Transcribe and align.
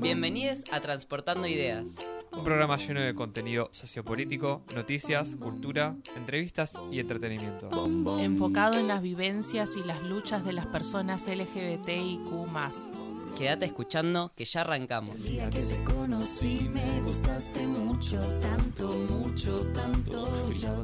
Bienvenidos 0.00 0.60
a 0.70 0.80
Transportando 0.80 1.46
Ideas. 1.46 1.84
Un 2.32 2.44
programa 2.44 2.76
lleno 2.76 3.00
de 3.00 3.14
contenido 3.14 3.68
sociopolítico, 3.72 4.62
noticias, 4.74 5.36
cultura, 5.36 5.96
entrevistas 6.16 6.74
y 6.90 7.00
entretenimiento. 7.00 7.68
enfocado 8.18 8.78
en 8.78 8.88
las 8.88 9.02
vivencias 9.02 9.76
y 9.76 9.82
las 9.84 10.02
luchas 10.02 10.44
de 10.44 10.52
las 10.52 10.66
personas 10.66 11.26
LGBTIQ. 11.26 12.20
Quédate 13.36 13.66
escuchando 13.66 14.32
que 14.36 14.44
ya 14.44 14.62
arrancamos. 14.62 15.16
Conocí 16.16 16.68
me 16.72 17.02
gustaste 17.02 17.66
mucho, 17.66 18.18
tanto, 18.40 18.88
mucho, 18.88 19.60
tanto. 19.72 20.24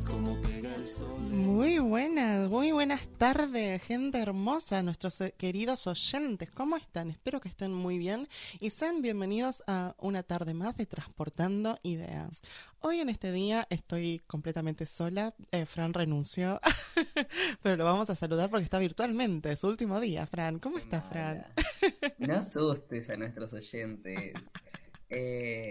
Como 0.07 0.41
pega 0.43 0.75
el 0.75 0.87
sol. 0.87 1.19
Muy 1.21 1.79
buenas, 1.79 2.51
muy 2.51 2.73
buenas 2.73 3.09
tardes, 3.09 3.83
gente 3.83 4.19
hermosa, 4.19 4.83
nuestros 4.83 5.21
eh, 5.23 5.35
queridos 5.37 5.87
oyentes. 5.87 6.51
¿Cómo 6.51 6.77
están? 6.77 7.11
Espero 7.11 7.41
que 7.41 7.49
estén 7.49 7.73
muy 7.73 7.97
bien 7.97 8.29
y 8.61 8.71
sean 8.71 9.01
bienvenidos 9.01 9.63
a 9.67 9.95
una 9.99 10.23
tarde 10.23 10.53
más 10.53 10.77
de 10.77 10.85
Transportando 10.85 11.79
Ideas. 11.83 12.43
Hoy 12.81 13.01
en 13.01 13.09
este 13.09 13.33
día 13.33 13.67
estoy 13.71 14.21
completamente 14.27 14.85
sola. 14.85 15.35
eh, 15.51 15.65
Fran 15.65 15.95
renunció, 15.95 16.61
pero 17.63 17.77
lo 17.77 17.85
vamos 17.85 18.11
a 18.11 18.15
saludar 18.15 18.51
porque 18.51 18.65
está 18.65 18.79
virtualmente, 18.79 19.53
es 19.53 19.61
su 19.61 19.69
último 19.69 19.99
día. 19.99 20.27
Fran, 20.27 20.59
¿cómo 20.59 20.79
estás, 20.79 21.05
Fran? 21.09 21.47
No 22.19 22.35
asustes 22.35 23.09
a 23.09 23.17
nuestros 23.17 23.55
oyentes. 23.55 24.35
Eh, 25.15 25.71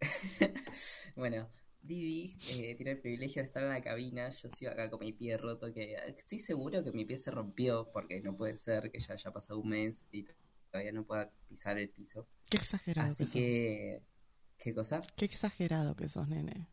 bueno, 1.16 1.48
Didi 1.82 2.36
eh, 2.50 2.74
tiene 2.76 2.92
el 2.92 2.98
privilegio 2.98 3.42
de 3.42 3.46
estar 3.48 3.62
en 3.62 3.70
la 3.70 3.82
cabina. 3.82 4.30
Yo 4.30 4.48
sigo 4.48 4.70
acá 4.70 4.88
con 4.90 5.00
mi 5.00 5.12
pie 5.12 5.36
roto. 5.36 5.72
que 5.72 5.96
Estoy 6.16 6.38
seguro 6.38 6.84
que 6.84 6.92
mi 6.92 7.04
pie 7.04 7.16
se 7.16 7.30
rompió 7.30 7.90
porque 7.92 8.20
no 8.20 8.36
puede 8.36 8.56
ser 8.56 8.90
que 8.90 9.00
ya 9.00 9.14
haya 9.14 9.32
pasado 9.32 9.58
un 9.58 9.70
mes 9.70 10.06
y 10.12 10.24
todavía 10.70 10.92
no 10.92 11.04
pueda 11.04 11.30
pisar 11.48 11.78
el 11.78 11.88
piso. 11.90 12.28
Qué 12.48 12.58
exagerado 12.58 13.10
Así 13.10 13.26
que. 13.26 14.02
¿Qué 14.56 14.74
cosa? 14.74 15.00
Qué 15.16 15.24
exagerado 15.24 15.96
que 15.96 16.08
sos, 16.08 16.28
nene. 16.28 16.68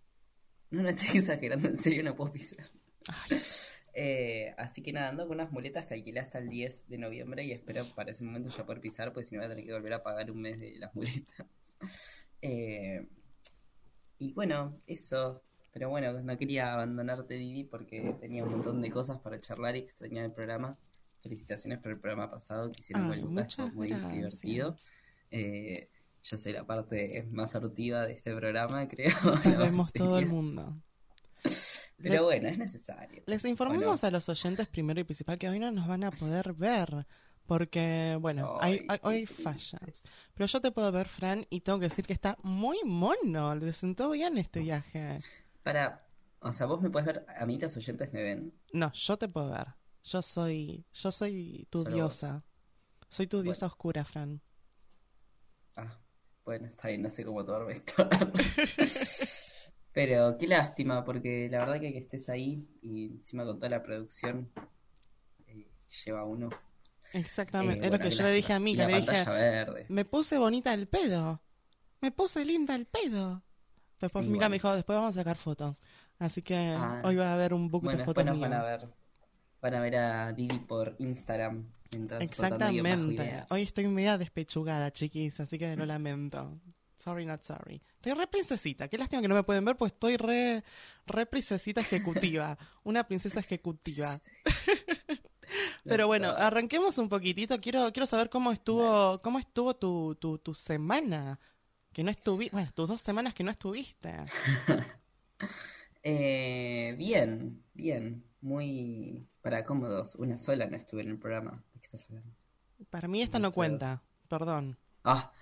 No, 0.70 0.84
no 0.84 0.90
estoy 0.90 1.08
exagerando, 1.20 1.70
en 1.70 1.78
serio 1.78 2.04
no 2.04 2.16
puedo 2.16 2.32
pisar. 2.32 2.70
Ay, 3.08 3.38
Eh, 4.00 4.54
así 4.60 4.84
que 4.84 4.94
nada, 4.94 5.10
ando 5.10 5.28
con 5.28 5.40
unas 5.40 5.52
muletas 5.52 5.88
que 5.88 5.96
alquilé 5.96 6.20
hasta 6.20 6.38
el 6.38 6.50
10 6.50 6.88
de 6.88 7.00
noviembre 7.00 7.44
y 7.44 7.52
espero 7.52 7.84
para 7.96 8.12
ese 8.12 8.24
momento 8.24 8.50
ya 8.56 8.64
poder 8.64 8.80
pisar, 8.80 9.12
pues 9.12 9.28
si 9.28 9.34
no 9.34 9.42
voy 9.42 9.48
a 9.48 9.50
tener 9.50 9.66
que 9.66 9.74
volver 9.74 9.94
a 9.94 10.04
pagar 10.04 10.30
un 10.30 10.40
mes 10.40 10.60
de 10.60 10.76
las 10.78 10.94
muletas. 10.94 11.48
Eh, 12.42 13.08
y 14.20 14.34
bueno, 14.34 14.80
eso. 14.88 15.42
Pero 15.74 15.90
bueno, 15.90 16.12
no 16.22 16.38
quería 16.38 16.74
abandonarte, 16.74 17.36
Didi, 17.36 17.64
porque 17.64 18.16
tenía 18.20 18.44
un 18.44 18.52
montón 18.52 18.82
de 18.82 18.90
cosas 18.90 19.20
para 19.20 19.40
charlar 19.40 19.76
y 19.76 19.80
extrañar 19.80 20.26
el 20.26 20.32
programa. 20.32 20.78
Felicitaciones 21.22 21.80
por 21.80 21.92
el 21.92 22.00
programa 22.00 22.32
pasado 22.32 22.72
que 22.72 22.80
hicieron 22.80 23.10
con 23.10 23.20
Lucas, 23.22 23.48
estuvo 23.50 23.68
muy 23.70 23.90
gracias. 23.90 24.12
divertido. 24.14 24.78
Eh, 25.32 25.90
yo 26.24 26.38
soy 26.38 26.54
la 26.54 26.66
parte 26.66 27.28
más 27.32 27.52
sortiva 27.52 28.06
de 28.06 28.14
este 28.14 28.34
programa, 28.36 28.88
creo. 28.90 29.12
sabemos 29.38 29.92
todo 29.94 30.18
el 30.20 30.26
mundo. 30.28 30.76
Pero 32.00 32.24
bueno, 32.26 32.48
es 32.50 32.58
necesario. 32.58 33.24
Les 33.26 33.44
informamos 33.46 33.84
Bueno. 34.02 34.08
a 34.08 34.12
los 34.12 34.30
oyentes 34.30 34.68
primero 34.68 35.00
y 35.00 35.04
principal 35.04 35.38
que 35.38 35.50
hoy 35.50 35.60
no 35.60 35.72
nos 35.72 35.88
van 35.88 36.04
a 36.04 36.12
poder 36.12 36.54
ver. 36.54 37.06
Porque, 37.48 38.18
bueno, 38.22 38.52
hay, 38.60 38.82
Ay, 38.88 38.88
hay, 38.88 39.00
hoy 39.04 39.16
hay 39.16 39.26
qué 39.26 39.34
fallas. 39.34 40.04
Pero 40.34 40.48
yo 40.48 40.62
te 40.62 40.72
puedo 40.72 40.92
ver, 40.92 41.08
Fran, 41.10 41.46
y 41.50 41.62
tengo 41.62 41.80
que 41.80 41.86
decir 41.86 42.06
que 42.06 42.14
está 42.14 42.38
muy 42.44 42.80
mono. 42.86 43.56
Le 43.56 43.74
sentó 43.74 44.10
bien 44.12 44.38
este 44.38 44.60
viaje. 44.62 45.24
Para, 45.64 46.08
o 46.40 46.52
sea, 46.52 46.66
vos 46.68 46.82
me 46.82 46.90
puedes 46.90 47.06
ver, 47.08 47.26
a 47.38 47.46
mí 47.46 47.58
los 47.60 47.76
oyentes 47.78 48.12
me 48.14 48.24
ven. 48.24 48.54
No, 48.74 48.92
yo 48.94 49.18
te 49.18 49.28
puedo 49.28 49.52
ver. 49.52 49.68
Yo 50.04 50.22
soy, 50.22 50.86
yo 50.94 51.12
soy 51.12 51.68
tu 51.70 51.84
Solo 51.84 51.96
diosa. 51.96 52.46
Soy 53.10 53.28
tu 53.28 53.42
Bueno. 53.44 53.44
diosa 53.44 53.68
oscura, 53.68 54.06
Fran. 54.06 54.42
Ah, 55.76 55.98
bueno, 56.46 56.68
está 56.68 56.88
bien, 56.90 57.02
no 57.04 57.10
sé 57.10 57.24
cómo 57.24 57.46
tomarme 57.46 57.74
esto. 57.74 57.94
Pero 59.92 60.38
qué 60.38 60.48
lástima, 60.48 61.04
porque 61.04 61.50
la 61.50 61.60
verdad 61.60 61.80
que 61.80 61.92
que 61.92 62.00
estés 62.00 62.30
ahí 62.30 62.68
y 62.82 63.06
encima 63.08 63.46
con 63.46 63.58
toda 63.58 63.70
la 63.70 63.84
producción 63.84 64.52
eh, 65.48 65.70
lleva 66.06 66.26
uno. 66.26 66.50
Exactamente. 67.14 67.84
Eh, 67.84 67.86
es 67.88 67.92
lo 67.92 68.00
que 68.00 68.12
yo 68.12 68.24
le 68.24 68.32
dije 68.32 68.54
a 68.54 68.60
mí, 68.60 68.76
le 68.76 68.88
dije, 68.88 69.24
verde. 69.26 69.86
me 69.90 70.06
puse 70.06 70.38
bonita 70.38 70.74
el 70.74 70.88
pedo. 70.88 71.42
Me 72.02 72.12
puse 72.12 72.44
linda 72.46 72.76
el 72.76 72.86
pedo. 72.86 73.44
Después 74.00 74.26
Y 74.26 74.30
Mica 74.30 74.40
bueno. 74.42 74.50
me 74.52 74.56
dijo, 74.58 74.76
después 74.76 74.96
vamos 74.98 75.16
a 75.16 75.20
sacar 75.22 75.38
fotos. 75.38 75.82
Así 76.20 76.42
que 76.42 76.56
Ah. 76.78 77.02
hoy 77.04 77.16
va 77.16 77.32
a 77.32 77.34
haber 77.34 77.54
un 77.54 77.70
book 77.70 77.84
Bueno, 77.84 78.00
de 78.00 78.06
fotos 78.06 78.26
nos 78.26 78.40
van 78.40 78.54
a 78.54 78.60
mías. 78.60 78.68
ver. 78.68 78.90
Van 79.62 79.74
a 79.74 79.80
ver 79.80 79.96
a 79.96 80.34
Didi 80.34 80.60
por 80.60 80.96
Instagram. 81.00 81.66
Exactamente. 82.20 83.44
Hoy 83.50 83.62
estoy 83.64 83.88
media 83.88 84.18
despechugada, 84.18 84.92
chiquis, 84.92 85.40
así 85.40 85.58
que 85.58 85.76
lo 85.76 85.86
lamento. 85.86 86.60
Sorry, 86.96 87.26
not 87.26 87.42
sorry. 87.44 87.82
Estoy 87.96 88.14
re 88.14 88.28
princesita. 88.28 88.88
Qué 88.88 88.98
lástima 88.98 89.22
que 89.22 89.28
no 89.28 89.36
me 89.36 89.44
pueden 89.44 89.64
ver, 89.64 89.78
pues 89.78 89.94
estoy 89.94 90.18
re, 90.18 90.64
re 91.06 91.26
princesita 91.26 91.82
ejecutiva. 91.82 92.58
Una 92.84 93.08
princesa 93.08 93.40
ejecutiva. 93.40 94.20
Pero 95.84 96.08
bueno, 96.08 96.30
arranquemos 96.30 96.98
un 96.98 97.10
poquitito. 97.10 97.60
Quiero, 97.60 97.92
quiero 97.92 98.06
saber 98.06 98.30
cómo 98.30 98.52
estuvo, 98.52 99.22
cómo 99.22 99.40
estuvo 99.40 99.76
tu, 99.76 100.16
tu, 100.16 100.38
tu 100.38 100.54
semana. 100.54 101.40
Que 101.94 102.04
no 102.04 102.12
estuviste, 102.12 102.56
bueno, 102.56 102.72
tus 102.74 102.88
dos 102.88 103.02
semanas 103.02 103.34
que 103.34 103.44
no 103.44 103.52
estuviste. 103.52 104.14
Eh, 106.10 106.96
bien, 106.98 107.62
bien. 107.74 108.24
Muy 108.40 109.28
para 109.42 109.66
cómodos. 109.66 110.16
Una 110.16 110.38
sola 110.38 110.66
no 110.68 110.78
estuve 110.78 111.02
en 111.02 111.10
el 111.10 111.18
programa. 111.18 111.64
¿De 111.74 111.82
qué 111.82 111.86
estás 111.86 112.06
hablando? 112.06 112.34
Para 112.90 113.10
mí 113.10 113.22
esta 113.22 113.40
no 113.40 113.52
cuenta, 113.52 114.02
perdón. 114.30 114.78
Ah, 115.04 115.34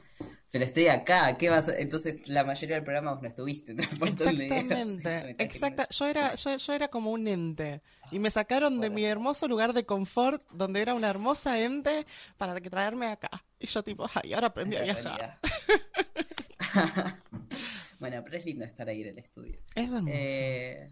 pero 0.51 0.65
estoy 0.65 0.87
acá, 0.87 1.37
¿qué 1.37 1.49
vas 1.49 1.67
a... 1.67 1.77
Entonces 1.77 2.27
la 2.29 2.43
mayoría 2.43 2.75
del 2.75 2.85
programa 2.85 3.13
vos 3.13 3.21
no 3.21 3.27
estuviste. 3.27 3.73
Exactamente, 4.01 5.35
Me 5.37 5.43
exacta. 5.43 5.87
Yo 5.89 6.05
era, 6.05 6.35
yo, 6.35 6.55
yo 6.55 6.73
era 6.73 6.87
como 6.87 7.11
un 7.11 7.27
ente 7.27 7.81
y 8.11 8.19
me 8.19 8.31
sacaron 8.31 8.79
de 8.79 8.89
mi 8.89 9.03
hermoso 9.03 9.47
lugar 9.47 9.73
de 9.73 9.85
confort, 9.85 10.41
donde 10.51 10.81
era 10.81 10.93
una 10.93 11.09
hermosa 11.09 11.59
ente, 11.59 12.05
para 12.37 12.59
que 12.61 12.69
traerme 12.69 13.07
acá. 13.07 13.29
Y 13.59 13.67
yo 13.67 13.83
tipo, 13.83 14.07
ay, 14.13 14.33
ahora 14.33 14.47
aprendí 14.47 14.75
a 14.75 14.83
viajar. 14.83 15.39
bueno, 17.99 18.21
pero 18.23 18.37
es 18.37 18.45
lindo 18.45 18.65
estar 18.65 18.87
ahí 18.87 19.01
en 19.01 19.09
el 19.09 19.19
estudio. 19.19 19.59
Es 19.75 19.91
hermoso. 19.91 20.07
Eh, 20.09 20.89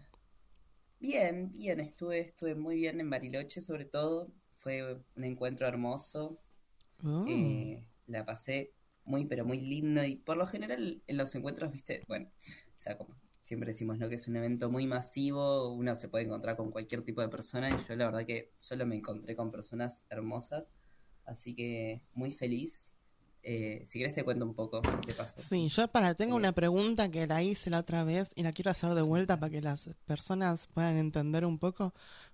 bien, 0.98 1.52
bien, 1.52 1.80
estuve, 1.80 2.20
estuve 2.20 2.54
muy 2.54 2.76
bien 2.76 3.00
en 3.00 3.08
Bariloche 3.10 3.60
sobre 3.60 3.84
todo. 3.84 4.32
Fue 4.52 4.94
un 5.16 5.24
encuentro 5.24 5.66
hermoso. 5.66 6.40
Oh. 7.02 7.24
Eh, 7.28 7.84
la 8.06 8.24
pasé 8.24 8.72
muy, 9.04 9.24
pero 9.26 9.44
muy 9.44 9.60
lindo. 9.60 10.04
Y 10.04 10.16
por 10.16 10.36
lo 10.36 10.46
general 10.46 11.02
en 11.06 11.16
los 11.16 11.34
encuentros, 11.34 11.72
viste, 11.72 12.02
bueno, 12.08 12.28
o 12.28 12.78
sea, 12.78 12.96
como 12.98 13.14
siempre 13.42 13.68
decimos, 13.70 13.98
¿no? 13.98 14.08
Que 14.08 14.14
es 14.14 14.26
un 14.28 14.36
evento 14.36 14.70
muy 14.70 14.86
masivo, 14.86 15.68
uno 15.72 15.94
se 15.96 16.08
puede 16.08 16.24
encontrar 16.24 16.56
con 16.56 16.70
cualquier 16.70 17.02
tipo 17.02 17.20
de 17.20 17.28
persona. 17.28 17.68
Y 17.68 17.88
yo 17.88 17.96
la 17.96 18.06
verdad 18.06 18.26
que 18.26 18.52
solo 18.58 18.86
me 18.86 18.96
encontré 18.96 19.36
con 19.36 19.50
personas 19.50 20.02
hermosas. 20.10 20.68
Así 21.24 21.54
que 21.54 22.02
muy 22.14 22.30
feliz. 22.32 22.92
Eh, 23.46 23.82
si 23.86 23.98
querés 23.98 24.14
te 24.14 24.24
cuento 24.24 24.46
un 24.46 24.54
poco 24.54 24.80
qué 25.06 25.12
pasó. 25.12 25.38
Sí, 25.40 25.68
yo 25.68 25.88
para 25.88 26.14
tengo 26.14 26.36
Eh, 26.36 26.38
una 26.38 26.52
pregunta 26.52 27.10
que 27.10 27.26
la 27.26 27.42
hice 27.42 27.68
la 27.68 27.80
otra 27.80 28.02
vez 28.02 28.32
y 28.34 28.42
la 28.42 28.52
quiero 28.52 28.70
hacer 28.70 28.94
de 28.94 29.02
vuelta 29.02 29.38
para 29.38 29.50
que 29.50 29.60
las 29.60 29.84
personas 30.06 30.66
puedan 30.68 30.96
entender 30.96 31.44
un 31.44 31.58
poco 31.58 31.92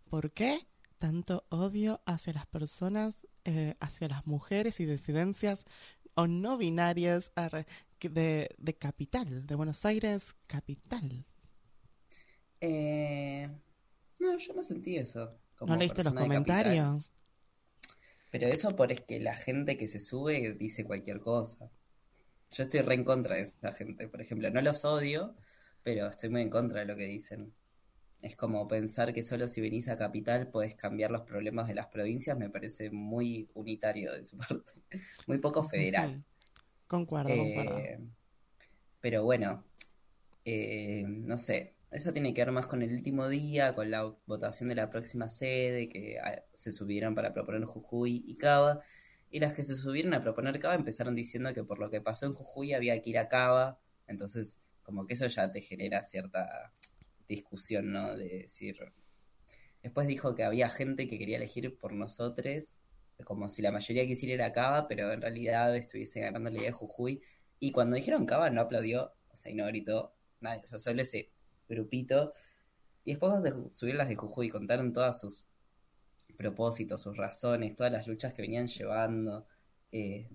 por 0.09 0.31
qué 0.31 0.69
tanto 0.99 1.45
odio 1.49 2.01
hacia 2.05 2.35
las 2.35 2.47
personas, 2.47 3.27
eh, 3.45 3.75
hacia 3.81 4.07
las 4.07 4.27
mujeres 4.27 4.79
y 4.79 4.87
disidencias 4.87 5.65
o 6.21 6.27
no 6.27 6.57
binarias 6.59 7.33
de, 8.01 8.49
de 8.59 8.75
capital, 8.75 9.47
de 9.47 9.55
Buenos 9.55 9.85
Aires, 9.85 10.35
capital. 10.47 11.25
Eh, 12.61 13.49
no, 14.21 14.39
yo 14.39 14.55
no 14.55 14.63
sentí 14.63 14.97
eso. 14.97 15.39
como 15.57 15.73
¿No 15.73 15.79
leíste 15.79 16.05
los 16.05 16.15
comentarios? 16.15 17.13
Pero 18.31 18.47
eso 18.47 18.77
por 18.77 18.93
es 18.93 19.01
que 19.01 19.19
la 19.19 19.35
gente 19.35 19.77
que 19.77 19.87
se 19.87 19.99
sube 19.99 20.55
dice 20.55 20.85
cualquier 20.85 21.21
cosa. 21.21 21.71
Yo 22.53 22.65
estoy 22.65 22.81
re 22.81 22.95
en 22.95 23.05
contra 23.05 23.37
de 23.37 23.43
esa 23.43 23.73
gente, 23.73 24.09
por 24.09 24.21
ejemplo. 24.21 24.51
No 24.51 24.61
los 24.61 24.85
odio, 24.85 25.35
pero 25.83 26.09
estoy 26.09 26.29
muy 26.31 26.43
en 26.43 26.51
contra 26.51 26.81
de 26.81 26.87
lo 26.87 26.97
que 26.97 27.07
dicen. 27.07 27.53
Es 28.23 28.37
como 28.37 28.69
pensar 28.69 29.13
que 29.15 29.23
solo 29.23 29.49
si 29.49 29.61
venís 29.61 29.89
a 29.89 29.97
Capital 29.97 30.49
podés 30.49 30.75
cambiar 30.75 31.11
los 31.11 31.23
problemas 31.23 31.69
de 31.69 31.75
las 31.75 31.87
provincias, 31.87 32.37
me 32.37 32.51
parece 32.51 32.91
muy 32.91 33.49
unitario 33.55 34.13
de 34.13 34.25
su 34.25 34.37
parte. 34.39 34.73
Muy 35.27 35.39
poco 35.39 35.63
federal. 35.63 36.23
Concuerdo, 36.87 37.37
concuerdo. 37.37 37.79
Eh, 37.79 38.01
pero 39.01 39.25
bueno, 39.25 39.65
eh, 40.45 41.05
no 41.07 41.39
sé, 41.39 41.75
eso 41.91 42.13
tiene 42.13 42.35
que 42.35 42.43
ver 42.45 42.53
más 42.53 42.67
con 42.67 42.83
el 42.83 42.93
último 42.93 43.29
día, 43.29 43.75
con 43.75 43.91
la 43.91 44.15
votación 44.27 44.69
de 44.69 44.75
la 44.75 44.91
próxima 44.91 45.29
sede, 45.29 45.89
que 45.89 46.19
ah, 46.21 46.43
se 46.55 46.73
subieron 46.73 47.15
para 47.15 47.33
proponer 47.33 47.65
Jujuy 47.65 48.23
y 48.27 48.37
Cava, 48.37 48.81
y 49.31 49.41
las 49.41 49.55
que 49.55 49.63
se 49.63 49.77
subieron 49.77 50.15
a 50.15 50.23
proponer 50.23 50.59
Cava 50.59 50.75
empezaron 50.75 51.15
diciendo 51.15 51.53
que 51.55 51.65
por 51.65 51.79
lo 51.79 51.91
que 51.91 52.01
pasó 52.01 52.27
en 52.27 52.35
Jujuy 52.35 52.75
había 52.75 53.01
que 53.03 53.11
ir 53.11 53.19
a 53.19 53.29
Cava, 53.29 53.81
entonces 54.07 54.59
como 54.83 55.07
que 55.07 55.15
eso 55.15 55.27
ya 55.27 55.51
te 55.51 55.61
genera 55.61 56.05
cierta 56.05 56.73
discusión, 57.31 57.93
¿no? 57.93 58.17
De 58.17 58.43
decir... 58.43 58.77
Después 59.83 60.07
dijo 60.07 60.35
que 60.35 60.45
había 60.45 60.69
gente 60.69 61.09
que 61.09 61.19
quería 61.19 61.39
elegir 61.39 61.79
por 61.79 61.95
nosotros, 61.95 62.79
como 63.25 63.49
si 63.49 63.63
la 63.63 63.73
mayoría 63.73 64.07
quisiera 64.07 64.35
ir 64.35 64.43
a 64.43 64.53
Cava, 64.53 64.89
pero 64.89 65.11
en 65.13 65.23
realidad 65.23 65.75
estuviese 65.75 66.21
ganando 66.21 66.51
la 66.51 66.57
idea 66.57 66.67
de 66.67 66.73
Jujuy. 66.73 67.23
Y 67.59 67.73
cuando 67.73 67.97
dijeron 67.97 68.27
Cava 68.27 68.51
no 68.51 68.61
aplaudió, 68.61 69.15
o 69.29 69.37
sea, 69.37 69.51
y 69.51 69.55
no 69.55 69.67
gritó 69.67 70.15
nadie, 70.41 70.63
o 70.65 70.67
sea, 70.67 70.79
solo 70.79 71.01
ese 71.01 71.31
grupito. 71.69 72.35
Y 73.05 73.13
después 73.13 73.43
de 73.43 73.53
subir 73.73 73.95
las 73.95 74.09
de 74.09 74.17
Jujuy, 74.17 74.51
contaron 74.51 74.93
todas 74.93 75.19
sus 75.21 75.47
propósitos, 76.37 77.03
sus 77.03 77.17
razones, 77.17 77.75
todas 77.75 77.93
las 77.93 78.07
luchas 78.07 78.35
que 78.35 78.43
venían 78.43 78.67
llevando. 78.67 79.47
eh, 79.93 80.29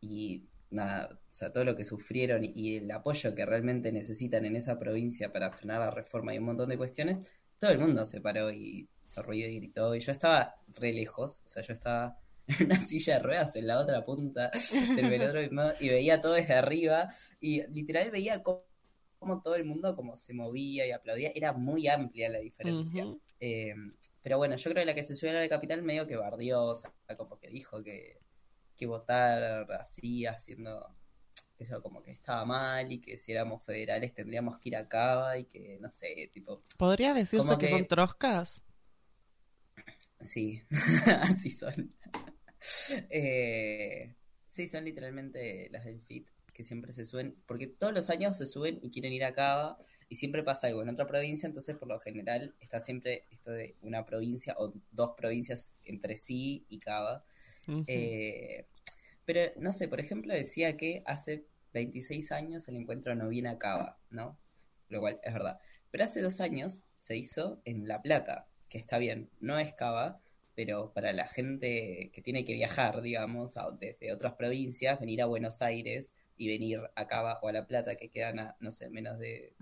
y 0.00 0.46
nada, 0.70 1.08
o 1.12 1.30
sea, 1.30 1.52
todo 1.52 1.64
lo 1.64 1.76
que 1.76 1.84
sufrieron 1.84 2.42
y 2.44 2.76
el 2.76 2.90
apoyo 2.90 3.34
que 3.34 3.46
realmente 3.46 3.92
necesitan 3.92 4.44
en 4.44 4.56
esa 4.56 4.78
provincia 4.78 5.32
para 5.32 5.52
frenar 5.52 5.80
la 5.80 5.90
reforma 5.90 6.34
y 6.34 6.38
un 6.38 6.44
montón 6.44 6.68
de 6.68 6.78
cuestiones, 6.78 7.22
todo 7.58 7.70
el 7.70 7.78
mundo 7.78 8.04
se 8.06 8.20
paró 8.20 8.50
y 8.50 8.88
se 9.04 9.22
ruido 9.22 9.48
y 9.48 9.56
gritó. 9.56 9.94
Y 9.94 10.00
yo 10.00 10.12
estaba 10.12 10.56
re 10.68 10.92
lejos, 10.92 11.42
o 11.46 11.48
sea, 11.48 11.62
yo 11.62 11.72
estaba 11.72 12.18
en 12.46 12.66
una 12.66 12.80
silla 12.80 13.14
de 13.14 13.20
ruedas 13.20 13.56
en 13.56 13.66
la 13.66 13.78
otra 13.78 14.04
punta 14.04 14.50
del 14.96 15.08
velódromo 15.08 15.72
y 15.80 15.88
veía 15.88 16.20
todo 16.20 16.34
desde 16.34 16.54
arriba 16.54 17.14
y 17.40 17.62
literal 17.68 18.10
veía 18.10 18.42
cómo, 18.42 18.64
cómo 19.18 19.40
todo 19.40 19.54
el 19.56 19.64
mundo 19.64 19.96
como 19.96 20.16
se 20.16 20.34
movía 20.34 20.86
y 20.86 20.90
aplaudía. 20.90 21.30
Era 21.34 21.52
muy 21.52 21.88
amplia 21.88 22.28
la 22.28 22.38
diferencia. 22.38 23.06
Eh, 23.40 23.74
pero 24.22 24.38
bueno, 24.38 24.56
yo 24.56 24.70
creo 24.70 24.82
que 24.82 24.86
la 24.86 24.94
que 24.94 25.04
se 25.04 25.14
subió 25.14 25.36
a 25.36 25.40
la 25.40 25.48
capital 25.48 25.82
medio 25.82 26.06
que 26.06 26.16
bardió, 26.16 26.64
o 26.64 26.74
sea, 26.74 26.92
como 27.16 27.38
que 27.38 27.48
dijo 27.48 27.82
que, 27.82 28.20
que 28.74 28.86
votar 28.86 29.70
así, 29.72 30.26
haciendo 30.26 30.88
eso 31.58 31.82
como 31.82 32.02
que 32.02 32.12
estaba 32.12 32.44
mal 32.44 32.92
y 32.92 33.00
que 33.00 33.18
si 33.18 33.32
éramos 33.32 33.62
federales 33.64 34.14
tendríamos 34.14 34.58
que 34.58 34.70
ir 34.70 34.76
a 34.76 34.88
Cava 34.88 35.38
y 35.38 35.44
que 35.46 35.78
no 35.80 35.88
sé, 35.88 36.30
tipo, 36.32 36.62
¿Podría 36.76 37.14
decirse 37.14 37.58
que... 37.58 37.66
que- 37.68 37.68
son 37.68 37.86
troscas? 37.86 38.62
sí, 40.20 40.62
así 41.22 41.50
son. 41.50 41.94
Eh, 43.10 44.14
sí, 44.48 44.68
son 44.68 44.84
literalmente 44.84 45.68
las 45.70 45.84
del 45.84 46.00
FIT 46.00 46.30
que 46.52 46.64
siempre 46.64 46.92
se 46.92 47.04
suben, 47.04 47.34
porque 47.46 47.66
todos 47.66 47.92
los 47.92 48.10
años 48.10 48.38
se 48.38 48.46
suben 48.46 48.78
y 48.82 48.90
quieren 48.90 49.12
ir 49.12 49.24
a 49.24 49.32
Cava 49.32 49.78
y 50.08 50.16
siempre 50.16 50.42
pasa 50.44 50.68
algo 50.68 50.82
en 50.82 50.88
otra 50.90 51.06
provincia, 51.06 51.46
entonces 51.46 51.76
por 51.76 51.88
lo 51.88 51.98
general 52.00 52.54
está 52.60 52.80
siempre 52.80 53.26
esto 53.30 53.50
de 53.50 53.76
una 53.82 54.06
provincia 54.06 54.54
o 54.58 54.72
dos 54.92 55.12
provincias 55.16 55.72
entre 55.84 56.16
sí 56.16 56.64
y 56.68 56.78
Cava. 56.78 57.24
Eh, 57.86 58.66
pero 59.24 59.52
no 59.60 59.72
sé, 59.72 59.88
por 59.88 60.00
ejemplo, 60.00 60.34
decía 60.34 60.76
que 60.76 61.02
hace 61.06 61.44
26 61.72 62.32
años 62.32 62.68
el 62.68 62.76
encuentro 62.76 63.14
no 63.14 63.28
viene 63.28 63.48
a 63.50 63.58
Cava, 63.58 63.98
¿no? 64.10 64.38
Lo 64.88 65.00
cual 65.00 65.20
es 65.22 65.32
verdad. 65.32 65.58
Pero 65.90 66.04
hace 66.04 66.20
dos 66.20 66.40
años 66.40 66.82
se 67.00 67.16
hizo 67.16 67.60
en 67.64 67.88
La 67.88 68.02
Plata, 68.02 68.48
que 68.68 68.78
está 68.78 68.98
bien, 68.98 69.30
no 69.40 69.58
es 69.58 69.72
Cava, 69.74 70.20
pero 70.54 70.92
para 70.92 71.12
la 71.12 71.26
gente 71.28 72.10
que 72.12 72.22
tiene 72.22 72.44
que 72.44 72.54
viajar, 72.54 73.02
digamos, 73.02 73.56
a- 73.56 73.70
desde 73.72 74.12
otras 74.12 74.34
provincias, 74.34 75.00
venir 75.00 75.22
a 75.22 75.26
Buenos 75.26 75.62
Aires 75.62 76.14
y 76.36 76.48
venir 76.48 76.80
a 76.94 77.06
Cava 77.06 77.38
o 77.42 77.48
a 77.48 77.52
La 77.52 77.66
Plata, 77.66 77.96
que 77.96 78.10
quedan 78.10 78.38
a, 78.40 78.56
no 78.60 78.72
sé, 78.72 78.90
menos 78.90 79.18
de 79.18 79.54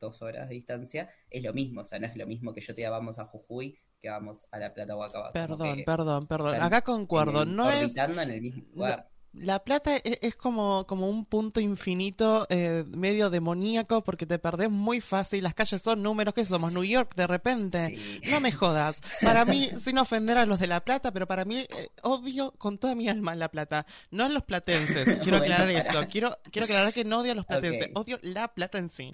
dos 0.00 0.22
horas 0.22 0.48
de 0.48 0.54
distancia, 0.56 1.10
es 1.30 1.42
lo 1.42 1.52
mismo, 1.52 1.80
o 1.82 1.84
sea, 1.84 1.98
no 1.98 2.06
es 2.06 2.16
lo 2.16 2.26
mismo 2.26 2.52
que 2.54 2.60
yo 2.60 2.74
te 2.74 2.88
vamos 2.88 3.18
a 3.18 3.24
Jujuy 3.26 3.78
que 4.02 4.10
vamos 4.10 4.44
a 4.50 4.58
La 4.58 4.74
Plata 4.74 4.96
o 4.96 5.02
a 5.04 5.08
Cava. 5.08 5.32
Como 5.32 5.46
Perdón, 5.46 5.82
perdón, 5.86 6.26
perdón. 6.26 6.60
Acá 6.60 6.82
concuerdo. 6.82 7.42
el- 7.42 7.54
No 7.54 7.70
es 7.70 7.94
en 7.96 8.18
el 8.18 8.42
mismo 8.42 8.62
lugar. 8.74 9.08
La 9.34 9.64
Plata 9.64 9.96
e- 9.96 10.18
es, 10.20 10.36
como, 10.36 10.86
como 10.86 11.08
un 11.08 11.24
punto 11.24 11.58
infinito, 11.58 12.46
eh, 12.50 12.84
medio 12.88 13.30
demoníaco, 13.30 14.04
porque 14.04 14.26
te 14.26 14.38
perdés 14.38 14.68
muy 14.70 15.00
fácil. 15.00 15.44
Las 15.44 15.54
calles 15.54 15.80
son 15.80 16.02
números, 16.02 16.34
que 16.34 16.44
somos? 16.44 16.70
New 16.70 16.84
York 16.84 17.14
de 17.14 17.26
repente. 17.26 17.96
Sí. 17.96 18.20
No 18.30 18.40
me 18.40 18.52
jodas. 18.52 18.96
Para 19.22 19.46
mí, 19.46 19.70
sin 19.80 19.96
ofender 19.96 20.36
a 20.36 20.44
los 20.44 20.58
de 20.58 20.66
La 20.66 20.80
Plata, 20.80 21.12
pero 21.12 21.26
para 21.26 21.46
mí 21.46 21.60
eh, 21.60 21.88
odio 22.02 22.52
con 22.58 22.76
toda 22.76 22.94
mi 22.94 23.08
alma 23.08 23.34
La 23.34 23.48
Plata. 23.50 23.86
No 24.10 24.24
a 24.24 24.28
los 24.28 24.42
platenses. 24.42 25.16
Quiero 25.22 25.38
aclarar 25.38 25.70
eso. 25.70 26.06
Quiero, 26.10 26.36
quiero 26.50 26.64
aclarar 26.66 26.92
que 26.92 27.04
no 27.04 27.20
odio 27.20 27.32
a 27.32 27.36
los 27.36 27.46
platenses. 27.46 27.88
Odio 27.94 28.18
La 28.20 28.48
Plata 28.52 28.76
en 28.76 28.90
sí. 28.90 29.12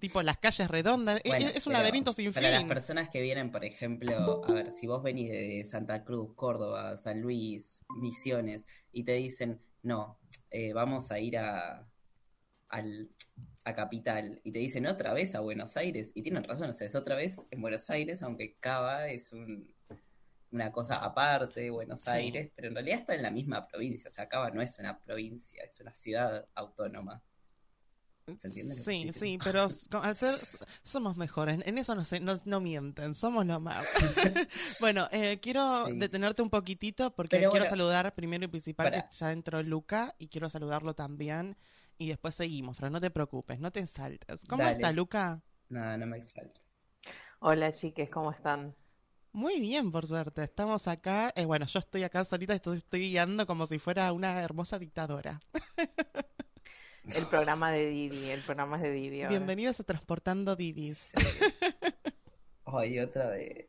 Tipo, 0.00 0.22
las 0.22 0.38
calles 0.38 0.68
redondas. 0.68 1.20
E- 1.22 1.28
Bueno, 1.28 1.46
es, 1.54 1.66
un 1.66 1.72
pero 1.72 1.82
laberinto 1.82 2.12
sin 2.12 2.32
Para 2.32 2.50
las 2.50 2.60
fin. 2.60 2.68
personas 2.68 3.10
que 3.10 3.20
vienen, 3.20 3.52
por 3.52 3.64
ejemplo, 3.64 4.42
a 4.44 4.52
ver, 4.54 4.72
si 4.72 4.86
vos 4.86 5.02
venís 5.02 5.30
de 5.30 5.64
Santa 5.66 6.04
Cruz, 6.04 6.34
Córdoba, 6.34 6.96
San 6.96 7.20
Luis, 7.20 7.80
Misiones, 8.00 8.66
y 8.92 9.04
te 9.04 9.12
dicen, 9.12 9.60
no, 9.82 10.18
eh, 10.50 10.72
vamos 10.72 11.10
a 11.10 11.20
ir 11.20 11.36
a, 11.38 11.86
al, 12.68 13.10
a 13.64 13.74
Capital, 13.74 14.40
y 14.42 14.52
te 14.52 14.58
dicen 14.58 14.86
otra 14.86 15.12
vez 15.12 15.34
a 15.34 15.40
Buenos 15.40 15.76
Aires, 15.76 16.12
y 16.14 16.22
tienen 16.22 16.44
razón, 16.44 16.70
o 16.70 16.72
sea, 16.72 16.86
es 16.86 16.94
otra 16.94 17.14
vez 17.14 17.44
en 17.50 17.60
Buenos 17.60 17.90
Aires, 17.90 18.22
aunque 18.22 18.56
Cava 18.58 19.08
es 19.08 19.32
un, 19.32 19.74
una 20.50 20.72
cosa 20.72 20.96
aparte 20.96 21.60
de 21.60 21.70
Buenos 21.70 22.00
Sí. 22.00 22.10
Aires, 22.10 22.50
pero 22.56 22.68
en 22.68 22.74
realidad 22.74 23.00
está 23.00 23.14
en 23.14 23.22
la 23.22 23.30
misma 23.30 23.68
provincia, 23.68 24.08
o 24.08 24.10
sea, 24.10 24.28
Cava 24.28 24.50
no 24.50 24.62
es 24.62 24.78
una 24.78 24.98
provincia, 24.98 25.62
es 25.62 25.78
una 25.80 25.94
ciudad 25.94 26.46
autónoma. 26.54 27.22
¿Se 28.38 28.48
entiende 28.48 28.74
lo 28.76 28.84
que 28.84 28.90
Sí, 28.90 29.12
sí, 29.12 29.38
pero 29.42 29.68
al 30.02 30.16
ser, 30.16 30.36
somos 30.82 31.16
mejores, 31.16 31.60
en 31.64 31.78
eso 31.78 31.94
no, 31.94 32.04
se, 32.04 32.20
no, 32.20 32.34
no 32.44 32.60
mienten, 32.60 33.14
somos 33.14 33.46
lo 33.46 33.60
más. 33.60 33.86
bueno, 34.80 35.08
eh, 35.12 35.38
quiero 35.40 35.86
Sí. 35.86 35.92
detenerte 35.94 36.42
un 36.42 36.50
poquitito 36.50 37.14
porque 37.14 37.30
Pero 37.30 37.50
quiero 37.50 37.64
bueno, 37.64 37.70
saludar 37.70 38.14
primero 38.14 38.44
y 38.44 38.48
principal 38.48 38.90
para. 38.90 39.02
que 39.02 39.04
ya 39.10 39.32
entró 39.32 39.62
Luca 39.62 40.14
y 40.18 40.28
quiero 40.28 40.48
saludarlo 40.50 40.94
también 40.94 41.56
y 41.98 42.08
después 42.08 42.34
seguimos, 42.34 42.76
pero 42.78 42.90
no 42.90 43.00
te 43.00 43.10
preocupes, 43.10 43.60
no 43.60 43.70
te 43.70 43.86
saltes. 43.86 44.44
¿Cómo 44.46 44.62
Dale. 44.62 44.76
está 44.76 44.92
Luca? 44.92 45.42
No, 45.70 45.96
no 45.98 46.06
me 46.06 46.18
exalto. 46.18 46.60
Hola 47.40 47.72
chiques, 47.72 48.10
¿cómo 48.10 48.32
están? 48.32 48.74
Muy 49.32 49.60
bien, 49.60 49.92
por 49.92 50.06
suerte, 50.08 50.42
estamos 50.42 50.88
acá, 50.88 51.32
eh, 51.36 51.44
bueno, 51.44 51.64
yo 51.66 51.78
estoy 51.78 52.02
acá 52.02 52.24
solita, 52.24 52.54
estoy, 52.54 52.78
estoy 52.78 53.00
guiando 53.10 53.46
como 53.46 53.66
si 53.66 53.78
fuera 53.78 54.12
una 54.12 54.40
hermosa 54.42 54.78
dictadora. 54.78 55.40
El 57.16 57.26
programa 57.26 57.70
de 57.72 57.88
Didi, 57.90 58.30
el 58.30 58.40
programa 58.42 58.78
de 58.78 58.90
Didi 58.92 59.22
ahora. 59.22 59.30
Bienvenidos 59.30 59.80
a 59.80 59.84
Transportando 59.84 60.56
Didis. 60.56 61.10
Ay, 62.64 62.98
otra 63.00 63.28
vez. 63.30 63.68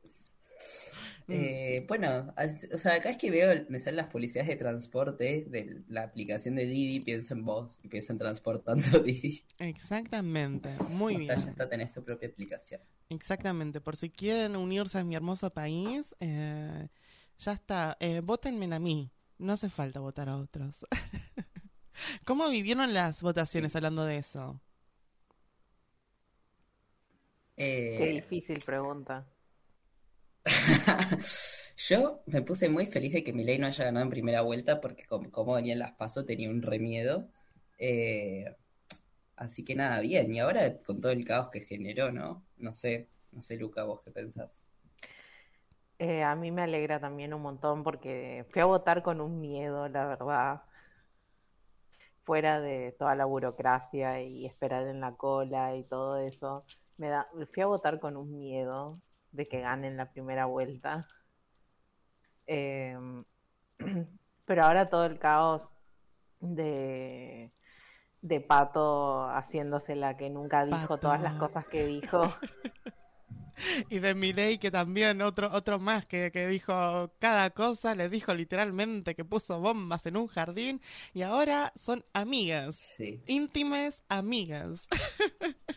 Mm, 1.28 1.34
Eh, 1.34 1.86
bueno, 1.88 2.34
o 2.74 2.78
sea, 2.78 2.96
acá 2.96 3.10
es 3.10 3.18
que 3.18 3.32
veo, 3.32 3.66
me 3.70 3.80
salen 3.80 3.98
las 3.98 4.08
policías 4.08 4.48
de 4.48 4.56
transporte 4.56 5.46
de 5.48 5.82
la 5.88 6.04
aplicación 6.04 6.56
de 6.56 6.66
Didi, 6.66 7.00
pienso 7.00 7.34
en 7.34 7.46
vos 7.46 7.80
y 7.84 7.88
pienso 7.88 8.12
en 8.14 8.20
transportando 8.20 9.00
Didi. 9.04 9.44
Exactamente, 9.60 10.70
muy 10.90 11.16
o 11.16 11.18
bien. 11.20 11.28
sea, 11.28 11.46
ya 11.46 11.52
está, 11.52 11.70
tenés 11.70 11.92
tu 11.92 12.04
propia 12.04 12.30
aplicación. 12.30 12.82
Exactamente, 13.10 13.82
por 13.82 13.96
si 13.98 14.10
quieren 14.10 14.56
unirse 14.56 14.98
a 15.00 15.04
mi 15.04 15.16
hermoso 15.16 15.50
país, 15.52 16.16
eh, 16.20 16.88
ya 17.38 17.54
está, 17.54 17.98
eh, 18.00 18.22
votenme 18.22 18.74
a 18.74 18.80
mí, 18.80 19.12
no 19.38 19.54
hace 19.54 19.70
falta 19.70 20.00
votar 20.00 20.30
a 20.30 20.38
otros. 20.38 20.86
¿Cómo 22.26 22.50
vivieron 22.50 22.94
las 22.94 23.22
votaciones 23.22 23.76
Sí. 23.76 23.78
hablando 23.78 24.06
de 24.06 24.18
eso? 24.18 24.62
Qué 27.94 28.06
Eh, 28.06 28.10
difícil 28.10 28.64
pregunta. 28.64 29.26
yo 31.88 32.24
me 32.26 32.42
puse 32.42 32.70
muy 32.70 32.86
feliz 32.86 33.14
de 33.14 33.24
que 33.24 33.34
Milei 33.34 33.58
no 33.60 33.68
haya 33.68 33.86
ganado 33.86 34.04
en 34.06 34.10
primera 34.10 34.42
vuelta 34.42 34.82
porque 34.82 35.06
como, 35.06 35.32
como 35.32 35.54
venían 35.56 35.80
las 35.80 35.94
pasos 35.94 36.26
tenía 36.26 36.50
un 36.50 36.62
remiedo. 36.62 37.30
Eh, 37.78 38.46
así 39.36 39.64
que 39.66 39.76
nada, 39.76 40.02
bien. 40.02 40.34
Y 40.34 40.40
ahora 40.40 40.82
con 40.84 41.02
todo 41.02 41.12
el 41.12 41.26
caos 41.26 41.50
que 41.52 41.62
generó, 41.62 42.12
¿no? 42.12 42.46
No 42.58 42.74
sé, 42.74 43.10
no 43.32 43.42
sé, 43.42 43.58
Luca, 43.58 43.84
vos 43.84 44.02
qué 44.04 44.12
pensás. 44.12 44.66
Eh, 46.00 46.24
a 46.24 46.36
mí 46.36 46.52
me 46.52 46.64
alegra 46.64 47.00
también 47.00 47.34
un 47.34 47.42
montón 47.44 47.84
porque 47.84 48.46
fui 48.52 48.62
a 48.62 48.66
votar 48.66 49.04
con 49.04 49.22
un 49.22 49.40
miedo, 49.40 49.88
la 49.88 50.06
verdad. 50.08 50.62
Fuera 52.24 52.60
de 52.60 52.96
toda 52.98 53.16
la 53.16 53.26
burocracia 53.26 54.22
y 54.22 54.46
esperar 54.46 54.88
en 54.88 55.02
la 55.02 55.14
cola 55.14 55.76
y 55.76 55.84
todo 55.84 56.18
eso. 56.18 56.66
Me 56.98 57.10
da, 57.10 57.28
fui 57.54 57.64
a 57.64 57.68
votar 57.68 58.00
con 58.00 58.16
un 58.18 58.38
miedo 58.38 59.00
de 59.32 59.48
que 59.48 59.62
gane 59.62 59.88
en 59.88 59.98
la 59.98 60.12
primera 60.12 60.46
vuelta. 60.46 61.08
Em, 62.46 63.24
pero 64.46 64.64
ahora 64.64 64.90
todo 64.90 65.06
el 65.06 65.20
caos 65.20 65.68
de, 66.40 67.52
de 68.22 68.42
Pato 68.42 69.30
haciéndose 69.30 69.96
la 69.96 70.18
que 70.18 70.30
nunca 70.30 70.66
dijo 70.66 70.98
todas 70.98 71.22
las 71.22 71.36
cosas 71.36 71.66
que 71.68 71.86
dijo. 71.86 72.22
Y 73.90 74.00
de 74.00 74.16
Milei 74.16 74.58
que 74.58 74.72
también 74.72 75.22
otro 75.22 75.50
otro 75.52 75.80
más 75.80 76.06
que, 76.06 76.32
que 76.32 76.48
dijo 76.48 77.14
cada 77.20 77.50
cosa, 77.52 77.96
le 77.96 78.10
dijo 78.10 78.34
literalmente 78.34 79.16
que 79.16 79.26
puso 79.26 79.60
bombas 79.60 80.06
en 80.06 80.18
un 80.18 80.28
jardín 80.28 80.82
y 81.14 81.22
ahora 81.22 81.72
son 81.76 82.04
amigas. 82.14 82.76
Sí. 82.98 83.22
íntimas 83.28 84.04
amigas. 84.10 84.88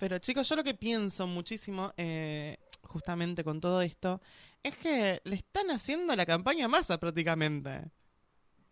Pero 0.00 0.18
chicos, 0.18 0.48
yo 0.48 0.56
lo 0.56 0.64
que 0.64 0.74
pienso 0.74 1.26
muchísimo, 1.26 1.92
eh, 1.96 2.58
justamente 2.82 3.44
con 3.44 3.60
todo 3.60 3.82
esto, 3.82 4.20
es 4.62 4.76
que 4.76 5.20
le 5.24 5.36
están 5.36 5.70
haciendo 5.70 6.14
la 6.14 6.26
campaña 6.26 6.66
a 6.66 6.68
masa 6.68 6.98
prácticamente. 6.98 7.90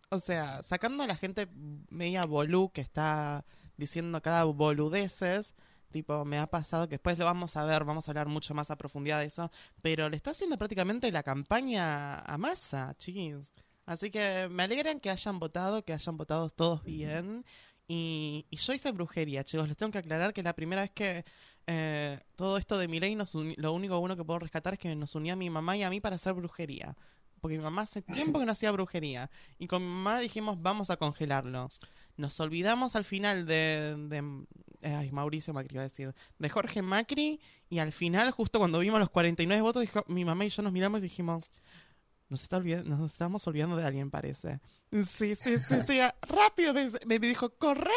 O 0.09 0.19
sea, 0.19 0.61
sacando 0.63 1.03
a 1.03 1.07
la 1.07 1.15
gente 1.15 1.47
media 1.89 2.25
bolú 2.25 2.71
que 2.71 2.81
está 2.81 3.45
diciendo 3.77 4.21
cada 4.21 4.43
boludeces, 4.43 5.55
tipo, 5.95 6.25
me 6.25 6.37
ha 6.37 6.47
pasado 6.47 6.89
que 6.89 6.95
después 6.95 7.17
lo 7.17 7.23
vamos 7.23 7.55
a 7.55 7.63
ver, 7.63 7.85
vamos 7.85 8.05
a 8.05 8.11
hablar 8.11 8.27
mucho 8.27 8.53
más 8.53 8.69
a 8.69 8.75
profundidad 8.75 9.21
de 9.21 9.27
eso, 9.27 9.49
pero 9.81 10.09
le 10.09 10.17
está 10.17 10.31
haciendo 10.31 10.57
prácticamente 10.57 11.09
la 11.09 11.23
campaña 11.23 12.19
a 12.19 12.37
masa, 12.37 12.93
chiquis. 12.97 13.53
Así 13.85 14.11
que 14.11 14.49
me 14.51 14.63
alegran 14.63 14.99
que 14.99 15.09
hayan 15.09 15.39
votado, 15.39 15.85
que 15.85 15.93
hayan 15.93 16.17
votado 16.17 16.49
todos 16.49 16.83
bien. 16.83 17.45
Y, 17.87 18.45
y 18.49 18.57
yo 18.57 18.73
hice 18.73 18.91
brujería, 18.91 19.45
chicos. 19.45 19.69
Les 19.69 19.77
tengo 19.77 19.93
que 19.93 19.99
aclarar 19.99 20.33
que 20.33 20.43
la 20.43 20.53
primera 20.53 20.81
vez 20.81 20.91
que 20.91 21.23
eh, 21.65 22.19
todo 22.35 22.57
esto 22.57 22.77
de 22.77 22.89
mi 22.89 22.99
ley, 22.99 23.15
nos 23.15 23.33
lo 23.33 23.71
único 23.71 23.97
bueno 23.97 24.17
que 24.17 24.25
puedo 24.25 24.39
rescatar 24.39 24.73
es 24.73 24.79
que 24.79 24.93
nos 24.95 25.15
unía 25.15 25.31
a 25.31 25.37
mi 25.37 25.49
mamá 25.49 25.77
y 25.77 25.83
a 25.83 25.89
mí 25.89 26.01
para 26.01 26.17
hacer 26.17 26.33
brujería. 26.33 26.97
Porque 27.39 27.57
mi 27.57 27.63
mamá 27.63 27.83
hace 27.83 28.01
tiempo 28.01 28.39
que 28.39 28.45
no 28.45 28.51
hacía 28.51 28.71
brujería. 28.71 29.29
Y 29.59 29.67
con 29.67 29.81
mi 29.81 29.87
mamá 29.87 30.19
dijimos, 30.19 30.61
vamos 30.61 30.89
a 30.89 30.97
congelarlo. 30.97 31.69
Nos 32.17 32.39
olvidamos 32.39 32.95
al 32.95 33.03
final 33.03 33.45
de, 33.45 33.95
de 34.07 34.45
eh, 34.81 34.93
ay, 34.93 35.11
Mauricio 35.11 35.53
Macri 35.53 35.75
iba 35.75 35.81
a 35.81 35.87
decir, 35.87 36.13
de 36.37 36.49
Jorge 36.49 36.81
Macri. 36.81 37.39
Y 37.69 37.79
al 37.79 37.91
final, 37.91 38.31
justo 38.31 38.59
cuando 38.59 38.79
vimos 38.79 38.99
los 38.99 39.09
49 39.09 39.61
votos, 39.61 39.81
dijo, 39.81 40.03
mi 40.07 40.23
mamá 40.23 40.45
y 40.45 40.49
yo 40.49 40.61
nos 40.63 40.71
miramos 40.71 40.99
y 40.99 41.03
dijimos, 41.03 41.51
nos, 42.29 42.43
está 42.43 42.57
olvidando, 42.57 42.95
nos 42.95 43.11
estamos 43.11 43.45
olvidando 43.47 43.75
de 43.75 43.85
alguien, 43.85 44.11
parece. 44.11 44.59
Sí, 44.91 45.35
sí, 45.35 45.57
sí, 45.57 45.75
sí. 45.85 45.99
Rápido 46.21 46.73
me, 46.73 46.89
me 47.05 47.19
dijo, 47.19 47.49
corre, 47.57 47.91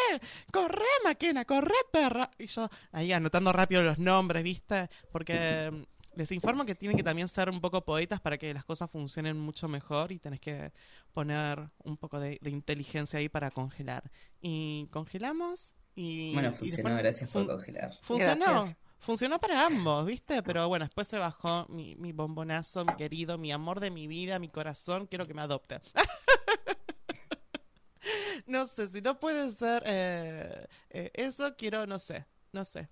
corre, 0.53 0.85
Maquena, 1.05 1.45
corre, 1.45 1.75
perra. 1.93 2.31
Y 2.39 2.47
yo 2.47 2.69
ahí 2.93 3.13
anotando 3.13 3.53
rápido 3.53 3.83
los 3.83 3.99
nombres, 3.99 4.43
¿viste? 4.43 4.89
Porque 5.13 5.87
les 6.19 6.33
informo 6.33 6.65
que 6.67 6.75
tienen 6.75 6.97
que 6.97 7.05
también 7.05 7.29
ser 7.29 7.49
un 7.49 7.61
poco 7.61 7.85
poetas 7.85 8.21
para 8.21 8.37
que 8.39 8.53
las 8.53 8.65
cosas 8.65 8.91
funcionen 8.91 9.39
mucho 9.39 9.69
mejor 9.69 10.11
y 10.11 10.19
tenés 10.19 10.41
que 10.41 10.73
poner 11.13 11.71
un 11.85 11.97
poco 11.97 12.19
de, 12.19 12.39
de 12.41 12.51
inteligencia 12.51 13.21
ahí 13.21 13.29
para 13.29 13.53
congelar. 13.53 14.11
Y 14.41 14.89
congelamos 14.91 15.75
y... 15.95 16.33
Bueno, 16.35 16.49
y 16.49 16.53
funcionó, 16.55 16.89
después 16.89 16.99
gracias 16.99 17.31
por 17.31 17.45
fun- 17.45 17.55
congelar. 17.57 17.93
Funcionó. 18.03 18.45
Gracias. 18.47 18.77
Funcionó 19.01 19.39
para 19.39 19.65
ambos, 19.65 20.07
¿viste? 20.07 20.43
Pero 20.43 20.67
bueno, 20.67 20.87
después 20.87 21.07
se 21.07 21.19
bajó 21.19 21.67
mi, 21.69 21.95
mi 21.95 22.11
bombonazo, 22.13 22.85
mi 22.85 22.97
querido, 22.97 23.39
mi 23.39 23.53
amor 23.53 23.79
de 23.79 23.93
mi 23.93 24.09
vida, 24.09 24.41
mi 24.41 24.49
corazón. 24.49 25.07
Quiero 25.07 25.25
que 25.25 25.35
me 25.35 25.43
adopte. 25.43 25.81
no 28.47 28.67
sé, 28.67 28.89
si 28.89 29.01
no 29.01 29.21
puede 29.21 29.53
ser 29.53 29.85
eh, 29.87 30.67
eh, 30.91 31.11
eso, 31.15 31.55
quiero, 31.57 31.87
no 31.87 32.01
sé, 32.01 32.27
no 32.53 32.65
sé. 32.65 32.89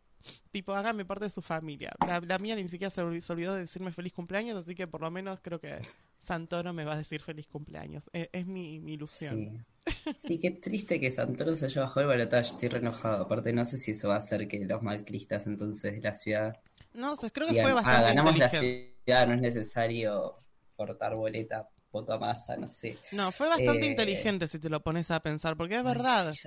Tipo, 0.50 0.74
hágame 0.74 1.04
parte 1.04 1.24
de 1.26 1.30
su 1.30 1.42
familia. 1.42 1.92
La, 2.06 2.20
la 2.20 2.38
mía 2.38 2.56
ni 2.56 2.68
siquiera 2.68 2.90
se 2.90 3.02
olvi- 3.02 3.20
se 3.20 3.32
olvidó 3.32 3.54
de 3.54 3.60
decirme 3.62 3.92
feliz 3.92 4.12
cumpleaños, 4.12 4.56
así 4.56 4.74
que 4.74 4.86
por 4.86 5.00
lo 5.02 5.10
menos 5.10 5.40
creo 5.42 5.60
que 5.60 5.80
Santoro 6.18 6.72
me 6.72 6.84
va 6.84 6.94
a 6.94 6.98
decir 6.98 7.20
feliz 7.22 7.46
cumpleaños. 7.46 8.08
Eh, 8.12 8.28
es 8.32 8.46
mi, 8.46 8.80
mi 8.80 8.94
ilusión. 8.94 9.48
Sí. 9.48 9.66
Sí, 10.16 10.38
qué 10.40 10.50
triste 10.52 11.00
que 11.00 11.10
Santoro 11.10 11.56
se 11.56 11.66
haya 11.66 11.82
bajado 11.82 12.02
el 12.02 12.06
balotaje. 12.08 12.50
Estoy 12.50 12.68
re 12.70 12.78
enojado. 12.78 13.24
Aparte, 13.24 13.52
no 13.52 13.64
sé 13.64 13.78
si 13.78 13.92
eso 13.92 14.08
va 14.08 14.16
a 14.16 14.18
hacer 14.18 14.48
que 14.48 14.64
los 14.66 14.82
malcristas 14.82 15.46
entonces 15.46 15.94
de 15.94 16.00
la 16.02 16.14
ciudad 16.14 16.60
No 16.94 17.14
sé, 17.16 17.30
creo 17.30 17.46
que 17.46 17.54
digan, 17.54 17.54
fue 17.54 17.72
ah, 17.82 18.02
bastante 18.02 18.02
ganamos 18.02 18.38
la 18.38 18.48
ciudad, 18.50 19.26
no 19.28 19.34
es 19.34 19.40
necesario 19.42 20.36
cortar 20.76 21.14
boleta, 21.16 21.68
voto 21.92 22.12
a 22.14 22.18
masa, 22.18 22.56
no 22.56 22.66
sé. 22.68 22.98
No, 23.10 23.32
fue 23.32 23.48
bastante 23.48 23.86
Eh, 23.86 23.86
inteligente 23.86 24.48
si 24.48 24.58
te 24.58 24.68
lo 24.68 24.82
pones 24.82 25.10
a 25.10 25.20
pensar, 25.20 25.56
porque 25.56 25.76
es 25.76 25.84
Ay, 25.84 25.94
verdad. 25.94 26.38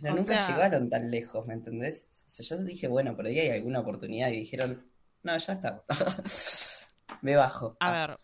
Pero 0.00 0.14
O 0.14 0.16
nunca 0.16 0.34
sea- 0.34 0.48
llegaron 0.48 0.90
tan 0.90 1.10
lejos, 1.10 1.46
¿me 1.46 1.54
entendés? 1.54 2.22
O 2.26 2.30
sea, 2.30 2.44
yo 2.58 2.64
dije, 2.64 2.88
bueno, 2.88 3.16
por 3.16 3.26
ahí 3.26 3.38
hay 3.38 3.50
alguna 3.50 3.80
oportunidad 3.80 4.28
y 4.28 4.38
dijeron, 4.40 4.84
no, 5.22 5.36
ya 5.38 5.52
está. 5.54 5.82
Me 7.22 7.34
bajo. 7.36 7.76
A 7.80 7.88
Ah, 8.02 8.06
ver, 8.06 8.18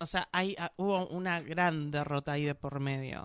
o 0.00 0.06
sea, 0.06 0.28
hay, 0.32 0.56
ah, 0.58 0.72
hubo 0.76 1.06
una 1.08 1.40
gran 1.40 1.90
derrota 1.90 2.32
ahí 2.32 2.44
de 2.44 2.54
por 2.54 2.80
medio. 2.80 3.24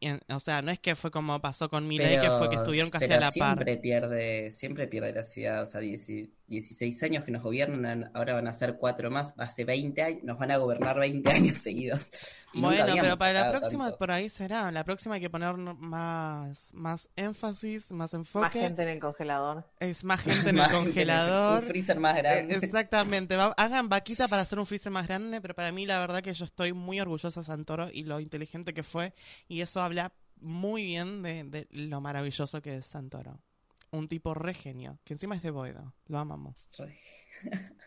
En- 0.00 0.20
o 0.28 0.40
sea, 0.40 0.60
no 0.62 0.70
es 0.70 0.78
que 0.78 0.94
fue 0.96 1.10
como 1.10 1.40
pasó 1.40 1.70
con 1.70 1.86
Milei, 1.86 2.20
que 2.20 2.30
fue 2.30 2.50
que 2.50 2.56
estuvieron 2.56 2.90
casi 2.90 3.06
pero 3.06 3.16
a 3.16 3.20
la 3.20 3.26
par. 3.26 3.32
siempre 3.32 3.76
pierde, 3.76 4.50
siempre 4.50 4.86
pierde 4.88 5.12
la 5.12 5.22
ciudad, 5.22 5.62
o 5.62 5.66
sea, 5.66 5.80
10 5.80 6.08
16 6.48 7.02
años 7.02 7.24
que 7.24 7.30
nos 7.32 7.42
gobiernan, 7.42 8.10
ahora 8.14 8.34
van 8.34 8.46
a 8.48 8.52
ser 8.52 8.76
cuatro 8.76 9.10
más, 9.10 9.34
hace 9.36 9.64
20 9.64 10.02
años, 10.02 10.22
nos 10.24 10.38
van 10.38 10.50
a 10.52 10.56
gobernar 10.58 10.98
20 10.98 11.30
años 11.32 11.56
seguidos. 11.56 12.10
Y 12.52 12.60
Bueno, 12.60 12.94
pero 13.00 13.16
para 13.16 13.32
la 13.32 13.50
próxima 13.50 13.84
tanto. 13.86 13.98
por 13.98 14.10
ahí 14.10 14.28
será. 14.28 14.70
La 14.72 14.84
próxima 14.84 15.16
hay 15.16 15.20
que 15.20 15.28
poner 15.30 15.54
más, 15.56 16.72
más 16.74 17.10
énfasis, 17.16 17.90
más 17.90 18.12
Más 18.12 18.14
enfoque. 18.14 18.60
gente 18.60 18.82
en 18.82 18.88
el 18.88 19.00
congelador. 19.00 19.64
Es 19.80 20.04
más 20.04 20.20
gente 20.22 20.40
en 20.50 20.56
el 20.58 20.62
Más 20.62 20.72
congelador. 20.72 21.62
Un 21.64 21.68
freezer 21.68 21.98
más 21.98 22.16
Eh, 22.16 22.22
grande. 22.22 22.54
Exactamente, 22.62 23.36
va- 23.36 23.54
hagan 23.56 23.88
vaquita 23.88 24.28
para 24.28 24.42
hacer 24.42 24.58
un 24.58 24.66
freezer 24.66 24.92
más 24.92 25.06
grande, 25.06 25.40
pero 25.40 25.54
para 25.54 25.72
mí 25.72 25.84
la 25.86 25.98
verdad 25.98 26.22
que 26.22 26.32
yo 26.32 26.44
estoy 26.44 26.72
muy 26.72 27.00
orgullosa 27.00 27.40
de 27.40 27.46
Santoro 27.46 27.88
y 27.92 28.04
lo 28.04 28.20
inteligente 28.20 28.72
que 28.72 28.82
fue, 28.82 29.12
y 29.48 29.60
eso 29.60 29.82
habla 29.82 30.12
muy 30.40 30.84
bien 30.84 31.22
de, 31.22 31.44
de 31.44 31.66
lo 31.70 32.00
maravilloso 32.00 32.60
que 32.62 32.76
es 32.76 32.86
Santoro. 32.86 33.40
Un 33.90 34.08
tipo 34.08 34.34
re 34.34 34.54
genio, 34.54 34.98
que 35.04 35.14
encima 35.14 35.36
es 35.36 35.42
de 35.42 35.50
Boedo, 35.50 35.94
lo 36.06 36.18
amamos. 36.18 36.68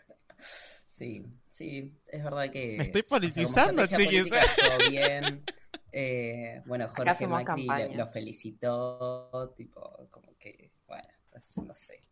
Sí, 1.00 1.26
sí, 1.50 1.98
es 2.08 2.22
verdad 2.22 2.52
que. 2.52 2.76
Me 2.78 2.84
estoy 2.84 3.04
politizando, 3.04 3.88
chiquis. 3.88 4.26
estuvo 4.26 4.90
bien. 4.90 5.44
Eh, 5.94 6.62
bueno, 6.66 6.88
Jorge 6.90 7.26
Macri 7.26 7.66
lo, 7.66 7.96
lo 7.96 8.08
felicitó, 8.08 9.54
tipo, 9.56 10.08
como 10.12 10.38
que, 10.38 10.74
bueno, 10.86 11.08
no 11.64 11.74
sé. 11.74 12.04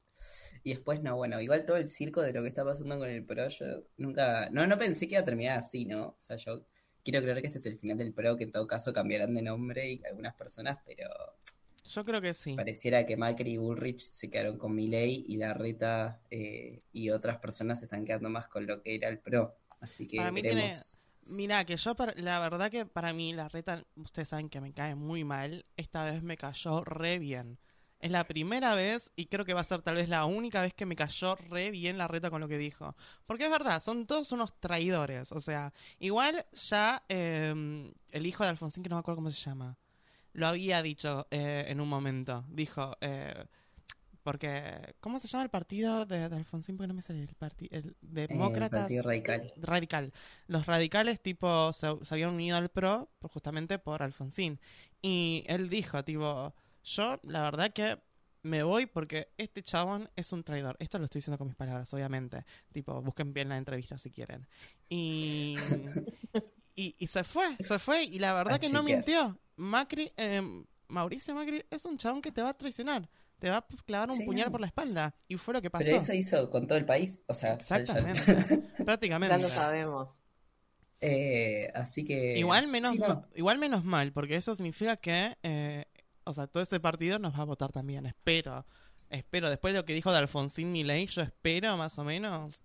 Y 0.63 0.73
después, 0.73 1.01
no, 1.01 1.15
bueno, 1.15 1.39
igual 1.41 1.65
todo 1.65 1.77
el 1.77 1.87
circo 1.87 2.21
de 2.21 2.33
lo 2.33 2.41
que 2.41 2.47
está 2.47 2.63
pasando 2.63 2.97
con 2.97 3.09
el 3.09 3.23
PRO, 3.23 3.47
yo 3.49 3.65
nunca, 3.97 4.49
no, 4.51 4.65
no 4.65 4.77
pensé 4.77 5.07
que 5.07 5.15
iba 5.15 5.21
a 5.21 5.25
terminar 5.25 5.59
así, 5.59 5.85
¿no? 5.85 6.07
O 6.07 6.15
sea, 6.17 6.37
yo 6.37 6.65
quiero 7.03 7.21
creer 7.21 7.41
que 7.41 7.47
este 7.47 7.59
es 7.59 7.65
el 7.67 7.77
final 7.77 7.97
del 7.97 8.13
PRO, 8.13 8.37
que 8.37 8.45
en 8.45 8.51
todo 8.51 8.67
caso 8.67 8.93
cambiarán 8.93 9.33
de 9.33 9.41
nombre 9.41 9.91
y 9.91 10.01
algunas 10.05 10.33
personas, 10.35 10.79
pero 10.85 11.09
Yo 11.87 12.05
creo 12.05 12.21
que 12.21 12.33
sí. 12.33 12.55
pareciera 12.55 13.05
que 13.05 13.17
Macri 13.17 13.53
y 13.53 13.57
Bullrich 13.57 14.11
se 14.11 14.29
quedaron 14.29 14.57
con 14.57 14.75
Milei 14.75 15.25
y 15.27 15.37
Larreta 15.37 16.21
eh, 16.29 16.81
y 16.91 17.09
otras 17.09 17.37
personas 17.39 17.79
se 17.79 17.85
están 17.85 18.05
quedando 18.05 18.29
más 18.29 18.47
con 18.47 18.65
lo 18.67 18.81
que 18.81 18.95
era 18.95 19.07
el 19.09 19.19
PRO. 19.19 19.55
Así 19.79 20.07
que 20.07 20.17
Para 20.17 20.31
mí 20.31 20.41
veremos. 20.41 20.97
Mira, 21.29 21.65
que 21.65 21.75
yo, 21.75 21.93
par- 21.95 22.17
la 22.17 22.39
verdad 22.39 22.71
que 22.71 22.85
para 22.85 23.11
mí 23.13 23.33
la 23.33 23.49
reta, 23.49 23.83
ustedes 23.95 24.29
saben 24.29 24.49
que 24.49 24.61
me 24.61 24.73
cae 24.73 24.95
muy 24.95 25.23
mal, 25.23 25.65
esta 25.75 26.03
vez 26.05 26.23
me 26.23 26.37
cayó 26.37 26.83
re 26.83 27.19
bien. 27.19 27.59
Es 27.99 28.11
la 28.11 28.27
primera 28.27 28.75
vez 28.75 29.11
y 29.15 29.25
creo 29.25 29.43
que 29.43 29.53
va 29.55 29.61
a 29.61 29.63
ser 29.65 29.81
tal 29.81 29.95
vez 29.95 30.07
la 30.07 30.25
única 30.25 30.61
vez 30.61 30.73
que 30.73 30.85
me 30.85 30.95
cayó 30.95 31.35
re 31.35 31.71
bien 31.71 31.97
la 31.97 32.07
reta 32.07 32.29
con 32.29 32.39
lo 32.41 32.47
que 32.47 32.57
dijo. 32.57 32.95
Porque 33.25 33.45
es 33.45 33.51
verdad, 33.51 33.81
son 33.81 34.05
todos 34.05 34.31
unos 34.31 34.53
traidores. 34.59 35.31
O 35.31 35.41
sea, 35.41 35.73
igual 35.99 36.45
ya 36.53 37.03
eh, 37.09 37.91
el 38.11 38.25
hijo 38.25 38.43
de 38.43 38.49
Alfonsín, 38.49 38.83
que 38.83 38.89
no 38.89 38.95
me 38.97 38.99
acuerdo 38.99 39.17
cómo 39.17 39.31
se 39.31 39.41
llama, 39.43 39.75
lo 40.37 40.47
había 40.47 40.81
dicho 40.81 41.27
eh, 41.31 41.65
en 41.67 41.81
un 41.81 41.89
momento. 41.89 42.45
Dijo, 42.49 42.95
eh, 43.01 43.45
porque, 44.23 44.95
¿cómo 44.99 45.19
se 45.19 45.27
llama 45.27 45.43
el 45.45 45.49
partido 45.49 46.05
de, 46.05 46.27
de 46.29 46.35
Alfonsín? 46.35 46.75
Porque 46.77 46.87
no 46.89 46.93
me 46.93 47.01
sale 47.01 47.21
el 47.23 47.35
partido, 47.35 47.77
el 47.77 47.85
Eh, 47.89 47.93
el 48.01 48.27
Demócratas 48.27 48.81
Partido 48.81 49.03
Radical. 49.03 49.53
radical. 49.57 50.13
Los 50.47 50.65
radicales, 50.65 51.21
tipo, 51.21 51.71
se, 51.73 51.87
se 52.03 52.13
habían 52.15 52.31
unido 52.31 52.57
al 52.57 52.69
PRO 52.69 53.09
por- 53.19 53.31
justamente 53.31 53.79
por 53.79 54.03
Alfonsín. 54.03 54.59
Y 55.01 55.43
él 55.47 55.69
dijo, 55.69 56.03
tipo, 56.03 56.53
yo 56.83 57.19
la 57.23 57.41
verdad 57.43 57.71
que 57.73 57.97
me 58.43 58.63
voy 58.63 58.85
porque 58.85 59.29
este 59.37 59.63
chabón 59.63 60.09
es 60.15 60.31
un 60.33 60.43
traidor. 60.43 60.75
Esto 60.79 60.99
lo 60.99 61.05
estoy 61.05 61.19
diciendo 61.19 61.37
con 61.37 61.47
mis 61.47 61.55
palabras, 61.55 61.93
obviamente. 61.93 62.45
Tipo, 62.73 63.01
busquen 63.01 63.33
bien 63.33 63.49
la 63.49 63.57
entrevista 63.57 63.97
si 63.97 64.11
quieren. 64.11 64.45
Y, 64.89 65.55
y, 66.75 66.95
y 66.99 67.07
se 67.07 67.23
fue, 67.23 67.55
se 67.59 67.79
fue. 67.79 68.03
Y 68.03 68.19
la 68.19 68.33
verdad 68.33 68.55
A 68.55 68.59
que 68.59 68.69
no 68.69 68.83
mintió. 68.83 69.37
Macri, 69.57 70.11
eh, 70.15 70.41
Mauricio 70.87 71.35
Macri 71.35 71.63
es 71.69 71.85
un 71.85 71.97
chabón 71.97 72.21
que 72.21 72.31
te 72.31 72.41
va 72.41 72.49
a 72.49 72.57
traicionar. 72.57 73.09
Te 73.39 73.49
va 73.49 73.57
a 73.57 73.67
clavar 73.85 74.09
un 74.09 74.17
Sí, 74.17 74.23
puñal 74.23 74.49
por 74.49 74.61
la 74.61 74.67
espalda. 74.67 75.13
Y 75.27 75.37
fue 75.37 75.53
lo 75.53 75.61
que 75.61 75.69
pasó. 75.69 75.85
Pero 75.85 75.97
eso 75.97 76.13
hizo 76.13 76.49
con 76.49 76.65
todo 76.65 76.77
el 76.77 76.85
país. 76.85 77.19
O 77.27 77.33
sea, 77.33 77.53
Exactamente. 77.53 78.21
Prácticamente. 78.85 79.35
Ya 79.35 79.41
lo 79.41 79.49
sabemos. 79.49 80.09
Eh, 81.01 81.69
así 81.75 82.03
que. 82.03 82.37
Igual 82.37 82.67
menos, 82.67 82.93
sí, 82.93 82.99
no. 82.99 83.27
igual 83.35 83.59
menos 83.59 83.83
mal, 83.83 84.11
porque 84.11 84.35
eso 84.35 84.55
significa 84.55 84.97
que, 84.97 85.37
eh, 85.43 85.85
o 86.23 86.33
sea, 86.33 86.47
todo 86.47 86.63
ese 86.63 86.79
partido 86.79 87.19
nos 87.19 87.35
va 87.35 87.41
a 87.41 87.45
votar 87.45 87.71
también. 87.71 88.07
Espero, 88.07 88.65
espero. 89.09 89.49
Después 89.49 89.73
de 89.73 89.79
lo 89.79 89.85
que 89.85 89.93
dijo 89.93 90.11
de 90.11 90.17
Alfonsín 90.17 90.71
Milei, 90.71 91.05
yo 91.05 91.21
espero 91.21 91.77
más 91.77 91.99
o 91.99 92.03
menos 92.03 92.63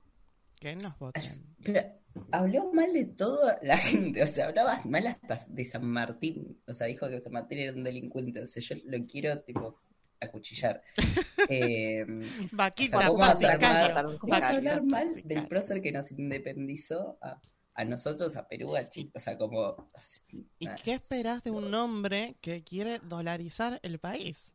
que 0.59 0.75
nos 0.77 0.99
voten. 0.99 1.55
Pero 1.63 1.83
habló 2.31 2.73
mal 2.73 2.93
de 2.93 3.05
toda 3.05 3.59
la 3.63 3.77
gente. 3.77 4.23
O 4.23 4.27
sea, 4.27 4.47
hablaba 4.47 4.81
mal 4.85 5.07
hasta 5.07 5.45
de 5.49 5.65
San 5.65 5.85
Martín. 5.85 6.61
O 6.67 6.75
sea, 6.75 6.87
dijo 6.87 7.09
que 7.09 7.21
San 7.21 7.33
Martín 7.33 7.59
era 7.59 7.73
un 7.73 7.85
delincuente. 7.85 8.41
O 8.41 8.47
sea, 8.47 8.63
yo 8.63 8.77
lo 8.85 9.07
quiero, 9.07 9.41
tipo, 9.41 9.81
acuchillar. 10.21 10.83
Eh, 11.49 12.07
Vaquita, 12.53 12.99
o 12.99 13.01
sea, 13.01 13.09
¿cómo 13.09 13.21
vas 13.21 13.43
a 14.43 14.49
hablar 14.51 14.85
mal 14.85 15.21
del 15.25 15.49
prócer 15.49 15.83
que 15.83 15.91
nos 15.91 16.13
independizó 16.13 17.19
a, 17.21 17.41
a 17.75 17.85
nosotros, 17.85 18.37
a 18.37 18.47
Perú, 18.47 18.77
a 18.77 18.89
Chile? 18.89 19.11
O 19.15 19.19
sea, 19.19 19.37
como. 19.37 19.91
¿Y 20.61 20.67
nada. 20.67 20.79
qué 20.85 20.95
esperás 20.95 21.43
de 21.43 21.51
un 21.51 21.75
hombre 21.75 22.37
que 22.41 22.63
quiere 22.63 23.01
dolarizar 23.01 23.81
el 23.83 23.99
país? 23.99 24.52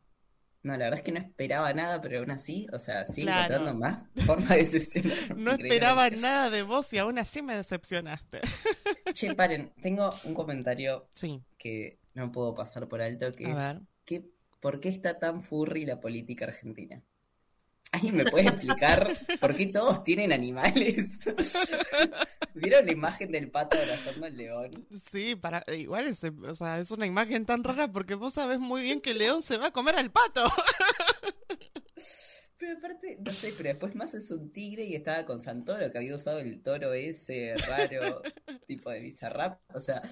No, 0.68 0.72
la 0.76 0.84
verdad 0.86 0.98
es 0.98 1.02
que 1.04 1.12
no 1.12 1.20
esperaba 1.20 1.72
nada, 1.72 2.00
pero 2.00 2.18
aún 2.18 2.30
así, 2.30 2.66
o 2.72 2.78
sea, 2.78 3.06
sigue 3.06 3.24
Claro. 3.24 3.54
encontrando 3.54 3.74
más 3.74 4.06
formas 4.26 4.50
de 4.50 4.56
decepcionar. 4.58 5.18
No 5.36 5.52
esperaba 5.52 6.10
nada 6.10 6.50
de 6.50 6.62
vos 6.62 6.92
y 6.92 6.98
aún 6.98 7.18
así 7.18 7.42
me 7.42 7.54
decepcionaste. 7.56 8.40
Che, 9.12 9.34
paren, 9.34 9.72
tengo 9.82 10.12
un 10.24 10.34
comentario 10.34 11.08
Sí, 11.14 11.42
que 11.58 11.98
no 12.14 12.30
puedo 12.32 12.54
pasar 12.54 12.88
por 12.88 13.00
alto, 13.02 13.32
que 13.32 13.44
A 13.44 13.54
es 13.54 13.54
ver. 13.54 13.82
que, 14.04 14.24
¿por 14.60 14.80
qué 14.80 14.88
está 14.90 15.18
tan 15.18 15.42
furry 15.42 15.84
la 15.86 16.00
política 16.00 16.44
argentina? 16.46 17.02
¿Alguien 17.92 18.16
me 18.16 18.24
puede 18.26 18.48
explicar 18.48 19.18
por 19.40 19.56
qué 19.56 19.66
todos 19.66 20.04
tienen 20.04 20.32
animales? 20.32 21.24
¿Vieron 22.54 22.86
la 22.86 22.92
imagen 22.92 23.32
del 23.32 23.50
pato 23.50 23.78
abrazando 23.78 24.26
al 24.26 24.36
león? 24.36 24.86
Sí, 25.10 25.34
para, 25.34 25.64
igual 25.74 26.06
es, 26.06 26.22
o 26.24 26.54
sea, 26.54 26.78
es 26.78 26.90
una 26.90 27.06
imagen 27.06 27.46
tan 27.46 27.64
rara 27.64 27.90
porque 27.90 28.14
vos 28.14 28.34
sabés 28.34 28.58
muy 28.58 28.82
bien 28.82 29.00
que 29.00 29.12
el 29.12 29.18
león 29.18 29.42
se 29.42 29.56
va 29.56 29.66
a 29.68 29.72
comer 29.72 29.96
al 29.96 30.10
pato. 30.10 30.44
Pero 32.58 32.76
aparte, 32.76 33.18
no 33.24 33.30
sé, 33.30 33.54
pero 33.56 33.68
después 33.68 33.94
más 33.94 34.14
es 34.14 34.30
un 34.32 34.50
tigre 34.52 34.84
y 34.84 34.94
estaba 34.96 35.24
con 35.24 35.40
Santoro, 35.42 35.90
que 35.92 35.98
había 35.98 36.14
usado 36.16 36.40
el 36.40 36.60
toro 36.62 36.92
ese 36.92 37.54
raro, 37.68 38.20
tipo 38.66 38.90
de 38.90 38.98
bizarrap. 39.00 39.60
O 39.74 39.78
sea, 39.80 40.02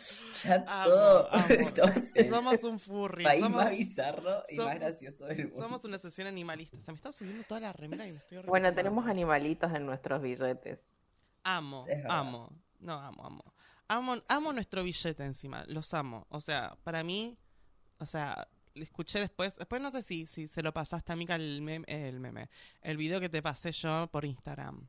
ya 0.45 0.65
Amo, 0.67 0.85
todo, 0.91 1.29
amo. 1.33 1.47
Somos 2.31 2.63
un 2.65 2.79
furry. 2.79 3.25
país 3.25 3.43
somos, 3.43 3.65
más 3.65 3.71
bizarro 3.71 4.45
y 4.49 4.57
somos- 4.57 4.71
más 4.71 4.81
gracioso 4.81 5.25
del 5.27 5.49
mundo. 5.49 5.63
somos 5.63 5.85
una 5.85 5.99
sesión 5.99 6.29
animalista. 6.29 6.77
Se 6.85 6.93
me 6.93 6.97
está 6.97 7.11
subiendo 7.11 7.43
toda 7.45 7.61
la 7.61 7.73
remera 7.73 8.07
y 8.07 8.13
me 8.13 8.19
estoy 8.19 8.39
Bueno, 8.45 8.73
tenemos 8.73 9.07
animalitos 9.09 9.73
en 9.75 9.85
nuestros 9.85 10.23
billetes. 10.23 10.79
Amo, 11.43 11.85
amo. 12.09 12.51
No, 12.79 12.95
amo, 13.01 13.25
amo. 13.27 13.45
Amo, 13.89 14.17
amo 14.29 14.53
nuestro 14.53 14.83
billete 14.85 15.25
encima. 15.25 15.65
Los 15.67 15.95
amo. 15.95 16.27
O 16.31 16.41
sea, 16.41 16.77
para 16.85 17.03
mí, 17.03 17.37
o 17.99 18.07
sea, 18.07 18.47
escuché 18.83 19.21
después. 19.21 19.57
Después 19.57 19.81
no 19.81 19.91
sé 19.91 20.03
si, 20.03 20.27
si 20.27 20.49
se 20.49 20.63
lo 20.63 20.73
pasaste 20.73 21.13
a 21.13 21.17
Mica 21.17 21.35
el 21.37 21.63
meme, 21.63 21.85
el 21.89 22.21
meme. 22.21 22.49
El 22.83 22.97
video 22.97 23.21
que 23.21 23.29
te 23.29 23.43
pasé 23.43 23.73
yo 23.73 24.09
por 24.11 24.25
Instagram. 24.25 24.89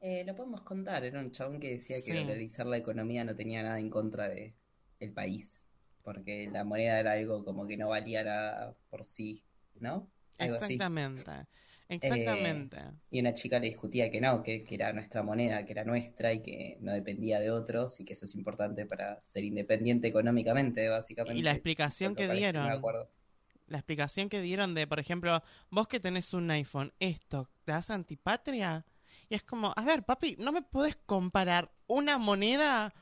Eh, 0.00 0.24
lo 0.26 0.34
podemos 0.34 0.62
contar, 0.62 1.04
era 1.04 1.20
un 1.20 1.30
chabón 1.30 1.60
que 1.60 1.70
decía 1.70 2.02
que 2.02 2.12
dolarizar 2.12 2.66
la 2.66 2.76
economía 2.76 3.22
no 3.22 3.36
tenía 3.36 3.62
nada 3.62 3.78
en 3.78 3.88
contra 3.88 4.28
de 4.28 4.52
el 4.98 5.12
país, 5.12 5.62
porque 6.02 6.48
la 6.50 6.64
moneda 6.64 6.98
era 6.98 7.12
algo 7.12 7.44
como 7.44 7.68
que 7.68 7.76
no 7.76 7.88
valía 7.88 8.24
nada 8.24 8.76
por 8.90 9.04
sí, 9.04 9.44
¿no? 9.76 10.10
Algo 10.38 10.56
así. 10.56 10.76
Exactamente. 11.94 12.76
Exactamente. 12.76 13.06
Y 13.10 13.20
una 13.20 13.34
chica 13.34 13.58
le 13.58 13.68
discutía 13.68 14.10
que 14.10 14.20
no, 14.20 14.42
que, 14.42 14.64
que 14.64 14.74
era 14.74 14.92
nuestra 14.92 15.22
moneda, 15.22 15.64
que 15.64 15.72
era 15.72 15.84
nuestra 15.84 16.32
y 16.32 16.40
que 16.40 16.78
no 16.80 16.92
dependía 16.92 17.38
de 17.40 17.50
otros 17.50 18.00
y 18.00 18.04
que 18.04 18.14
eso 18.14 18.24
es 18.24 18.34
importante 18.34 18.86
para 18.86 19.20
ser 19.22 19.44
independiente 19.44 20.08
económicamente, 20.08 20.88
básicamente. 20.88 21.38
y 21.38 21.42
la 21.42 21.52
explicación 21.52 22.14
que 22.14 22.26
no 22.26 22.34
dieron. 22.34 22.82
La 23.68 23.78
explicación 23.78 24.28
que 24.28 24.42
dieron 24.42 24.74
de, 24.74 24.86
por 24.86 24.98
ejemplo, 24.98 25.42
vos 25.70 25.88
que 25.88 26.00
tenés 26.00 26.34
un 26.34 26.50
iPhone, 26.50 26.92
esto, 26.98 27.48
¿te 27.64 27.72
das 27.72 27.90
antipatria? 27.90 28.84
Y 29.28 29.34
es 29.34 29.42
como, 29.42 29.72
a 29.74 29.84
ver, 29.84 30.02
papi, 30.02 30.36
no 30.38 30.52
me 30.52 30.60
podés 30.62 30.96
comparar 31.06 31.70
una 31.86 32.18
moneda 32.18 32.92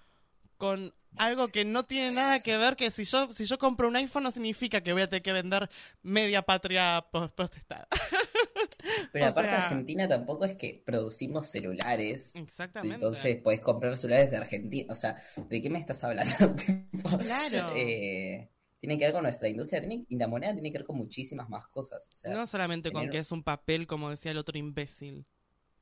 con 0.61 0.95
algo 1.17 1.49
que 1.49 1.64
no 1.64 1.83
tiene 1.85 2.12
nada 2.12 2.38
que 2.38 2.57
ver, 2.57 2.76
que 2.76 2.93
si 2.93 3.02
yo, 3.02 3.33
si 3.33 3.45
yo 3.47 3.59
compro 3.59 3.88
un 3.88 3.97
iPhone 3.97 4.23
no 4.23 4.31
significa 4.31 4.81
que 4.81 4.93
voy 4.93 5.02
a 5.02 5.09
tener 5.09 5.23
que 5.23 5.33
vender 5.33 5.69
media 6.02 6.43
patria 6.43 7.05
potestad. 7.11 7.88
Pero 9.12 9.25
O 9.26 9.29
aparte 9.29 9.50
sea- 9.50 9.64
Argentina 9.64 10.09
tampoco 10.09 10.45
es 10.45 10.55
que 10.55 10.83
producimos 10.87 11.49
celulares. 11.50 12.37
Exactamente. 12.37 12.95
Entonces 12.95 13.37
podés 13.43 13.61
comprar 13.61 13.97
celulares 13.97 14.31
de 14.31 14.37
Argentina. 14.37 14.93
O 14.93 14.97
sea, 14.97 15.17
¿de 15.49 15.61
qué 15.62 15.69
me 15.71 15.79
estás 15.81 16.05
hablando? 16.05 16.55
Claro. 17.21 17.73
eh, 17.76 18.49
tiene 18.79 18.99
que 18.99 19.05
ver 19.07 19.12
con 19.12 19.23
nuestra 19.25 19.49
industria 19.49 19.81
tiene- 19.81 20.05
y 20.09 20.17
la 20.17 20.29
moneda 20.29 20.52
tiene 20.52 20.71
que 20.71 20.79
ver 20.79 20.87
con 20.87 20.97
muchísimas 20.97 21.49
más 21.49 21.67
cosas. 21.69 22.09
O 22.12 22.14
sea, 22.14 22.33
no 22.35 22.47
solamente 22.47 22.93
con 22.93 23.09
que 23.11 23.19
es 23.19 23.33
un 23.33 23.43
papel, 23.43 23.87
como 23.87 24.11
decía 24.11 24.31
el 24.31 24.38
otro 24.38 24.57
imbécil. 24.59 25.26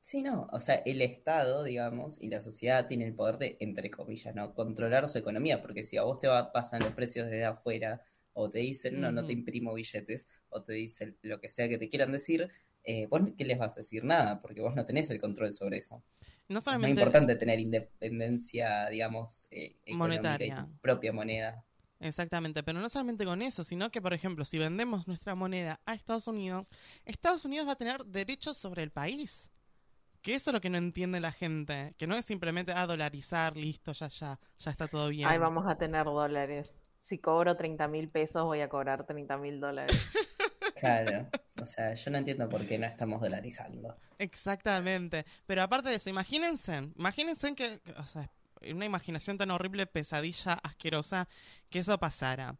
Sí, 0.09 0.21
no. 0.23 0.47
O 0.51 0.59
sea, 0.59 0.75
el 0.85 1.01
Estado, 1.01 1.63
digamos, 1.63 2.19
y 2.21 2.29
la 2.29 2.41
sociedad 2.41 2.87
tiene 2.87 3.05
el 3.05 3.13
poder 3.15 3.37
de, 3.37 3.57
entre 3.59 3.89
comillas, 3.91 4.35
¿no? 4.35 4.53
Controlar 4.53 5.07
su 5.07 5.17
economía. 5.17 5.61
Porque 5.61 5.85
si 5.85 5.97
a 5.97 6.03
vos 6.03 6.19
te 6.19 6.27
va- 6.27 6.51
pasan 6.51 6.81
los 6.81 6.93
precios 6.93 7.25
desde 7.27 7.45
afuera, 7.45 8.01
o 8.33 8.49
te 8.49 8.59
dicen, 8.59 8.99
no, 8.99 9.11
no 9.11 9.25
te 9.25 9.33
imprimo 9.33 9.73
billetes, 9.73 10.27
o 10.49 10.63
te 10.63 10.73
dicen 10.73 11.17
lo 11.23 11.39
que 11.39 11.49
sea 11.49 11.67
que 11.69 11.77
te 11.77 11.89
quieran 11.89 12.11
decir, 12.11 12.47
eh, 12.83 13.07
vos 13.07 13.21
qué 13.37 13.45
les 13.45 13.57
vas 13.59 13.75
a 13.77 13.81
decir 13.81 14.03
nada, 14.03 14.39
porque 14.39 14.61
vos 14.61 14.75
no 14.75 14.85
tenés 14.85 15.09
el 15.11 15.19
control 15.19 15.53
sobre 15.53 15.77
eso. 15.77 16.03
No 16.49 16.59
Es 16.69 16.79
muy 16.79 16.89
solamente 16.89 16.91
importante 16.91 17.35
tener 17.35 17.59
independencia, 17.59 18.89
digamos, 18.89 19.47
eh, 19.51 19.77
económica 19.85 20.45
y 20.45 20.51
Monetaria. 20.51 20.55
tu 20.55 20.69
propia 20.81 21.13
moneda. 21.13 21.65
Exactamente, 22.01 22.63
pero 22.63 22.79
no 22.79 22.87
solamente 22.89 23.25
con 23.25 23.41
eso, 23.41 23.63
sino 23.65 23.91
que, 23.91 24.01
por 24.01 24.13
ejemplo, 24.13 24.45
si 24.45 24.57
vendemos 24.57 25.05
nuestra 25.07 25.35
moneda 25.35 25.81
a 25.85 25.93
Estados 25.95 26.27
Unidos, 26.27 26.69
Estados 27.05 27.43
Unidos 27.43 27.67
va 27.67 27.73
a 27.73 27.75
tener 27.77 28.05
derechos 28.05 28.57
sobre 28.57 28.83
el 28.83 28.91
país. 28.91 29.49
Que 30.21 30.35
eso 30.35 30.49
es 30.49 30.53
lo 30.53 30.61
que 30.61 30.69
no 30.69 30.77
entiende 30.77 31.19
la 31.19 31.31
gente, 31.31 31.93
que 31.97 32.07
no 32.07 32.15
es 32.15 32.25
simplemente, 32.25 32.73
ah, 32.75 32.85
dolarizar, 32.85 33.55
listo, 33.55 33.93
ya, 33.93 34.09
ya, 34.09 34.39
ya 34.57 34.71
está 34.71 34.87
todo 34.87 35.09
bien. 35.09 35.27
Ahí 35.27 35.37
vamos 35.37 35.65
a 35.67 35.77
tener 35.77 36.05
dólares. 36.05 36.75
Si 36.99 37.17
cobro 37.17 37.55
30 37.55 37.87
mil 37.87 38.09
pesos, 38.09 38.43
voy 38.43 38.61
a 38.61 38.69
cobrar 38.69 39.05
30 39.05 39.37
mil 39.37 39.59
dólares. 39.59 39.97
Claro, 40.75 41.27
o 41.61 41.65
sea, 41.65 41.93
yo 41.93 42.11
no 42.11 42.19
entiendo 42.19 42.47
por 42.47 42.65
qué 42.65 42.77
no 42.77 42.85
estamos 42.85 43.19
dolarizando. 43.19 43.97
Exactamente, 44.17 45.25
pero 45.45 45.61
aparte 45.61 45.89
de 45.89 45.95
eso, 45.95 46.09
imagínense, 46.09 46.89
imagínense 46.95 47.53
que, 47.53 47.81
que, 47.81 47.91
o 47.93 48.05
sea, 48.05 48.31
una 48.71 48.85
imaginación 48.85 49.37
tan 49.37 49.51
horrible, 49.51 49.87
pesadilla, 49.87 50.53
asquerosa, 50.53 51.27
que 51.69 51.79
eso 51.79 51.97
pasara. 51.97 52.55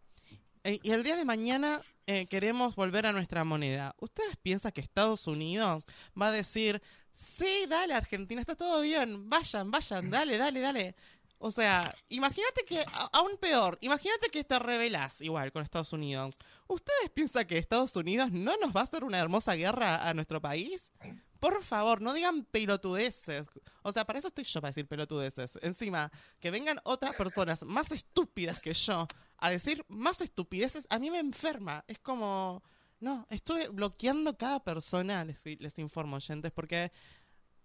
Eh, 0.64 0.80
y 0.84 0.92
el 0.92 1.04
día 1.04 1.16
de 1.16 1.26
mañana 1.26 1.82
eh, 2.06 2.26
queremos 2.28 2.76
volver 2.76 3.06
a 3.06 3.12
nuestra 3.12 3.44
moneda. 3.44 3.96
¿Ustedes 4.00 4.36
piensan 4.38 4.72
que 4.72 4.82
Estados 4.82 5.28
Unidos 5.28 5.86
va 6.20 6.28
a 6.28 6.32
decir, 6.32 6.82
sí, 7.20 7.66
dale, 7.68 7.94
Argentina, 7.94 8.42
está 8.42 8.56
todo 8.56 8.82
bien, 8.82 9.30
vayan, 9.30 9.70
vayan, 9.70 10.10
dale, 10.10 10.38
dale, 10.38 10.60
dale? 10.60 10.96
O 11.42 11.52
sea, 11.52 11.96
imagínate 12.10 12.66
que, 12.66 12.84
aún 13.14 13.38
peor, 13.38 13.78
imagínate 13.82 14.30
que 14.30 14.44
te 14.44 14.60
rebelás 14.60 15.22
igual 15.22 15.54
con 15.54 15.64
Estados 15.64 15.94
Unidos. 15.94 16.38
¿Ustedes 16.68 17.10
piensan 17.14 17.46
que 17.46 17.58
Estados 17.58 17.96
Unidos 17.96 18.32
no 18.32 18.58
nos 18.58 18.76
va 18.76 18.82
a 18.82 18.84
hacer 18.84 19.06
una 19.06 19.20
hermosa 19.20 19.54
guerra 19.54 20.08
a 20.08 20.14
nuestro 20.14 20.42
país? 20.42 20.92
Por 21.40 21.64
favor, 21.64 22.02
no 22.02 22.14
digan 22.14 22.44
pelotudeces. 22.44 23.48
O 23.84 23.94
sea, 23.94 24.06
para 24.06 24.20
eso 24.20 24.28
estoy 24.28 24.44
yo 24.44 24.60
para 24.60 24.72
decir 24.72 24.86
pelotudeces. 24.86 25.58
Encima, 25.62 26.12
que 26.42 26.52
vengan 26.52 26.82
otras 26.84 27.16
personas 27.16 27.64
más 27.64 27.90
estúpidas 27.94 28.60
que 28.60 28.74
yo 28.74 29.08
a 29.38 29.50
decir 29.50 29.86
más 29.88 30.20
estupideces, 30.20 30.86
a 30.90 31.00
mí 31.00 31.10
me 31.10 31.20
enferma. 31.20 31.86
Es 31.88 32.00
como... 32.00 32.62
No, 33.02 33.26
estuve 33.30 33.70
bloqueando 33.70 34.38
cada 34.38 34.62
persona, 34.64 35.24
les, 35.24 35.44
les 35.46 35.80
informo, 35.80 36.18
oyentes, 36.18 36.52
porque 36.52 36.92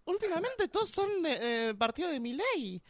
últimamente 0.05 0.69
todos 0.69 0.91
son 0.91 1.23
de 1.23 1.71
eh, 1.71 1.75
partido 1.75 2.09
de 2.09 2.21
mi 2.21 2.35
ley. 2.35 2.83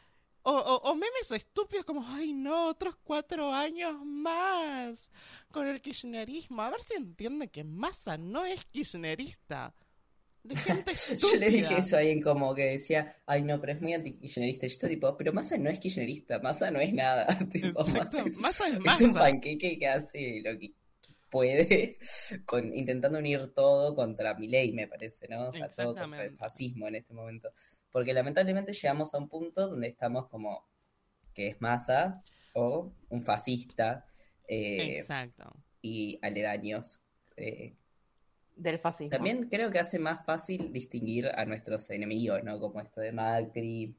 O, 0.46 0.52
o- 0.52 0.90
o 0.90 0.94
memes 0.94 1.30
estúpidos 1.30 1.86
como, 1.86 2.06
ay 2.06 2.34
no, 2.34 2.68
otros 2.68 2.96
cuatro 3.02 3.50
años 3.50 3.94
más 4.04 5.10
con 5.50 5.66
el 5.66 5.80
kirchnerismo. 5.80 6.60
A 6.60 6.68
ver 6.70 6.82
si 6.82 6.94
entiende 6.94 7.48
que 7.48 7.64
Massa 7.64 8.18
no 8.18 8.44
es 8.44 8.62
kirchnerista. 8.66 9.74
De 10.42 10.54
gente 10.54 10.92
estúpida. 10.92 11.28
Yo 11.32 11.38
le 11.38 11.48
dije 11.50 11.78
eso 11.78 11.96
a 11.96 12.00
alguien 12.00 12.20
como 12.20 12.54
que 12.54 12.64
decía, 12.72 13.16
ay 13.24 13.40
no, 13.40 13.58
pero 13.58 13.72
es 13.72 13.80
muy 13.80 13.94
anti-kirchnerista. 13.94 14.66
Yo 14.66 14.86
tipo, 14.88 15.16
pero 15.16 15.32
Massa 15.32 15.56
no 15.56 15.70
es 15.70 15.80
kirchnerista, 15.80 16.38
Massa 16.40 16.70
no 16.70 16.78
es 16.78 16.92
nada. 16.92 17.26
Tipo, 17.50 17.82
Massa 17.86 18.20
es, 18.20 18.36
Massa 18.36 18.68
es 18.68 18.74
es 18.84 19.00
un 19.00 19.14
panqueque 19.14 19.78
que 19.78 19.88
hace 19.88 20.42
lo 20.44 20.58
que 20.58 20.74
puede, 21.34 21.98
con, 22.46 22.72
intentando 22.76 23.18
unir 23.18 23.52
todo 23.52 23.96
contra 23.96 24.34
Milei, 24.34 24.72
me 24.72 24.86
parece, 24.86 25.26
¿no? 25.26 25.48
O 25.48 25.52
sea, 25.52 25.68
todo 25.68 25.96
contra 25.96 26.22
el 26.22 26.36
fascismo 26.36 26.86
en 26.86 26.94
este 26.94 27.12
momento. 27.12 27.50
Porque 27.90 28.14
lamentablemente 28.14 28.72
llegamos 28.72 29.12
a 29.12 29.18
un 29.18 29.28
punto 29.28 29.68
donde 29.68 29.88
estamos 29.88 30.28
como 30.28 30.64
que 31.34 31.48
es 31.48 31.60
Massa 31.60 32.22
o 32.52 32.92
un 33.08 33.22
fascista 33.22 34.06
eh, 34.46 34.98
Exacto. 34.98 35.56
y 35.82 36.20
aledaños. 36.22 37.02
Eh, 37.36 37.74
Del 38.54 38.78
fascismo. 38.78 39.10
también 39.10 39.48
creo 39.48 39.72
que 39.72 39.80
hace 39.80 39.98
más 39.98 40.24
fácil 40.24 40.72
distinguir 40.72 41.26
a 41.26 41.44
nuestros 41.46 41.90
enemigos, 41.90 42.44
¿no? 42.44 42.60
Como 42.60 42.80
esto 42.80 43.00
de 43.00 43.10
Macri, 43.10 43.96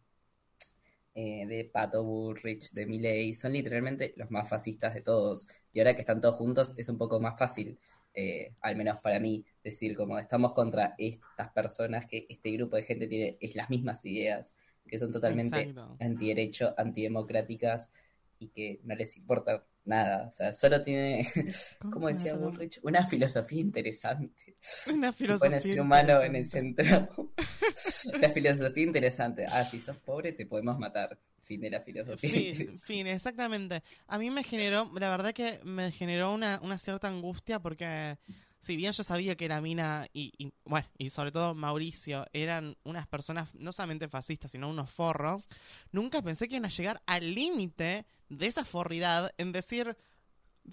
eh, 1.16 1.46
de 1.48 1.64
Pato 1.64 2.04
Bullrich, 2.04 2.72
de 2.74 2.86
Milei, 2.86 3.34
son 3.34 3.54
literalmente 3.54 4.14
los 4.18 4.30
más 4.32 4.50
fascistas 4.50 4.94
de 4.94 5.02
todos. 5.02 5.48
Y 5.72 5.80
ahora 5.80 5.94
que 5.96 6.02
están 6.02 6.20
todos 6.20 6.36
juntos 6.36 6.74
es 6.76 6.90
un 6.90 6.98
poco 6.98 7.22
más 7.22 7.40
fácil, 7.40 7.80
eh, 8.14 8.54
al 8.62 8.76
menos 8.76 9.00
para 9.00 9.20
mí, 9.20 9.46
decir 9.64 9.96
como 9.96 10.20
estamos 10.20 10.54
contra 10.54 10.94
estas 10.98 11.52
personas 11.52 12.06
que 12.06 12.26
este 12.30 12.52
grupo 12.52 12.76
de 12.76 12.84
gente 12.84 13.08
tiene 13.08 13.38
es 13.40 13.56
las 13.56 13.70
mismas 13.70 14.04
ideas, 14.06 14.56
que 14.86 15.00
son 15.00 15.14
totalmente 15.14 15.62
Exacto. 15.62 15.96
antiderecho, 16.02 16.74
antidemocráticas 16.78 17.90
y 18.38 18.50
que 18.50 18.82
no 18.84 18.94
les 18.96 19.16
importa 19.16 19.64
nada. 19.86 20.28
O 20.28 20.32
sea, 20.34 20.54
solo 20.54 20.82
tiene, 20.82 21.28
como 21.92 22.10
decía. 22.10 22.36
Bullrich, 22.36 22.80
una 22.84 23.08
filosofía 23.08 23.62
interesante. 23.62 24.45
Una 24.94 25.14
filosofía. 25.14 25.50
pone 25.50 25.62
ser 25.62 25.82
humano 25.82 26.22
en 26.22 26.36
el 26.36 26.46
centro. 26.48 27.34
la 28.22 28.30
filosofía 28.30 28.84
interesante. 28.84 29.46
Ah, 29.46 29.64
si 29.64 29.80
sos 29.80 29.98
pobre 29.98 30.32
te 30.34 30.46
podemos 30.46 30.78
matar. 30.80 31.18
Fin 31.42 31.62
de 31.62 31.70
la 31.70 31.80
filosofía. 31.80 32.30
Fin, 32.32 32.80
fin, 32.82 33.08
exactamente. 33.08 33.84
A 34.08 34.18
mí 34.18 34.32
me 34.32 34.44
generó, 34.44 34.92
la 35.00 35.12
verdad 35.12 35.32
que 35.32 35.60
me 35.64 35.92
generó 35.92 36.34
una, 36.34 36.60
una 36.64 36.80
cierta 36.80 37.08
angustia 37.08 37.60
porque 37.60 38.18
si 38.66 38.76
bien 38.76 38.94
yo 38.94 39.04
sabía 39.04 39.36
que 39.36 39.48
la 39.48 39.62
mina 39.62 40.08
y, 40.12 40.34
y, 40.40 40.52
bueno, 40.66 40.88
y 40.98 41.12
sobre 41.12 41.32
todo 41.32 41.54
Mauricio 41.54 42.26
eran 42.34 42.76
unas 42.84 43.08
personas 43.08 43.54
no 43.54 43.72
solamente 43.72 44.08
fascistas, 44.08 44.52
sino 44.52 44.68
unos 44.68 44.90
forros, 44.90 45.48
nunca 45.92 46.24
pensé 46.24 46.48
que 46.48 46.56
iban 46.56 46.66
a 46.66 46.70
llegar 46.70 47.00
al 47.06 47.36
límite 47.36 48.08
de 48.30 48.48
esa 48.48 48.66
forridad 48.66 49.32
en 49.38 49.52
decir, 49.52 49.96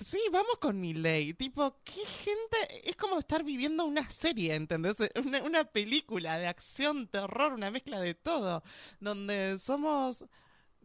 Sí, 0.01 0.19
vamos 0.33 0.59
con 0.59 0.81
mi 0.81 0.95
ley. 0.95 1.35
Tipo, 1.35 1.77
qué 1.85 2.05
gente. 2.05 2.89
Es 2.89 2.97
como 2.97 3.19
estar 3.19 3.45
viviendo 3.45 3.85
una 3.85 4.09
serie, 4.11 4.55
¿entendés? 4.55 4.97
Una, 5.25 5.43
una 5.43 5.65
película 5.65 6.39
de 6.39 6.47
acción, 6.47 7.07
terror, 7.09 7.53
una 7.53 7.71
mezcla 7.71 8.01
de 8.01 8.15
todo. 8.15 8.63
Donde 9.01 9.59
somos 9.59 10.25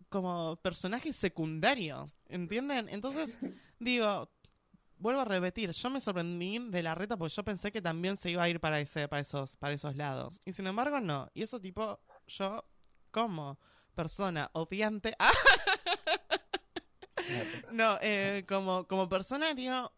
como 0.09 0.57
personajes 0.57 1.15
secundarios, 1.15 2.17
¿entienden? 2.29 2.89
Entonces, 2.89 3.37
digo, 3.79 4.29
vuelvo 4.97 5.21
a 5.21 5.25
repetir, 5.25 5.71
yo 5.71 5.89
me 5.89 6.01
sorprendí 6.01 6.59
de 6.59 6.83
la 6.83 6.95
reta 6.95 7.17
porque 7.17 7.33
yo 7.33 7.43
pensé 7.43 7.71
que 7.71 7.81
también 7.81 8.17
se 8.17 8.29
iba 8.31 8.43
a 8.43 8.49
ir 8.49 8.59
para 8.59 8.79
ese, 8.79 9.07
para 9.07 9.21
esos, 9.21 9.55
para 9.57 9.73
esos 9.73 9.95
lados. 9.95 10.41
Y 10.45 10.53
sin 10.53 10.67
embargo, 10.67 10.99
no. 11.01 11.29
Y 11.33 11.43
eso 11.43 11.59
tipo, 11.59 11.99
yo, 12.27 12.63
como 13.11 13.59
persona 13.95 14.49
odiante. 14.53 15.15
¡Ah! 15.19 15.31
No, 17.71 17.97
eh, 18.01 18.45
como, 18.47 18.87
como 18.87 19.09
persona, 19.09 19.53
digo, 19.53 19.91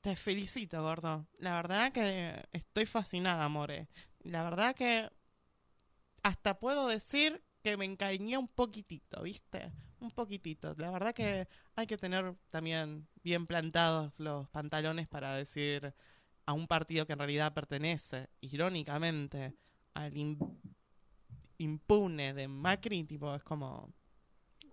te 0.00 0.16
felicito, 0.16 0.82
gordo. 0.82 1.26
La 1.38 1.54
verdad 1.56 1.92
que 1.92 2.42
estoy 2.52 2.86
fascinada, 2.86 3.48
More. 3.48 3.88
La 4.22 4.42
verdad 4.44 4.74
que 4.74 5.08
hasta 6.22 6.58
puedo 6.58 6.88
decir 6.88 7.42
que 7.62 7.76
me 7.76 7.84
encariñé 7.84 8.38
un 8.38 8.48
poquitito, 8.48 9.22
¿viste? 9.22 9.72
Un 10.00 10.10
poquitito. 10.10 10.74
La 10.76 10.90
verdad 10.90 11.14
que 11.14 11.48
hay 11.76 11.86
que 11.86 11.96
tener 11.96 12.34
también 12.50 13.08
bien 13.22 13.46
plantados 13.46 14.12
los 14.18 14.48
pantalones 14.50 15.08
para 15.08 15.34
decir 15.36 15.94
a 16.46 16.52
un 16.52 16.66
partido 16.66 17.06
que 17.06 17.14
en 17.14 17.18
realidad 17.20 17.54
pertenece, 17.54 18.28
irónicamente, 18.40 19.54
al 19.94 20.12
im- 20.14 20.38
impune 21.58 22.34
de 22.34 22.48
Macri, 22.48 23.04
tipo, 23.04 23.34
es 23.34 23.42
como... 23.42 23.92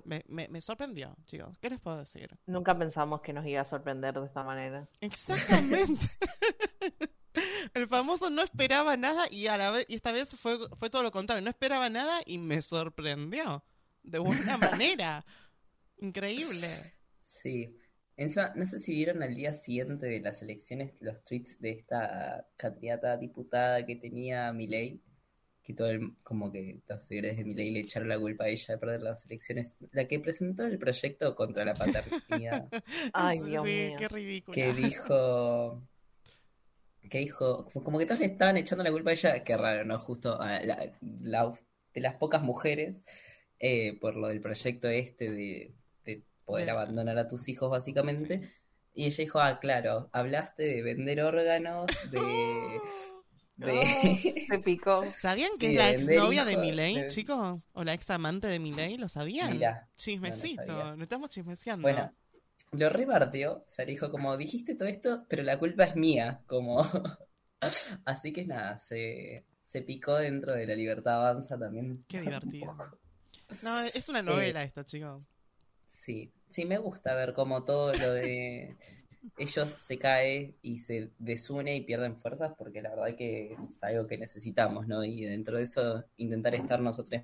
Me, 0.06 0.24
me, 0.28 0.48
me 0.48 0.62
sorprendió, 0.62 1.16
chicos. 1.26 1.58
¿Qué 1.60 1.70
les 1.70 1.80
puedo 1.80 1.98
decir? 1.98 2.38
Nunca 2.46 2.78
pensamos 2.78 3.22
que 3.22 3.34
nos 3.34 3.46
iba 3.46 3.62
a 3.62 3.66
sorprender 3.66 4.20
de 4.20 4.26
esta 4.26 4.44
manera. 4.44 4.88
Exactamente. 5.00 6.06
El 7.74 7.88
famoso 7.88 8.30
no 8.30 8.42
esperaba 8.42 8.98
nada 8.98 9.28
y 9.30 9.48
a 9.48 9.58
la 9.58 9.72
vez 9.72 9.86
y 9.88 9.96
esta 9.96 10.12
vez 10.12 10.36
fue, 10.36 10.58
fue 10.78 10.90
todo 10.90 11.04
lo 11.04 11.12
contrario. 11.12 11.44
No 11.44 11.50
esperaba 11.50 11.90
nada 11.90 12.22
y 12.26 12.38
me 12.38 12.62
sorprendió. 12.62 13.64
De 14.04 14.20
buena 14.20 14.58
manera. 14.58 15.26
Increíble. 15.98 16.70
Sí. 17.26 17.78
Encima, 18.18 18.52
no 18.56 18.66
sé 18.66 18.80
si 18.80 18.94
vieron 18.94 19.24
al 19.24 19.34
día 19.34 19.54
siguiente 19.54 20.06
de 20.06 20.20
las 20.20 20.42
elecciones 20.42 20.94
los 21.00 21.24
tweets 21.24 21.60
de 21.60 21.72
esta 21.72 22.46
candidata 22.58 23.18
diputada 23.18 23.86
que 23.86 23.96
tenía 23.96 24.52
Milei, 24.54 25.02
que 25.63 25.74
todo 25.74 25.89
el, 25.89 26.13
como 26.24 26.52
que 26.52 26.80
los 26.88 27.04
seguidores 27.04 27.38
de 27.38 27.43
Milei 27.45 27.71
le 27.71 27.82
echaron 27.82 28.10
la 28.10 28.19
culpa 28.19 28.45
a 28.45 28.47
ella 28.50 28.74
de 28.74 28.78
perder 28.80 29.02
las 29.02 29.26
elecciones, 29.26 29.78
la 29.91 30.06
que 30.08 30.19
presentó 30.19 30.65
el 30.65 30.78
proyecto 30.80 31.36
contra 31.36 31.63
la 31.65 31.74
paternidad, 31.76 32.67
Ay, 33.13 33.39
Sí, 33.39 33.50
Dios 33.50 33.63
mío. 33.63 33.95
qué 34.00 34.08
ridículo. 34.08 34.56
que 34.56 34.74
dijo, 34.74 35.84
que 37.10 37.19
dijo, 37.19 37.65
como 37.84 38.00
que 38.00 38.06
todos 38.06 38.19
le 38.21 38.28
estaban 38.28 38.58
echando 38.58 38.84
la 38.84 38.91
culpa 38.91 39.12
a 39.12 39.13
ella, 39.13 39.43
qué 39.43 39.58
raro, 39.58 39.86
¿no? 39.86 40.00
Justo 40.00 40.39
a 40.41 40.62
la, 40.62 40.89
la- 41.21 41.54
de 41.93 42.02
las 42.02 42.15
pocas 42.15 42.41
mujeres, 42.41 43.04
eh, 43.60 43.97
por 44.00 44.15
lo 44.15 44.30
del 44.30 44.39
proyecto 44.39 44.88
este 44.88 45.30
de, 45.30 45.74
de 46.06 46.24
poder 46.45 46.65
De- 46.65 46.71
abandonar 46.71 47.17
a 47.17 47.28
tus 47.28 47.50
hijos, 47.50 47.69
básicamente. 47.69 48.50
Y 48.93 49.06
ella 49.06 49.17
dijo, 49.24 49.39
ah, 49.39 49.60
claro, 49.60 50.10
hablaste 50.13 50.63
de 50.63 50.82
vender 50.82 51.21
órganos, 51.21 51.88
de... 52.12 52.19
de... 53.67 54.45
Se 54.50 54.60
picó. 54.60 55.04
¿Sabían 55.17 55.52
que 55.60 55.67
Sí, 55.69 55.74
es 55.74 55.78
la 55.78 55.89
exnovia 55.91 56.45
de 56.45 56.58
de- 56.58 57.08
chicos? 57.08 57.67
¿O 57.74 57.84
la 57.84 57.93
ex 57.93 58.10
amante 58.10 58.47
de 58.47 58.60
Milei? 58.60 58.97
¿Lo 58.97 59.10
sabían? 59.10 59.54
Mirá, 59.54 59.88
Chismecito, 59.95 60.63
no 60.65 60.95
lo 60.95 61.04
estamos 61.04 61.30
chismeseando. 61.30 61.84
Bueno, 61.84 62.13
lo 62.71 62.89
rebardeó, 62.89 63.54
o 63.54 63.69
sea, 63.69 63.86
le 63.86 63.91
dijo 63.91 64.10
como, 64.10 64.38
dijiste 64.38 64.76
todo 64.76 64.88
esto, 64.88 65.26
pero 65.28 65.43
la 65.43 65.58
culpa 65.60 65.84
es 65.86 65.95
mía, 65.95 66.41
como... 66.45 66.82
Así 68.06 68.34
que 68.34 68.45
nada, 68.45 68.80
se, 68.80 69.45
se 69.65 69.82
picó 69.84 70.15
dentro 70.15 70.54
de 70.56 70.65
la 70.65 70.76
libertad 70.76 71.15
avanza 71.28 71.58
también. 71.60 72.04
Qué 72.08 72.21
divertido. 72.21 72.76
No, 73.62 73.82
es 73.82 74.10
una 74.10 74.21
novela 74.21 74.63
esto, 74.63 74.84
chicos. 74.84 75.30
Sí, 75.86 76.32
sí, 76.50 76.65
me 76.65 76.78
gusta 76.78 77.13
ver 77.15 77.34
cómo 77.34 77.63
todo 77.63 77.93
lo 77.93 78.13
de 78.13 78.78
ellos 79.38 79.76
se 79.78 79.98
cae 79.98 80.56
y 80.62 80.78
se 80.80 81.12
desune 81.20 81.76
y 81.76 81.82
pierden 81.82 82.16
fuerzas, 82.16 82.54
porque 82.58 82.82
la 82.82 82.90
verdad 82.92 83.16
que 83.16 83.54
es 83.54 83.84
algo 83.84 84.08
que 84.08 84.18
necesitamos, 84.18 84.88
¿no? 84.88 85.04
Y 85.04 85.24
dentro 85.26 85.58
de 85.58 85.64
eso, 85.64 86.04
intentar 86.18 86.56
estar 86.56 86.80
nosotros 86.82 87.22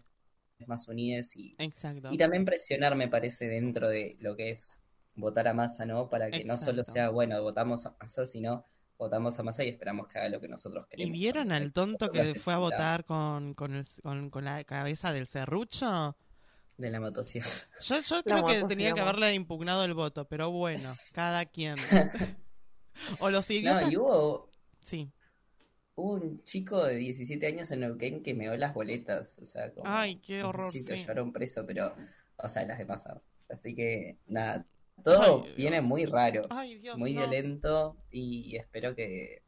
más 0.66 0.88
unidos 0.88 1.36
y, 1.36 1.56
Exacto. 1.60 2.10
y 2.12 2.18
también 2.18 2.46
presionar, 2.46 2.96
me 2.96 3.08
parece, 3.08 3.48
dentro 3.48 3.90
de 3.90 4.18
lo 4.20 4.36
que 4.36 4.50
es 4.52 4.80
votar 5.16 5.48
a 5.48 5.54
masa, 5.54 5.86
¿no? 5.86 6.10
Para 6.10 6.32
que 6.32 6.44
no 6.44 6.58
solo 6.58 6.84
sea, 6.84 7.10
bueno, 7.10 7.42
votamos 7.42 7.86
a 7.86 7.96
masa, 8.00 8.26
sino 8.26 8.64
votamos 8.98 9.38
a 9.40 9.44
masa 9.44 9.64
y 9.64 9.70
esperamos 9.70 10.08
que 10.08 10.18
haga 10.18 10.30
lo 10.30 10.42
que 10.42 10.48
nosotros 10.48 10.86
¿Y 10.86 10.90
queremos. 10.90 11.14
vieron 11.14 11.48
porque 11.48 11.54
al 11.54 11.74
tonto 11.74 12.12
que 12.12 12.36
fue 12.36 12.54
a 12.54 12.58
votar 12.58 13.06
con, 13.06 13.54
con, 13.54 13.76
el- 13.76 13.86
con- 14.02 14.30
con 14.30 14.46
la 14.46 14.64
cabeza 14.64 15.14
del 15.14 15.28
serrucho? 15.28 16.16
De 16.78 16.92
la 16.92 17.00
motosierra. 17.00 17.50
Yo, 17.82 18.00
yo 18.00 18.16
La 18.18 18.24
creo 18.24 18.46
que 18.46 18.64
tenía 18.68 18.94
que 18.94 19.02
haberle 19.02 19.34
impugnado 19.34 19.84
el 19.84 19.94
voto, 19.96 20.26
pero 20.26 20.52
bueno, 20.52 20.96
cada 21.12 21.46
quien. 21.46 21.76
o 23.20 23.30
los 23.30 23.50
idiotas. 23.50 23.86
No, 23.86 23.92
y 23.92 23.98
hubo, 23.98 24.50
Sí. 24.84 25.12
Hubo 25.96 26.14
un 26.14 26.44
chico 26.44 26.84
de 26.86 26.96
17 26.96 27.48
años 27.48 27.72
en 27.72 27.80
Neuquén 27.80 28.22
que 28.22 28.36
meó 28.36 28.56
las 28.56 28.74
boletas, 28.76 29.36
o 29.42 29.46
sea, 29.48 29.74
como, 29.74 29.88
Ay, 29.90 30.18
qué 30.18 30.36
no 30.36 30.44
sé 30.44 30.48
horror, 30.50 30.72
si 30.72 30.80
lo 30.84 30.90
sí. 30.90 30.96
llevaron 30.98 31.34
preso, 31.34 31.66
pero, 31.66 31.96
o 32.38 32.48
sea, 32.50 32.64
las 32.66 32.78
de 32.78 32.86
pasar. 32.86 33.20
Así 33.50 33.74
que, 33.74 34.18
nada, 34.28 34.64
todo 35.04 35.44
Ay, 35.46 35.54
viene 35.58 35.78
Dios. 35.78 35.86
muy 35.88 36.06
raro, 36.06 36.44
Ay, 36.52 36.78
Dios. 36.78 36.98
muy 37.00 37.14
no. 37.14 37.22
violento 37.22 37.98
y 38.12 38.56
espero 38.56 38.94
que, 38.96 39.42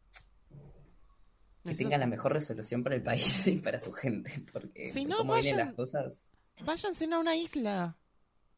que 1.65 1.75
tengan 1.75 1.99
la 1.99 2.07
mejor 2.07 2.33
resolución 2.33 2.83
para 2.83 2.95
el 2.95 3.03
país 3.03 3.45
y 3.47 3.57
para 3.57 3.79
su 3.79 3.91
gente, 3.93 4.43
porque 4.51 4.87
Si 4.87 5.05
no, 5.05 5.17
cómo 5.17 5.33
vienen 5.35 5.53
vayan- 5.55 5.65
las 5.67 5.75
cosas, 5.75 6.25
Váyanse 6.63 7.05
a 7.13 7.19
una 7.19 7.35
isla. 7.35 7.95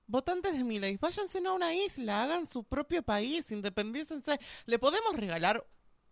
Votantes 0.07 0.53
de 0.57 0.63
Milei, 0.63 0.97
váyanse 0.97 1.39
a 1.45 1.53
una 1.53 1.73
isla, 1.73 2.23
hagan 2.23 2.45
su 2.45 2.63
propio 2.63 3.01
país, 3.03 3.49
independícense. 3.51 4.39
Le 4.65 4.77
podemos 4.79 5.15
regalar 5.15 5.65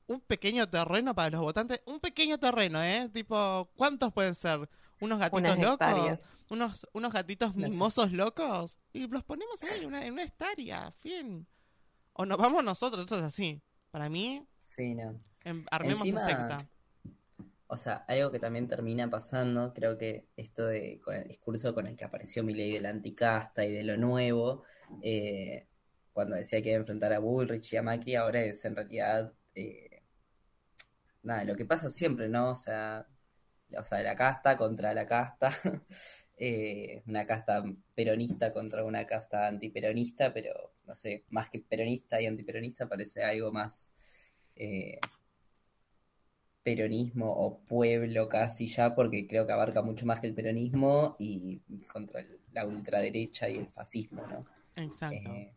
un 0.08 0.22
pequeño 0.22 0.70
terreno 0.70 1.14
para 1.14 1.30
los 1.32 1.42
votantes, 1.42 1.82
un 1.86 2.00
pequeño 2.00 2.38
terreno, 2.38 2.82
¿eh? 2.82 3.10
Tipo, 3.14 3.70
¿cuántos 3.76 4.14
pueden 4.14 4.36
ser? 4.36 4.70
¿Unos 5.02 5.20
gatitos 5.20 5.40
Unas 5.42 5.58
locos? 5.58 5.74
hectáreas. 5.74 6.26
¿Unos, 6.50 6.88
unos 6.94 7.14
gatitos 7.14 7.56
mimosos 7.56 8.12
locos? 8.12 8.78
Y 8.94 9.08
los 9.08 9.24
ponemos 9.24 9.62
ahí, 9.64 9.86
una, 9.86 10.04
en 10.06 10.14
una 10.14 10.24
hectárea, 10.24 10.92
fin. 11.00 11.46
O 12.14 12.26
nos 12.26 12.38
vamos 12.38 12.64
nosotros, 12.64 13.02
esto 13.04 13.18
es 13.18 13.24
así. 13.24 13.62
Para 13.92 14.10
mí, 14.10 14.44
sí, 14.60 14.96
no. 14.96 15.20
em- 15.44 15.66
armemos 15.70 16.00
Encima, 16.08 16.26
secta. 16.26 16.58
O 17.72 17.78
sea, 17.78 17.98
algo 18.08 18.32
que 18.32 18.40
también 18.40 18.68
termina 18.68 19.10
pasando, 19.10 19.74
creo 19.76 19.98
que 19.98 20.28
esto 20.36 20.66
de 20.66 21.00
con 21.04 21.16
el 21.16 21.28
discurso 21.28 21.74
con 21.76 21.86
el 21.88 21.96
que 21.96 22.04
apareció 22.04 22.44
Milei 22.44 22.74
de 22.74 22.82
la 22.82 22.90
anticasta 22.90 23.64
y 23.64 23.72
de 23.72 23.84
lo 23.84 23.96
nuevo, 23.96 24.64
eh, 25.04 25.68
cuando 26.12 26.36
decía 26.36 26.62
que 26.62 26.70
iba 26.70 26.78
a 26.78 26.82
enfrentar 26.82 27.14
a 27.14 27.20
Bullrich 27.20 27.74
y 27.74 27.78
a 27.78 27.84
Macri, 27.84 28.16
ahora 28.16 28.42
es 28.42 28.66
en 28.66 28.76
realidad 28.76 29.34
eh, 29.56 30.02
nada, 31.24 31.44
lo 31.44 31.56
que 31.56 31.66
pasa 31.66 31.90
siempre, 31.90 32.28
¿no? 32.28 32.52
O 32.52 32.56
sea, 32.56 33.08
o 33.78 33.84
sea, 33.86 34.02
la 34.02 34.16
casta 34.16 34.58
contra 34.58 34.94
la 34.94 35.06
casta, 35.06 35.52
eh, 36.38 37.04
una 37.08 37.26
casta 37.26 37.64
peronista 37.96 38.52
contra 38.54 38.84
una 38.84 39.06
casta 39.06 39.48
antiperonista, 39.48 40.34
pero 40.34 40.74
no 40.88 40.96
sé, 40.96 41.26
más 41.30 41.50
que 41.50 41.60
peronista 41.60 42.20
y 42.22 42.26
antiperonista 42.26 42.88
parece 42.90 43.24
algo 43.24 43.52
más 43.52 43.92
eh, 44.56 45.00
peronismo 46.64 47.32
o 47.32 47.60
pueblo 47.60 48.28
casi 48.30 48.68
ya, 48.68 48.94
porque 48.96 49.28
creo 49.28 49.46
que 49.48 49.54
abarca 49.54 49.82
mucho 49.82 50.06
más 50.06 50.20
que 50.22 50.28
el 50.28 50.34
peronismo 50.36 51.16
y 51.20 51.60
contra 51.92 52.22
el- 52.22 52.40
la 52.52 52.66
ultraderecha 52.66 53.50
y 53.50 53.58
el 53.58 53.68
fascismo, 53.68 54.22
¿no? 54.28 54.46
Exacto. 54.76 55.16
Eh, 55.34 55.54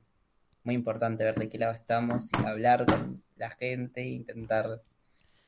muy 0.64 0.74
importante 0.74 1.24
ver 1.24 1.34
de 1.36 1.48
qué 1.48 1.58
lado 1.58 1.72
estamos 1.72 2.30
y 2.32 2.46
hablar 2.46 2.86
con 2.86 3.22
la 3.36 3.50
gente 3.50 4.02
e 4.02 4.08
intentar 4.08 4.82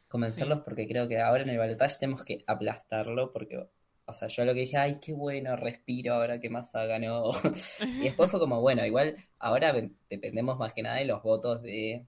convencerlos, 0.09 0.61
porque 0.61 0.87
creo 0.87 1.09
que 1.09 1.21
ahora 1.21 1.43
en 1.43 1.51
el 1.51 1.59
balotaje 1.59 1.97
tenemos 2.01 2.25
que 2.25 2.45
aplastarlo, 2.47 3.33
porque, 3.33 3.64
o 4.07 4.12
sea, 4.12 4.29
yo 4.29 4.45
lo 4.45 4.55
que 4.55 4.61
dije, 4.61 4.77
ay, 4.77 4.99
qué 5.01 5.12
bueno, 5.12 5.57
respiro 5.57 6.14
ahora 6.14 6.40
que 6.40 6.51
Massa 6.51 6.85
ganó. 6.87 7.31
y 7.81 8.05
después 8.05 8.31
fue 8.31 8.40
como, 8.40 8.61
bueno, 8.61 8.85
igual 8.85 9.17
ahora 9.38 9.73
dependemos 10.11 10.59
más 10.59 10.73
que 10.73 10.83
nada 10.83 10.97
de 10.97 11.05
los 11.07 11.23
votos 11.23 11.62
de 11.62 12.07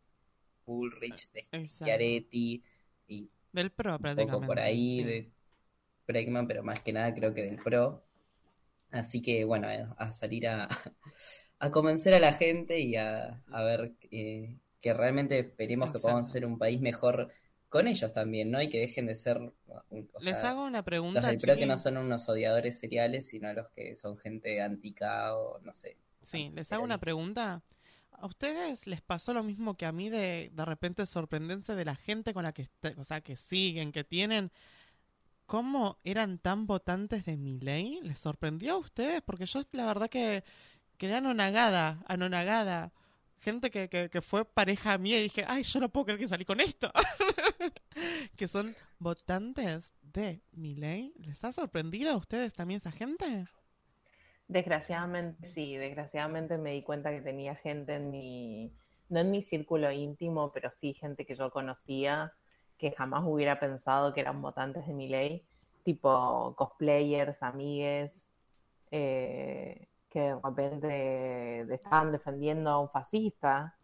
Bullrich, 0.67 1.31
de. 1.33 1.47
Schiaretti 1.67 2.63
y 3.09 3.31
Del 3.53 3.71
pro, 3.71 3.99
un 3.99 4.13
poco 4.15 4.41
prácticamente. 4.41 4.47
por 4.47 4.59
ahí 4.61 4.99
sí. 4.99 5.05
de 5.05 5.33
Bregman, 6.07 6.47
pero 6.47 6.63
más 6.63 6.81
que 6.81 6.93
nada 6.93 7.15
creo 7.15 7.35
que 7.35 7.43
del 7.45 7.59
pro. 7.59 8.05
Así 8.91 9.23
que 9.23 9.45
bueno, 9.45 9.71
eh, 9.71 9.87
a 9.99 10.13
salir 10.13 10.49
a, 10.49 10.69
a 11.59 11.71
convencer 11.71 12.15
a 12.15 12.21
la 12.21 12.33
gente 12.33 12.81
y 12.81 12.97
a, 12.97 13.43
a 13.51 13.63
ver 13.65 13.95
eh, 14.11 14.59
que 14.81 14.95
realmente 14.95 15.39
esperemos 15.41 15.93
que 15.93 15.99
podamos 15.99 16.27
Exacto. 16.27 16.33
ser 16.33 16.47
un 16.47 16.59
país 16.59 16.81
mejor 16.81 17.33
con 17.69 17.89
ellos 17.89 18.13
también, 18.13 18.51
¿no? 18.51 18.63
Y 18.63 18.69
que 18.69 18.81
dejen 18.81 19.07
de 19.07 19.17
ser 19.17 19.39
o 19.39 20.21
Les 20.21 20.39
sea, 20.39 20.51
hago 20.51 20.65
una 20.65 20.79
los 20.79 20.85
pregunta, 20.85 21.21
del 21.23 21.39
pro 21.39 21.57
que 21.57 21.67
no 21.67 21.79
son 21.79 21.97
unos 21.97 22.29
odiadores 22.29 22.79
seriales, 22.79 23.29
sino 23.29 23.53
los 23.53 23.69
que 23.71 23.97
son 23.97 24.17
gente 24.17 24.61
antica 24.63 25.37
o 25.37 25.59
no 25.61 25.73
sé. 25.75 25.97
Sí, 26.23 26.51
les 26.55 26.73
hago 26.73 26.85
una 26.85 26.99
pregunta. 26.99 27.63
¿A 28.19 28.27
ustedes 28.27 28.87
les 28.87 29.03
pasó 29.03 29.33
lo 29.33 29.43
mismo 29.43 29.77
que 29.77 29.87
a 29.87 29.93
mí 29.93 30.09
de 30.09 30.51
de 30.53 30.65
repente 30.65 31.07
sorprenderse 31.07 31.75
de 31.75 31.85
la 31.85 31.97
gente 31.97 32.33
con 32.35 32.45
la 32.45 32.53
que, 32.53 32.69
o 32.97 33.05
sea, 33.05 33.21
que 33.21 33.37
siguen, 33.37 33.93
que 33.93 34.05
tienen? 34.05 34.51
¿Cómo 35.47 35.99
eran 36.03 36.39
tan 36.39 36.67
votantes 36.67 37.25
de 37.25 37.37
mi 37.37 37.61
ley? 37.61 38.01
¿Les 38.03 38.19
sorprendió 38.19 38.75
a 38.75 38.79
ustedes? 38.79 39.23
Porque 39.23 39.47
yo 39.47 39.61
la 39.73 39.87
verdad 39.87 40.11
que 40.11 40.45
quedé 40.99 41.17
anonagada, 41.17 42.03
anonagada. 42.09 42.93
Gente 43.41 43.71
que, 43.71 43.89
que, 43.89 44.11
que 44.11 44.23
fue 44.23 44.45
pareja 44.45 44.99
mía 44.99 45.21
y 45.21 45.25
dije, 45.25 45.45
ay, 45.47 45.63
yo 45.63 45.79
no 45.79 45.89
puedo 45.89 46.07
creer 46.07 46.21
que 46.21 46.29
salí 46.29 46.45
con 46.45 46.61
esto. 46.61 46.91
que 48.37 48.49
son 48.49 48.75
votantes 48.99 49.93
de 50.03 50.43
mi 50.53 50.75
ley. 50.75 51.13
¿Les 51.19 51.45
ha 51.45 51.53
sorprendido 51.53 52.13
a 52.13 52.17
ustedes 52.17 52.53
también 52.53 52.79
esa 52.79 52.91
gente? 52.91 53.47
Desgraciadamente, 54.49 55.49
sí, 55.49 55.77
desgraciadamente 55.77 56.57
me 56.57 56.73
di 56.73 56.83
cuenta 56.83 57.11
que 57.11 57.21
tenía 57.21 57.57
gente 57.57 57.95
en 57.95 58.11
mi, 58.11 58.73
no 59.09 59.21
en 59.21 59.31
mi 59.33 59.43
círculo 59.43 59.91
íntimo, 59.91 60.53
pero 60.53 60.71
sí 60.81 60.95
gente 60.95 61.27
que 61.27 61.35
yo 61.35 61.51
conocía 61.51 62.33
que 62.79 62.93
jamás 62.93 63.25
hubiera 63.27 63.59
pensado 63.59 64.13
que 64.15 64.21
eran 64.21 64.41
votantes 64.43 64.87
de 64.87 64.93
mi 64.93 65.09
ley, 65.09 65.45
tipo 65.83 66.55
cosplayers, 66.57 67.43
amigues, 67.43 68.29
eh, 68.91 69.89
que 70.11 70.21
de 70.21 70.35
repente 70.43 71.75
estaban 71.75 72.13
defendiendo 72.13 72.71
a 72.71 72.81
un 72.81 72.91
fascista, 72.91 73.77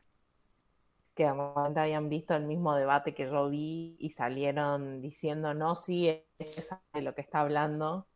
que 1.14 1.24
de 1.24 1.32
repente 1.32 1.80
habían 1.80 2.08
visto 2.08 2.34
el 2.34 2.44
mismo 2.44 2.74
debate 2.74 3.14
que 3.14 3.26
yo 3.26 3.50
vi 3.50 3.96
y 3.98 4.10
salieron 4.10 5.00
diciendo, 5.02 5.54
no, 5.54 5.74
sí, 5.76 6.08
es 6.38 6.68
de 6.92 7.02
lo 7.02 7.14
que 7.14 7.22
está 7.22 7.40
hablando 7.40 8.06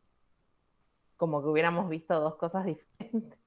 como 1.17 1.43
que 1.43 1.49
hubiéramos 1.49 1.89
visto 1.89 2.19
dos 2.21 2.37
cosas 2.37 2.67
diferentes. 2.67 3.39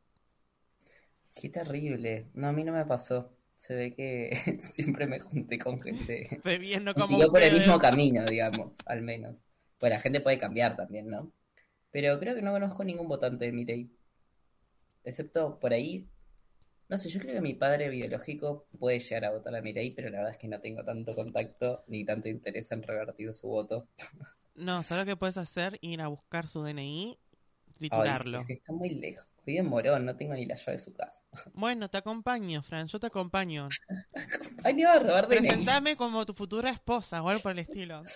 Qué 1.34 1.50
terrible. 1.50 2.28
No, 2.34 2.48
a 2.48 2.52
mí 2.52 2.64
no 2.64 2.74
me 2.74 2.86
pasó. 2.86 3.32
Se 3.56 3.76
ve 3.76 3.94
que 3.94 4.62
siempre 4.72 5.06
me 5.06 5.20
junté 5.20 5.60
con 5.60 5.82
gente 5.82 6.40
De 6.44 6.58
bien, 6.60 6.86
no 6.86 6.94
que 6.94 7.02
como 7.02 7.18
siguió 7.18 7.30
por 7.30 7.42
el 7.44 7.54
mismo 7.54 7.78
camino, 7.78 8.26
digamos, 8.26 8.78
al 8.86 9.02
menos. 9.02 9.44
Pues 9.78 9.92
la 9.92 10.00
gente 10.00 10.22
puede 10.22 10.38
cambiar 10.38 10.76
también, 10.76 11.10
¿no? 11.10 11.32
Pero 11.92 12.20
creo 12.20 12.36
que 12.36 12.42
no 12.42 12.52
conozco 12.52 12.84
ningún 12.84 13.08
votante 13.08 13.46
de 13.46 13.52
Milei. 13.52 13.90
Excepto 15.04 15.60
por 15.60 15.74
ahí. 15.74 16.08
No 16.88 16.98
sé, 16.98 17.10
yo 17.10 17.20
creo 17.20 17.36
que 17.36 17.42
mi 17.42 17.54
padre 17.54 17.90
biológico 17.90 18.66
puede 18.80 19.00
llegar 19.00 19.26
a 19.26 19.32
votar 19.32 19.56
a 19.56 19.62
Milei, 19.62 19.92
pero 19.92 20.10
la 20.10 20.18
verdad 20.20 20.34
es 20.34 20.40
que 20.40 20.48
no 20.48 20.60
tengo 20.60 20.84
tanto 20.84 21.16
contacto 21.16 21.84
ni 21.88 22.04
tanto 22.04 22.30
interés 22.30 22.72
en 22.72 22.84
revertir 22.84 23.34
su 23.34 23.48
voto. 23.48 23.88
No, 24.56 24.84
¿sabes 24.84 25.06
lo 25.06 25.12
que 25.12 25.18
puedes 25.18 25.38
hacer? 25.38 25.78
Ir 25.82 26.02
a 26.02 26.08
buscar 26.08 26.48
su 26.48 26.62
DNI, 26.62 27.18
Ay, 27.82 27.90
triturarlo. 27.90 28.44
sí, 28.46 28.54
está 28.54 28.74
muy 28.74 28.90
lejos. 28.90 29.26
Vive 29.46 29.60
en 29.60 29.68
Morón, 29.68 30.06
no 30.06 30.16
tengo 30.16 30.34
ni 30.34 30.46
la 30.46 30.56
llave 30.56 30.74
de 30.74 30.78
su 30.78 30.94
casa. 30.94 31.22
Bueno, 31.54 31.90
te 31.90 31.98
acompaño, 31.98 32.62
Fran, 32.62 32.88
yo 32.88 33.00
te 33.00 33.08
acompaño. 33.08 33.70
Iba 34.76 34.94
a 34.94 35.00
robar 35.00 35.28
DNI. 35.28 35.38
Presentame 35.40 35.96
como 35.96 36.26
tu 36.26 36.34
futura 36.34 36.70
esposa 36.70 37.24
o 37.24 37.30
algo 37.30 37.42
por 37.42 37.54
el 37.54 37.60
estilo. 37.60 38.04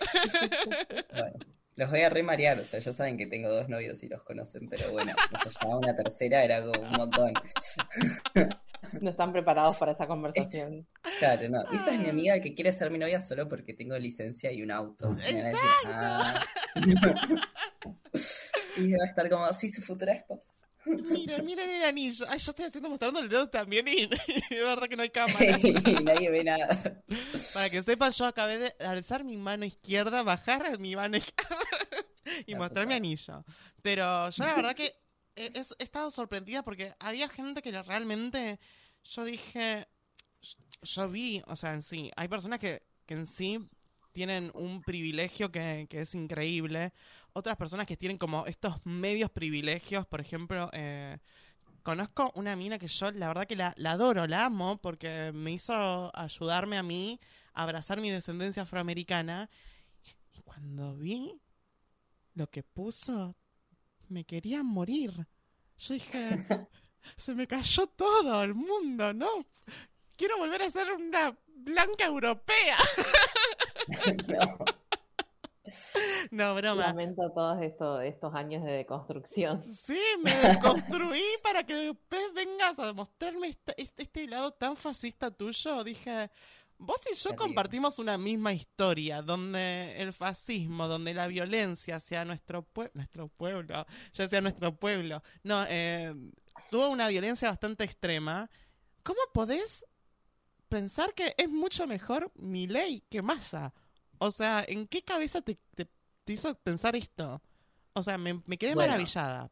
Bueno, 1.12 1.38
los 1.76 1.90
voy 1.90 2.02
a 2.02 2.08
remarear, 2.08 2.58
o 2.60 2.64
sea, 2.64 2.78
ya 2.78 2.92
saben 2.92 3.16
que 3.16 3.26
tengo 3.26 3.48
dos 3.48 3.68
novios 3.68 4.02
y 4.02 4.08
los 4.08 4.22
conocen, 4.22 4.68
pero 4.68 4.92
bueno, 4.92 5.12
o 5.32 5.38
sea, 5.38 5.52
ya 5.60 5.76
una 5.76 5.96
tercera 5.96 6.44
era 6.44 6.60
como 6.60 6.80
un 6.80 6.92
montón. 6.92 7.32
No 9.00 9.10
están 9.10 9.32
preparados 9.32 9.76
para 9.76 9.92
esta 9.92 10.06
conversación. 10.06 10.86
Claro, 11.18 11.48
no. 11.48 11.62
Esta 11.70 11.92
es 11.94 12.00
mi 12.00 12.08
amiga 12.08 12.40
que 12.40 12.54
quiere 12.54 12.72
ser 12.72 12.90
mi 12.90 12.98
novia 12.98 13.20
solo 13.20 13.48
porque 13.48 13.72
tengo 13.72 13.96
licencia 13.98 14.50
y 14.52 14.62
un 14.62 14.70
auto. 14.70 15.10
Me 15.10 15.42
a 15.42 15.46
decir, 15.46 15.60
"Ah". 15.86 16.44
Y 18.76 18.92
va 18.92 19.04
a 19.04 19.08
estar 19.08 19.28
como, 19.30 19.52
sí, 19.52 19.70
su 19.70 19.80
futura 19.82 20.12
esposa. 20.12 20.52
Miren, 20.86 21.44
miren 21.44 21.70
el 21.70 21.82
anillo. 21.84 22.26
Ay, 22.28 22.38
yo 22.38 22.50
estoy 22.50 22.66
haciendo 22.66 22.90
mostrando 22.90 23.20
el 23.20 23.28
dedo 23.28 23.48
también 23.48 23.86
y 23.88 24.06
de 24.50 24.60
verdad 24.60 24.86
que 24.88 24.96
no 24.96 25.02
hay 25.02 25.10
cámara. 25.10 25.58
nadie 26.02 26.30
ve 26.30 26.44
nada. 26.44 27.02
Para 27.54 27.70
que 27.70 27.82
sepan, 27.82 28.12
yo 28.12 28.26
acabé 28.26 28.58
de 28.58 28.74
alzar 28.84 29.24
mi 29.24 29.36
mano 29.36 29.64
izquierda, 29.64 30.22
bajar 30.22 30.78
mi 30.78 30.94
mano 30.94 31.16
izquierda 31.16 31.64
y 32.46 32.54
mostrar 32.54 32.86
mi 32.86 32.94
anillo. 32.94 33.44
Pero 33.82 34.28
yo 34.30 34.44
la 34.44 34.54
verdad 34.54 34.74
que 34.74 34.92
he, 35.36 35.52
estado 35.78 36.10
sorprendida 36.10 36.62
porque 36.62 36.94
había 36.98 37.28
gente 37.28 37.62
que 37.62 37.82
realmente 37.82 38.58
yo 39.04 39.24
dije, 39.24 39.88
yo 40.82 41.08
vi, 41.08 41.42
o 41.46 41.56
sea, 41.56 41.74
en 41.74 41.82
sí, 41.82 42.10
hay 42.16 42.28
personas 42.28 42.58
que, 42.58 42.82
que 43.06 43.14
en 43.14 43.26
sí 43.26 43.68
tienen 44.12 44.50
un 44.54 44.82
privilegio 44.82 45.50
que, 45.50 45.86
que 45.90 46.00
es 46.00 46.14
increíble. 46.14 46.92
Otras 47.32 47.56
personas 47.56 47.86
que 47.86 47.96
tienen 47.96 48.16
como 48.16 48.46
estos 48.46 48.84
medios 48.86 49.30
privilegios, 49.30 50.06
por 50.06 50.20
ejemplo, 50.20 50.70
eh, 50.72 51.18
conozco 51.82 52.32
una 52.36 52.54
mina 52.56 52.78
que 52.78 52.86
yo 52.86 53.10
la 53.10 53.28
verdad 53.28 53.46
que 53.46 53.56
la, 53.56 53.74
la 53.76 53.92
adoro, 53.92 54.26
la 54.26 54.46
amo, 54.46 54.78
porque 54.78 55.32
me 55.34 55.52
hizo 55.52 56.10
ayudarme 56.16 56.78
a 56.78 56.82
mí 56.82 57.20
a 57.52 57.64
abrazar 57.64 58.00
mi 58.00 58.10
descendencia 58.10 58.62
afroamericana. 58.62 59.50
Y 60.32 60.40
cuando 60.42 60.96
vi 60.96 61.40
lo 62.34 62.48
que 62.48 62.62
puso, 62.62 63.36
me 64.08 64.24
quería 64.24 64.62
morir. 64.62 65.26
Yo 65.78 65.94
dije, 65.94 66.46
se 67.16 67.34
me 67.34 67.46
cayó 67.46 67.86
todo 67.86 68.42
el 68.42 68.54
mundo, 68.54 69.12
¿no? 69.12 69.28
Quiero 70.16 70.38
volver 70.38 70.62
a 70.62 70.70
ser 70.70 70.92
una 70.92 71.36
blanca 71.46 72.04
europea. 72.04 72.76
No. 74.28 74.58
No, 76.30 76.54
broma. 76.54 76.88
Lamento 76.88 77.30
todos 77.30 77.62
estos, 77.62 78.02
estos 78.02 78.34
años 78.34 78.64
de 78.64 78.72
deconstrucción. 78.72 79.64
Sí, 79.74 79.98
me 80.22 80.34
desconstruí 80.48 81.22
para 81.42 81.64
que 81.64 81.74
después 81.74 82.32
vengas 82.34 82.78
a 82.78 82.92
mostrarme 82.92 83.48
este, 83.48 83.74
este, 83.80 84.02
este 84.02 84.26
lado 84.28 84.52
tan 84.52 84.76
fascista 84.76 85.30
tuyo. 85.30 85.84
Dije, 85.84 86.30
vos 86.78 87.00
y 87.12 87.14
yo 87.16 87.34
compartimos 87.36 87.98
una 87.98 88.18
misma 88.18 88.52
historia, 88.52 89.22
donde 89.22 90.00
el 90.02 90.12
fascismo, 90.12 90.88
donde 90.88 91.14
la 91.14 91.26
violencia 91.28 91.96
hacia 91.96 92.24
nuestro, 92.24 92.66
pue- 92.72 92.90
nuestro 92.94 93.28
pueblo, 93.28 93.86
ya 94.12 94.28
sea 94.28 94.40
nuestro 94.40 94.76
pueblo, 94.76 95.22
no, 95.42 95.64
eh, 95.68 96.14
tuvo 96.68 96.88
una 96.88 97.08
violencia 97.08 97.48
bastante 97.50 97.84
extrema. 97.84 98.50
¿Cómo 99.02 99.20
podés 99.34 99.84
pensar 100.68 101.14
que 101.14 101.34
es 101.38 101.50
mucho 101.50 101.86
mejor 101.86 102.32
mi 102.36 102.66
ley 102.66 103.02
que 103.10 103.22
Massa? 103.22 103.74
O 104.18 104.30
sea, 104.30 104.64
¿en 104.68 104.86
qué 104.88 105.02
cabeza 105.02 105.42
te, 105.42 105.58
te- 105.76 105.88
te 106.24 106.32
hizo 106.34 106.54
pensar 106.56 106.96
esto? 106.96 107.42
O 107.94 108.02
sea, 108.02 108.18
me, 108.18 108.42
me 108.46 108.58
quedé 108.58 108.74
Bueno. 108.74 108.76
maravillada. 108.76 109.50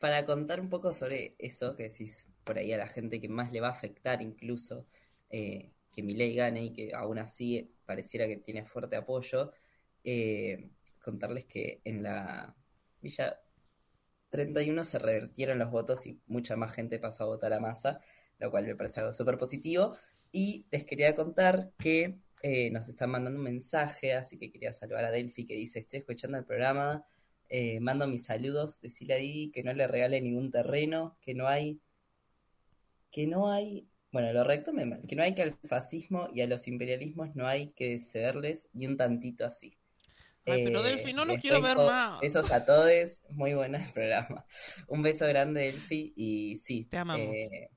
Para 0.00 0.24
contar 0.26 0.60
un 0.60 0.68
poco 0.68 0.92
sobre 0.92 1.34
eso, 1.38 1.74
que 1.76 1.84
decís 1.84 2.26
por 2.44 2.58
ahí 2.58 2.72
a 2.72 2.76
la 2.78 2.88
gente 2.88 3.20
que 3.20 3.28
más 3.28 3.52
le 3.52 3.60
va 3.60 3.68
a 3.68 3.72
afectar 3.72 4.22
incluso 4.22 4.86
eh, 5.30 5.72
que 5.92 6.02
Milei 6.02 6.34
gane 6.34 6.64
y 6.64 6.72
que 6.72 6.94
aún 6.94 7.18
así 7.18 7.70
pareciera 7.86 8.26
que 8.26 8.38
tiene 8.38 8.64
fuerte 8.64 8.96
apoyo, 8.96 9.52
eh, 10.04 10.70
contarles 11.00 11.44
que 11.46 11.80
en 11.84 12.02
la 12.02 12.56
Villa 13.00 13.40
31 14.30 14.84
se 14.84 14.98
revertieron 14.98 15.58
los 15.58 15.70
votos 15.70 16.06
y 16.06 16.20
mucha 16.26 16.56
más 16.56 16.72
gente 16.72 16.98
pasó 16.98 17.24
a 17.24 17.26
votar 17.26 17.52
a 17.52 17.60
Massa, 17.60 18.00
lo 18.38 18.50
cual 18.50 18.66
me 18.66 18.74
parece 18.74 19.00
algo 19.00 19.12
súper 19.12 19.36
positivo. 19.38 19.96
Y 20.32 20.66
les 20.70 20.84
quería 20.84 21.14
contar 21.14 21.72
que 21.78 22.18
eh, 22.42 22.70
nos 22.70 22.88
están 22.88 23.10
mandando 23.10 23.38
un 23.38 23.44
mensaje, 23.44 24.14
así 24.14 24.38
que 24.38 24.50
quería 24.50 24.72
saludar 24.72 25.04
a 25.04 25.10
Delphi 25.10 25.44
que 25.44 25.54
dice, 25.54 25.80
estoy 25.80 26.00
escuchando 26.00 26.38
el 26.38 26.44
programa, 26.44 27.04
eh, 27.48 27.78
mando 27.80 28.06
mis 28.06 28.24
saludos, 28.24 28.80
decirle 28.80 29.14
a 29.14 29.18
Didi 29.18 29.50
que 29.50 29.62
no 29.62 29.72
le 29.74 29.86
regale 29.86 30.20
ningún 30.20 30.50
terreno, 30.50 31.18
que 31.20 31.34
no 31.34 31.46
hay, 31.46 31.80
que 33.10 33.26
no 33.26 33.52
hay, 33.52 33.86
bueno, 34.12 34.32
lo 34.32 34.44
recto 34.44 34.72
me 34.72 34.86
mal, 34.86 35.02
que 35.08 35.16
no 35.16 35.22
hay 35.22 35.34
que 35.34 35.42
al 35.42 35.58
fascismo 35.68 36.28
y 36.34 36.42
a 36.42 36.46
los 36.46 36.68
imperialismos 36.68 37.34
no 37.34 37.46
hay 37.48 37.70
que 37.72 37.98
cederles 37.98 38.68
ni 38.72 38.86
un 38.86 38.96
tantito 38.96 39.44
así. 39.46 39.78
Ay, 40.46 40.60
pero 40.64 40.82
Eh, 40.82 40.82
Delphi, 40.82 41.12
no 41.12 41.24
lo 41.24 41.38
quiero 41.38 41.60
ver 41.62 41.80
más. 41.80 42.20
Besos 42.20 42.50
a 42.50 42.64
todos, 42.64 43.22
muy 43.30 43.54
bueno 43.54 43.78
el 43.78 43.92
programa. 43.92 44.44
Un 44.88 45.02
beso 45.02 45.26
grande, 45.26 45.62
Delphi, 45.62 46.12
y 46.16 46.56
sí, 46.58 46.90
Te 46.90 46.98
amamos. 46.98 47.50
eh, 47.50 47.70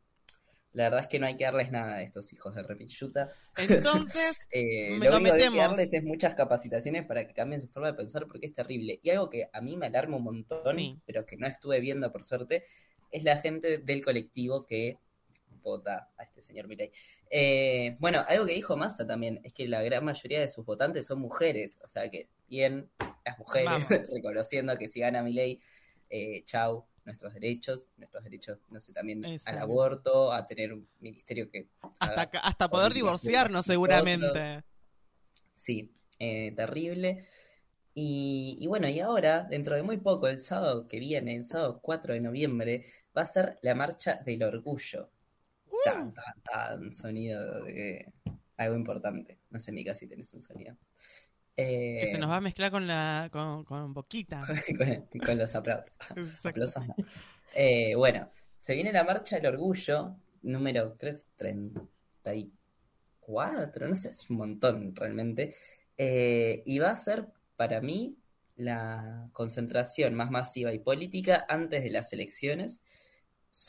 la 0.73 0.85
verdad 0.85 1.01
es 1.01 1.07
que 1.07 1.19
no 1.19 1.25
hay 1.27 1.37
que 1.37 1.45
darles 1.45 1.71
nada 1.71 1.95
a 1.95 2.01
estos 2.03 2.31
hijos 2.33 2.55
de 2.55 2.63
Repinchuta. 2.63 3.31
Entonces, 3.57 4.37
Eh, 4.51 4.99
Me 4.99 5.09
lo 5.09 5.11
lo 5.11 5.17
único 5.17 5.35
que 5.37 5.43
hay 5.43 5.49
que 5.49 5.57
darles 5.57 5.93
es 5.93 6.03
muchas 6.03 6.35
capacitaciones 6.35 7.05
para 7.05 7.27
que 7.27 7.33
cambien 7.33 7.61
su 7.61 7.67
forma 7.69 7.89
de 7.91 7.97
pensar 7.97 8.27
porque 8.27 8.47
es 8.47 8.53
terrible. 8.55 8.99
Y 9.03 9.09
algo 9.11 9.29
que 9.29 9.49
a 9.53 9.61
mí 9.61 9.77
me 9.77 9.87
alarma 9.87 10.17
un 10.17 10.23
montón, 10.23 10.75
Sí. 10.75 11.01
pero 11.05 11.25
que 11.25 11.37
no 11.37 11.47
estuve 11.47 11.79
viendo 11.79 12.11
por 12.11 12.23
suerte, 12.23 12.65
es 13.11 13.23
la 13.23 13.37
gente 13.37 13.77
del 13.79 14.03
colectivo 14.03 14.65
que 14.65 14.99
vota 15.69 16.09
a 16.17 16.23
este 16.23 16.41
señor 16.41 16.67
Milei. 16.67 16.91
Eh, 17.29 17.97
bueno, 17.99 18.23
algo 18.27 18.45
que 18.45 18.53
dijo 18.53 18.77
Massa 18.77 19.05
también 19.05 19.41
es 19.43 19.53
que 19.53 19.67
la 19.67 19.81
gran 19.81 20.05
mayoría 20.05 20.39
de 20.39 20.49
sus 20.49 20.65
votantes 20.65 21.05
son 21.05 21.19
mujeres, 21.19 21.79
o 21.83 21.87
sea 21.87 22.09
que 22.09 22.29
bien 22.47 22.89
las 23.25 23.37
mujeres 23.39 23.69
Vamos. 23.69 23.87
reconociendo 24.13 24.77
que 24.77 24.87
si 24.87 24.99
gana 24.99 25.23
Milei, 25.23 25.59
eh, 26.09 26.43
chau, 26.45 26.85
nuestros 27.03 27.33
derechos, 27.33 27.89
nuestros 27.97 28.23
derechos, 28.23 28.59
no 28.69 28.79
sé, 28.79 28.93
también 28.93 29.23
al 29.45 29.57
aborto, 29.57 30.31
a 30.31 30.45
tener 30.45 30.73
un 30.73 30.87
ministerio 30.99 31.49
que 31.49 31.67
hasta, 31.99 32.39
hasta 32.39 32.69
poder 32.69 32.93
divorciarnos 32.93 33.65
seguramente. 33.65 34.63
Sí, 35.53 35.93
eh, 36.19 36.53
terrible. 36.55 37.25
Y, 37.93 38.57
y 38.59 38.67
bueno, 38.67 38.89
y 38.89 38.99
ahora, 38.99 39.43
dentro 39.49 39.75
de 39.75 39.83
muy 39.83 39.97
poco, 39.97 40.27
el 40.27 40.39
sábado 40.39 40.87
que 40.87 40.99
viene, 40.99 41.35
el 41.35 41.45
sábado 41.45 41.79
4 41.81 42.13
de 42.13 42.19
noviembre, 42.19 42.85
va 43.17 43.21
a 43.21 43.25
ser 43.25 43.57
la 43.61 43.75
Marcha 43.75 44.21
del 44.25 44.43
Orgullo. 44.43 45.09
Tan, 45.91 46.13
tan, 46.13 46.41
tan 46.43 46.93
sonido 46.93 47.63
de 47.63 48.11
algo 48.57 48.75
importante. 48.75 49.39
No 49.49 49.59
sé, 49.59 49.71
Mica, 49.71 49.95
si 49.95 50.07
tenés 50.07 50.33
un 50.33 50.41
sonido. 50.41 50.75
Eh, 51.57 51.99
Que 52.01 52.07
se 52.11 52.17
nos 52.17 52.29
va 52.29 52.35
a 52.37 52.41
mezclar 52.41 52.69
con 52.71 52.85
la 52.85 53.29
con, 53.31 53.63
con 53.63 53.93
boquita. 53.93 54.45
con, 54.77 55.07
con 55.19 55.37
los 55.37 55.55
aplausos. 55.55 55.95
Aplausos 56.43 56.85
no. 56.87 56.95
Eh, 57.53 57.95
bueno, 57.95 58.29
se 58.57 58.75
viene 58.75 58.91
la 58.91 59.05
marcha 59.05 59.37
del 59.37 59.45
orgullo, 59.53 60.17
número 60.41 60.97
creo 60.97 61.19
que 61.19 61.23
34, 61.37 63.87
no 63.87 63.95
sé, 63.95 64.09
es 64.09 64.29
un 64.29 64.35
montón 64.37 64.93
realmente. 64.95 65.55
Eh, 65.97 66.61
y 66.65 66.79
va 66.79 66.89
a 66.91 66.97
ser 66.97 67.27
para 67.55 67.79
mí 67.79 68.17
la 68.57 69.29
concentración 69.31 70.13
más 70.13 70.29
masiva 70.31 70.73
y 70.73 70.79
política 70.79 71.45
antes 71.47 71.81
de 71.83 71.89
las 71.89 72.11
elecciones. 72.11 72.81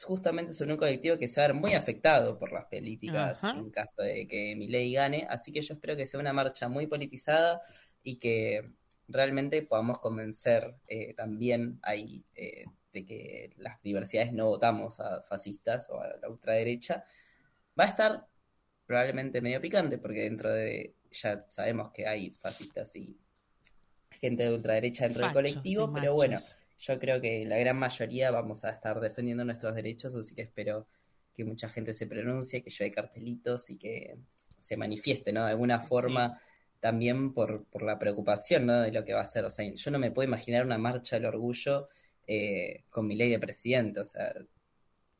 Justamente 0.04 0.52
sobre 0.52 0.72
un 0.72 0.78
colectivo 0.78 1.16
que 1.16 1.28
se 1.28 1.40
va 1.40 1.44
a 1.44 1.48
ver 1.48 1.56
muy 1.56 1.74
afectado 1.74 2.38
por 2.38 2.50
las 2.50 2.64
políticas 2.64 3.44
Ajá. 3.44 3.56
en 3.56 3.70
caso 3.70 4.02
de 4.02 4.26
que 4.26 4.56
Milei 4.56 4.92
gane. 4.92 5.26
Así 5.30 5.52
que 5.52 5.62
yo 5.62 5.74
espero 5.74 5.96
que 5.96 6.06
sea 6.06 6.18
una 6.18 6.32
marcha 6.32 6.68
muy 6.68 6.88
politizada 6.88 7.62
y 8.02 8.16
que 8.16 8.72
realmente 9.06 9.62
podamos 9.62 9.98
convencer 9.98 10.74
eh, 10.88 11.14
también 11.14 11.78
ahí 11.82 12.24
eh, 12.34 12.64
de 12.92 13.04
que 13.04 13.54
las 13.58 13.80
diversidades 13.82 14.32
no 14.32 14.46
votamos 14.46 14.98
a 14.98 15.22
fascistas 15.22 15.88
o 15.90 16.00
a 16.00 16.16
la 16.20 16.28
ultraderecha, 16.28 17.04
va 17.78 17.84
a 17.84 17.88
estar 17.88 18.26
probablemente 18.86 19.40
medio 19.40 19.60
picante, 19.60 19.98
porque 19.98 20.22
dentro 20.22 20.50
de, 20.50 20.96
ya 21.12 21.46
sabemos 21.48 21.90
que 21.92 22.06
hay 22.06 22.30
fascistas 22.30 22.96
y 22.96 23.16
gente 24.10 24.44
de 24.44 24.54
ultraderecha 24.54 25.04
dentro 25.04 25.22
Fachos 25.22 25.34
del 25.34 25.52
colectivo, 25.54 25.92
pero 25.92 26.14
bueno, 26.14 26.34
machos. 26.34 26.56
Yo 26.78 26.98
creo 26.98 27.20
que 27.20 27.44
la 27.44 27.58
gran 27.58 27.78
mayoría 27.78 28.30
vamos 28.30 28.64
a 28.64 28.70
estar 28.70 29.00
defendiendo 29.00 29.44
nuestros 29.44 29.74
derechos, 29.74 30.14
así 30.14 30.34
que 30.34 30.42
espero 30.42 30.86
que 31.34 31.44
mucha 31.44 31.68
gente 31.68 31.92
se 31.92 32.06
pronuncie, 32.06 32.62
que 32.62 32.70
lleve 32.70 32.90
cartelitos 32.90 33.70
y 33.70 33.76
que 33.76 34.16
se 34.58 34.76
manifieste, 34.76 35.32
¿no? 35.32 35.44
De 35.44 35.50
alguna 35.50 35.80
forma 35.80 36.40
también 36.80 37.32
por, 37.32 37.64
por 37.66 37.82
la 37.82 37.98
preocupación, 37.98 38.66
¿no? 38.66 38.80
De 38.82 38.92
lo 38.92 39.04
que 39.04 39.12
va 39.14 39.20
a 39.20 39.24
ser. 39.24 39.44
O 39.44 39.50
sea, 39.50 39.70
yo 39.72 39.90
no 39.90 39.98
me 39.98 40.10
puedo 40.10 40.26
imaginar 40.28 40.64
una 40.64 40.78
marcha 40.78 41.16
del 41.16 41.26
orgullo 41.26 41.88
eh, 42.26 42.84
con 42.90 43.06
mi 43.06 43.16
ley 43.16 43.30
de 43.30 43.38
presidente, 43.38 44.00
o 44.00 44.04
sea, 44.04 44.34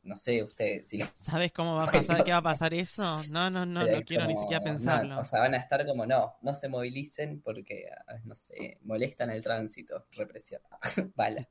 no 0.07 0.15
sé 0.17 0.43
usted 0.43 0.83
si 0.83 0.97
lo... 0.97 1.05
¿Sabes 1.17 1.51
cómo 1.51 1.75
va 1.75 1.83
a 1.83 1.91
pasar? 1.91 2.23
¿Qué 2.23 2.31
va 2.31 2.37
a 2.37 2.41
pasar 2.41 2.73
eso? 2.73 3.21
No, 3.31 3.49
no, 3.49 3.65
no, 3.65 3.81
pero 3.85 3.99
no 3.99 4.05
quiero 4.05 4.25
ni 4.27 4.35
siquiera 4.35 4.59
no, 4.59 4.73
pensarlo. 4.73 5.19
o 5.19 5.23
sea, 5.25 5.39
van 5.41 5.53
a 5.53 5.57
estar 5.57 5.85
como, 5.85 6.05
no, 6.05 6.35
no 6.41 6.53
se 6.53 6.67
movilicen 6.69 7.41
porque, 7.41 7.89
ah, 8.07 8.15
no 8.25 8.35
sé, 8.35 8.79
molestan 8.83 9.29
el 9.29 9.43
tránsito, 9.43 10.05
represión, 10.11 10.61
bala. 11.15 11.47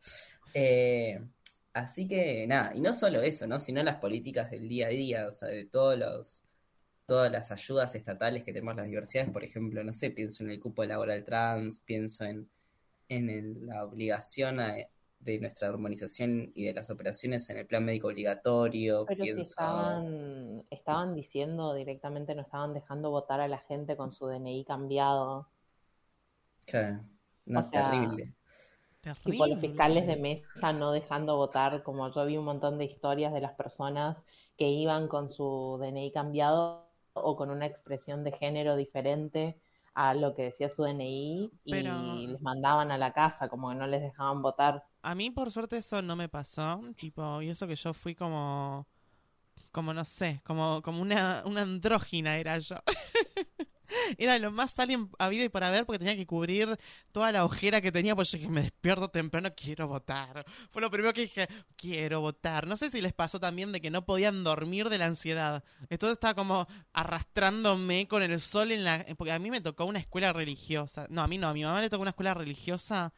Eh, 0.55 1.21
así 1.73 2.09
que, 2.09 2.47
nada, 2.47 2.75
y 2.75 2.81
no 2.81 2.93
solo 2.93 3.21
eso, 3.23 3.47
¿no? 3.47 3.59
Sino 3.59 3.83
las 3.83 3.97
políticas 3.97 4.51
del 4.51 4.69
día 4.69 4.87
a 4.87 4.91
día, 4.91 5.27
o 5.29 5.33
sea, 5.33 5.49
de 5.49 5.65
todos 5.67 5.99
los, 5.99 6.43
todas 7.07 7.31
las 7.31 7.51
ayudas 7.53 7.95
estatales 7.95 8.45
que 8.45 8.53
tenemos 8.53 8.77
las 8.77 8.87
diversidades, 8.87 9.31
por 9.31 9.45
ejemplo, 9.45 9.85
no 9.85 9.93
sé, 9.93 10.11
pienso 10.11 10.43
en 10.45 10.51
el 10.51 10.61
cupo 10.61 10.85
laboral 10.85 11.25
trans, 11.25 11.81
pienso 11.81 12.25
en, 12.25 12.49
en 13.09 13.31
el- 13.31 13.67
la 13.67 13.85
obligación 13.85 14.61
a- 14.61 14.77
de 15.27 15.41
nuestra 15.41 15.69
hormonización 15.69 16.53
y 16.55 16.65
de 16.65 16.73
las 16.73 16.89
operaciones 16.89 17.51
en 17.51 17.59
el 17.59 17.67
plan 17.67 17.85
médico 17.85 18.07
obligatorio, 18.07 19.05
Pero 19.07 19.25
si 19.25 19.31
estaban, 19.41 20.65
estaban 20.71 21.15
diciendo 21.15 21.75
directamente, 21.75 22.35
no 22.35 22.43
estaban 22.43 22.73
dejando 22.73 23.11
votar 23.11 23.41
a 23.41 23.49
la 23.49 23.59
gente 23.59 23.97
con 23.97 24.13
su 24.13 24.27
DNI 24.27 24.65
cambiado. 24.65 25.49
Claro, 26.65 27.01
no, 27.45 27.61
O 27.61 27.65
sea, 27.65 27.91
terrible. 27.91 28.33
Tipo 29.25 29.47
los 29.47 29.61
fiscales 29.61 30.07
de 30.07 30.17
mesa 30.17 30.73
no 30.73 30.93
dejando 30.93 31.37
votar, 31.37 31.83
como 31.83 32.13
yo 32.13 32.25
vi 32.25 32.37
un 32.37 32.45
montón 32.45 32.79
de 32.79 32.85
historias 32.87 33.33
de 33.33 33.41
las 33.41 33.53
personas 33.53 34.17
que 34.57 34.69
iban 34.69 35.09
con 35.09 35.29
su 35.29 35.79
DNI 35.81 36.13
cambiado 36.13 36.89
o 37.13 37.37
con 37.37 37.51
una 37.51 37.67
expresión 37.67 38.25
de 38.25 38.33
género 38.33 38.77
diferente 38.77 39.61
a 39.99 40.13
lo 40.15 40.35
que 40.35 40.43
decía 40.43 40.69
su 40.69 40.83
DNI 40.83 41.51
y 41.65 41.73
Pero- 41.73 42.17
les 42.17 42.41
mandaban 42.43 42.91
a 42.91 42.99
la 42.99 43.15
casa, 43.15 43.49
como 43.49 43.71
que 43.71 43.77
no 43.77 43.87
les 43.87 44.03
dejaban 44.03 44.43
votar. 44.43 44.85
A 45.03 45.15
mí, 45.15 45.31
por 45.31 45.51
suerte, 45.51 45.79
eso 45.79 46.03
no 46.03 46.17
me 46.17 46.29
pasó. 46.29 46.83
Tipo, 46.99 47.41
y 47.41 47.49
eso 47.49 47.67
que 47.67 47.75
yo 47.77 47.95
fui 47.95 48.15
como. 48.15 48.87
Como 49.73 49.93
no 49.95 50.05
sé, 50.05 50.41
como, 50.45 50.81
como 50.83 51.01
una, 51.03 51.43
una 51.47 51.63
andrógina 51.63 52.37
era 52.37 52.59
yo. 52.59 52.77
Era 54.19 54.39
lo 54.39 54.51
más 54.51 54.79
alien 54.79 55.11
habido 55.19 55.45
y 55.45 55.49
para 55.49 55.71
ver 55.71 55.87
porque 55.87 55.99
tenía 55.99 56.17
que 56.17 56.27
cubrir 56.27 56.79
toda 57.13 57.33
la 57.33 57.45
ojera 57.45 57.81
que 57.81 57.93
tenía. 57.93 58.15
Pues 58.15 58.31
yo 58.31 58.39
dije, 58.39 58.51
me 58.51 58.63
despierto 58.63 59.09
temprano, 59.09 59.51
quiero 59.57 59.89
votar. 59.89 60.45
Fue 60.71 60.83
lo 60.83 60.91
primero 60.91 61.13
que 61.13 61.23
dije, 61.23 61.49
quiero 61.77 62.21
votar. 62.21 62.67
No 62.67 62.77
sé 62.77 62.91
si 62.91 63.01
les 63.01 63.13
pasó 63.13 63.41
también 63.41 63.73
de 63.73 63.81
que 63.81 63.91
no 63.91 64.05
podían 64.05 64.45
dormir 64.45 64.89
de 64.89 64.99
la 64.99 65.07
ansiedad. 65.07 65.65
Entonces 65.91 66.15
estaba 66.15 66.35
como 66.35 66.67
arrastrándome 66.93 68.09
con 68.09 68.23
el 68.23 68.41
sol 68.41 68.73
en 68.73 68.85
la... 68.85 69.05
Porque 69.17 69.33
a 69.33 69.39
mí 69.39 69.51
me 69.51 69.61
tocó 69.61 69.85
una 69.85 69.99
escuela 69.99 70.33
religiosa. 70.33 71.07
No, 71.11 71.23
a 71.23 71.29
mí 71.29 71.39
no, 71.39 71.49
a 71.49 71.55
mi 71.55 71.65
mamá 71.65 71.81
le 71.81 71.91
tocó 71.91 72.03
una 72.03 72.11
escuela 72.11 72.35
religiosa. 72.35 73.13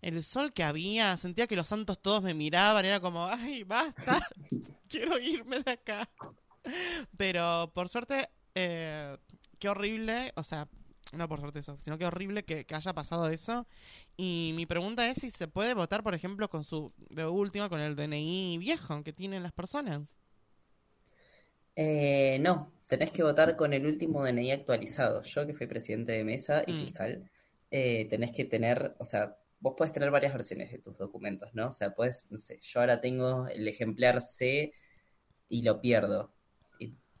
El 0.00 0.22
sol 0.22 0.52
que 0.52 0.62
había, 0.62 1.16
sentía 1.18 1.46
que 1.46 1.56
los 1.56 1.68
santos 1.68 2.00
todos 2.00 2.22
me 2.22 2.32
miraban, 2.32 2.86
era 2.86 3.00
como, 3.00 3.26
ay, 3.26 3.64
basta, 3.64 4.26
quiero 4.88 5.18
irme 5.18 5.60
de 5.60 5.72
acá. 5.72 6.08
Pero 7.18 7.70
por 7.74 7.90
suerte, 7.90 8.30
eh, 8.54 9.16
qué 9.60 9.70
horrible, 9.70 10.32
o 10.36 10.44
sea, 10.44 10.68
no 11.14 11.28
por 11.28 11.40
suerte 11.40 11.60
eso, 11.60 11.78
sino 11.80 11.98
qué 11.98 12.06
horrible 12.06 12.44
que, 12.44 12.66
que 12.66 12.76
haya 12.76 12.94
pasado 12.94 13.28
eso. 13.30 13.66
Y 14.18 14.52
mi 14.56 14.66
pregunta 14.66 15.08
es 15.10 15.18
si 15.20 15.30
se 15.32 15.48
puede 15.48 15.74
votar, 15.74 16.02
por 16.04 16.14
ejemplo, 16.14 16.50
con 16.50 16.64
su, 16.64 16.92
de 17.10 17.26
última, 17.26 17.70
con 17.70 17.80
el 17.80 17.96
DNI 17.96 18.58
viejo 18.58 19.02
que 19.04 19.14
tienen 19.14 19.44
las 19.44 19.52
personas. 19.54 20.16
Eh, 21.76 22.38
no, 22.40 22.72
tenés 22.88 23.10
que 23.10 23.22
votar 23.22 23.56
con 23.56 23.72
el 23.72 23.86
último 23.86 24.24
DNI 24.24 24.52
actualizado. 24.52 25.22
Yo 25.22 25.46
que 25.46 25.54
fui 25.54 25.66
presidente 25.66 26.12
de 26.12 26.24
mesa 26.24 26.64
y 26.66 26.74
Mm. 26.74 26.74
fiscal, 26.74 27.30
eh, 27.70 28.06
tenés 28.10 28.32
que 28.32 28.44
tener, 28.44 28.94
o 28.98 29.04
sea, 29.04 29.36
vos 29.60 29.74
podés 29.76 29.92
tener 29.92 30.10
varias 30.10 30.32
versiones 30.34 30.70
de 30.72 30.78
tus 30.78 30.96
documentos, 30.98 31.50
¿no? 31.54 31.68
O 31.68 31.72
sea, 31.72 31.94
puedes, 31.94 32.30
no 32.30 32.38
sé, 32.38 32.58
yo 32.62 32.80
ahora 32.80 33.00
tengo 33.00 33.46
el 33.48 33.66
ejemplar 33.68 34.20
C 34.20 34.72
y 35.48 35.62
lo 35.62 35.80
pierdo. 35.80 36.32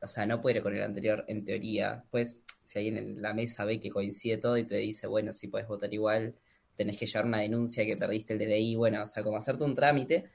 O 0.02 0.08
sea, 0.08 0.26
no 0.26 0.40
puedo 0.40 0.56
ir 0.56 0.62
con 0.62 0.74
el 0.74 0.82
anterior 0.82 1.24
en 1.28 1.44
teoría. 1.44 2.04
Pues, 2.10 2.42
si 2.64 2.78
alguien 2.78 2.96
en 2.96 3.22
la 3.22 3.34
mesa 3.34 3.64
ve 3.64 3.80
que 3.80 3.90
coincide 3.90 4.38
todo 4.38 4.56
y 4.56 4.64
te 4.64 4.76
dice, 4.76 5.06
bueno, 5.06 5.32
si 5.32 5.48
puedes 5.48 5.68
votar 5.68 5.92
igual, 5.92 6.34
tenés 6.76 6.96
que 6.98 7.06
llevar 7.06 7.26
una 7.26 7.40
denuncia 7.40 7.84
que 7.84 7.96
perdiste 7.96 8.32
el 8.34 8.38
DNI, 8.38 8.76
bueno, 8.76 9.02
o 9.02 9.06
sea, 9.06 9.22
como 9.22 9.36
hacerte 9.36 9.64
un 9.64 9.74
trámite. 9.74 10.30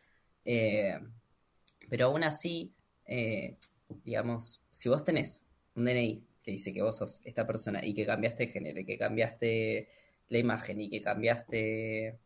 Eh, 0.46 1.00
pero 1.90 2.08
aún 2.08 2.24
así, 2.24 2.74
eh, 3.06 3.58
digamos, 4.04 4.62
si 4.70 4.90
vos 4.90 5.04
tenés 5.04 5.44
un 5.76 5.86
DNI 5.86 6.24
que 6.44 6.52
dice 6.52 6.74
que 6.74 6.84
vos 6.84 6.98
sos 6.98 7.22
esta 7.24 7.48
persona 7.48 7.84
y 7.84 7.94
que 7.94 8.06
cambiaste 8.06 8.46
de 8.46 8.52
género 8.52 8.80
y 8.80 8.86
que 8.86 8.98
cambiaste 8.98 9.90
la 10.30 10.38
imagen 10.38 10.82
y 10.82 10.90
que 10.90 11.02
cambiaste. 11.02 12.20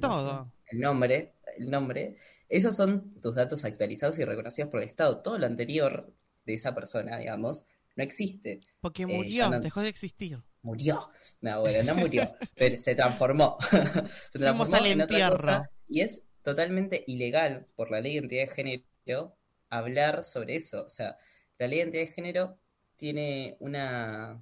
Todo. 0.00 0.50
el 0.68 0.80
nombre, 0.80 1.32
el 1.58 1.70
nombre, 1.70 2.16
esos 2.56 2.76
son 2.76 3.14
tus 3.20 3.34
datos 3.34 3.64
actualizados 3.64 4.18
y 4.18 4.24
reconocidos 4.24 4.70
por 4.70 4.82
el 4.82 4.88
Estado. 4.88 5.22
Todo 5.22 5.38
lo 5.38 5.46
anterior 5.46 6.12
de 6.44 6.54
esa 6.54 6.74
persona, 6.74 7.18
digamos, 7.18 7.66
no 7.96 8.04
existe. 8.04 8.60
Porque 8.80 9.02
Eh, 9.04 9.06
murió, 9.06 9.50
no- 9.50 9.60
dejó 9.60 9.80
de 9.80 9.88
existir. 9.88 10.38
Murió. 10.62 11.10
No, 11.40 11.60
bueno, 11.62 11.82
no 11.82 11.94
murió, 12.00 12.32
pero 12.56 12.78
se 12.80 12.94
transformó. 12.94 13.56
se 14.32 14.38
transformó 14.38 14.76
al 14.76 14.86
en 14.86 15.00
otra 15.02 15.30
cosa 15.30 15.70
y 15.88 16.00
es 16.02 16.24
totalmente 16.42 17.04
ilegal 17.06 17.66
por 17.74 17.90
la 17.90 18.00
ley 18.00 18.12
de 18.14 18.18
identidad 18.20 18.42
de 18.42 18.48
género 18.48 19.36
hablar 19.70 20.24
sobre 20.24 20.56
eso. 20.56 20.84
O 20.84 20.88
sea, 20.88 21.16
la 21.58 21.66
ley 21.66 21.78
de 21.78 21.84
identidad 21.84 22.02
de 22.06 22.12
género 22.12 22.58
tiene 22.96 23.56
una, 23.60 24.40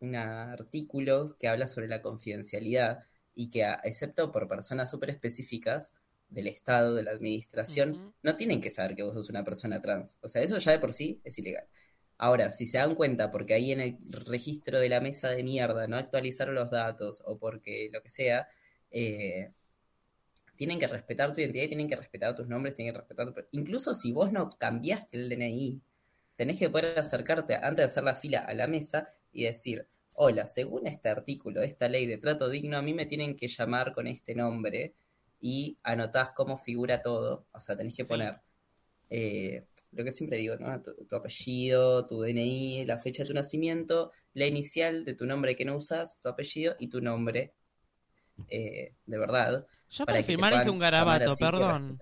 un 0.00 0.14
artículo 0.14 1.36
que 1.38 1.48
habla 1.48 1.66
sobre 1.66 1.88
la 1.88 2.02
confidencialidad 2.02 3.02
y 3.34 3.50
que, 3.50 3.66
excepto 3.84 4.30
por 4.32 4.46
personas 4.48 4.90
súper 4.90 5.10
específicas 5.10 5.90
del 6.28 6.48
Estado, 6.48 6.94
de 6.94 7.02
la 7.02 7.12
administración, 7.12 8.14
no 8.22 8.36
tienen 8.36 8.60
que 8.60 8.70
saber 8.70 8.96
que 8.96 9.02
vos 9.02 9.14
sos 9.14 9.30
una 9.30 9.44
persona 9.44 9.80
trans. 9.80 10.18
O 10.20 10.28
sea, 10.28 10.42
eso 10.42 10.58
ya 10.58 10.72
de 10.72 10.78
por 10.78 10.92
sí 10.92 11.20
es 11.24 11.38
ilegal. 11.38 11.66
Ahora, 12.18 12.50
si 12.52 12.66
se 12.66 12.78
dan 12.78 12.94
cuenta 12.94 13.30
porque 13.30 13.54
ahí 13.54 13.72
en 13.72 13.80
el 13.80 13.98
registro 14.10 14.80
de 14.80 14.88
la 14.88 15.00
mesa 15.00 15.28
de 15.30 15.42
mierda 15.42 15.86
no 15.86 15.96
actualizaron 15.96 16.54
los 16.54 16.70
datos 16.70 17.22
o 17.26 17.38
porque 17.38 17.90
lo 17.92 18.02
que 18.02 18.10
sea, 18.10 18.48
eh, 18.90 19.52
tienen 20.56 20.78
que 20.78 20.86
respetar 20.86 21.32
tu 21.34 21.40
identidad 21.40 21.68
tienen 21.68 21.88
que 21.88 21.96
respetar 21.96 22.34
tus 22.34 22.48
nombres, 22.48 22.74
tienen 22.74 22.94
que 22.94 23.00
respetar 23.00 23.32
tu... 23.32 23.40
Incluso 23.52 23.94
si 23.94 24.12
vos 24.12 24.32
no 24.32 24.50
cambiaste 24.58 25.16
el 25.18 25.28
DNI, 25.28 25.80
tenés 26.36 26.58
que 26.58 26.70
poder 26.70 26.98
acercarte 26.98 27.54
antes 27.56 27.76
de 27.76 27.84
hacer 27.84 28.04
la 28.04 28.14
fila 28.14 28.40
a 28.40 28.54
la 28.54 28.66
mesa 28.66 29.12
y 29.32 29.44
decir, 29.44 29.86
hola, 30.14 30.46
según 30.46 30.86
este 30.86 31.08
artículo, 31.10 31.62
esta 31.62 31.88
ley 31.88 32.06
de 32.06 32.18
trato 32.18 32.48
digno, 32.48 32.78
a 32.78 32.82
mí 32.82 32.94
me 32.94 33.06
tienen 33.06 33.36
que 33.36 33.48
llamar 33.48 33.92
con 33.92 34.06
este 34.06 34.34
nombre 34.34 34.94
y 35.40 35.78
anotás 35.82 36.32
cómo 36.32 36.58
figura 36.58 37.02
todo. 37.02 37.46
O 37.52 37.60
sea, 37.60 37.76
tenés 37.76 37.94
que 37.94 38.04
poner 38.04 38.40
eh, 39.10 39.66
lo 39.92 40.04
que 40.04 40.12
siempre 40.12 40.38
digo, 40.38 40.56
¿no? 40.56 40.82
Tu, 40.82 40.94
tu 41.06 41.16
apellido, 41.16 42.06
tu 42.06 42.22
DNI, 42.22 42.84
la 42.84 42.98
fecha 42.98 43.22
de 43.22 43.28
tu 43.28 43.34
nacimiento, 43.34 44.12
la 44.34 44.46
inicial 44.46 45.04
de 45.04 45.14
tu 45.14 45.26
nombre 45.26 45.56
que 45.56 45.64
no 45.64 45.76
usas, 45.76 46.20
tu 46.20 46.28
apellido 46.28 46.76
y 46.78 46.88
tu 46.88 47.00
nombre 47.00 47.54
eh, 48.48 48.94
de 49.04 49.18
verdad. 49.18 49.66
Yo 49.90 50.04
para 50.04 50.22
firmar 50.22 50.54
hice 50.54 50.70
un 50.70 50.78
garabato, 50.78 51.36
perdón. 51.36 51.98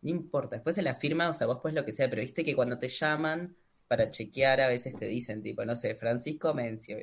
No 0.00 0.10
importa. 0.10 0.56
Después 0.56 0.78
en 0.78 0.84
la 0.84 0.94
firma, 0.94 1.28
o 1.28 1.34
sea, 1.34 1.46
vos 1.46 1.58
pues 1.60 1.74
lo 1.74 1.84
que 1.84 1.92
sea, 1.92 2.08
pero 2.08 2.22
viste 2.22 2.44
que 2.44 2.54
cuando 2.54 2.78
te 2.78 2.88
llaman 2.88 3.56
para 3.88 4.10
chequear, 4.10 4.60
a 4.60 4.68
veces 4.68 4.94
te 4.96 5.06
dicen, 5.06 5.42
tipo, 5.42 5.64
no 5.64 5.74
sé, 5.74 5.94
Francisco 5.94 6.54
Mencio. 6.54 6.98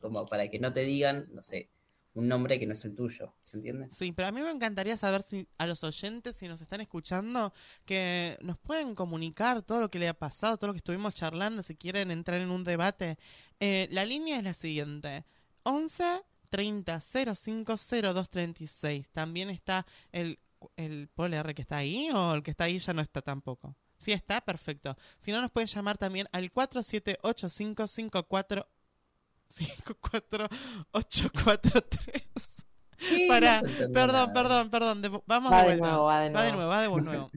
Como 0.00 0.26
para 0.26 0.48
que 0.48 0.58
no 0.58 0.72
te 0.72 0.80
digan, 0.80 1.28
no 1.32 1.42
sé, 1.42 1.70
un 2.18 2.26
nombre 2.26 2.58
que 2.58 2.66
no 2.66 2.72
es 2.72 2.84
el 2.84 2.96
tuyo, 2.96 3.32
¿se 3.42 3.56
entiende? 3.56 3.86
Sí, 3.92 4.10
pero 4.10 4.26
a 4.26 4.32
mí 4.32 4.40
me 4.40 4.50
encantaría 4.50 4.96
saber 4.96 5.22
si 5.22 5.46
a 5.56 5.66
los 5.66 5.84
oyentes, 5.84 6.34
si 6.34 6.48
nos 6.48 6.60
están 6.60 6.80
escuchando, 6.80 7.52
que 7.84 8.36
nos 8.42 8.58
pueden 8.58 8.96
comunicar 8.96 9.62
todo 9.62 9.80
lo 9.80 9.88
que 9.88 10.00
le 10.00 10.08
ha 10.08 10.14
pasado, 10.14 10.56
todo 10.56 10.66
lo 10.68 10.74
que 10.74 10.78
estuvimos 10.78 11.14
charlando, 11.14 11.62
si 11.62 11.76
quieren 11.76 12.10
entrar 12.10 12.40
en 12.40 12.50
un 12.50 12.64
debate. 12.64 13.18
Eh, 13.60 13.86
la 13.92 14.04
línea 14.04 14.38
es 14.38 14.42
la 14.42 14.54
siguiente: 14.54 15.26
11 15.62 16.22
30 16.50 17.00
05 17.00 17.76
02 17.76 18.30
36. 18.30 19.08
También 19.10 19.50
está 19.50 19.86
el, 20.10 20.40
el 20.76 21.08
Paul 21.14 21.34
R 21.34 21.54
que 21.54 21.62
está 21.62 21.76
ahí, 21.76 22.10
o 22.12 22.34
el 22.34 22.42
que 22.42 22.50
está 22.50 22.64
ahí 22.64 22.80
ya 22.80 22.92
no 22.94 23.00
está 23.00 23.22
tampoco. 23.22 23.76
Sí 23.96 24.10
está, 24.10 24.40
perfecto. 24.40 24.96
Si 25.18 25.30
no, 25.30 25.40
nos 25.40 25.52
pueden 25.52 25.68
llamar 25.68 25.98
también 25.98 26.26
al 26.32 26.50
478554 26.50 28.66
54843. 29.56 32.22
¿Qué? 32.98 33.26
Para, 33.28 33.62
No 33.62 33.68
perdón, 33.92 34.32
perdón, 34.32 34.70
perdón, 34.70 35.02
de- 35.02 35.22
vamos 35.26 35.52
Va 35.52 35.58
de 35.58 35.62
de 35.62 35.68
vuelta. 35.68 35.86
nuevo, 35.88 36.04
va 36.04 36.20
de 36.20 36.30
Va 36.30 36.42
de 36.42 36.52
nuevo. 36.52 36.56
nuevo, 36.56 36.70
va 36.70 36.80
de 36.82 36.88
nuevo. 37.02 37.30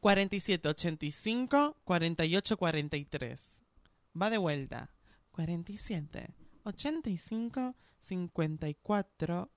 47 0.00 0.68
85 0.68 1.76
48 1.84 2.56
43. 2.56 3.60
Va 4.20 4.30
de 4.30 4.38
vuelta. 4.38 4.90
47 5.30 6.34
85 6.64 7.76
54 8.00 9.50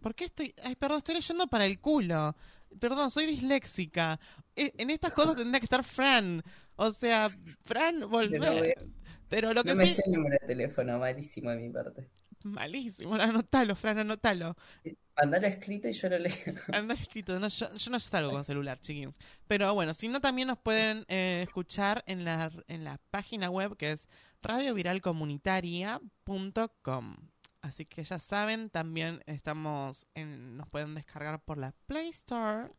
¿Por 0.00 0.14
qué 0.14 0.26
estoy.? 0.26 0.54
Ay, 0.62 0.76
perdón, 0.76 0.98
estoy 0.98 1.14
leyendo 1.14 1.46
para 1.46 1.64
el 1.64 1.80
culo. 1.80 2.36
Perdón, 2.78 3.10
soy 3.10 3.24
disléxica. 3.26 4.20
E- 4.54 4.74
En 4.76 4.90
estas 4.90 5.14
cosas 5.14 5.34
tendría 5.36 5.60
que 5.60 5.64
estar 5.66 5.82
Fran. 5.82 6.42
O 6.76 6.92
sea, 6.92 7.30
Fran, 7.64 8.00
volver. 8.10 8.76
Pero 9.34 9.52
lo 9.52 9.64
que 9.64 9.70
No 9.70 9.76
me 9.76 9.86
sí. 9.86 9.96
sé 9.96 10.02
el 10.06 10.12
número 10.12 10.36
de 10.40 10.46
teléfono, 10.46 10.96
malísimo 11.00 11.50
de 11.50 11.56
mi 11.56 11.68
parte. 11.68 12.08
Malísimo, 12.44 13.16
anótalo, 13.16 13.74
Fran, 13.74 13.98
anótalo. 13.98 14.56
Mandalo 15.16 15.48
escrito 15.48 15.88
y 15.88 15.92
yo 15.92 16.08
lo 16.08 16.20
leo. 16.20 16.32
Andar 16.72 16.96
escrito, 16.96 17.40
no, 17.40 17.48
yo, 17.48 17.74
yo 17.74 17.90
no 17.90 17.98
salgo 17.98 18.30
con 18.30 18.44
celular, 18.44 18.80
chiquins. 18.80 19.16
Pero 19.48 19.74
bueno, 19.74 19.92
si 19.92 20.06
no, 20.06 20.20
también 20.20 20.46
nos 20.46 20.58
pueden 20.58 21.04
eh, 21.08 21.42
escuchar 21.42 22.04
en 22.06 22.24
la, 22.24 22.52
en 22.68 22.84
la 22.84 23.00
página 23.10 23.50
web 23.50 23.76
que 23.76 23.90
es 23.90 24.06
radioviralcomunitaria.com. 24.42 27.16
Así 27.60 27.86
que 27.86 28.04
ya 28.04 28.20
saben, 28.20 28.70
también 28.70 29.20
estamos 29.26 30.06
en, 30.14 30.56
nos 30.56 30.68
pueden 30.68 30.94
descargar 30.94 31.42
por 31.42 31.58
la 31.58 31.72
Play 31.86 32.10
Store, 32.10 32.70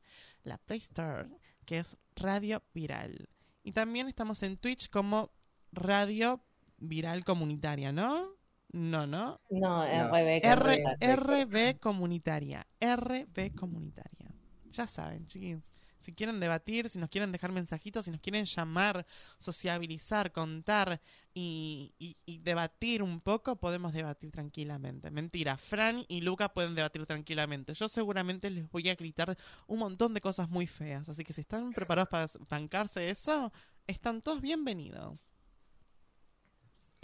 la 0.44 0.58
Play 0.58 0.80
Store, 0.80 1.28
que 1.66 1.80
es 1.80 1.98
Radio 2.16 2.64
Viral. 2.74 3.28
Y 3.62 3.74
también 3.74 4.08
estamos 4.08 4.42
en 4.44 4.56
Twitch 4.58 4.90
como 4.90 5.35
Radio 5.76 6.44
Viral 6.78 7.24
Comunitaria, 7.24 7.92
¿no? 7.92 8.30
No, 8.72 9.08
¿no? 9.08 9.40
No, 9.50 9.86
No. 9.86 10.10
RB. 10.10 10.42
R, 10.44 10.84
Perfecto. 11.00 11.06
RB 11.16 11.80
comunitaria. 11.80 12.68
RB 12.82 13.56
comunitaria. 13.56 14.32
Ya 14.72 14.88
saben, 14.88 15.26
chiquins. 15.28 15.72
Si 15.98 16.14
quieren 16.14 16.40
debatir, 16.40 16.90
si 16.90 17.00
nos 17.00 17.10
quieren 17.10 17.32
dejar 17.32 17.52
mensajitos, 17.52 18.06
si 18.06 18.12
nos 18.12 18.20
quieren 18.22 18.46
llamar, 18.46 19.08
sociabilizar, 19.40 20.32
contar 20.32 21.02
y, 21.34 21.94
y- 21.98 22.18
y 22.26 22.38
debatir 22.40 23.02
un 23.02 23.22
poco, 23.22 23.56
podemos 23.56 23.92
debatir 23.94 24.30
tranquilamente. 24.32 25.10
Mentira, 25.10 25.58
Fran 25.58 26.04
y 26.08 26.22
Luca 26.22 26.50
pueden 26.50 26.76
debatir 26.76 27.06
tranquilamente. 27.08 27.74
Yo 27.74 27.88
seguramente 27.88 28.50
les 28.52 28.70
voy 28.70 28.90
a 28.90 28.96
gritar 28.96 29.36
un 29.66 29.80
montón 29.80 30.14
de 30.14 30.22
cosas 30.22 30.50
muy 30.50 30.68
feas. 30.68 31.08
Así 31.10 31.24
que 31.24 31.34
si 31.34 31.42
están 31.42 31.72
preparados 31.72 32.10
para 32.10 32.28
bancarse 32.50 33.10
eso, 33.10 33.52
están 33.88 34.22
todos 34.22 34.42
bienvenidos. 34.42 35.26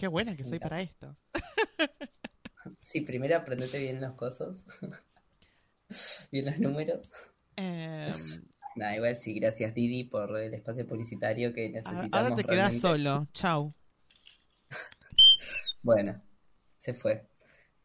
Qué 0.02 0.08
buena 0.08 0.34
que 0.36 0.44
soy 0.44 0.58
para 0.58 0.80
esto. 0.82 1.16
Sí, 2.80 3.02
primero 3.02 3.36
aprendete 3.36 3.78
bien 3.78 4.00
los 4.00 4.14
cosos. 4.14 4.64
bien 6.32 6.46
los 6.46 6.58
números. 6.58 7.08
Nada, 8.76 8.96
igual 8.96 9.16
sí, 9.20 9.34
gracias 9.34 9.72
Didi 9.74 10.02
por 10.04 10.36
el 10.36 10.52
espacio 10.54 10.84
publicitario 10.88 11.52
que 11.52 11.68
necesitamos. 11.70 12.12
ahora 12.12 12.34
te 12.34 12.42
quedas 12.42 12.80
solo. 12.80 13.28
Chau. 13.32 13.74
Bueno, 15.82 16.20
se 16.78 16.94
fue. 16.94 17.28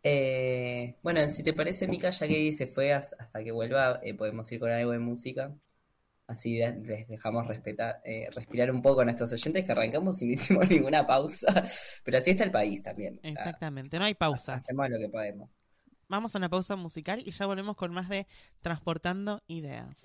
Eh, 0.02 0.96
bueno, 1.04 1.30
si 1.32 1.44
te 1.44 1.54
parece, 1.54 1.88
Mika, 1.88 2.10
ya 2.10 2.28
que 2.28 2.52
se 2.52 2.66
fue 2.66 2.94
has- 2.94 3.14
hasta 3.20 3.44
que 3.44 3.52
vuelva, 3.52 4.00
eh, 4.02 4.16
podemos 4.16 4.52
ir 4.52 4.60
con 4.60 4.72
algo 4.72 4.92
de 4.92 5.00
música. 5.00 5.56
Así 6.28 6.60
les 6.60 7.08
dejamos 7.08 7.48
respetar, 7.48 8.02
eh, 8.04 8.30
respirar 8.36 8.70
un 8.70 8.82
poco 8.82 9.00
a 9.02 9.06
nuestros 9.06 9.32
oyentes 9.32 9.64
que 9.64 9.72
arrancamos 9.72 10.22
y 10.22 10.26
no 10.26 10.32
hicimos 10.34 10.70
ninguna 10.70 11.08
pausa. 11.08 11.64
Pero 12.04 12.18
así 12.18 12.32
está 12.32 12.44
el 12.44 12.52
país 12.52 12.84
también. 12.84 13.18
o 13.18 13.22
sea, 13.22 13.32
Exactamente, 13.32 13.98
no 13.98 14.06
hay 14.06 14.14
pausas. 14.14 14.58
hacemos 14.58 14.90
lo 14.90 14.98
que 15.00 15.10
podemos. 15.10 15.50
Vamos 16.10 16.36
a 16.36 16.38
una 16.38 16.50
pausa 16.50 16.76
musical 16.76 17.22
y 17.26 17.32
ya 17.32 17.46
volvemos 17.46 17.76
con 17.76 17.94
más 17.94 18.10
de 18.10 18.28
Transportando 18.62 19.42
Ideas. 19.48 20.04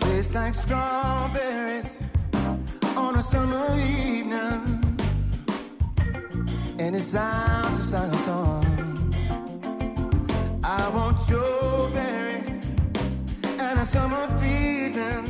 Tastes 0.00 0.34
like 0.34 0.54
strawberries 0.54 1.98
on 2.96 3.16
a 3.16 3.22
summer 3.22 3.64
evening. 3.78 4.79
And 6.80 6.96
it 6.96 7.02
sounds 7.02 7.76
just 7.76 7.92
like 7.92 8.10
a 8.10 8.16
song. 8.16 8.64
I 10.64 10.88
want 10.94 11.28
your 11.28 11.90
berry 11.90 12.42
and 13.58 13.78
a 13.78 13.84
summer 13.84 14.26
feeling. 14.38 15.26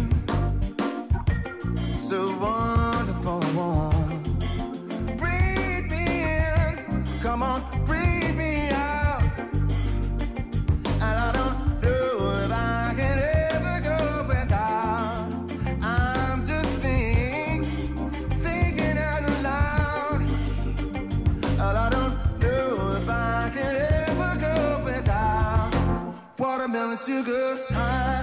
So 1.99 2.39
wonderful 2.39 2.80
Watermelon 26.91 27.25
sugar 27.25 27.57
high, 27.71 28.21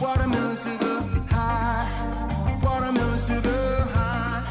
watermelon 0.00 0.56
sugar 0.56 1.00
high, 1.28 1.86
watermelon 2.62 3.18
sugar 3.18 3.84
high, 3.92 4.42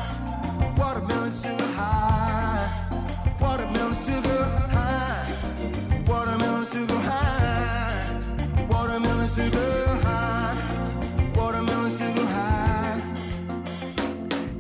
watermelon 0.78 1.32
sugar 1.32 1.66
high, 1.74 2.70
watermelon 3.42 3.96
sugar 4.06 4.44
high. 4.70 5.26
Watermelon 6.06 6.66
sugar 6.66 7.00
high, 7.00 8.68
watermelon 8.70 9.28
sugar 9.28 9.96
high, 10.04 10.56
watermelon 11.36 11.90
sugar 11.90 12.28
high. 12.28 13.02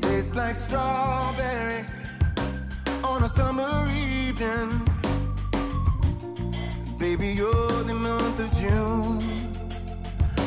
Tastes 0.02 0.34
like 0.34 0.56
strawberries 0.56 1.92
on 3.04 3.22
a 3.22 3.30
summer 3.30 3.86
evening. 3.92 4.72
Baby, 6.98 7.34
you're 7.34 7.84
the 7.84 7.94
month 7.94 8.40
of 8.40 8.53
June. 8.64 9.20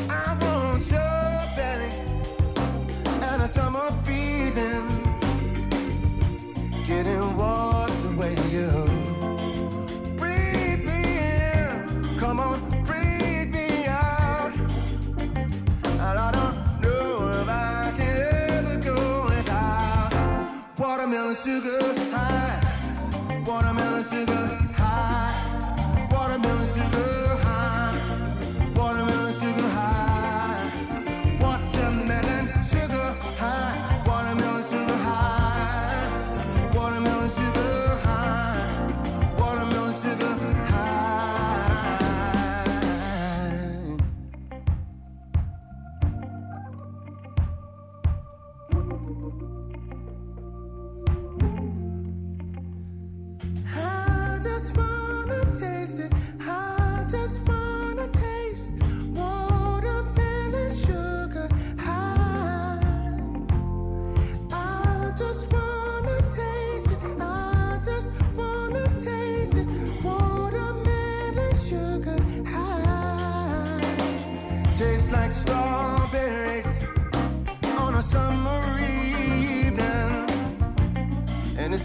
I 0.09 0.35
want 0.41 0.83
your 0.89 1.39
belly 1.55 1.91
and 3.29 3.41
a 3.43 3.47
summer 3.47 3.91
feeling. 4.05 4.87
Getting 6.87 7.37
washed 7.37 8.05
away 8.05 8.35
you. 8.49 8.71
Breathe 10.17 10.83
me 10.89 11.01
in. 11.53 12.17
Come 12.17 12.39
on, 12.39 12.57
breathe 12.89 13.53
me 13.53 13.85
out. 13.85 14.51
And 15.83 16.17
I 16.27 16.31
don't 16.37 16.57
know 16.81 17.29
if 17.41 17.47
I 17.47 17.93
can 17.97 18.17
ever 18.17 18.77
go 18.77 19.25
without 19.27 20.09
watermelon 20.79 21.35
sugar 21.35 21.96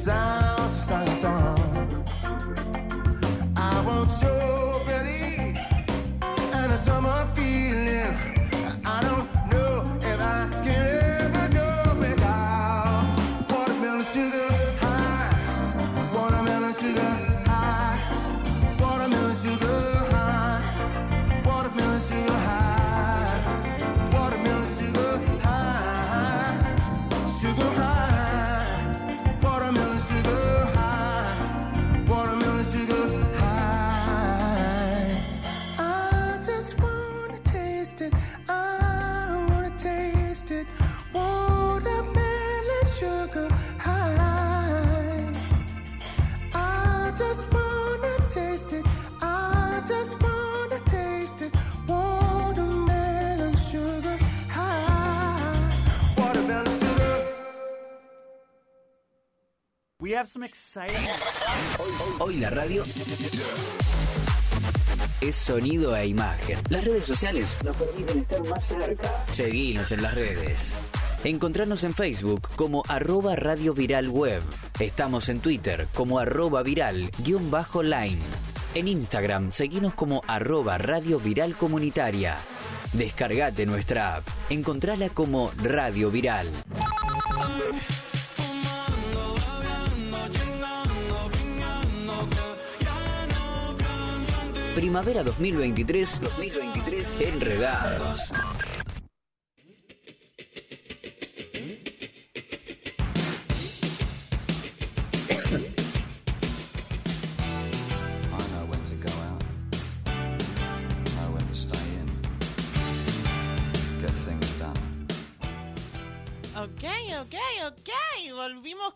sound. 0.03 0.42
Have 60.23 60.29
some 60.29 60.47
exciting. 60.47 60.97
Hoy 62.21 62.37
la 62.37 62.49
radio 62.51 62.85
es 65.21 65.35
sonido 65.35 65.97
e 65.97 66.07
imagen. 66.07 66.61
Las 66.69 66.85
redes 66.85 67.07
sociales 67.07 67.57
nos 67.65 67.75
permiten 67.75 68.21
estar 68.21 68.45
más 68.45 68.65
cerca. 68.65 69.25
Seguinos 69.31 69.91
en 69.91 70.03
las 70.03 70.15
redes. 70.15 70.75
Encontrarnos 71.25 71.83
en 71.83 71.95
Facebook 71.95 72.49
como 72.55 72.85
arroba 72.87 73.35
Radio 73.35 73.75
Viral 73.75 74.09
Web. 74.11 74.43
Estamos 74.79 75.29
en 75.29 75.41
Twitter 75.41 75.89
como 75.93 76.21
arroba 76.21 76.63
viral 76.63 77.11
guion 77.19 77.51
bajo 77.51 77.83
line. 77.83 78.21
En 78.77 78.87
Instagram 78.87 79.51
seguinos 79.51 79.95
como 79.95 80.23
arroba 80.29 80.79
Radio 80.79 81.19
Viral 81.19 81.57
Comunitaria. 81.57 82.37
Descargate 82.93 83.67
nuestra 83.67 84.17
app. 84.17 84.29
Encontrala 84.51 85.09
como 85.09 85.51
Radio 85.63 86.13
Viral. 86.13 86.47
Primavera 94.75 95.23
2023, 95.23 96.21
2023 96.21 97.07
Enredados. 97.21 98.33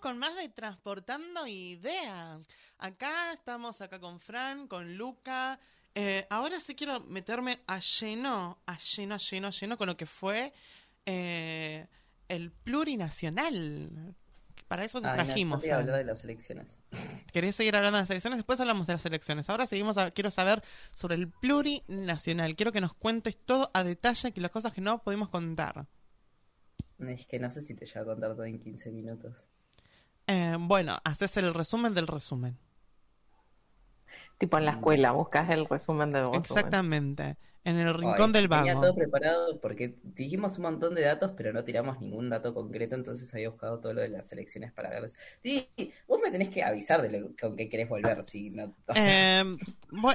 Con 0.01 0.19
más 0.19 0.37
de 0.37 0.49
Transportando 0.49 1.47
Ideas. 1.47 2.47
Acá 2.79 3.33
estamos 3.33 3.81
acá 3.81 3.99
con 3.99 4.21
Fran, 4.21 4.69
con 4.69 4.97
Luca. 4.97 5.59
Eh, 5.95 6.27
ahora 6.31 6.61
sí 6.61 6.75
quiero 6.75 7.01
meterme 7.01 7.61
a 7.67 7.81
lleno, 7.81 8.59
a 8.67 8.79
lleno, 8.79 9.15
a 9.15 9.19
lleno, 9.19 9.49
a 9.49 9.51
lleno 9.51 9.77
con 9.79 9.87
lo 9.89 9.97
que 9.97 10.07
fue 10.07 10.53
eh, 11.07 11.87
el 12.29 12.53
plurinacional. 12.53 14.15
Para 14.69 14.85
eso 14.85 15.01
te 15.01 15.09
Ay, 15.09 15.19
no, 15.19 15.25
trajimos. 15.25 15.63
Fran. 15.63 15.81
hablar 15.81 15.97
de 15.97 16.05
las 16.05 16.23
elecciones. 16.25 16.79
¿Querés 17.33 17.57
seguir 17.57 17.75
hablando 17.77 17.97
de 17.97 18.03
las 18.03 18.11
elecciones? 18.11 18.39
Después 18.39 18.61
hablamos 18.61 18.87
de 18.87 18.93
las 18.93 19.07
elecciones. 19.07 19.49
Ahora 19.51 19.67
seguimos 19.67 19.97
a- 19.99 20.11
quiero 20.13 20.31
saber 20.31 20.63
sobre 20.93 21.17
el 21.17 21.29
plurinacional. 21.31 22.55
Quiero 22.55 22.71
que 22.73 22.81
nos 22.81 22.95
cuentes 22.95 23.37
todo 23.37 23.71
a 23.75 23.83
detalle, 23.83 24.33
que 24.33 24.41
las 24.41 24.51
cosas 24.51 24.73
que 24.73 24.81
no 24.81 25.03
podemos 25.03 25.31
contar. 25.31 25.87
Es 27.01 27.27
que 27.27 27.39
no 27.39 27.51
sé 27.51 27.63
si 27.63 27.75
te 27.75 27.87
llevo 27.87 28.01
a 28.01 28.05
contar 28.15 28.31
todo 28.33 28.45
en 28.45 28.59
15 28.61 28.91
minutos. 28.93 29.35
Eh, 30.27 30.57
bueno, 30.59 30.99
haces 31.05 31.37
el 31.37 31.55
resumen 31.55 31.95
del 31.95 32.07
resumen. 32.07 32.59
Tipo 34.39 34.59
en 34.59 34.65
la 34.67 34.73
escuela, 34.73 35.13
buscas 35.13 35.49
el 35.51 35.67
resumen 35.67 36.13
del 36.13 36.33
resumen. 36.33 36.41
Exactamente. 36.41 37.37
En 37.65 37.79
el 37.79 37.95
rincón 37.95 38.31
Ay, 38.31 38.33
del 38.33 38.49
Tenía 38.49 38.75
vago. 38.75 38.81
todo 38.81 38.95
preparado 38.95 39.61
porque 39.61 39.97
dijimos 40.05 40.57
un 40.59 40.63
montón 40.65 40.95
de 40.95 41.03
datos, 41.03 41.33
pero 41.37 41.53
no 41.53 41.65
tiramos 41.65 42.01
ningún 42.01 42.31
dato 42.31 42.55
concreto, 42.55 42.95
entonces 42.95 43.33
había 43.35 43.51
buscado 43.51 43.81
todo 43.81 43.93
lo 43.95 44.03
de 44.03 44.09
las 44.09 44.31
elecciones 44.33 44.73
para 44.73 44.91
verlas. 44.91 45.17
Sí, 45.43 45.69
vos 46.07 46.21
me 46.23 46.31
tenés 46.31 46.49
que 46.51 46.63
avisar 46.63 47.03
de 47.03 47.11
lo, 47.21 47.35
con 47.41 47.57
qué 47.57 47.69
querés 47.69 47.89
volver, 47.89 48.25
si 48.29 48.51
no... 48.51 48.75
o 48.87 48.97
sea, 48.97 49.21
Eh, 49.41 49.57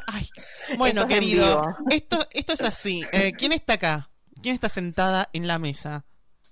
ay, 0.07 0.29
bueno, 0.77 1.01
Esto 1.01 1.13
es 1.13 1.19
en 1.19 1.19
querido, 1.19 1.61
esto, 1.89 2.19
esto 2.31 2.53
es 2.53 2.63
así. 2.63 3.09
Eh, 3.11 3.33
¿Quién 3.37 3.51
está 3.53 3.73
acá? 3.73 4.11
¿Quién 4.41 4.55
está 4.55 4.69
sentada 4.69 5.29
en 5.33 5.47
la 5.47 5.59
mesa? 5.59 6.05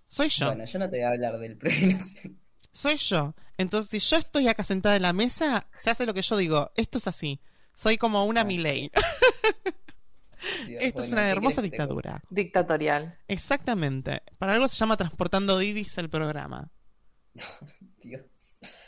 Soy 0.08 0.30
yo. 0.30 0.48
Bueno, 0.48 0.66
yo 0.66 0.80
no 0.80 0.90
te 0.90 0.98
voy 0.98 1.06
a 1.06 1.10
hablar 1.10 1.40
del 1.40 1.58
plurinacional. 1.58 2.38
Soy 2.72 2.98
yo. 2.98 3.36
Entonces, 3.58 3.90
si 3.90 4.00
yo 4.00 4.18
estoy 4.18 4.48
acá 4.48 4.64
sentada 4.64 4.96
en 4.96 5.02
la 5.02 5.14
mesa, 5.14 5.68
se 5.82 5.90
hace 5.90 6.06
lo 6.06 6.14
que 6.14 6.22
yo 6.22 6.38
digo. 6.38 6.72
Esto 6.76 6.98
es 7.00 7.08
así. 7.08 7.42
Soy 7.74 7.98
como 7.98 8.26
una 8.26 8.44
Milei. 8.44 8.92
Esto 10.80 11.02
es 11.02 11.12
una 11.12 11.30
hermosa 11.30 11.62
dictadura. 11.62 12.22
Dictatorial. 12.30 13.18
Exactamente. 13.28 14.22
Para 14.38 14.54
algo 14.54 14.68
se 14.70 14.78
llama 14.78 14.96
Transportando 14.96 15.58
Didis 15.58 15.98
el 15.98 16.10
programa. 16.10 16.72
Dios. 18.02 18.22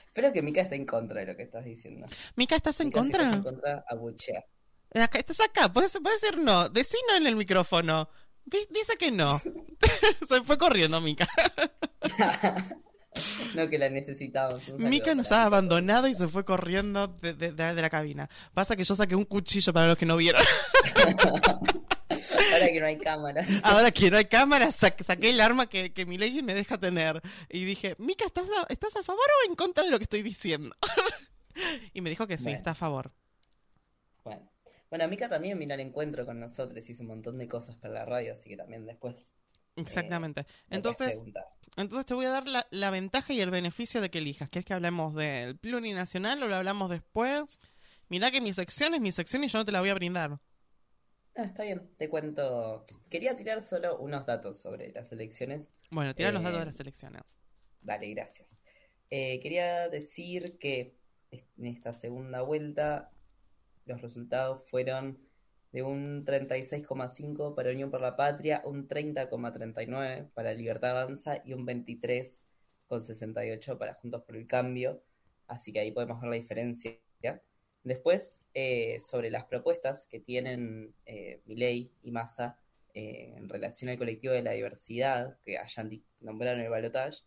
Espero 0.06 0.32
que 0.34 0.42
Mika 0.42 0.62
esté 0.62 0.76
en 0.76 0.86
contra 0.86 1.22
de 1.22 1.28
lo 1.28 1.36
que 1.38 1.44
estás 1.44 1.64
diciendo. 1.66 2.06
Mica, 2.36 2.56
¿estás 2.56 2.80
en 2.82 2.88
Mika, 2.88 3.00
contra? 3.00 3.24
estás 3.24 3.36
en 3.38 3.44
contra, 3.44 3.86
abuchea. 3.90 4.46
Acá, 4.94 5.20
estás 5.20 5.40
acá, 5.40 5.72
puedes, 5.72 5.92
puedes 6.04 6.20
decir 6.22 6.38
no. 6.38 6.68
Decí 6.70 6.98
no 7.10 7.16
en 7.16 7.28
el 7.28 7.36
micrófono. 7.38 8.10
Di- 8.46 8.68
Dice 8.70 8.96
que 8.98 9.12
no. 9.12 9.42
Se 10.28 10.42
fue 10.44 10.58
corriendo, 10.58 11.00
Mica. 11.02 11.28
No, 13.56 13.70
que 13.70 13.78
la 13.78 13.90
saludo 13.90 14.60
Mica 14.78 15.14
nos 15.16 15.32
ha 15.32 15.36
Mika. 15.38 15.46
abandonado 15.46 16.08
y 16.08 16.14
se 16.14 16.28
fue 16.30 16.46
corriendo 16.46 17.08
de, 17.08 17.34
de- 17.34 17.52
de- 17.52 17.74
de 17.76 17.82
la 17.82 17.90
cabina. 17.90 18.30
Pasa 18.54 18.76
que 18.76 18.84
yo 18.86 18.96
saqué 18.96 19.16
un 19.16 19.26
cuchillo 19.26 19.74
para 19.74 19.88
los 19.88 19.98
que 19.98 20.06
no 20.06 20.16
vieron. 20.18 20.42
Ahora 22.54 22.68
que 22.72 22.80
no 22.80 22.86
hay 22.86 22.98
cámaras. 22.98 23.48
Ahora 23.64 23.92
que 23.92 24.12
no 24.12 24.18
hay 24.18 24.26
cámara, 24.26 24.72
sa- 24.72 24.96
saqué 25.06 25.30
el 25.32 25.42
arma 25.42 25.68
que, 25.68 25.92
que 25.94 26.06
mi 26.06 26.18
ley 26.18 26.42
me 26.44 26.54
deja 26.54 26.78
tener. 26.78 27.22
Y 27.50 27.66
dije, 27.66 27.96
Mica, 27.98 28.26
¿estás 28.26 28.46
a, 28.46 28.72
¿estás 28.72 28.96
a 28.96 29.04
favor 29.04 29.24
o 29.46 29.50
en 29.50 29.56
contra 29.56 29.84
de 29.84 29.90
lo 29.92 29.98
que 29.98 30.04
estoy 30.04 30.22
diciendo? 30.22 30.76
y 31.94 32.02
me 32.02 32.10
dijo 32.10 32.28
que 32.28 32.38
sí, 32.38 32.44
Bueno. 32.46 32.58
está 32.60 32.72
a 32.72 32.76
favor. 32.76 33.12
Bueno. 34.24 34.52
Bueno, 34.90 35.08
Mika 35.08 35.30
también 35.30 35.58
vino 35.58 35.74
al 35.74 35.80
encuentro 35.80 36.26
con 36.26 36.40
nosotros, 36.40 36.88
hizo 36.90 37.02
un 37.04 37.08
montón 37.10 37.38
de 37.38 37.48
cosas 37.48 37.76
para 37.78 37.94
la 37.94 38.06
radio, 38.06 38.34
así 38.34 38.50
que 38.50 38.58
también 38.58 38.86
después. 38.86 39.32
Exactamente. 39.88 40.46
me 40.70 40.82
puedes 40.82 41.16
Entonces, 41.18 41.22
entonces 41.78 42.06
te 42.06 42.14
voy 42.14 42.26
a 42.26 42.30
dar 42.30 42.48
la, 42.48 42.68
la 42.72 42.90
ventaja 42.92 43.34
y 43.34 43.42
el 43.42 43.52
beneficio 43.52 44.02
de 44.02 44.10
que 44.10 44.20
elijas. 44.20 44.50
¿Quieres 44.50 44.66
que 44.66 44.74
hablemos 44.74 45.16
del 45.16 45.58
plurinacional 45.58 46.42
o 46.44 46.48
lo 46.48 46.56
hablamos 46.56 46.90
después? 46.90 47.60
Mirá 48.10 48.32
que 48.32 48.42
mi 48.42 48.54
sección 48.54 48.94
es 48.94 49.02
mi 49.02 49.12
sección 49.12 49.44
y 49.44 49.48
yo 49.48 49.60
no 49.60 49.66
te 49.66 49.72
la 49.72 49.80
voy 49.82 49.90
a 49.90 49.94
brindar. 49.96 50.40
Ah, 51.36 51.44
está 51.44 51.64
bien, 51.64 51.90
te 51.98 52.10
cuento. 52.10 52.86
Quería 53.10 53.36
tirar 53.38 53.62
solo 53.62 53.98
unos 54.00 54.26
datos 54.26 54.58
sobre 54.60 54.92
las 54.92 55.12
elecciones. 55.12 55.72
Bueno, 55.92 56.14
tira 56.16 56.32
los 56.32 56.42
Eh, 56.42 56.44
datos 56.44 56.60
de 56.60 56.66
las 56.66 56.80
elecciones. 56.80 57.22
Dale, 57.82 58.10
gracias. 58.14 58.58
Eh, 59.10 59.40
quería 59.42 59.90
decir 59.90 60.58
que 60.60 60.96
en 61.32 61.66
esta 61.66 61.94
segunda 61.94 62.42
vuelta 62.42 63.12
los 63.86 64.02
resultados 64.02 64.64
fueron 64.70 65.20
de 65.72 65.84
un 65.84 66.26
36,5 66.26 67.56
para 67.56 67.72
Unión 67.72 67.92
por 67.92 68.02
la 68.02 68.16
Patria, 68.16 68.62
un 68.66 68.88
30,39 68.88 70.30
para 70.34 70.54
Libertad 70.54 70.92
Avanza 70.92 71.42
y 71.46 71.54
un 71.54 71.66
23,68 71.66 73.78
para 73.78 73.94
Juntos 73.96 74.24
por 74.24 74.36
el 74.36 74.48
Cambio. 74.48 75.02
Así 75.48 75.74
que 75.74 75.80
ahí 75.80 75.92
podemos 75.92 76.22
ver 76.22 76.30
la 76.30 76.36
diferencia. 76.36 76.98
Después, 77.84 78.42
eh, 78.54 79.00
sobre 79.00 79.32
las 79.32 79.46
propuestas 79.46 80.06
que 80.06 80.20
tienen 80.20 80.94
eh, 81.06 81.42
Milei 81.46 81.92
y 82.04 82.12
Massa 82.12 82.60
eh, 82.94 83.34
en 83.38 83.50
relación 83.50 83.90
al 83.90 83.98
colectivo 83.98 84.34
de 84.34 84.44
la 84.44 84.52
diversidad, 84.52 85.38
que 85.44 85.58
hayan 85.58 85.92
en 85.92 86.60
el 86.60 86.70
balotaje, 86.70 87.24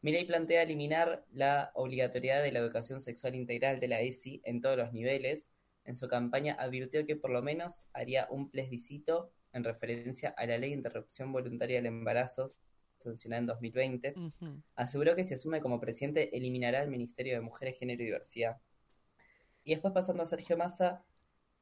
Milei 0.00 0.24
plantea 0.24 0.62
eliminar 0.62 1.24
la 1.32 1.70
obligatoriedad 1.74 2.42
de 2.42 2.50
la 2.50 2.58
educación 2.58 3.00
sexual 3.00 3.36
integral 3.36 3.78
de 3.78 3.88
la 3.88 4.00
ESI 4.00 4.40
en 4.44 4.60
todos 4.60 4.76
los 4.76 4.92
niveles. 4.92 5.48
En 5.84 5.96
su 5.96 6.08
campaña 6.08 6.54
advirtió 6.58 7.04
que 7.06 7.16
por 7.16 7.30
lo 7.30 7.42
menos 7.42 7.86
haría 7.92 8.26
un 8.30 8.50
plebiscito 8.50 9.32
en 9.52 9.64
referencia 9.64 10.30
a 10.36 10.46
la 10.46 10.58
ley 10.58 10.70
de 10.70 10.76
interrupción 10.76 11.32
voluntaria 11.32 11.76
del 11.76 11.86
embarazo 11.86 12.46
sancionada 12.98 13.40
en 13.40 13.46
2020, 13.46 14.14
Ujú. 14.16 14.62
aseguró 14.76 15.16
que 15.16 15.24
si 15.24 15.34
asume 15.34 15.60
como 15.60 15.80
presidente 15.80 16.36
eliminará 16.36 16.82
el 16.82 16.88
Ministerio 16.88 17.34
de 17.34 17.40
Mujeres, 17.40 17.78
Género 17.78 18.02
y 18.02 18.06
Diversidad. 18.06 18.58
Y 19.64 19.72
después 19.72 19.92
pasando 19.92 20.22
a 20.22 20.26
Sergio 20.26 20.56
Massa, 20.56 21.04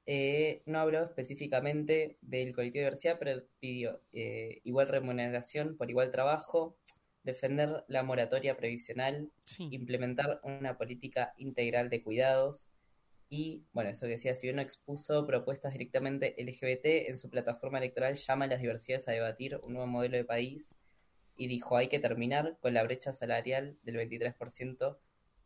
eh, 0.07 0.63
no 0.67 0.81
habló 0.81 1.03
específicamente 1.05 2.19
del 2.21 2.55
colectivo 2.55 2.81
de 2.81 2.87
diversidad, 2.91 3.19
pero 3.19 3.43
pidió 3.59 4.01
eh, 4.13 4.61
igual 4.65 4.89
remuneración 4.89 5.77
por 5.77 5.89
igual 5.91 6.11
trabajo, 6.11 6.77
defender 7.23 7.85
la 7.89 8.03
moratoria 8.03 8.57
previsional, 8.57 9.31
Sí. 9.47 9.69
implementar 9.73 10.41
una 10.43 10.77
política 10.79 11.35
integral 11.37 11.91
de 11.91 12.03
cuidados 12.03 12.69
y, 13.31 13.65
bueno, 13.73 13.91
esto 13.91 14.07
que 14.07 14.13
decía, 14.13 14.35
si 14.35 14.49
bien 14.49 14.57
no 14.57 14.63
expuso 14.63 15.25
propuestas 15.25 15.73
directamente 15.73 16.35
LGBT, 16.37 17.09
en 17.09 17.17
su 17.17 17.31
plataforma 17.31 17.79
electoral 17.79 18.17
llama 18.17 18.47
a 18.47 18.49
las 18.49 18.61
diversidades 18.61 19.07
a 19.09 19.13
debatir 19.13 19.57
un 19.63 19.75
nuevo 19.75 19.87
modelo 19.87 20.17
de 20.17 20.25
país 20.25 20.75
y 21.37 21.47
dijo 21.47 21.77
hay 21.77 21.89
que 21.89 22.01
terminar 22.01 22.59
con 22.61 22.75
la 22.75 22.83
brecha 22.83 23.13
salarial 23.13 23.79
del 23.85 23.97
23% 23.97 24.99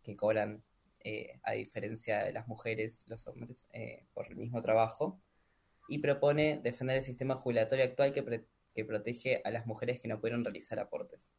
que 0.03 0.16
cobran, 0.16 0.64
eh, 1.01 1.39
a 1.43 1.53
diferencia 1.53 2.24
de 2.24 2.32
las 2.32 2.49
mujeres, 2.49 3.03
los 3.07 3.26
hombres, 3.26 3.68
eh, 3.74 4.07
por 4.14 4.28
el 4.28 4.37
mismo 4.37 4.62
trabajo, 4.62 5.20
y 5.87 5.99
propone 5.99 6.61
defender 6.62 6.97
el 6.97 7.05
sistema 7.05 7.37
jubilatorio 7.37 7.85
actual 7.85 8.14
que, 8.14 8.45
que 8.74 8.85
protege 8.87 9.43
a 9.45 9.51
las 9.51 9.66
mujeres 9.66 10.01
que 10.01 10.09
no 10.09 10.18
pudieron 10.20 10.43
realizar 10.43 10.78
aportes. 10.78 11.35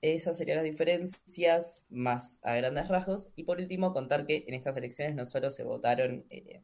Esas 0.00 0.36
serían 0.36 0.58
las 0.58 0.64
diferencias 0.64 1.86
más 1.90 2.38
a 2.42 2.54
grandes 2.54 2.88
rasgos. 2.88 3.32
Y 3.36 3.44
por 3.44 3.58
último, 3.58 3.92
contar 3.92 4.26
que 4.26 4.44
en 4.46 4.54
estas 4.54 4.76
elecciones 4.76 5.14
no 5.16 5.24
solo 5.26 5.50
se 5.50 5.64
votaron, 5.64 6.24
eh, 6.30 6.62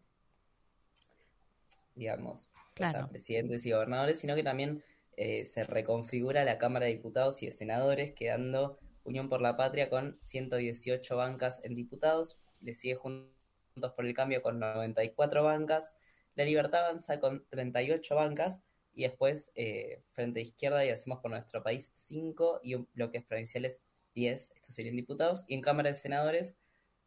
digamos, 1.95 2.49
o 2.81 2.87
sea, 2.89 3.03
Claro. 3.03 3.09
presidentes 3.09 3.65
y 3.67 3.73
gobernadores, 3.73 4.19
sino 4.21 4.35
que 4.35 4.43
también 4.43 4.83
eh, 5.17 5.47
se 5.47 5.65
reconfigura 5.65 6.45
la 6.45 6.59
Cámara 6.59 6.87
de 6.87 6.93
Diputados 6.93 7.41
y 7.43 7.47
de 7.47 7.53
Senadores, 7.53 8.15
quedando 8.15 8.79
Unión 9.05 9.29
por 9.29 9.41
la 9.43 9.57
Patria 9.57 9.89
con 9.91 10.17
118 10.21 11.17
bancas 11.17 11.61
en 11.63 11.75
diputados. 11.77 12.39
Le 12.61 12.75
sigue 12.75 12.97
Juntos 12.97 13.93
por 13.95 14.07
el 14.07 14.15
Cambio 14.15 14.43
con 14.43 14.59
94 14.59 15.45
bancas. 15.45 15.93
La 16.35 16.45
Libertad 16.45 16.87
avanza 16.87 17.21
con 17.21 17.45
38 17.51 18.15
bancas. 18.17 18.61
Y 18.95 19.03
después, 19.03 19.51
eh, 19.55 20.03
Frente 20.13 20.41
Izquierda 20.41 20.85
y 20.85 20.91
Hacemos 20.91 21.21
por 21.21 21.31
Nuestro 21.31 21.63
País 21.63 21.91
5 21.95 22.61
y 22.63 22.75
un- 22.77 22.89
bloques 22.93 23.25
provinciales 23.25 23.83
10. 24.15 24.53
Estos 24.55 24.75
serían 24.75 24.97
diputados. 24.97 25.45
Y 25.49 25.55
en 25.55 25.61
Cámara 25.61 25.91
de 25.91 25.97
Senadores, 25.97 26.57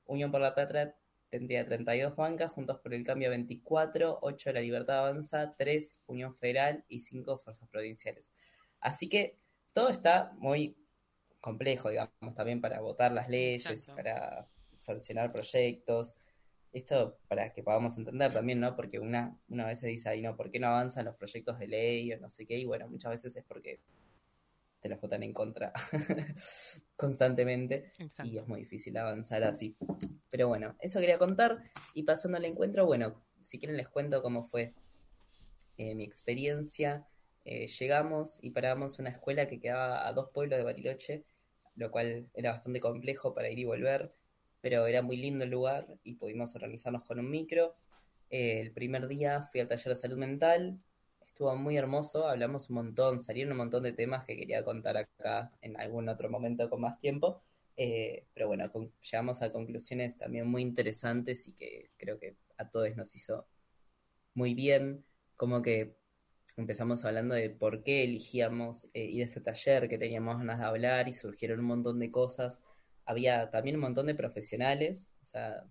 Unión 0.05 0.31
por 0.31 0.41
la 0.41 0.53
Patria 0.55 0.95
tendría 1.29 1.65
32 1.65 2.15
bancas, 2.15 2.51
Juntos 2.51 2.79
por 2.79 2.93
el 2.93 3.03
Cambio 3.03 3.29
24, 3.29 4.19
8 4.21 4.51
La 4.53 4.61
Libertad 4.61 4.99
Avanza, 4.99 5.55
3 5.57 5.97
Unión 6.05 6.33
Federal 6.35 6.85
y 6.87 6.99
5 7.01 7.37
Fuerzas 7.37 7.67
Provinciales. 7.69 8.29
Así 8.79 9.09
que 9.09 9.37
todo 9.73 9.89
está 9.89 10.33
muy 10.37 10.77
complejo, 11.41 11.89
digamos, 11.89 12.11
también 12.35 12.61
para 12.61 12.79
votar 12.81 13.11
las 13.11 13.29
leyes, 13.29 13.65
Exacto. 13.65 13.95
para 13.95 14.47
sancionar 14.79 15.31
proyectos. 15.31 16.15
Esto 16.73 17.17
para 17.27 17.53
que 17.53 17.63
podamos 17.63 17.97
entender 17.97 18.33
también, 18.33 18.59
¿no? 18.59 18.75
Porque 18.75 18.99
una, 18.99 19.39
una 19.49 19.65
vez 19.65 19.79
se 19.79 19.87
dice 19.87 20.09
ahí, 20.09 20.21
¿no? 20.21 20.35
¿Por 20.35 20.51
qué 20.51 20.59
no 20.59 20.67
avanzan 20.67 21.05
los 21.05 21.15
proyectos 21.15 21.57
de 21.59 21.67
ley 21.67 22.13
o 22.13 22.19
no 22.19 22.29
sé 22.29 22.45
qué? 22.45 22.57
Y 22.57 22.65
bueno, 22.65 22.87
muchas 22.87 23.11
veces 23.11 23.35
es 23.35 23.43
porque 23.45 23.79
te 24.79 24.89
los 24.89 25.01
votan 25.01 25.23
en 25.23 25.33
contra 25.33 25.73
constantemente 26.95 27.91
Exacto. 27.97 28.31
y 28.31 28.37
es 28.37 28.47
muy 28.47 28.61
difícil 28.61 28.95
avanzar 28.97 29.43
así. 29.43 29.75
Pero 30.29 30.47
bueno, 30.47 30.75
eso 30.79 30.99
quería 30.99 31.17
contar. 31.17 31.63
Y 31.93 32.03
pasando 32.03 32.37
al 32.37 32.45
encuentro, 32.45 32.85
bueno, 32.85 33.23
si 33.41 33.59
quieren 33.59 33.77
les 33.77 33.87
cuento 33.87 34.21
cómo 34.21 34.43
fue 34.43 34.73
eh, 35.77 35.95
mi 35.95 36.03
experiencia. 36.03 37.07
Eh, 37.45 37.67
llegamos 37.67 38.39
y 38.41 38.49
paramos 38.49 38.99
una 38.99 39.09
escuela 39.09 39.47
que 39.47 39.59
quedaba 39.59 40.07
a 40.07 40.11
dos 40.11 40.31
pueblos 40.33 40.57
de 40.57 40.65
Bariloche, 40.65 41.23
lo 41.75 41.91
cual 41.91 42.29
era 42.33 42.51
bastante 42.51 42.79
complejo 42.79 43.33
para 43.33 43.49
ir 43.49 43.59
y 43.59 43.63
volver, 43.63 44.11
pero 44.61 44.87
era 44.87 45.01
muy 45.01 45.17
lindo 45.17 45.43
el 45.43 45.51
lugar 45.51 45.87
y 46.03 46.13
pudimos 46.15 46.55
organizarnos 46.55 47.03
con 47.03 47.19
un 47.19 47.29
micro. 47.29 47.75
Eh, 48.29 48.61
el 48.61 48.71
primer 48.71 49.07
día 49.07 49.43
fui 49.51 49.61
al 49.61 49.67
taller 49.67 49.93
de 49.93 49.95
salud 49.95 50.17
mental, 50.17 50.79
estuvo 51.21 51.55
muy 51.55 51.77
hermoso, 51.77 52.27
hablamos 52.27 52.69
un 52.69 52.75
montón, 52.75 53.21
salieron 53.21 53.51
un 53.53 53.59
montón 53.59 53.83
de 53.83 53.93
temas 53.93 54.25
que 54.25 54.35
quería 54.35 54.63
contar 54.63 54.97
acá 54.97 55.51
en 55.61 55.79
algún 55.79 56.09
otro 56.09 56.29
momento 56.29 56.69
con 56.69 56.81
más 56.81 56.99
tiempo. 56.99 57.43
Eh, 57.77 58.25
pero 58.33 58.47
bueno, 58.47 58.71
llegamos 59.03 59.43
a 59.43 59.51
conclusiones 59.51 60.17
también 60.17 60.47
muy 60.47 60.63
interesantes 60.63 61.47
y 61.47 61.53
que 61.53 61.91
creo 61.97 62.17
que 62.19 62.35
a 62.57 62.69
todos 62.69 62.95
nos 62.95 63.15
hizo 63.15 63.45
muy 64.33 64.55
bien. 64.55 65.05
Como 65.35 65.61
que 65.61 65.95
empezamos 66.57 67.05
hablando 67.05 67.35
de 67.35 67.51
por 67.51 67.83
qué 67.83 68.03
elegíamos 68.03 68.89
eh, 68.93 69.05
ir 69.05 69.21
a 69.21 69.25
ese 69.25 69.41
taller, 69.41 69.87
que 69.87 69.99
teníamos 69.99 70.39
ganas 70.39 70.59
de 70.59 70.65
hablar 70.65 71.07
y 71.07 71.13
surgieron 71.13 71.59
un 71.59 71.67
montón 71.67 71.99
de 71.99 72.11
cosas. 72.11 72.61
Había 73.07 73.49
también 73.49 73.77
un 73.77 73.81
montón 73.81 74.05
de 74.05 74.13
profesionales, 74.13 75.09
o 75.23 75.25
sea, 75.25 75.63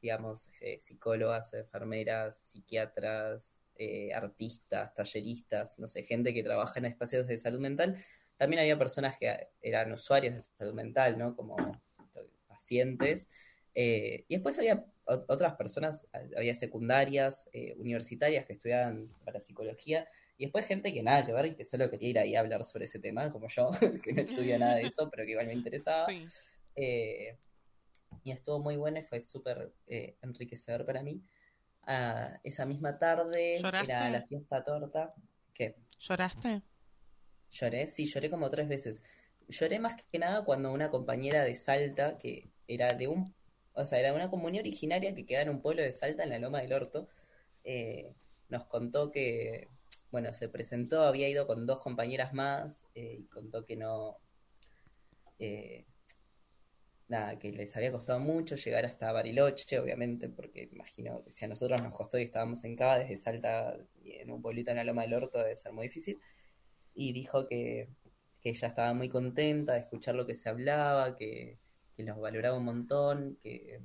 digamos, 0.00 0.52
eh, 0.60 0.78
psicólogas, 0.78 1.52
enfermeras, 1.54 2.38
psiquiatras, 2.38 3.58
eh, 3.74 4.12
artistas, 4.14 4.94
talleristas, 4.94 5.78
no 5.80 5.88
sé, 5.88 6.04
gente 6.04 6.32
que 6.32 6.44
trabaja 6.44 6.78
en 6.78 6.84
espacios 6.84 7.26
de 7.26 7.38
salud 7.38 7.58
mental. 7.58 7.96
También 8.36 8.60
había 8.60 8.78
personas 8.78 9.16
que 9.16 9.48
eran 9.60 9.90
usuarios 9.92 10.34
de 10.34 10.40
salud 10.40 10.74
mental, 10.74 11.18
¿no? 11.18 11.34
Como 11.34 11.56
pacientes. 12.46 13.28
Eh, 13.74 14.24
y 14.28 14.34
después 14.34 14.58
había 14.58 14.84
otras 15.06 15.54
personas, 15.54 16.06
había 16.36 16.54
secundarias, 16.54 17.48
eh, 17.52 17.74
universitarias 17.76 18.46
que 18.46 18.54
estudiaban 18.54 19.08
para 19.24 19.40
psicología, 19.40 20.08
y 20.38 20.44
después 20.44 20.66
gente 20.66 20.92
que 20.92 21.02
nada 21.02 21.26
que 21.26 21.32
ver 21.32 21.46
y 21.46 21.54
que 21.54 21.64
solo 21.64 21.90
quería 21.90 22.08
ir 22.08 22.18
ahí 22.18 22.36
a 22.36 22.40
hablar 22.40 22.64
sobre 22.64 22.84
ese 22.84 22.98
tema, 22.98 23.30
como 23.30 23.48
yo, 23.48 23.70
que 24.02 24.12
no 24.12 24.22
estudia 24.22 24.58
nada 24.58 24.76
de 24.76 24.82
eso, 24.86 25.10
pero 25.10 25.24
que 25.24 25.32
igual 25.32 25.46
me 25.46 25.52
interesaba. 25.52 26.06
Sí. 26.08 26.24
Eh, 26.76 27.38
y 28.22 28.30
estuvo 28.30 28.58
muy 28.58 28.76
bueno 28.76 28.98
y 28.98 29.02
fue 29.02 29.20
súper 29.20 29.72
eh, 29.86 30.16
enriquecedor 30.22 30.86
para 30.86 31.02
mí. 31.02 31.22
Ah, 31.86 32.40
esa 32.42 32.64
misma 32.64 32.98
tarde 32.98 33.58
¿Lloraste? 33.58 33.92
era 33.92 34.10
la 34.10 34.22
fiesta 34.22 34.64
torta. 34.64 35.14
¿Qué? 35.52 35.76
¿Lloraste? 35.98 36.62
Lloré, 37.50 37.86
sí, 37.86 38.06
lloré 38.06 38.30
como 38.30 38.50
tres 38.50 38.68
veces. 38.68 39.02
Lloré 39.48 39.78
más 39.78 39.96
que 40.10 40.18
nada 40.18 40.44
cuando 40.44 40.72
una 40.72 40.90
compañera 40.90 41.44
de 41.44 41.54
Salta, 41.54 42.16
que 42.18 42.50
era 42.66 42.94
de 42.94 43.08
un, 43.08 43.34
o 43.74 43.86
sea, 43.86 44.00
era 44.00 44.10
de 44.10 44.16
una 44.16 44.30
comunidad 44.30 44.62
originaria 44.62 45.14
que 45.14 45.26
queda 45.26 45.42
en 45.42 45.50
un 45.50 45.60
pueblo 45.60 45.82
de 45.82 45.92
Salta, 45.92 46.24
en 46.24 46.30
la 46.30 46.38
Loma 46.38 46.62
del 46.62 46.72
Orto, 46.72 47.08
eh, 47.62 48.14
nos 48.48 48.66
contó 48.66 49.10
que, 49.10 49.68
bueno, 50.10 50.32
se 50.34 50.48
presentó, 50.48 51.02
había 51.04 51.28
ido 51.28 51.46
con 51.46 51.66
dos 51.66 51.80
compañeras 51.80 52.32
más, 52.32 52.86
eh, 52.94 53.18
y 53.20 53.24
contó 53.26 53.64
que 53.64 53.76
no, 53.76 54.18
eh, 55.38 55.86
que 57.40 57.52
les 57.52 57.76
había 57.76 57.92
costado 57.92 58.18
mucho 58.20 58.56
llegar 58.56 58.84
hasta 58.84 59.12
Bariloche, 59.12 59.78
obviamente, 59.78 60.28
porque 60.28 60.68
imagino 60.72 61.22
que 61.24 61.32
si 61.32 61.44
a 61.44 61.48
nosotros 61.48 61.82
nos 61.82 61.94
costó 61.94 62.18
y 62.18 62.22
estábamos 62.22 62.64
en 62.64 62.76
Cava, 62.76 62.98
desde 62.98 63.16
Salta, 63.16 63.76
y 64.02 64.12
en 64.12 64.30
un 64.30 64.42
pueblito 64.42 64.70
en 64.70 64.78
la 64.78 64.84
Loma 64.84 65.02
del 65.02 65.14
Orto, 65.14 65.38
debe 65.38 65.56
ser 65.56 65.72
muy 65.72 65.86
difícil. 65.88 66.20
Y 66.94 67.12
dijo 67.12 67.46
que, 67.46 67.88
que 68.40 68.50
ella 68.50 68.68
estaba 68.68 68.94
muy 68.94 69.08
contenta 69.08 69.74
de 69.74 69.80
escuchar 69.80 70.14
lo 70.14 70.26
que 70.26 70.34
se 70.34 70.48
hablaba, 70.48 71.16
que, 71.16 71.58
que 71.96 72.02
los 72.04 72.18
valoraba 72.18 72.58
un 72.58 72.64
montón, 72.64 73.38
que, 73.42 73.80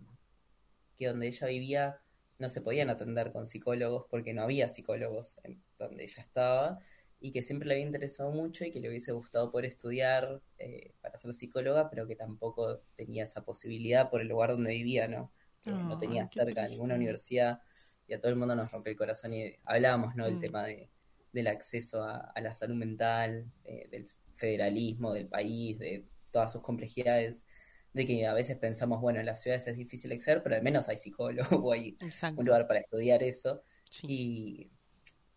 que 0.97 1.07
donde 1.07 1.27
ella 1.27 1.47
vivía 1.47 2.01
no 2.37 2.49
se 2.49 2.61
podían 2.61 2.89
atender 2.89 3.31
con 3.31 3.47
psicólogos 3.47 4.05
porque 4.09 4.33
no 4.33 4.43
había 4.43 4.69
psicólogos 4.69 5.37
en 5.43 5.61
donde 5.77 6.03
ella 6.03 6.21
estaba 6.21 6.79
y 7.19 7.31
que 7.31 7.41
siempre 7.43 7.67
le 7.67 7.75
había 7.75 7.85
interesado 7.85 8.31
mucho 8.31 8.65
y 8.65 8.71
que 8.71 8.79
le 8.79 8.89
hubiese 8.89 9.11
gustado 9.11 9.51
poder 9.51 9.65
estudiar 9.65 10.41
eh, 10.57 10.93
para 11.01 11.17
ser 11.17 11.33
psicóloga, 11.33 11.89
pero 11.89 12.07
que 12.07 12.15
tampoco 12.15 12.81
tenía 12.95 13.23
esa 13.25 13.43
posibilidad 13.43 14.09
por 14.09 14.21
el 14.21 14.27
lugar 14.29 14.51
donde 14.51 14.71
vivía, 14.73 15.07
¿no? 15.07 15.31
Que 15.61 15.83
no 15.83 15.97
tenía 15.97 16.27
cerca 16.29 16.67
ninguna 16.67 16.95
triste. 16.95 16.95
universidad 16.95 17.61
y 18.07 18.13
a 18.13 18.19
todo 18.21 18.31
el 18.31 18.37
mundo 18.37 18.55
nos 18.55 18.71
rompe 18.71 18.91
el 18.91 18.95
corazón 18.97 19.33
y 19.33 19.55
hablábamos, 19.65 20.15
¿no? 20.15 20.25
Del 20.25 20.37
Mm. 20.37 20.39
tema 20.39 20.63
de, 20.65 20.89
del 21.33 21.47
acceso 21.47 22.03
a, 22.03 22.17
a 22.31 22.41
la 22.41 22.55
salud 22.55 22.75
mental, 22.75 23.51
eh, 23.65 23.87
del 23.91 24.09
federalismo 24.31 25.13
del 25.13 25.27
país, 25.27 25.77
de 25.79 26.07
todas 26.31 26.51
sus 26.53 26.61
complejidades, 26.61 27.45
de 27.93 28.05
que 28.07 28.25
a 28.27 28.33
veces 28.33 28.57
pensamos, 28.57 29.01
bueno, 29.01 29.19
en 29.19 29.25
las 29.25 29.41
ciudades 29.41 29.67
es 29.67 29.77
difícil 29.77 30.11
acceder, 30.11 30.41
pero 30.43 30.55
al 30.55 30.63
menos 30.63 30.87
hay 30.89 30.97
psicólogo 30.97 31.57
o 31.57 31.71
hay 31.73 31.99
Exacto. 31.99 32.41
un 32.41 32.45
lugar 32.45 32.67
para 32.67 32.79
estudiar 32.81 33.23
eso. 33.23 33.63
Sí. 33.91 34.07
Y, 34.07 34.71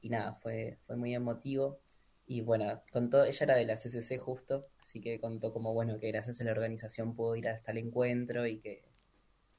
y 0.02 0.10
nada, 0.10 0.34
fue, 0.34 0.78
fue 0.86 0.96
muy 0.96 1.14
emotivo. 1.14 1.80
Y 2.26 2.42
bueno, 2.42 2.82
contó, 2.92 3.24
ella 3.24 3.44
era 3.44 3.56
de 3.56 3.64
la 3.64 3.76
CCC 3.76 4.18
justo, 4.18 4.68
así 4.80 5.00
que 5.00 5.20
contó 5.20 5.52
como, 5.52 5.72
bueno, 5.72 5.98
que 5.98 6.08
gracias 6.08 6.40
a 6.40 6.44
la 6.44 6.52
organización 6.52 7.14
pudo 7.14 7.36
ir 7.36 7.48
hasta 7.48 7.72
el 7.72 7.78
encuentro 7.78 8.46
y 8.46 8.58
que, 8.58 8.84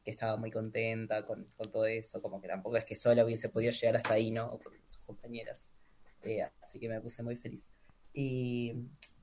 que 0.04 0.12
estaba 0.12 0.38
muy 0.38 0.52
contenta 0.52 1.26
con, 1.26 1.46
con 1.56 1.72
todo 1.72 1.86
eso, 1.86 2.22
como 2.22 2.42
que 2.42 2.48
tampoco 2.48 2.78
es 2.78 2.86
que 2.86 2.96
sola 2.96 3.26
hubiese 3.26 3.50
podido 3.50 3.72
llegar 3.72 3.98
hasta 3.98 4.14
ahí, 4.14 4.32
¿no? 4.32 4.48
O 4.48 4.60
con 4.60 4.74
sus 4.88 5.02
compañeras. 5.04 5.70
Eh, 6.24 6.42
así 6.62 6.80
que 6.80 6.90
me 6.90 7.02
puse 7.02 7.24
muy 7.24 7.36
feliz. 7.36 7.68
Y 8.14 8.74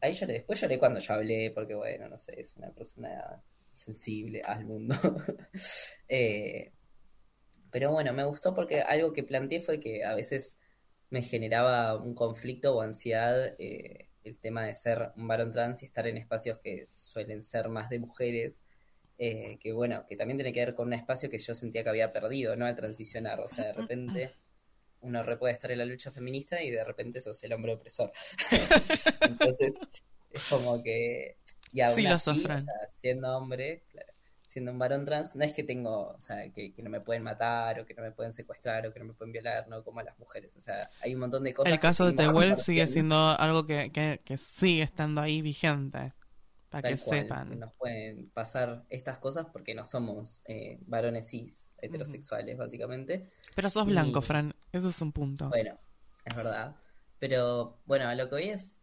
ahí 0.00 0.14
lloré, 0.14 0.34
después 0.34 0.60
lloré 0.60 0.78
cuando 0.78 1.00
yo 1.00 1.14
hablé, 1.14 1.50
porque 1.50 1.74
bueno, 1.74 2.08
no 2.08 2.18
sé, 2.18 2.40
es 2.40 2.56
una 2.56 2.70
persona 2.70 3.42
sensible 3.72 4.42
al 4.42 4.64
mundo. 4.64 4.94
Eh, 6.12 6.72
pero 7.70 7.92
bueno, 7.92 8.12
me 8.12 8.24
gustó 8.24 8.52
porque 8.52 8.80
algo 8.80 9.12
que 9.12 9.22
planteé 9.22 9.60
fue 9.60 9.78
que 9.78 10.04
a 10.04 10.16
veces 10.16 10.56
me 11.10 11.22
generaba 11.22 11.96
un 11.96 12.14
conflicto 12.14 12.74
o 12.74 12.82
ansiedad 12.82 13.54
eh, 13.58 14.08
el 14.24 14.38
tema 14.38 14.64
de 14.64 14.74
ser 14.74 15.12
un 15.16 15.26
varón 15.26 15.50
trans 15.50 15.82
y 15.82 15.86
estar 15.86 16.06
en 16.06 16.16
espacios 16.16 16.58
que 16.58 16.86
suelen 16.88 17.42
ser 17.42 17.68
más 17.68 17.90
de 17.90 17.98
mujeres, 17.98 18.62
eh, 19.18 19.58
que 19.60 19.72
bueno, 19.72 20.06
que 20.08 20.16
también 20.16 20.38
tiene 20.38 20.52
que 20.52 20.60
ver 20.60 20.74
con 20.74 20.88
un 20.88 20.94
espacio 20.94 21.28
que 21.28 21.38
yo 21.38 21.54
sentía 21.54 21.82
que 21.82 21.90
había 21.90 22.12
perdido, 22.12 22.56
¿no? 22.56 22.66
Al 22.66 22.76
transicionar, 22.76 23.40
o 23.40 23.48
sea, 23.48 23.66
de 23.66 23.72
repente 23.72 24.32
uno 25.00 25.22
re 25.22 25.36
puede 25.36 25.54
estar 25.54 25.70
en 25.72 25.78
la 25.78 25.84
lucha 25.84 26.10
feminista 26.10 26.62
y 26.62 26.70
de 26.70 26.84
repente 26.84 27.20
sos 27.20 27.42
el 27.42 27.52
hombre 27.52 27.72
opresor. 27.72 28.12
Entonces, 29.22 29.74
es 30.30 30.44
como 30.48 30.82
que, 30.82 31.36
y 31.72 31.80
aún 31.80 31.94
Sí, 31.94 32.06
así, 32.06 32.30
o 32.30 32.34
sea, 32.34 32.58
siendo 32.94 33.36
hombre, 33.36 33.82
claro, 33.90 34.12
siendo 34.50 34.72
un 34.72 34.78
varón 34.80 35.04
trans, 35.04 35.36
no 35.36 35.44
es 35.44 35.52
que 35.52 35.62
tengo, 35.62 36.08
o 36.08 36.20
sea, 36.20 36.50
que, 36.50 36.72
que 36.72 36.82
no 36.82 36.90
me 36.90 37.00
pueden 37.00 37.22
matar 37.22 37.78
o 37.78 37.86
que 37.86 37.94
no 37.94 38.02
me 38.02 38.10
pueden 38.10 38.32
secuestrar 38.32 38.84
o 38.84 38.92
que 38.92 38.98
no 38.98 39.04
me 39.06 39.12
pueden 39.14 39.30
violar, 39.32 39.68
no 39.68 39.84
como 39.84 40.00
a 40.00 40.02
las 40.02 40.18
mujeres, 40.18 40.56
o 40.56 40.60
sea, 40.60 40.90
hay 41.00 41.14
un 41.14 41.20
montón 41.20 41.44
de 41.44 41.54
cosas. 41.54 41.72
El 41.72 41.78
caso 41.78 42.04
de 42.04 42.14
Tehuel 42.14 42.58
sigue 42.58 42.84
siendo 42.88 43.16
algo 43.16 43.64
que, 43.64 43.92
que, 43.92 44.20
que 44.24 44.36
sigue 44.36 44.82
estando 44.82 45.20
ahí 45.20 45.40
vigente. 45.40 46.12
Para 46.68 46.88
que 46.88 46.96
cual, 46.98 47.20
sepan. 47.20 47.58
Nos 47.58 47.74
pueden 47.74 48.30
pasar 48.30 48.84
estas 48.90 49.18
cosas 49.18 49.46
porque 49.52 49.74
no 49.74 49.84
somos 49.84 50.42
eh, 50.46 50.78
varones 50.86 51.28
cis, 51.28 51.68
heterosexuales, 51.78 52.56
básicamente. 52.56 53.28
Pero 53.56 53.68
sos 53.70 53.88
Y- 53.88 53.90
blanco, 53.90 54.22
Fran. 54.22 54.54
Eso 54.72 54.88
es 54.90 55.02
un 55.02 55.10
punto. 55.10 55.48
Bueno, 55.48 55.76
es 56.24 56.36
verdad. 56.36 56.76
Pero 57.18 57.80
bueno, 57.86 58.06
a 58.06 58.14
lo 58.14 58.28
que 58.28 58.34
hoy 58.36 58.48
es, 58.50 58.76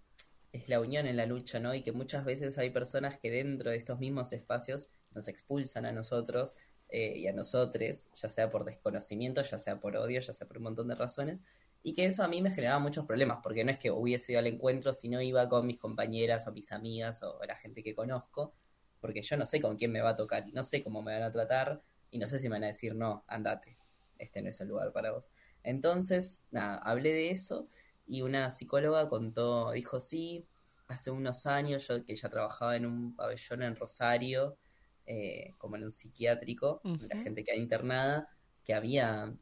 es 0.51 0.67
la 0.67 0.81
unión 0.81 1.07
en 1.07 1.15
la 1.15 1.25
lucha, 1.25 1.61
¿no? 1.61 1.73
Y 1.73 1.81
que 1.81 1.93
muchas 1.93 2.25
veces 2.25 2.57
hay 2.57 2.71
personas 2.71 3.19
que 3.19 3.31
dentro 3.31 3.71
de 3.71 3.77
estos 3.77 3.99
mismos 3.99 4.33
espacios 4.33 4.89
nos 5.17 5.27
expulsan 5.27 5.85
a 5.85 5.91
nosotros 5.91 6.55
eh, 6.89 7.17
y 7.17 7.27
a 7.27 7.33
nosotres, 7.33 8.09
ya 8.15 8.29
sea 8.29 8.49
por 8.49 8.63
desconocimiento, 8.63 9.41
ya 9.41 9.59
sea 9.59 9.79
por 9.79 9.97
odio, 9.97 10.21
ya 10.21 10.33
sea 10.33 10.47
por 10.47 10.57
un 10.57 10.63
montón 10.63 10.87
de 10.87 10.95
razones. 10.95 11.41
Y 11.83 11.93
que 11.93 12.05
eso 12.05 12.23
a 12.23 12.27
mí 12.27 12.41
me 12.41 12.51
generaba 12.51 12.79
muchos 12.79 13.05
problemas, 13.05 13.39
porque 13.43 13.63
no 13.63 13.71
es 13.71 13.77
que 13.77 13.91
hubiese 13.91 14.31
ido 14.31 14.39
al 14.39 14.47
encuentro 14.47 14.93
si 14.93 15.09
no 15.09 15.21
iba 15.21 15.47
con 15.49 15.67
mis 15.67 15.77
compañeras 15.77 16.47
o 16.47 16.51
mis 16.51 16.71
amigas 16.71 17.21
o 17.23 17.39
la 17.45 17.55
gente 17.55 17.83
que 17.83 17.93
conozco, 17.93 18.53
porque 18.99 19.21
yo 19.21 19.37
no 19.37 19.45
sé 19.45 19.61
con 19.61 19.77
quién 19.77 19.91
me 19.91 20.01
va 20.01 20.11
a 20.11 20.15
tocar 20.15 20.47
y 20.47 20.51
no 20.53 20.63
sé 20.63 20.83
cómo 20.83 21.01
me 21.01 21.13
van 21.13 21.23
a 21.23 21.31
tratar 21.31 21.81
y 22.09 22.19
no 22.19 22.27
sé 22.27 22.39
si 22.39 22.49
me 22.49 22.55
van 22.55 22.63
a 22.63 22.67
decir, 22.67 22.95
no, 22.95 23.23
andate, 23.27 23.77
este 24.17 24.41
no 24.41 24.49
es 24.49 24.59
el 24.61 24.69
lugar 24.69 24.91
para 24.91 25.11
vos. 25.11 25.31
Entonces, 25.63 26.41
nada, 26.51 26.77
hablé 26.77 27.13
de 27.13 27.31
eso 27.31 27.67
y 28.05 28.21
una 28.21 28.51
psicóloga 28.51 29.09
contó, 29.09 29.71
dijo, 29.71 29.99
sí, 29.99 30.47
hace 30.87 31.11
unos 31.11 31.45
años 31.45 31.87
yo 31.87 32.03
que 32.05 32.15
ya 32.15 32.29
trabajaba 32.29 32.75
en 32.75 32.85
un 32.85 33.15
pabellón 33.15 33.63
en 33.63 33.75
Rosario, 33.75 34.57
eh, 35.07 35.55
como 35.57 35.77
en 35.77 35.85
un 35.85 35.91
psiquiátrico, 35.91 36.81
la 36.83 37.17
gente 37.17 37.43
que 37.43 37.53
hay 37.53 37.59
internada, 37.59 38.29
que 38.63 38.73
había 38.73 39.33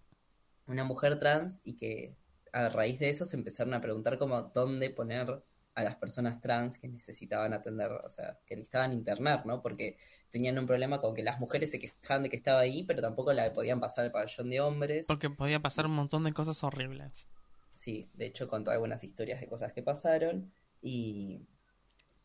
una 0.68 0.84
mujer 0.84 1.20
trans 1.20 1.59
y 1.63 1.76
que 1.76 2.16
a 2.53 2.70
raíz 2.70 2.99
de 2.99 3.09
eso 3.09 3.26
se 3.26 3.36
empezaron 3.36 3.74
a 3.74 3.82
preguntar 3.82 4.18
como 4.18 4.41
dónde 4.43 4.89
poner 4.91 5.43
a 5.74 5.84
las 5.84 5.95
personas 5.95 6.39
trans 6.39 6.78
que 6.78 6.88
necesitaban 6.88 7.53
atender, 7.53 7.91
o 7.91 8.09
sea, 8.09 8.39
que 8.45 8.55
necesitaban 8.55 8.93
internar, 8.93 9.45
¿no? 9.45 9.61
Porque 9.61 9.97
tenían 10.30 10.57
un 10.57 10.66
problema 10.66 11.01
con 11.01 11.16
que 11.16 11.24
las 11.24 11.39
mujeres 11.39 11.72
se 11.72 11.80
quejaban 11.80 12.24
de 12.24 12.30
que 12.30 12.38
estaba 12.38 12.59
ahí, 12.59 12.84
pero 12.84 13.01
tampoco 13.01 13.34
la 13.34 13.51
podían 13.51 13.80
pasar 13.80 14.05
al 14.05 14.11
pabellón 14.11 14.49
de 14.49 14.61
hombres. 14.61 15.07
Porque 15.07 15.30
podía 15.30 15.59
pasar 15.59 15.86
un 15.88 15.93
montón 15.93 16.24
de 16.24 16.34
cosas 16.34 16.63
horribles. 16.63 17.28
Sí, 17.72 18.07
de 18.13 18.28
hecho 18.28 18.47
contó 18.47 18.72
algunas 18.72 19.03
historias 19.03 19.41
de 19.41 19.47
cosas 19.47 19.74
que 19.74 19.82
pasaron 19.82 20.53
y, 20.82 21.41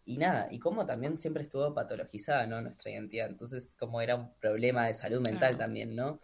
y 0.05 0.17
nada, 0.19 0.49
y 0.51 0.59
como 0.59 0.87
también 0.87 1.19
siempre 1.19 1.43
estuvo 1.43 1.73
patologizada, 1.75 2.47
¿no? 2.47 2.61
Nuestra 2.61 2.91
identidad, 2.91 3.29
entonces 3.29 3.69
como 3.79 4.01
era 4.01 4.17
un 4.17 4.35
problema 4.39 4.87
de 4.87 4.95
salud 4.95 5.21
mental 5.21 5.39
Claro. 5.57 5.59
también, 5.59 5.95
¿no? 5.95 6.21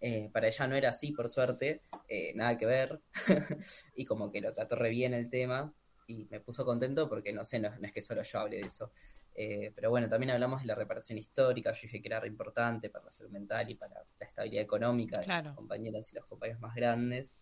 Eh, 0.00 0.30
para 0.32 0.46
ella 0.46 0.66
no 0.68 0.76
era 0.76 0.90
así, 0.90 1.12
por 1.12 1.28
suerte, 1.28 1.82
eh, 2.08 2.32
nada 2.34 2.56
que 2.56 2.66
ver, 2.66 3.00
y 3.96 4.04
como 4.04 4.30
que 4.30 4.40
lo 4.40 4.54
trató 4.54 4.76
re 4.76 4.90
bien 4.90 5.12
el 5.14 5.28
tema 5.28 5.74
y 6.06 6.26
me 6.30 6.40
puso 6.40 6.64
contento 6.64 7.08
porque 7.08 7.32
no 7.32 7.44
sé, 7.44 7.58
no, 7.58 7.70
no 7.76 7.86
es 7.86 7.92
que 7.92 8.00
solo 8.00 8.22
yo 8.22 8.38
hable 8.38 8.56
de 8.58 8.62
eso. 8.66 8.92
Eh, 9.34 9.72
pero 9.74 9.90
bueno, 9.90 10.08
también 10.08 10.30
hablamos 10.30 10.62
de 10.62 10.66
la 10.66 10.74
reparación 10.74 11.18
histórica, 11.18 11.72
yo 11.72 11.82
dije 11.82 12.00
que 12.00 12.08
era 12.08 12.18
re 12.18 12.28
importante 12.28 12.90
para 12.90 13.04
la 13.04 13.10
salud 13.12 13.30
mental 13.30 13.70
y 13.70 13.74
para 13.76 14.04
la 14.18 14.26
estabilidad 14.26 14.62
económica 14.64 15.20
de 15.20 15.26
las 15.26 15.54
compañeras 15.54 16.10
y 16.10 16.16
los 16.16 16.24
compañeros 16.24 16.60
más 16.60 16.74
grandes. 16.74 17.32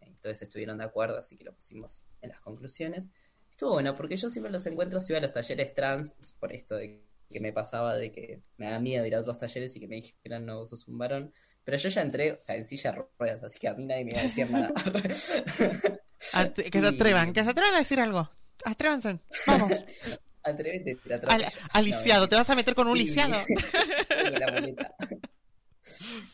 Entonces 0.00 0.42
estuvieron 0.42 0.78
de 0.78 0.84
acuerdo, 0.84 1.18
así 1.18 1.36
que 1.36 1.44
lo 1.44 1.52
pusimos 1.54 2.04
en 2.20 2.30
las 2.30 2.40
conclusiones. 2.40 3.08
Estuvo 3.62 3.74
bueno, 3.74 3.94
porque 3.94 4.16
yo 4.16 4.28
siempre 4.28 4.50
los 4.50 4.66
encuentros 4.66 5.08
iba 5.08 5.20
a 5.20 5.22
los 5.22 5.32
talleres 5.32 5.72
trans, 5.72 6.14
por 6.40 6.52
esto 6.52 6.74
de 6.74 7.00
que 7.30 7.38
me 7.38 7.52
pasaba 7.52 7.94
de 7.96 8.10
que 8.10 8.42
me 8.56 8.68
da 8.68 8.80
miedo 8.80 9.06
ir 9.06 9.14
a 9.14 9.20
otros 9.20 9.38
talleres 9.38 9.76
y 9.76 9.78
que 9.78 9.86
me 9.86 9.94
dijeran, 9.94 10.44
no, 10.44 10.56
vos 10.58 10.70
sos 10.70 10.88
un 10.88 10.98
varón. 10.98 11.32
Pero 11.62 11.76
yo 11.78 11.88
ya 11.88 12.00
entré, 12.02 12.32
o 12.32 12.40
sea, 12.40 12.56
en 12.56 12.64
silla 12.64 12.90
de 12.90 13.04
ruedas, 13.20 13.44
así 13.44 13.60
que 13.60 13.68
a 13.68 13.74
mí 13.74 13.84
nadie 13.84 14.04
me 14.04 14.10
iba 14.10 14.20
a 14.20 14.24
decir 14.24 14.50
nada. 14.50 14.72
At- 16.32 16.54
que 16.54 16.70
se 16.72 16.78
Y- 16.82 16.86
atrevan, 16.88 17.32
que 17.32 17.44
se 17.44 17.50
atrevan 17.50 17.74
a 17.76 17.78
decir 17.78 18.00
algo. 18.00 18.28
Atrévanse. 18.64 19.20
Vamos. 19.46 19.84
Atrévete, 20.42 20.96
te 20.96 21.14
Al, 21.14 21.44
No, 21.72 21.82
lisiado, 21.82 22.28
te 22.28 22.34
vas 22.34 22.50
a 22.50 22.56
meter 22.56 22.74
con 22.74 22.88
un 22.88 22.96
Sí. 22.98 23.04
lisiado. 23.04 23.34
La. 24.32 24.92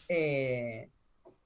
Eh, 0.09 0.91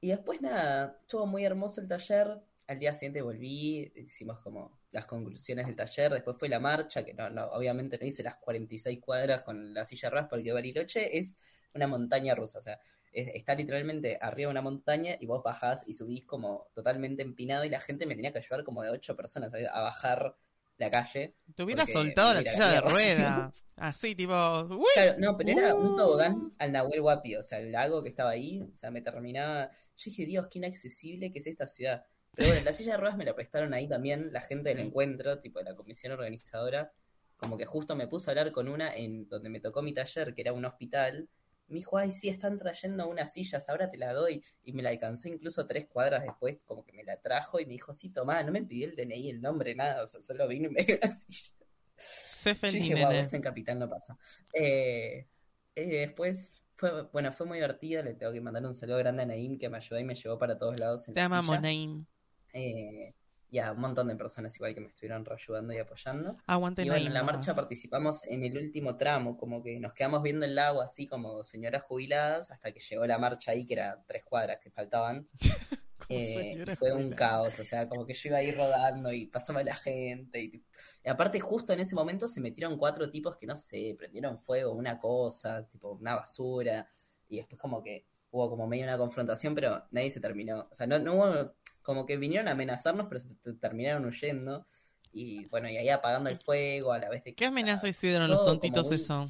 y 0.01 0.09
después 0.11 0.41
nada, 0.41 0.97
estuvo 1.01 1.27
muy 1.27 1.45
hermoso 1.45 1.81
el 1.81 1.89
taller. 1.89 2.41
Al 2.67 2.79
día 2.79 2.95
siguiente 2.95 3.21
volví, 3.23 3.93
hicimos 3.97 4.39
como 4.41 4.79
las 4.93 5.07
conclusiones 5.07 5.67
del 5.67 5.77
taller. 5.77 6.13
Después 6.13 6.37
fue 6.39 6.49
la 6.49 6.61
marcha, 6.61 7.05
que 7.05 7.13
no, 7.15 7.29
no, 7.31 7.47
obviamente 7.53 7.99
no 7.99 8.07
hice 8.07 8.23
las 8.23 8.37
46 8.37 9.01
cuadras 9.01 9.43
con 9.43 9.75
la 9.75 9.85
silla 9.85 10.11
ras 10.11 10.27
porque 10.31 10.53
Bariloche 10.53 11.19
es 11.19 11.39
una 11.75 11.87
montaña 11.87 12.35
rusa. 12.35 12.59
O 12.59 12.63
sea, 12.63 12.79
es- 13.13 13.31
está 13.35 13.55
literalmente 13.55 14.19
arriba 14.21 14.49
de 14.49 14.53
una 14.53 14.63
montaña 14.63 15.17
y 15.21 15.27
vos 15.27 15.43
bajás 15.43 15.85
y 15.87 15.93
subís 15.95 16.25
como 16.25 16.69
totalmente 16.75 17.23
empinado 17.23 17.65
y 17.65 17.69
la 17.71 17.81
gente 17.81 18.07
me 18.07 18.15
tenía 18.15 18.33
que 18.33 18.39
ayudar 18.39 18.65
como 18.65 18.83
de 18.83 18.91
ocho 18.91 19.17
personas 19.17 19.51
¿sabes? 19.51 19.69
a 19.71 19.81
bajar 19.83 20.37
la 20.79 20.91
calle. 20.91 21.35
Te 21.55 21.63
hubiera 21.63 21.83
porque 21.83 21.93
soltado 21.93 22.35
la 22.35 22.43
silla 22.43 22.69
de 22.69 22.81
ruedas. 22.91 23.65
Así, 23.77 24.15
tipo. 24.15 24.33
¡uy! 24.71 24.87
Claro, 24.95 25.15
no, 25.19 25.37
pero 25.37 25.51
era 25.51 25.75
un 25.75 25.89
Uh. 25.93 25.97
tobogán 25.97 26.53
al 26.59 26.73
Nahuel 26.73 27.01
Huapi, 27.01 27.37
o 27.37 27.43
sea, 27.43 27.59
el 27.59 27.73
lago 27.73 28.03
que 28.03 28.09
estaba 28.09 28.31
ahí, 28.31 28.61
o 28.61 28.75
sea, 28.75 28.91
me 28.91 29.03
terminaba. 29.03 29.71
Yo 29.97 30.05
dije, 30.11 30.27
Dios, 30.27 30.47
qué 30.49 30.59
inaccesible 30.59 31.31
que 31.33 31.39
es 31.39 31.47
esta 31.47 31.67
ciudad. 31.67 32.05
Pero 32.35 32.49
bueno, 32.49 32.63
la 32.65 32.73
silla 32.73 32.93
de 32.93 32.99
ruedas 32.99 33.17
me 33.19 33.25
la 33.25 33.35
prestaron 33.35 33.75
ahí 33.75 33.89
también 33.89 34.33
la 34.33 34.41
gente 34.41 34.71
del 34.71 34.79
Sí. 34.79 34.83
encuentro, 34.87 35.41
tipo 35.41 35.59
de 35.59 35.67
la 35.67 35.75
comisión 35.77 36.13
organizadora. 36.13 36.93
Como 37.37 37.57
que 37.59 37.67
justo 37.67 37.97
me 37.97 38.07
puse 38.09 38.31
a 38.31 38.33
hablar 38.33 38.53
con 38.53 38.69
una 38.69 38.95
en 38.95 39.29
donde 39.29 39.51
me 39.51 39.61
tocó 39.61 39.83
mi 39.83 39.93
taller, 39.95 40.35
que 40.35 40.43
era 40.43 40.53
un 40.53 40.65
hospital. 40.65 41.29
Me 41.69 41.77
dijo, 41.79 41.99
ay, 41.99 42.11
sí, 42.13 42.29
están 42.29 42.59
trayendo 42.59 43.09
unas 43.09 43.33
sillas, 43.33 43.69
ahora 43.69 43.91
te 43.91 43.99
la 43.99 44.13
doy. 44.13 44.45
Y 44.63 44.73
me 44.73 44.83
la 44.83 44.91
alcanzó 44.91 45.29
incluso 45.29 45.67
tres 45.67 45.87
cuadras 45.89 46.23
después, 46.23 46.63
como 46.65 46.85
que 46.85 46.93
me 46.93 47.05
la 47.05 47.21
trajo 47.21 47.61
y 47.61 47.67
me 47.67 47.73
dijo, 47.73 47.95
sí, 47.95 48.11
tomá, 48.11 48.43
no 48.43 48.53
me 48.53 48.63
pidió 48.65 48.87
el 48.89 48.97
DNI, 48.97 49.31
el 49.31 49.41
nombre, 49.41 49.75
nada, 49.75 50.03
o 50.05 50.07
sea, 50.07 50.21
solo 50.21 50.47
vino 50.49 50.69
y 50.69 50.73
me 50.73 50.85
dio 50.85 50.99
la 51.03 51.11
silla. 51.15 51.53
Sé 51.97 52.55
Yo 52.55 52.55
feliz, 52.55 52.83
dije, 52.83 52.95
wow, 52.95 53.11
esto 53.13 53.37
en 53.37 53.43
Capital 53.43 53.79
no 53.79 53.89
pasa. 53.89 54.19
Eh, 54.53 55.29
eh, 55.75 55.87
después, 55.87 56.65
fue, 56.77 57.03
bueno, 57.13 57.33
fue 57.33 57.47
muy 57.47 57.59
divertido. 57.59 58.03
Le 58.03 58.15
tengo 58.15 58.33
que 58.33 58.41
mandar 58.41 58.65
un 58.67 58.75
saludo 58.75 58.99
grande 58.99 59.23
a 59.23 59.27
Naim 59.27 59.59
que 59.59 59.69
me 59.69 59.79
ayudó 59.79 59.99
y 60.01 60.05
me 60.05 60.15
llevó 60.15 60.39
para 60.39 60.59
todos 60.59 60.79
lados 60.79 61.09
en 61.09 61.15
Te 61.15 61.21
la 61.21 61.27
amamos, 61.27 61.57
silla. 61.57 61.61
Naim. 61.61 62.07
Eh, 62.53 63.15
y 63.53 63.59
a 63.59 63.73
un 63.73 63.81
montón 63.81 64.09
de 64.09 64.17
personas 64.17 64.57
igual 64.57 64.75
que 64.75 64.81
me 64.81 64.87
estuvieron 64.87 65.27
ayudando 65.31 65.75
y 65.75 65.79
apoyando. 65.79 66.39
Aguante 66.47 66.85
Y 66.85 66.89
bueno, 66.89 67.07
en 67.07 67.13
la 67.13 67.23
marcha 67.23 67.55
participamos 67.55 68.25
en 68.25 68.45
el 68.45 68.57
último 68.57 68.97
tramo, 68.97 69.37
como 69.37 69.63
que 69.63 69.79
nos 69.79 69.93
quedamos 69.93 70.23
viendo 70.23 70.47
el 70.47 70.55
lago 70.55 70.81
así 70.81 71.07
como 71.07 71.45
señoras 71.45 71.83
jubiladas 71.83 72.51
hasta 72.51 72.73
que 72.73 72.81
llegó 72.81 73.07
la 73.07 73.19
marcha 73.19 73.53
ahí, 73.53 73.67
que 73.67 73.75
era 73.75 74.03
tres 74.07 74.25
cuadras 74.25 74.59
que 74.59 74.71
faltaban. 74.71 75.29
Eh, 76.09 76.77
fue 76.77 76.93
un 76.93 77.13
caos, 77.13 77.59
o 77.61 77.65
sea, 77.65 77.89
como 77.89 78.05
que 78.05 78.13
yo 78.13 78.29
iba 78.29 78.39
ahí 78.39 78.51
rodando 78.51 79.13
y 79.13 79.27
pasaba 79.27 79.63
la 79.63 79.75
gente. 79.75 80.43
Y, 80.43 80.63
y 81.05 81.09
aparte, 81.09 81.39
justo 81.41 81.73
en 81.73 81.81
ese 81.81 81.95
momento 81.95 82.29
se 82.29 82.41
metieron 82.41 82.77
cuatro 82.77 83.09
tipos 83.09 83.37
que 83.37 83.47
no 83.47 83.55
sé, 83.55 83.95
prendieron 83.97 84.39
fuego, 84.39 84.73
una 84.73 84.99
cosa, 84.99 85.65
tipo 85.69 85.93
una 85.93 86.17
basura. 86.17 86.91
Y 87.29 87.37
después, 87.37 87.59
como 87.59 87.83
que 87.83 88.05
hubo 88.31 88.51
como 88.51 88.67
medio 88.67 88.85
una 88.85 88.99
confrontación, 88.99 89.55
pero 89.55 89.85
nadie 89.93 90.11
se 90.11 90.21
terminó. 90.21 90.69
O 90.71 90.75
sea, 90.75 90.87
no, 90.87 90.99
no 90.99 91.15
hubo, 91.15 91.55
como 91.83 92.07
que 92.07 92.17
vinieron 92.17 92.49
a 92.49 92.53
amenazarnos, 92.53 93.07
pero 93.09 93.21
se 93.21 93.29
terminaron 93.61 94.05
huyendo. 94.05 94.67
Y 95.13 95.45
bueno, 95.47 95.69
y 95.69 95.77
ahí 95.77 95.89
apagando 95.91 96.31
el 96.31 96.39
fuego 96.39 96.93
a 96.93 96.99
la 96.99 97.09
vez 97.11 97.23
de 97.25 97.31
que. 97.33 97.37
¿Qué 97.37 97.47
amenaza 97.47 97.87
hicieron 97.89 98.31
los 98.31 98.45
tontitos 98.45 98.87
muy- 98.87 98.97
eso? 98.97 99.25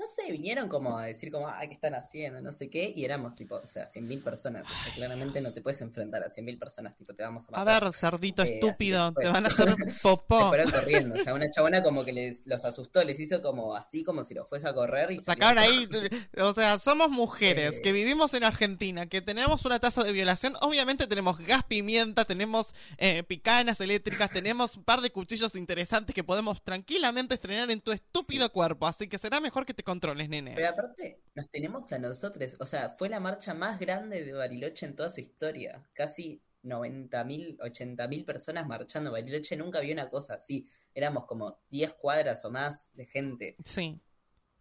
No 0.00 0.06
sé, 0.06 0.32
vinieron 0.32 0.66
como 0.66 0.96
a 0.98 1.04
decir 1.04 1.30
como, 1.30 1.46
ah, 1.46 1.60
¿qué 1.68 1.74
están 1.74 1.94
haciendo? 1.94 2.40
No 2.40 2.52
sé 2.52 2.70
qué, 2.70 2.90
y 2.96 3.04
éramos 3.04 3.34
tipo, 3.34 3.56
o 3.56 3.66
sea, 3.66 3.86
100.000 3.86 4.22
personas. 4.24 4.66
O 4.66 4.84
sea, 4.84 4.94
claramente 4.94 5.42
no 5.42 5.52
te 5.52 5.60
puedes 5.60 5.78
enfrentar 5.82 6.22
a 6.22 6.28
100.000 6.30 6.58
personas, 6.58 6.96
tipo, 6.96 7.12
te 7.14 7.22
vamos 7.22 7.44
a 7.44 7.48
A 7.48 7.64
matar. 7.64 7.84
ver, 7.84 7.92
cerdito 7.92 8.42
Eh, 8.42 8.54
estúpido, 8.54 9.12
te 9.12 9.26
van 9.28 9.44
a 9.44 9.48
hacer 9.48 9.74
Se 9.92 10.00
popó. 10.00 10.48
fueron 10.48 10.70
corriendo, 10.70 11.16
o 11.16 11.18
sea, 11.18 11.34
una 11.34 11.50
chabona 11.50 11.82
como 11.82 12.02
que 12.02 12.14
les, 12.14 12.46
los 12.46 12.64
asustó, 12.64 13.04
les 13.04 13.20
hizo 13.20 13.42
como 13.42 13.74
así, 13.76 14.02
como 14.02 14.24
si 14.24 14.32
los 14.32 14.48
fuese 14.48 14.68
a 14.68 14.72
correr 14.72 15.10
y 15.12 15.20
Sacaron 15.22 15.58
ahí, 15.58 15.86
o 16.38 16.52
sea, 16.54 16.78
somos 16.78 17.10
mujeres 17.10 17.76
Eh. 17.76 17.82
que 17.82 17.92
vivimos 17.92 18.32
en 18.32 18.44
Argentina, 18.44 19.04
que 19.04 19.20
tenemos 19.20 19.66
una 19.66 19.80
tasa 19.80 20.02
de 20.02 20.12
violación, 20.12 20.56
obviamente 20.62 21.06
tenemos 21.08 21.36
gas 21.40 21.62
pimienta, 21.64 22.24
tenemos 22.24 22.74
eh, 22.96 23.22
picanas 23.24 23.78
eléctricas, 23.82 24.30
tenemos 24.30 24.78
un 24.78 24.84
par 24.84 25.02
de 25.02 25.10
cuchillos 25.12 25.54
interesantes 25.56 26.14
que 26.14 26.24
podemos 26.24 26.62
tranquilamente 26.62 27.34
estrenar 27.34 27.70
en 27.70 27.82
tu 27.82 27.92
estúpido 27.92 28.50
cuerpo, 28.50 28.86
así 28.86 29.06
que 29.06 29.18
será 29.18 29.40
mejor 29.40 29.66
que 29.66 29.74
te 29.74 29.84
controles, 30.00 30.28
nene. 30.28 30.52
Pero 30.54 30.68
aparte, 30.68 31.20
nos 31.34 31.50
tenemos 31.50 31.92
a 31.92 31.98
nosotros, 31.98 32.56
o 32.58 32.66
sea, 32.66 32.90
fue 32.90 33.08
la 33.08 33.20
marcha 33.20 33.52
más 33.52 33.78
grande 33.78 34.24
de 34.24 34.32
Bariloche 34.32 34.86
en 34.86 34.96
toda 34.96 35.10
su 35.10 35.20
historia. 35.20 35.84
Casi 35.92 36.42
90.000, 36.64 37.58
80.000 37.58 38.24
personas 38.24 38.66
marchando. 38.66 39.12
Bariloche 39.12 39.56
nunca 39.56 39.80
vio 39.80 39.92
una 39.92 40.08
cosa 40.08 40.34
así. 40.34 40.68
Éramos 40.94 41.26
como 41.26 41.60
10 41.70 41.94
cuadras 41.94 42.44
o 42.44 42.50
más 42.50 42.90
de 42.94 43.06
gente. 43.06 43.56
Sí. 43.64 44.00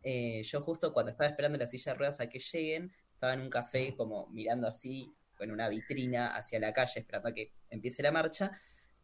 Eh, 0.04 0.44
yo 0.44 0.62
justo 0.62 0.94
cuando 0.94 1.12
estaba 1.12 1.30
esperando 1.30 1.58
la 1.58 1.68
silla 1.68 1.94
de 1.94 1.98
ruedas 1.98 2.20
a 2.20 2.30
que 2.30 2.40
lleguen, 2.40 2.92
estaba 3.14 3.34
en 3.34 3.42
un 3.42 3.50
café 3.50 3.96
como 3.96 4.28
mirando 4.28 4.68
así, 4.68 5.14
con 5.38 5.52
una 5.52 5.70
vitrina 5.70 6.36
hacia 6.36 6.60
la 6.60 6.74
calle, 6.74 7.00
esperando 7.00 7.30
a 7.30 7.34
que 7.34 7.54
empiece 7.70 8.04
la 8.04 8.12
marcha, 8.12 8.52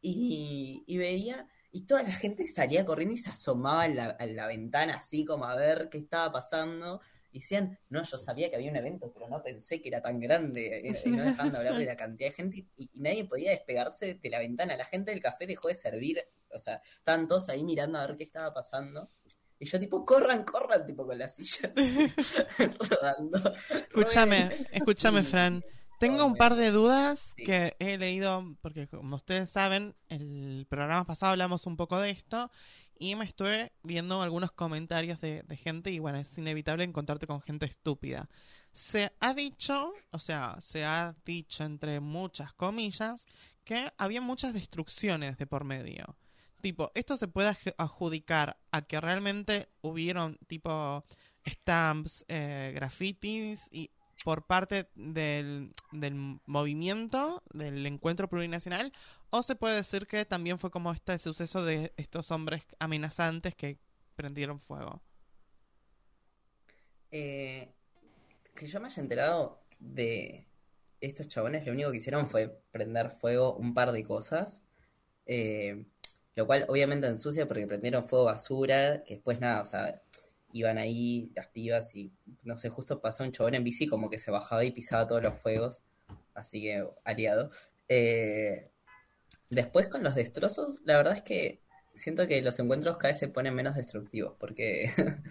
y, 0.02 0.84
y 0.86 0.98
veía, 0.98 1.48
y 1.76 1.82
toda 1.82 2.04
la 2.04 2.14
gente 2.14 2.48
salía 2.48 2.86
corriendo 2.86 3.16
y 3.16 3.18
se 3.18 3.32
asomaba 3.32 3.86
en 3.86 3.98
la, 3.98 4.16
en 4.18 4.34
la 4.34 4.48
ventana 4.48 4.96
así 4.96 5.26
como 5.26 5.44
a 5.44 5.58
ver 5.58 5.90
qué 5.92 5.98
estaba 5.98 6.32
pasando. 6.32 7.02
Y 7.34 7.40
decían, 7.40 7.78
no, 7.90 8.02
yo 8.02 8.18
sabía 8.18 8.50
que 8.50 8.56
había 8.56 8.72
un 8.72 8.78
evento, 8.78 9.12
pero 9.14 9.28
no 9.28 9.44
pensé 9.44 9.82
que 9.82 9.90
era 9.90 10.02
tan 10.02 10.22
grande, 10.22 10.88
eh, 10.90 11.02
y 11.04 11.10
no 11.10 11.22
dejaban 11.26 11.52
de 11.52 11.58
hablar 11.58 11.78
de 11.78 11.86
la 11.86 11.98
cantidad 11.98 12.30
de 12.30 12.34
gente, 12.34 12.58
y, 12.60 12.70
y 12.78 12.90
nadie 12.94 13.26
podía 13.26 13.52
despegarse 13.52 14.14
de 14.24 14.30
la 14.30 14.40
ventana. 14.40 14.78
La 14.78 14.86
gente 14.86 15.12
del 15.12 15.20
café 15.22 15.46
dejó 15.46 15.68
de 15.68 15.76
servir, 15.76 16.24
o 16.50 16.58
sea, 16.58 16.82
estaban 16.98 17.28
todos 17.28 17.50
ahí 17.50 17.62
mirando 17.66 18.00
a 18.00 18.08
ver 18.08 18.16
qué 18.16 18.24
estaba 18.24 18.54
pasando. 18.54 19.10
Y 19.60 19.66
yo 19.66 19.78
tipo, 19.78 20.06
corran, 20.06 20.46
corran, 20.46 20.86
tipo 20.86 21.06
con 21.06 21.18
la 21.18 21.28
silla 21.28 21.74
rodando. 22.90 23.54
Escúchame, 23.70 24.50
escúchame, 24.72 25.20
Y- 25.20 25.26
Fran. 25.26 25.64
Tengo 26.00 26.26
un 26.26 26.36
par 26.36 26.56
de 26.56 26.72
dudas 26.72 27.34
Sí. 27.38 27.46
que 27.46 27.76
he 27.80 27.98
leído, 27.98 28.56
porque 28.62 28.88
como 28.88 29.16
ustedes 29.16 29.50
saben, 29.50 29.96
el 30.10 30.66
programa 30.70 31.06
pasado 31.06 31.32
hablamos 31.32 31.66
un 31.66 31.78
poco 31.78 32.00
de 32.00 32.10
esto 32.12 32.52
y 32.98 33.16
me 33.16 33.26
estuve 33.26 33.72
viendo 33.84 34.22
algunos 34.22 34.52
comentarios 34.52 35.20
de, 35.20 35.44
de 35.44 35.58
gente 35.58 35.92
y 35.92 36.00
bueno, 36.00 36.18
es 36.18 36.38
inevitable 36.38 36.84
encontrarte 36.84 37.28
con 37.28 37.42
gente 37.42 37.66
estúpida. 37.66 38.30
Se 38.72 39.14
ha 39.20 39.34
dicho, 39.34 39.94
o 40.12 40.20
sea, 40.20 40.58
se 40.62 40.84
ha 40.86 41.16
dicho 41.26 41.64
entre 41.64 42.00
muchas 42.02 42.54
comillas, 42.54 43.26
que 43.64 43.92
había 43.98 44.22
muchas 44.22 44.54
destrucciones 44.54 45.38
de 45.38 45.48
por 45.48 45.64
medio. 45.64 46.18
Tipo, 46.62 46.92
esto 46.96 47.16
se 47.18 47.28
puede 47.28 47.56
adjudicar 47.78 48.58
a 48.72 48.82
que 48.82 49.00
realmente 49.00 49.70
hubieron 49.82 50.38
tipo 50.48 51.04
stamps, 51.48 52.26
eh, 52.28 52.72
grafitis 52.76 53.68
y 53.72 53.92
por 54.26 54.48
parte 54.48 54.90
del, 54.96 55.74
del 55.92 56.42
movimiento, 56.48 57.44
del 57.54 57.86
encuentro 57.86 58.28
plurinacional, 58.28 58.92
o 59.30 59.44
se 59.44 59.56
puede 59.56 59.76
decir 59.76 60.08
que 60.08 60.26
también 60.26 60.60
fue 60.60 60.72
como 60.72 60.92
este 60.92 61.20
suceso 61.20 61.64
de 61.64 61.94
estos 61.98 62.32
hombres 62.32 62.66
amenazantes 62.80 63.56
que 63.56 63.78
prendieron 64.16 64.60
fuego. 64.60 65.04
Eh, 67.12 67.74
que 68.56 68.68
yo 68.68 68.80
me 68.80 68.88
haya 68.88 69.02
enterado 69.04 69.62
de 69.80 70.48
estos 71.02 71.28
chabones, 71.28 71.66
lo 71.66 71.74
único 71.74 71.92
que 71.92 71.98
hicieron 71.98 72.28
fue 72.28 72.50
prender 72.72 73.12
fuego 73.12 73.56
un 73.56 73.74
par 73.74 73.92
de 73.92 74.04
cosas. 74.04 74.64
eh, 75.28 75.86
lo 76.36 76.48
cual 76.48 76.66
obviamente 76.70 77.08
ensucia 77.08 77.48
porque 77.48 77.68
prendieron 77.68 78.06
fuego 78.06 78.26
basura, 78.26 79.04
que 79.06 79.16
después 79.16 79.40
nada, 79.40 79.62
o 79.62 79.66
sea, 79.66 80.02
iban 80.56 80.78
ahí 80.78 81.30
las 81.36 81.48
pibas 81.48 81.94
y 81.96 82.14
no 82.44 82.58
sé, 82.58 82.70
justo 82.70 83.02
pasó 83.02 83.24
un 83.24 83.34
chabón 83.34 83.56
en 83.56 83.64
bici 83.66 83.88
como 83.88 84.10
que 84.10 84.20
se 84.20 84.32
bajaba 84.32 84.64
y 84.64 84.72
pisaba 84.72 85.06
todos 85.06 85.22
los 85.22 85.38
fuegos, 85.38 85.82
así 86.34 86.62
que 86.62 86.88
aliado. 87.04 87.52
Eh, 87.90 88.70
después 89.50 89.88
con 89.88 90.02
los 90.02 90.16
destrozos, 90.16 90.80
la 90.86 90.96
verdad 90.96 91.16
es 91.18 91.24
que 91.24 91.60
siento 91.94 92.26
que 92.28 92.42
los 92.42 92.58
encuentros 92.60 92.96
cada 92.98 93.12
vez 93.12 93.20
se 93.20 93.28
ponen 93.28 93.54
menos 93.54 93.76
destructivos, 93.76 94.36
porque 94.40 94.90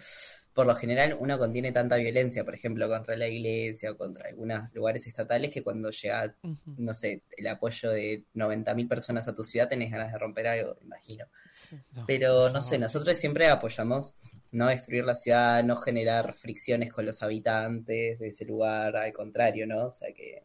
por 0.53 0.67
lo 0.67 0.75
general 0.75 1.17
uno 1.19 1.39
contiene 1.39 1.71
tanta 1.71 1.95
violencia, 1.95 2.45
por 2.45 2.53
ejemplo, 2.53 2.87
contra 2.87 3.17
la 3.17 3.27
iglesia 3.27 3.91
o 3.91 3.97
contra 3.97 4.29
algunos 4.29 4.71
lugares 4.73 5.07
estatales, 5.07 5.49
que 5.49 5.63
cuando 5.63 5.89
llega, 5.89 6.35
no 6.77 6.93
sé, 6.93 7.23
el 7.35 7.47
apoyo 7.47 7.89
de 7.89 8.25
90.000 8.35 8.87
personas 8.87 9.27
a 9.27 9.33
tu 9.33 9.43
ciudad, 9.43 9.69
tenés 9.69 9.89
ganas 9.89 10.11
de 10.11 10.19
romper 10.19 10.47
algo, 10.47 10.75
me 10.81 10.85
imagino. 10.85 11.25
Sí, 11.49 11.77
no, 11.93 12.05
Pero 12.05 12.49
no 12.49 12.61
sé, 12.61 12.77
nosotros 12.77 13.17
siempre 13.17 13.47
apoyamos 13.47 14.15
no 14.51 14.67
destruir 14.67 15.05
la 15.05 15.15
ciudad, 15.15 15.63
no 15.63 15.77
generar 15.77 16.33
fricciones 16.33 16.91
con 16.93 17.05
los 17.05 17.21
habitantes 17.23 18.19
de 18.19 18.27
ese 18.29 18.45
lugar, 18.45 18.95
al 18.97 19.13
contrario, 19.13 19.67
¿no? 19.67 19.87
O 19.87 19.91
sea 19.91 20.13
que 20.13 20.43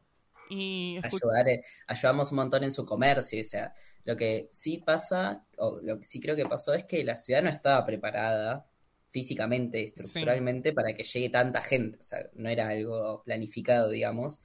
Y 0.49 0.99
ayudar, 1.03 1.49
eh, 1.49 1.63
ayudamos 1.87 2.31
un 2.33 2.37
montón 2.37 2.65
en 2.65 2.73
su 2.73 2.85
comercio, 2.85 3.41
o 3.41 3.45
sea, 3.45 3.75
lo 4.05 4.17
que 4.17 4.49
sí 4.53 4.79
pasa, 4.79 5.47
o 5.59 5.81
lo 5.83 5.99
que 5.99 6.05
sí 6.05 6.21
creo 6.21 6.37
que 6.37 6.47
pasó 6.47 6.75
es 6.75 6.85
que 6.85 7.05
la 7.05 7.17
ciudad 7.17 7.43
no 7.43 7.51
estaba 7.51 7.85
preparada 7.87 8.67
físicamente, 9.09 9.83
estructuralmente, 9.85 10.73
para 10.73 10.95
que 10.95 11.05
llegue 11.05 11.31
tanta 11.31 11.63
gente, 11.63 11.99
o 12.01 12.03
sea, 12.03 12.31
no 12.35 12.49
era 12.49 12.69
algo 12.69 13.23
planificado, 13.25 13.89
digamos, 13.91 14.41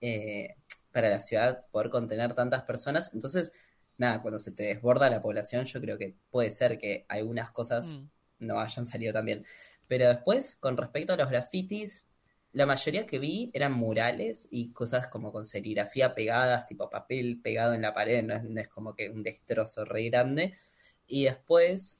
eh, 0.00 0.56
para 0.92 1.08
la 1.10 1.20
ciudad 1.20 1.66
poder 1.70 1.90
contener 1.90 2.34
tantas 2.34 2.62
personas, 2.64 3.12
entonces, 3.14 3.52
nada, 3.98 4.22
cuando 4.22 4.38
se 4.38 4.52
te 4.52 4.64
desborda 4.64 5.10
la 5.10 5.20
población, 5.20 5.64
yo 5.66 5.80
creo 5.80 5.98
que 5.98 6.16
puede 6.30 6.50
ser 6.50 6.78
que 6.78 7.04
algunas 7.08 7.50
cosas 7.52 7.98
Mm. 7.98 8.08
No 8.38 8.60
hayan 8.60 8.86
salido 8.86 9.12
tan 9.12 9.24
bien. 9.24 9.44
Pero 9.88 10.08
después, 10.08 10.56
con 10.56 10.76
respecto 10.76 11.12
a 11.12 11.16
los 11.16 11.30
grafitis, 11.30 12.04
la 12.52 12.66
mayoría 12.66 13.06
que 13.06 13.18
vi 13.18 13.50
eran 13.52 13.72
murales 13.72 14.48
y 14.50 14.72
cosas 14.72 15.08
como 15.08 15.30
con 15.32 15.44
serigrafía 15.44 16.14
pegadas, 16.14 16.66
tipo 16.66 16.88
papel 16.88 17.38
pegado 17.42 17.74
en 17.74 17.82
la 17.82 17.92
pared, 17.94 18.24
no 18.24 18.60
es, 18.60 18.68
como 18.68 18.94
que 18.94 19.10
un 19.10 19.22
destrozo 19.22 19.84
re 19.84 20.08
grande. 20.08 20.54
Y 21.06 21.24
después, 21.24 21.98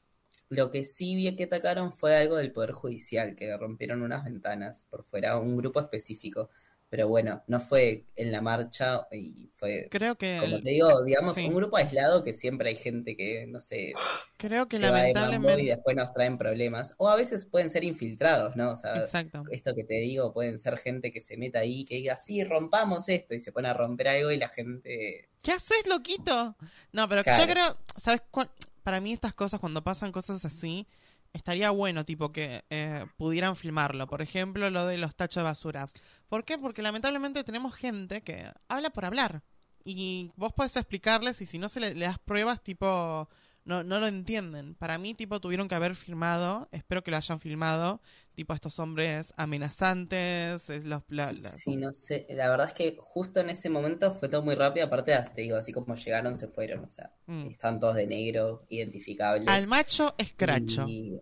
lo 0.48 0.70
que 0.70 0.84
sí 0.84 1.14
vi 1.14 1.34
que 1.36 1.44
atacaron 1.44 1.92
fue 1.92 2.16
algo 2.16 2.36
del 2.36 2.52
Poder 2.52 2.72
Judicial, 2.72 3.34
que 3.36 3.56
rompieron 3.56 4.02
unas 4.02 4.24
ventanas 4.24 4.84
por 4.90 5.04
fuera, 5.04 5.38
un 5.38 5.56
grupo 5.56 5.80
específico. 5.80 6.48
Pero 6.88 7.08
bueno, 7.08 7.42
no 7.48 7.60
fue 7.60 8.06
en 8.14 8.30
la 8.30 8.40
marcha 8.40 9.08
y 9.10 9.50
fue, 9.54 9.88
creo 9.90 10.14
que 10.14 10.38
como 10.40 10.60
te 10.60 10.70
digo, 10.70 11.02
digamos, 11.02 11.34
sí. 11.34 11.46
un 11.46 11.54
grupo 11.54 11.76
aislado 11.76 12.22
que 12.22 12.32
siempre 12.32 12.68
hay 12.68 12.76
gente 12.76 13.16
que, 13.16 13.44
no 13.48 13.60
sé, 13.60 13.92
creo 14.36 14.68
que 14.68 14.78
se 14.78 14.88
va 14.88 15.02
de 15.02 15.10
y 15.10 15.14
lamentablemente 15.14 15.64
después 15.64 15.96
nos 15.96 16.12
traen 16.12 16.38
problemas. 16.38 16.94
O 16.98 17.08
a 17.08 17.16
veces 17.16 17.46
pueden 17.46 17.70
ser 17.70 17.82
infiltrados, 17.82 18.54
¿no? 18.54 18.70
O 18.70 18.76
sea, 18.76 18.98
exacto. 18.98 19.42
esto 19.50 19.74
que 19.74 19.82
te 19.82 19.94
digo, 19.94 20.32
pueden 20.32 20.58
ser 20.58 20.78
gente 20.78 21.10
que 21.10 21.20
se 21.20 21.36
meta 21.36 21.58
ahí, 21.58 21.84
que 21.84 21.96
diga, 21.96 22.14
sí, 22.16 22.44
rompamos 22.44 23.08
esto, 23.08 23.34
y 23.34 23.40
se 23.40 23.50
pone 23.50 23.68
a 23.68 23.74
romper 23.74 24.08
algo 24.08 24.30
y 24.30 24.36
la 24.36 24.48
gente... 24.48 25.28
¿Qué 25.42 25.52
haces, 25.52 25.88
loquito? 25.88 26.56
No, 26.92 27.08
pero 27.08 27.24
Claro. 27.24 27.44
yo 27.44 27.50
creo, 27.50 27.64
¿sabes 27.96 28.22
cuál? 28.30 28.48
Para 28.84 29.00
mí 29.00 29.12
estas 29.12 29.34
cosas, 29.34 29.58
cuando 29.58 29.82
pasan 29.82 30.12
cosas 30.12 30.44
así, 30.44 30.86
estaría 31.32 31.70
bueno, 31.70 32.04
tipo, 32.04 32.32
que 32.32 32.64
eh, 32.70 33.06
pudieran 33.16 33.56
filmarlo. 33.56 34.06
Por 34.06 34.22
ejemplo, 34.22 34.70
lo 34.70 34.86
de 34.86 34.98
los 34.98 35.14
tachos 35.16 35.42
de 35.42 35.44
basuras. 35.44 35.92
¿Por 36.28 36.44
qué? 36.44 36.58
Porque 36.58 36.82
lamentablemente 36.82 37.44
tenemos 37.44 37.74
gente 37.74 38.22
que 38.22 38.50
habla 38.68 38.90
por 38.90 39.04
hablar. 39.04 39.42
Y 39.84 40.32
vos 40.36 40.52
podés 40.52 40.76
explicarles 40.76 41.40
y 41.40 41.46
si 41.46 41.58
no 41.58 41.68
se 41.68 41.80
le, 41.80 41.94
le 41.94 42.06
das 42.06 42.18
pruebas, 42.18 42.62
tipo, 42.62 43.28
no, 43.66 43.84
no 43.84 44.00
lo 44.00 44.06
entienden. 44.06 44.74
Para 44.76 44.98
mí, 44.98 45.14
tipo, 45.14 45.40
tuvieron 45.40 45.68
que 45.68 45.74
haber 45.74 45.94
filmado, 45.94 46.68
espero 46.72 47.02
que 47.04 47.10
lo 47.10 47.18
hayan 47.18 47.40
filmado, 47.40 48.00
tipo, 48.34 48.52
a 48.54 48.56
estos 48.56 48.78
hombres 48.78 49.34
amenazantes, 49.36 50.70
es 50.70 50.84
los... 50.86 51.02
la- 51.08 51.32
la- 51.32 51.50
Sí, 51.50 51.76
no 51.76 51.92
sé, 51.92 52.26
la 52.30 52.48
verdad 52.48 52.68
es 52.68 52.74
que 52.74 52.96
justo 52.98 53.40
en 53.40 53.50
ese 53.50 53.68
momento 53.68 54.14
fue 54.14 54.28
todo 54.28 54.42
muy 54.42 54.54
rápido, 54.54 54.86
aparte, 54.86 55.12
te 55.34 55.42
digo, 55.42 55.56
así 55.56 55.72
como 55.72 55.94
llegaron, 55.94 56.38
se 56.38 56.48
fueron, 56.48 56.84
o 56.84 56.88
sea, 56.88 57.12
Mm. 57.26 57.48
están 57.48 57.80
todos 57.80 57.96
de 57.96 58.06
negro, 58.06 58.64
identificables. 58.68 59.48
Al 59.48 59.66
macho 59.66 60.14
escracho. 60.18 60.86
Y 60.88 61.20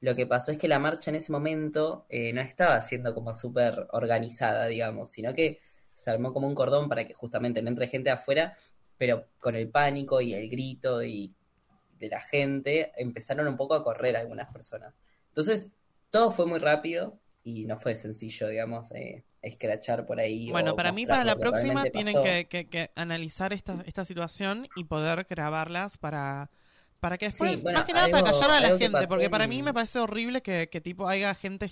lo 0.00 0.14
que 0.14 0.26
pasó 0.26 0.52
es 0.52 0.58
que 0.58 0.68
la 0.68 0.78
marcha 0.78 1.10
en 1.10 1.16
ese 1.16 1.32
momento 1.32 2.06
eh, 2.08 2.32
no 2.32 2.40
estaba 2.40 2.80
siendo 2.82 3.14
como 3.14 3.34
súper 3.34 3.86
organizada, 3.90 4.66
digamos, 4.66 5.10
sino 5.10 5.34
que 5.34 5.60
se 5.88 6.10
armó 6.10 6.32
como 6.32 6.46
un 6.46 6.54
cordón 6.54 6.88
para 6.88 7.06
que 7.06 7.14
justamente 7.14 7.62
no 7.62 7.68
entre 7.68 7.88
gente 7.88 8.10
afuera, 8.10 8.56
pero 8.98 9.26
con 9.38 9.56
el 9.56 9.70
pánico 9.70 10.20
y 10.20 10.34
el 10.34 10.48
grito 10.50 11.02
y 11.02 11.34
de 11.98 12.08
la 12.08 12.20
gente 12.20 12.92
empezaron 12.96 13.48
un 13.48 13.56
poco 13.56 13.74
a 13.74 13.82
correr 13.84 14.16
algunas 14.16 14.52
personas. 14.52 14.94
Entonces, 15.28 15.68
todo 16.10 16.30
fue 16.32 16.46
muy 16.46 16.58
rápido 16.58 17.18
y 17.42 17.64
no 17.64 17.78
fue 17.78 17.94
sencillo, 17.94 18.48
digamos, 18.48 18.90
eh, 18.92 19.24
escrachar 19.42 20.06
por 20.06 20.20
ahí. 20.20 20.50
Bueno, 20.50 20.74
para 20.76 20.92
mí, 20.92 21.06
para 21.06 21.24
la 21.24 21.36
próxima 21.36 21.86
tienen 21.86 22.20
que, 22.20 22.46
que- 22.48 22.68
que 22.68 22.90
analizar 22.94 23.52
esta, 23.52 23.82
esta 23.86 24.04
situación 24.04 24.68
y 24.74 24.84
poder 24.84 25.26
grabarlas 25.28 25.98
para, 25.98 26.50
para 27.00 27.18
que 27.18 27.26
después, 27.26 27.56
Sí, 27.56 27.62
bueno, 27.62 27.78
más 27.78 27.86
que 27.86 27.92
nada, 27.92 28.08
para 28.10 28.22
callar 28.24 28.50
a 28.50 28.60
la 28.60 28.78
gente, 28.78 29.06
porque 29.08 29.30
para 29.30 29.46
mí 29.46 29.62
me 29.62 29.74
parece 29.74 29.98
horrible 29.98 30.42
que, 30.42 30.68
que 30.68 30.80
tipo 30.80 31.08
haya 31.08 31.34
gente 31.34 31.70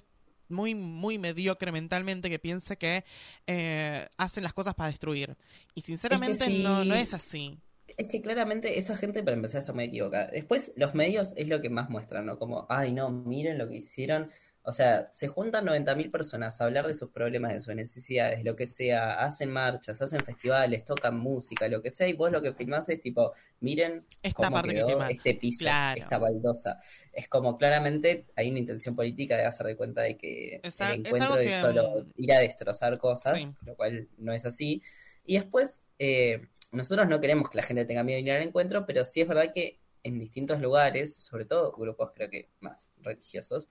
muy, 0.49 0.75
muy 0.75 1.19
mediocre 1.19 1.73
mentalmente 1.73 2.31
que 2.31 2.39
piense 2.39 2.77
que 2.77 3.05
eh, 3.47 4.09
hacen 4.17 4.43
las 4.43 4.55
cosas 4.55 4.75
para 4.75 4.91
destruir. 4.91 5.37
Y 5.75 5.83
sinceramente 5.83 6.47
sí. 6.47 6.63
no, 6.63 6.85
no 6.85 6.95
es 6.95 7.15
así. 7.15 7.59
Es 7.97 8.09
que 8.09 8.21
claramente 8.21 8.79
esa 8.79 8.97
gente 8.97 9.23
para 9.23 9.37
empezar 9.37 9.61
está 9.61 9.73
muy 9.73 9.85
equivocada. 9.85 10.29
Después 10.31 10.73
los 10.77 10.95
medios 10.95 11.33
es 11.37 11.49
lo 11.49 11.61
que 11.61 11.71
más 11.71 11.89
muestran, 11.89 12.27
¿no? 12.27 12.39
Como, 12.39 12.67
ay 12.69 12.93
no, 12.93 13.11
miren 13.11 13.59
lo 13.59 13.69
que 13.69 13.77
hicieron. 13.77 14.31
O 14.69 14.73
sea, 14.73 15.09
se 15.13 15.29
juntan 15.29 15.65
90.000 15.65 16.11
personas 16.11 16.61
a 16.61 16.65
hablar 16.65 16.89
de 16.89 16.93
sus 16.95 17.11
problemas, 17.11 17.53
de 17.53 17.61
sus 17.61 17.73
necesidades, 17.77 18.45
lo 18.45 18.57
que 18.57 18.67
sea, 18.67 19.25
hacen 19.25 19.49
marchas, 19.51 20.03
hacen 20.03 20.19
festivales, 20.25 20.85
tocan 20.85 21.17
música, 21.17 21.69
lo 21.69 21.81
que 21.81 21.93
sea, 21.93 22.09
y 22.09 22.15
vos 22.15 22.33
lo 22.33 22.43
que 22.43 22.53
filmás 22.53 22.89
es 22.89 23.01
tipo, 23.01 23.33
miren 23.61 24.05
Esta 24.21 24.35
cómo 24.37 24.51
parte 24.57 24.71
que 24.71 24.75
quedó 24.75 25.03
este 25.05 25.35
piso, 25.35 25.65
Claro. 25.65 26.01
esta 26.01 26.19
baldosa. 26.19 26.81
Es 27.13 27.29
como 27.29 27.57
claramente 27.57 28.27
hay 28.35 28.51
una 28.51 28.59
intención 28.59 28.97
política 28.97 29.37
de 29.37 29.45
hacer 29.45 29.67
de 29.67 29.77
cuenta 29.77 30.03
de 30.03 30.17
que 30.17 30.61
Es 30.65 30.81
a- 30.81 30.93
el 30.95 31.07
encuentro 31.07 31.37
es 31.39 31.53
que, 31.55 31.61
solo 31.61 32.05
mm, 32.05 32.23
ir 32.23 32.33
a 32.33 32.39
destrozar 32.41 32.99
cosas, 32.99 33.43
sí. 33.43 33.55
lo 33.65 33.77
cual 33.77 34.09
no 34.19 34.33
es 34.33 34.45
así. 34.45 34.83
Y 35.25 35.35
después, 35.37 35.85
eh, 36.01 36.49
nosotros 36.73 37.07
no 37.09 37.21
queremos 37.21 37.49
que 37.51 37.57
la 37.59 37.63
gente 37.63 37.85
tenga 37.85 38.03
miedo 38.03 38.17
de 38.17 38.23
ir 38.29 38.33
al 38.33 38.43
encuentro, 38.43 38.85
pero 38.85 39.05
sí 39.05 39.21
es 39.21 39.29
verdad 39.29 39.53
que 39.55 39.79
en 40.03 40.19
distintos 40.19 40.61
lugares, 40.61 41.15
sobre 41.17 41.45
todo 41.45 41.73
grupos 41.73 42.11
creo 42.13 42.29
que 42.31 42.51
más 42.61 42.91
religiosos, 42.99 43.69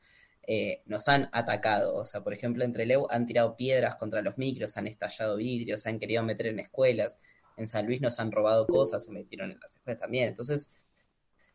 eh, 0.47 0.81
nos 0.85 1.07
han 1.07 1.29
atacado. 1.31 1.95
O 1.95 2.05
sea, 2.05 2.21
por 2.23 2.33
ejemplo, 2.33 2.63
entre 2.63 2.85
Leu 2.85 3.07
han 3.09 3.25
tirado 3.25 3.55
piedras 3.55 3.95
contra 3.95 4.21
los 4.21 4.37
micros, 4.37 4.77
han 4.77 4.87
estallado 4.87 5.37
vidrios, 5.37 5.81
se 5.81 5.89
han 5.89 5.99
querido 5.99 6.23
meter 6.23 6.47
en 6.47 6.59
escuelas. 6.59 7.19
En 7.57 7.67
San 7.67 7.85
Luis 7.85 8.01
nos 8.01 8.19
han 8.19 8.31
robado 8.31 8.67
cosas, 8.67 9.05
se 9.05 9.11
metieron 9.11 9.51
en 9.51 9.59
las 9.59 9.75
escuelas 9.75 9.99
también. 10.01 10.27
Entonces, 10.27 10.71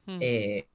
Hmm. 0.06 0.18
eh, 0.20 0.66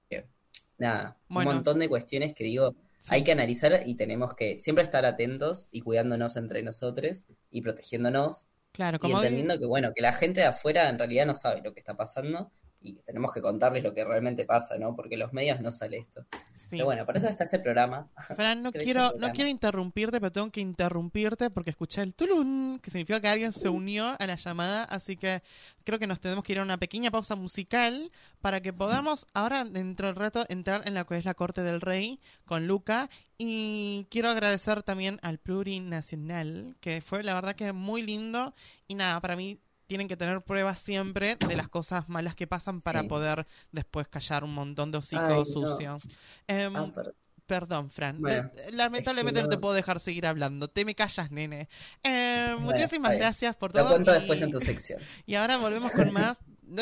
nada, 0.78 1.18
Bueno. 1.30 1.50
un 1.50 1.56
montón 1.58 1.80
de 1.80 1.90
cuestiones 1.90 2.34
que 2.34 2.44
digo, 2.44 2.76
hay 3.08 3.24
que 3.24 3.32
analizar 3.32 3.84
y 3.86 3.96
tenemos 3.96 4.36
que 4.36 4.60
siempre 4.60 4.84
estar 4.84 5.06
atentos 5.06 5.68
y 5.72 5.82
cuidándonos 5.82 6.36
entre 6.38 6.64
nosotros 6.64 7.24
y 7.52 7.62
protegiéndonos 7.62 8.46
Claro, 8.72 8.98
y 8.98 9.00
como 9.00 9.18
entendiendo 9.18 9.58
que 9.58 9.66
bueno, 9.66 9.94
que 9.96 10.02
la 10.02 10.14
gente 10.14 10.42
de 10.42 10.48
afuera 10.48 10.90
en 10.90 10.98
realidad 11.00 11.26
no 11.26 11.34
sabe 11.36 11.62
lo 11.62 11.74
que 11.74 11.80
está 11.80 11.96
pasando 11.96 12.52
y 12.86 13.02
tenemos 13.06 13.34
que 13.34 13.42
contarles 13.42 13.84
lo 13.84 13.94
que 13.94 14.06
realmente 14.06 14.46
pasa, 14.46 14.78
¿no? 14.78 14.96
Porque 14.96 15.18
los 15.18 15.34
medios 15.34 15.60
no 15.60 15.72
sale 15.72 15.98
esto. 15.98 16.26
Sí. 16.56 16.68
Pero 16.72 16.86
bueno, 16.86 17.06
para 17.06 17.20
eso 17.20 17.28
está 17.28 17.46
este 17.46 17.60
programa. 17.60 18.08
Fran, 18.36 18.62
no 18.62 18.72
quiero, 18.72 19.14
no 19.18 19.32
quiero 19.32 19.50
interrumpirte, 19.50 20.20
pero 20.20 20.32
tengo 20.32 20.52
que 20.52 20.62
interrumpirte 20.62 21.50
porque 21.50 21.72
escuché 21.72 22.02
el 22.02 22.14
tulun, 22.14 22.80
que 22.82 22.92
significa 22.92 23.20
que 23.20 23.28
alguien 23.28 23.52
se 23.52 23.70
unió 23.70 24.16
a 24.18 24.28
la 24.28 24.36
llamada, 24.36 24.84
así 24.84 25.18
que 25.18 25.42
creo 25.84 26.00
que 26.00 26.08
nos 26.08 26.20
tenemos 26.20 26.44
que 26.44 26.54
ir 26.54 26.60
a 26.60 26.64
una 26.64 26.78
pequeña 26.78 27.12
pausa 27.12 27.36
musical 27.36 28.12
para 28.42 28.62
que 28.62 28.74
podamos 28.74 29.26
ahora 29.34 29.66
dentro 29.66 30.08
del 30.08 30.16
rato 30.16 30.46
entrar 30.50 30.88
en 30.88 30.94
la 30.94 31.06
que 31.06 31.18
es 31.18 31.26
la 31.26 31.34
corte 31.34 31.64
del 31.64 31.82
rey 31.82 32.20
con 32.46 32.68
Luca 32.68 33.10
y 33.38 34.08
quiero 34.10 34.30
agradecer 34.30 34.84
también 34.84 35.20
al 35.22 35.40
plurinacional, 35.40 36.76
que 36.80 37.02
fue 37.02 37.24
la 37.24 37.34
verdad 37.34 37.56
que 37.56 37.74
muy 37.74 38.02
lindo 38.02 38.54
y 38.88 38.96
nada, 38.96 39.20
para 39.20 39.36
mí 39.36 39.60
tienen 39.88 40.08
que 40.08 40.18
tener 40.18 40.42
pruebas 40.42 40.80
siempre 40.80 41.36
de 41.36 41.56
las 41.56 41.70
cosas 41.70 42.10
malas 42.10 42.36
que 42.36 42.48
pasan 42.48 42.82
para 42.82 43.02
Sí. 43.02 43.08
poder 43.08 43.46
después 43.72 44.08
callar 44.08 44.44
un 44.44 44.54
montón 44.54 44.92
de 44.92 44.98
hocicos 44.98 45.30
no. 45.30 45.46
sucios. 45.46 46.04
Em, 46.48 46.76
Ah, 46.76 46.92
per- 46.94 47.16
Perdón, 47.46 47.92
Fran. 47.92 48.20
Bueno, 48.20 48.50
Eh, 48.56 48.72
Lamentablemente 48.72 49.40
no 49.40 49.48
te 49.48 49.60
puedo 49.60 49.76
dejar 49.76 50.00
seguir 50.00 50.26
hablando. 50.26 50.68
Te 50.68 50.84
me 50.84 50.96
callas, 50.96 51.30
nene. 51.30 51.70
Eh, 52.02 52.48
Bueno, 52.54 52.62
muchísimas 52.66 53.16
gracias 53.16 53.56
por 53.56 53.76
Lo 53.76 53.82
todo. 53.84 53.92
cuento 53.92 54.10
y- 54.10 54.14
después 54.16 54.42
en 54.42 54.50
tu 54.52 54.60
sección. 54.60 55.00
Y 55.28 55.36
ahora 55.36 55.58
volvemos 55.58 55.92
con 55.92 56.12
más. 56.12 56.40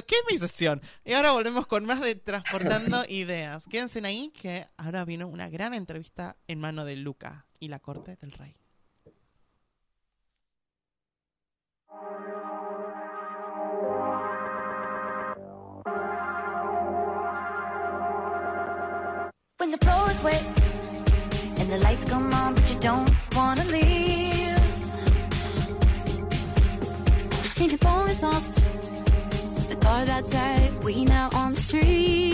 ¿Qué 0.08 0.16
es 0.16 0.24
mi 0.32 0.38
sesión? 0.38 0.82
Y 1.04 1.12
ahora 1.12 1.32
volvemos 1.32 1.68
con 1.68 1.84
más 1.86 2.00
de 2.00 2.16
Transportando 2.16 3.04
Ideas. 3.10 3.66
Quédense 3.70 4.00
ahí 4.06 4.32
que 4.40 4.66
ahora 4.78 5.04
viene 5.04 5.26
una 5.26 5.50
gran 5.50 5.74
entrevista 5.74 6.38
en 6.48 6.62
mano 6.62 6.86
de 6.86 6.96
Luca 6.96 7.46
y 7.60 7.68
la 7.68 7.80
corte 7.80 8.16
del 8.16 8.32
rey. 8.32 8.56
When 19.64 19.72
the 19.72 19.78
floor 19.78 20.12
wet 20.26 20.44
and 21.58 21.72
the 21.72 21.78
lights 21.78 22.04
come 22.04 22.34
on, 22.34 22.54
but 22.54 22.70
you 22.70 22.78
don't 22.82 23.10
wanna 23.34 23.64
leave. 23.72 24.60
And 27.62 27.72
your 27.72 27.78
phone 27.78 28.10
is 28.10 28.22
lost. 28.22 28.60
The 29.70 29.78
car's 29.80 30.10
outside, 30.10 30.84
waiting 30.84 31.12
out 31.12 31.34
on 31.34 31.52
the 31.54 31.62
street. 31.62 32.33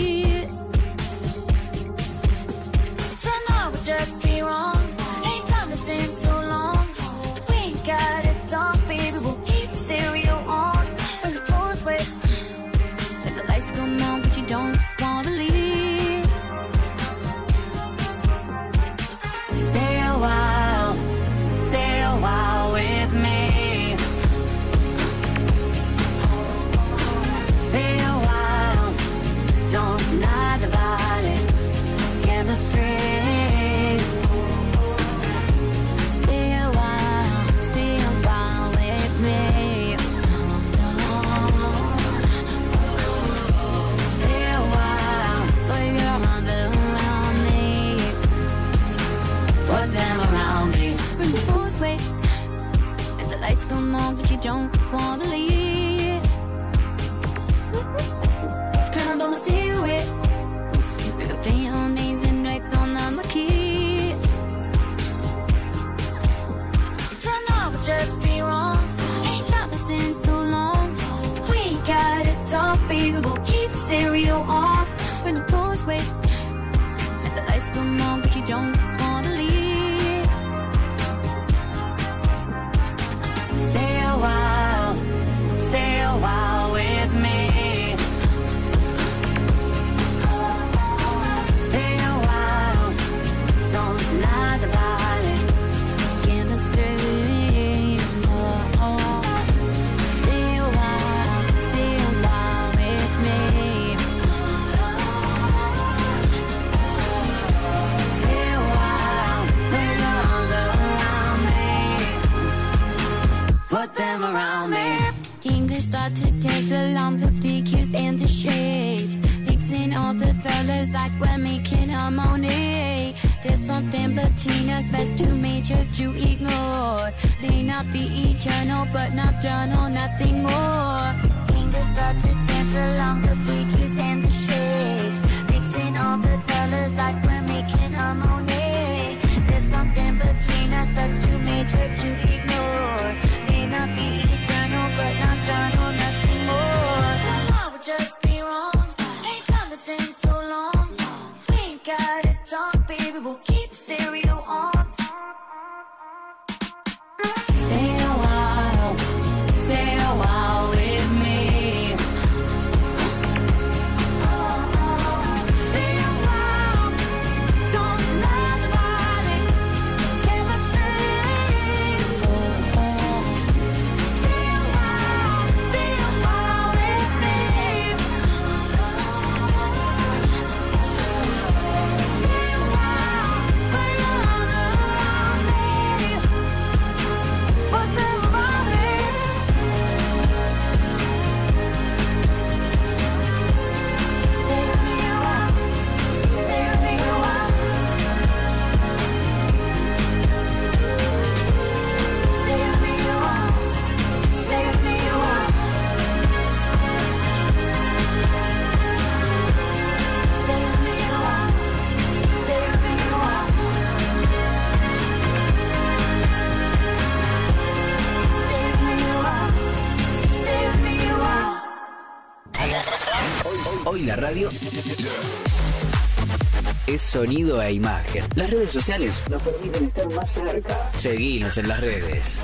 Sonido 227.10 227.60
e 227.60 227.72
imagen. 227.72 228.24
Las 228.36 228.50
redes 228.50 228.72
sociales 228.72 229.20
nos 229.28 229.42
permiten 229.42 229.86
estar 229.86 230.08
más 230.12 230.30
cerca. 230.30 230.90
Seguinos 230.96 231.58
en 231.58 231.66
las 231.66 231.80
redes. 231.80 232.38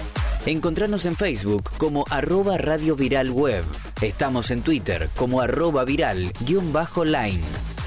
Encontrarnos 0.45 1.07
en 1.07 1.15
Facebook 1.15 1.71
como 1.79 2.05
arroba 2.11 2.59
Radio 2.59 2.97
Viral 2.97 3.31
Web. 3.31 3.65
Estamos 4.01 4.51
en 4.51 4.63
Twitter 4.63 5.09
como 5.15 5.41
arroba 5.41 5.85
viral 5.85 6.33
guion 6.41 6.73
bajo 6.73 7.05
line. 7.05 7.43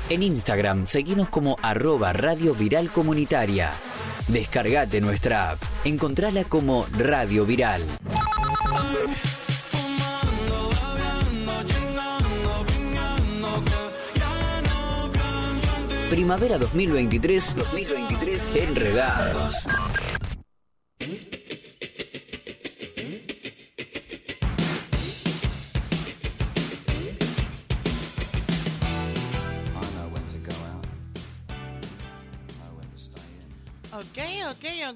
En 0.10 0.24
Instagram 0.24 0.88
seguinos 0.88 1.28
como 1.28 1.58
arroba 1.62 2.14
Radio 2.14 2.54
Viral 2.54 2.90
Comunitaria. 2.90 3.72
Descargate 4.30 5.02
nuestra 5.02 5.52
app. 5.52 5.62
Encontrala 5.84 6.46
como 6.46 6.86
Radio 6.98 7.46
Viral. 7.46 7.82
Primavera 16.20 16.58
2023, 16.58 17.56
2023 17.56 18.42
Enredados. 18.68 19.66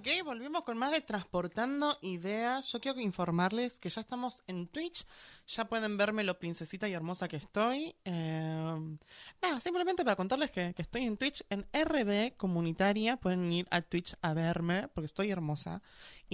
Ok. 0.04 0.26
Volvimos 0.26 0.64
con 0.64 0.78
más 0.78 0.91
de 0.91 0.99
Transportando 0.99 1.97
Ideas. 2.01 2.68
Yo 2.74 2.82
quiero 2.82 2.99
informarles 2.99 3.80
que 3.80 3.88
ya 3.88 4.01
estamos 4.01 4.43
en 4.47 4.68
Twitch. 4.68 5.06
Ya 5.47 5.70
pueden 5.70 5.95
verme 5.95 6.26
lo 6.26 6.38
princesita 6.39 6.89
y 6.89 6.93
hermosa 6.93 7.30
que 7.30 7.38
estoy. 7.38 7.95
Eh, 8.04 8.97
nada, 9.41 9.60
simplemente 9.62 10.04
para 10.04 10.18
contarles 10.18 10.51
que, 10.51 10.74
que 10.74 10.82
estoy 10.82 11.06
en 11.06 11.16
Twitch 11.16 11.45
en 11.49 11.66
RB 11.72 12.36
Comunitaria. 12.36 13.16
Pueden 13.16 13.49
ir 13.49 13.66
a 13.72 13.82
Twitch 13.82 14.14
a 14.22 14.34
verme 14.34 14.89
porque 14.89 15.06
estoy 15.06 15.32
hermosa. 15.32 15.82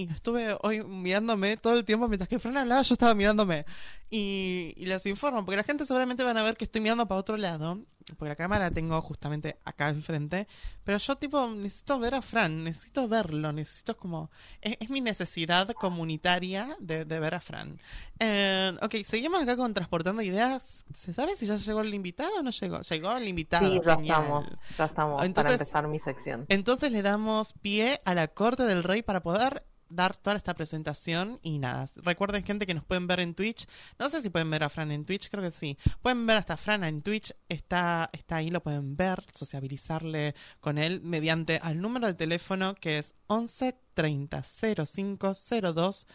Y 0.08 0.12
estuve 0.12 0.56
hoy 0.62 0.82
mirándome 0.84 1.56
todo 1.56 1.74
el 1.78 1.84
tiempo 1.84 2.08
mientras 2.08 2.28
que 2.28 2.38
Fran 2.38 2.56
hablaba, 2.56 2.82
yo 2.82 2.94
estaba 2.94 3.14
mirándome. 3.14 3.66
Y, 4.12 4.72
y 4.76 4.86
les 4.86 5.06
informo, 5.06 5.44
porque 5.44 5.56
la 5.56 5.62
gente 5.62 5.86
seguramente 5.86 6.24
van 6.24 6.36
a 6.36 6.42
ver 6.42 6.56
que 6.56 6.64
estoy 6.64 6.80
mirando 6.80 7.06
para 7.06 7.20
otro 7.20 7.36
lado. 7.36 7.78
Porque 8.18 8.30
la 8.30 8.34
cámara 8.34 8.72
tengo 8.72 9.00
justamente 9.02 9.58
acá 9.64 9.88
enfrente. 9.90 10.48
Pero 10.82 10.98
yo, 10.98 11.14
tipo, 11.16 11.46
necesito 11.48 11.98
ver 12.00 12.16
a 12.16 12.22
Fran, 12.22 12.64
necesito 12.64 13.06
verlo, 13.06 13.52
necesito 13.52 13.96
como. 13.96 14.30
Es, 14.60 14.76
es 14.80 14.90
mi 14.90 15.00
necesidad 15.00 15.68
comunitaria 15.74 16.76
de, 16.80 17.04
de 17.04 17.20
ver 17.20 17.36
a 17.36 17.40
Fran. 17.40 17.78
Eh, 18.18 18.72
ok, 18.82 18.96
seguimos 19.06 19.40
acá 19.42 19.56
con 19.56 19.72
Transportando 19.74 20.22
Ideas. 20.22 20.84
¿Se 20.92 21.14
sabe 21.14 21.36
si 21.36 21.46
ya 21.46 21.56
llegó 21.56 21.82
el 21.82 21.94
invitado 21.94 22.30
o 22.40 22.42
no 22.42 22.50
llegó? 22.50 22.80
Llegó 22.80 23.16
el 23.16 23.28
invitado. 23.28 23.70
Sí, 23.70 23.80
ya 23.84 23.94
genial. 23.94 24.20
estamos, 24.22 24.46
ya 24.76 24.84
estamos 24.86 25.22
Entonces- 25.22 25.52
para 25.52 25.62
empezar 25.62 25.88
mi 25.88 25.98
sección. 26.00 26.46
Entonces 26.48 26.90
le 26.90 27.02
damos 27.02 27.52
pie 27.62 28.00
a 28.04 28.14
la 28.14 28.26
corte 28.26 28.64
del 28.64 28.82
rey 28.82 29.02
para 29.02 29.20
poder 29.22 29.62
dar 29.90 30.16
toda 30.16 30.36
esta 30.36 30.54
presentación 30.54 31.38
y 31.42 31.58
nada. 31.58 31.90
Recuerden 31.96 32.44
gente 32.44 32.66
que 32.66 32.74
nos 32.74 32.84
pueden 32.84 33.06
ver 33.06 33.20
en 33.20 33.34
Twitch. 33.34 33.66
No 33.98 34.08
sé 34.08 34.22
si 34.22 34.30
pueden 34.30 34.50
ver 34.50 34.64
a 34.64 34.70
Fran 34.70 34.92
en 34.92 35.04
Twitch, 35.04 35.28
creo 35.28 35.42
que 35.42 35.50
sí. 35.50 35.76
Pueden 36.00 36.26
ver 36.26 36.38
hasta 36.38 36.56
Fran 36.56 36.84
en 36.84 37.02
Twitch, 37.02 37.34
está, 37.48 38.08
está 38.12 38.36
ahí, 38.36 38.50
lo 38.50 38.62
pueden 38.62 38.96
ver, 38.96 39.24
sociabilizarle 39.34 40.34
con 40.60 40.78
él 40.78 41.00
mediante 41.02 41.58
al 41.58 41.80
número 41.80 42.06
de 42.06 42.14
teléfono 42.14 42.74
que 42.74 42.98
es 42.98 43.14
11 43.26 43.76
30 43.94 44.42
05 44.42 45.32
02 45.74 46.06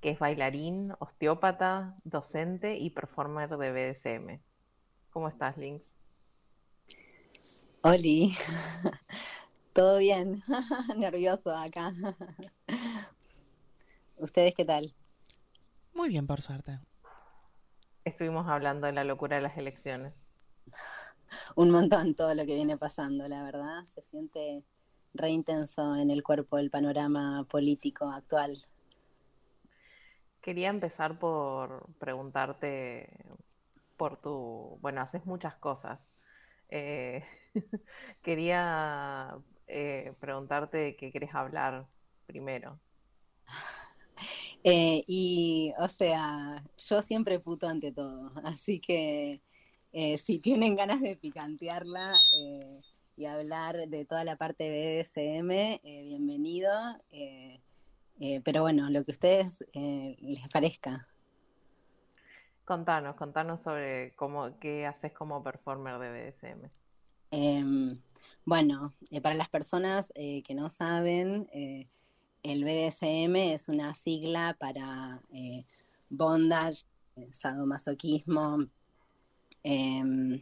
que 0.00 0.12
es 0.12 0.18
bailarín, 0.18 0.94
osteópata, 1.00 1.96
docente 2.02 2.78
y 2.78 2.88
performer 2.88 3.50
de 3.50 3.56
BDSM. 3.56 4.40
¿Cómo 5.10 5.28
estás, 5.28 5.58
Lynx? 5.58 5.84
Oli, 7.82 8.34
todo 9.74 9.98
bien, 9.98 10.42
nervioso 10.96 11.54
acá. 11.54 11.92
¿Ustedes 14.16 14.54
qué 14.54 14.64
tal? 14.64 14.94
Muy 15.94 16.08
bien, 16.08 16.26
por 16.26 16.42
suerte. 16.42 16.80
Estuvimos 18.04 18.46
hablando 18.48 18.86
de 18.86 18.92
la 18.92 19.04
locura 19.04 19.36
de 19.36 19.42
las 19.42 19.56
elecciones. 19.56 20.12
Un 21.56 21.70
montón 21.70 22.14
todo 22.14 22.34
lo 22.34 22.44
que 22.44 22.54
viene 22.54 22.76
pasando, 22.76 23.26
la 23.28 23.42
verdad. 23.42 23.84
Se 23.86 24.02
siente 24.02 24.64
re 25.14 25.30
intenso 25.30 25.96
en 25.96 26.10
el 26.10 26.22
cuerpo 26.22 26.58
el 26.58 26.70
panorama 26.70 27.46
político 27.48 28.10
actual. 28.10 28.58
Quería 30.40 30.68
empezar 30.68 31.18
por 31.18 31.86
preguntarte 31.98 33.08
por 33.96 34.20
tu, 34.20 34.78
bueno, 34.82 35.00
haces 35.00 35.24
muchas 35.24 35.54
cosas. 35.56 36.00
Eh, 36.68 37.24
quería 38.22 39.38
eh, 39.66 40.12
preguntarte 40.20 40.76
de 40.76 40.96
qué 40.96 41.12
querés 41.12 41.34
hablar 41.34 41.86
primero. 42.26 42.80
Eh, 44.66 45.04
y, 45.06 45.74
o 45.76 45.88
sea, 45.88 46.64
yo 46.78 47.02
siempre 47.02 47.38
puto 47.38 47.68
ante 47.68 47.92
todo, 47.92 48.32
así 48.44 48.80
que 48.80 49.42
eh, 49.92 50.16
si 50.16 50.38
tienen 50.38 50.74
ganas 50.74 51.02
de 51.02 51.16
picantearla 51.16 52.14
eh, 52.32 52.80
y 53.14 53.26
hablar 53.26 53.76
de 53.76 54.06
toda 54.06 54.24
la 54.24 54.36
parte 54.36 54.64
de 54.64 55.02
BDSM, 55.02 55.82
bienvenido. 55.84 56.70
pero 58.42 58.62
bueno, 58.62 58.88
lo 58.88 59.04
que 59.04 59.12
a 59.12 59.14
ustedes 59.14 59.64
les 59.74 60.48
parezca. 60.48 61.06
Contanos, 62.64 63.16
contanos 63.16 63.60
sobre 63.62 64.14
cómo, 64.16 64.58
qué 64.58 64.86
haces 64.86 65.12
como 65.12 65.44
performer 65.44 65.98
de 65.98 66.32
BDSM. 66.32 66.70
Em, 67.30 68.00
bueno, 68.46 68.94
para 69.22 69.34
las 69.34 69.50
personas 69.50 70.10
que 70.14 70.54
no 70.54 70.70
saben, 70.70 71.46
el 72.44 72.62
BDSM 72.62 73.34
es 73.36 73.68
una 73.68 73.94
sigla 73.94 74.54
para 74.60 75.22
eh, 75.32 75.64
bondage, 76.10 76.82
eh, 77.16 77.30
sadomasoquismo, 77.32 78.66
em, 79.62 80.40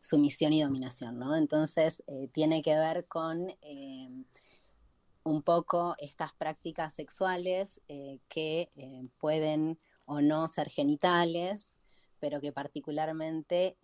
sumisión 0.00 0.52
y 0.52 0.62
dominación, 0.62 1.18
¿no? 1.18 1.34
Entonces, 1.36 2.02
eh, 2.06 2.28
tiene 2.32 2.62
que 2.62 2.74
ver 2.76 3.06
con 3.06 3.48
em, 3.62 4.24
un 5.24 5.42
poco 5.42 5.94
estas 5.98 6.32
prácticas 6.34 6.94
sexuales 6.94 7.80
que 8.28 8.70
pueden 9.18 9.78
o 10.06 10.20
no 10.22 10.48
ser 10.48 10.70
genitales, 10.70 11.68
pero 12.20 12.40
que 12.40 12.52
particularmente 12.52 13.76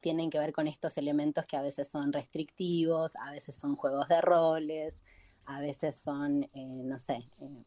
tienen 0.00 0.28
que 0.30 0.38
ver 0.38 0.52
con 0.52 0.68
estos 0.68 0.98
elementos 0.98 1.46
que 1.46 1.56
a 1.56 1.62
veces 1.62 1.88
son 1.88 2.12
restrictivos, 2.12 3.16
a 3.16 3.32
veces 3.32 3.56
son 3.56 3.74
juegos 3.74 4.08
de 4.08 4.20
roles, 4.20 5.02
a 5.50 5.60
veces 5.60 5.96
son, 5.96 6.44
eh, 6.54 6.82
no 6.84 6.98
sé, 6.98 7.28
eh, 7.40 7.64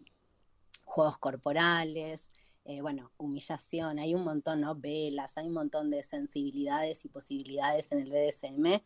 juegos 0.86 1.18
corporales, 1.18 2.30
eh, 2.64 2.82
bueno, 2.82 3.12
humillación, 3.18 4.00
hay 4.00 4.16
un 4.16 4.24
montón, 4.24 4.62
¿no? 4.62 4.76
Velas, 4.76 5.38
hay 5.38 5.48
un 5.48 5.54
montón 5.54 5.90
de 5.90 6.02
sensibilidades 6.04 7.04
y 7.04 7.10
posibilidades 7.10 7.92
en 7.92 8.00
el 8.00 8.10
BDSM 8.10 8.82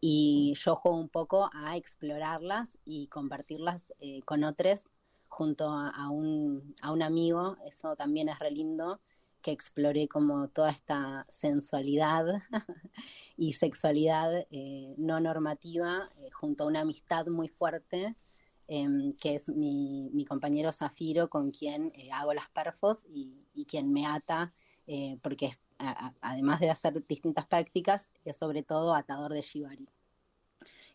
y 0.00 0.52
yo 0.56 0.76
juego 0.76 0.98
un 0.98 1.08
poco 1.08 1.48
a 1.54 1.78
explorarlas 1.78 2.68
y 2.84 3.06
compartirlas 3.06 3.94
con 4.26 4.44
otros 4.44 4.82
junto 5.28 5.70
a, 5.70 6.10
un, 6.10 6.76
a 6.82 6.92
un 6.92 7.02
amigo, 7.02 7.56
eso 7.66 7.96
también 7.96 8.28
es 8.28 8.38
re 8.38 8.50
lindo, 8.50 9.00
que 9.40 9.52
exploré 9.52 10.06
como 10.06 10.48
toda 10.48 10.70
esta 10.70 11.24
sensualidad 11.30 12.26
y 13.38 13.54
sexualidad 13.54 14.46
no 14.98 15.18
normativa 15.20 16.10
junto 16.32 16.64
a 16.64 16.66
una 16.66 16.82
amistad 16.82 17.26
muy 17.26 17.48
fuerte 17.48 18.14
em, 18.68 19.12
que 19.14 19.34
es 19.34 19.48
mi, 19.48 20.24
compañero 20.28 20.72
Zafiro 20.72 21.28
con 21.28 21.50
quien 21.50 21.92
eh, 21.94 22.10
hago 22.12 22.34
las 22.34 22.48
perfos 22.50 23.04
y, 23.08 23.66
quien 23.66 23.92
me 23.92 24.06
ata, 24.06 24.52
eh, 24.86 25.18
porque 25.22 25.56
además 26.20 26.60
de 26.60 26.70
hacer 26.70 27.04
distintas 27.06 27.46
prácticas, 27.46 28.10
es 28.24 28.36
sobre 28.36 28.62
todo 28.62 28.94
atador 28.94 29.32
de 29.32 29.40
shibari. 29.40 29.88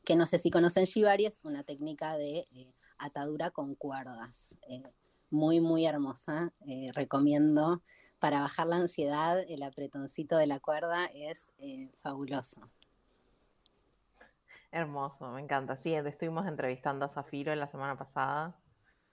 Que 0.04 0.16
no 0.16 0.26
sé 0.26 0.40
si 0.40 0.50
conocen 0.52 0.86
shibari, 0.86 1.26
es 1.26 1.40
una 1.44 1.64
técnica 1.64 2.18
de 2.18 2.48
eh, 2.52 2.74
atadura 2.98 3.52
con 3.52 3.76
cuerdas. 3.76 4.56
eh, 4.68 4.84
muy, 5.30 5.60
muy 5.60 5.86
hermosa. 5.86 6.54
eh, 6.66 6.92
recomiendo 6.94 7.82
para 8.20 8.42
bajar 8.42 8.68
la 8.68 8.78
ansiedad, 8.78 9.40
el 9.48 9.64
apretoncito 9.64 10.38
de 10.38 10.48
la 10.48 10.60
cuerda 10.60 11.06
es 11.06 11.48
eh, 11.58 11.90
fabuloso. 12.02 12.70
Hermoso, 14.72 15.32
me 15.32 15.42
encanta. 15.42 15.78
Sí, 15.78 15.94
estuvimos 15.94 16.46
entrevistando 16.48 17.06
a 17.06 17.10
Zafiro 17.10 17.54
la 17.56 17.68
semana 17.68 17.98
pasada 17.98 18.56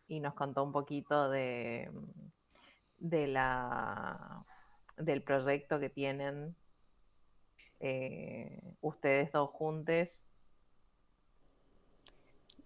y 0.06 0.20
nos 0.20 0.34
contó 0.34 0.62
un 0.62 0.72
poquito 0.72 1.30
de, 1.30 1.90
de 2.98 3.26
la, 3.26 4.44
del 4.98 5.22
proyecto 5.22 5.80
que 5.80 5.88
tienen 5.88 6.54
eh, 7.80 8.74
ustedes 8.80 9.32
dos 9.32 9.50
juntos. 9.50 10.08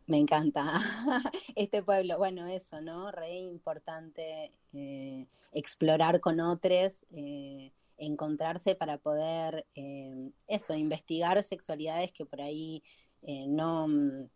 Me 0.07 0.19
encanta 0.19 0.65
este 1.55 1.85
pueblo. 1.85 2.19
Bueno, 2.19 2.47
eso, 2.49 2.81
¿no? 2.81 3.13
Re 3.13 3.39
importante 3.39 4.53
eh, 4.73 5.27
explorar 5.53 6.19
con 6.19 6.41
otros, 6.41 7.05
eh, 7.13 7.71
encontrarse 8.01 8.75
para 8.75 8.99
poder, 8.99 9.67
eh, 9.75 10.31
eso, 10.49 10.75
investigar 10.75 11.43
sexualidades 11.43 12.13
que 12.13 12.25
por 12.27 12.41
ahí 12.41 12.83
eh, 13.23 13.47
no, 13.47 13.87
mm, 13.89 14.29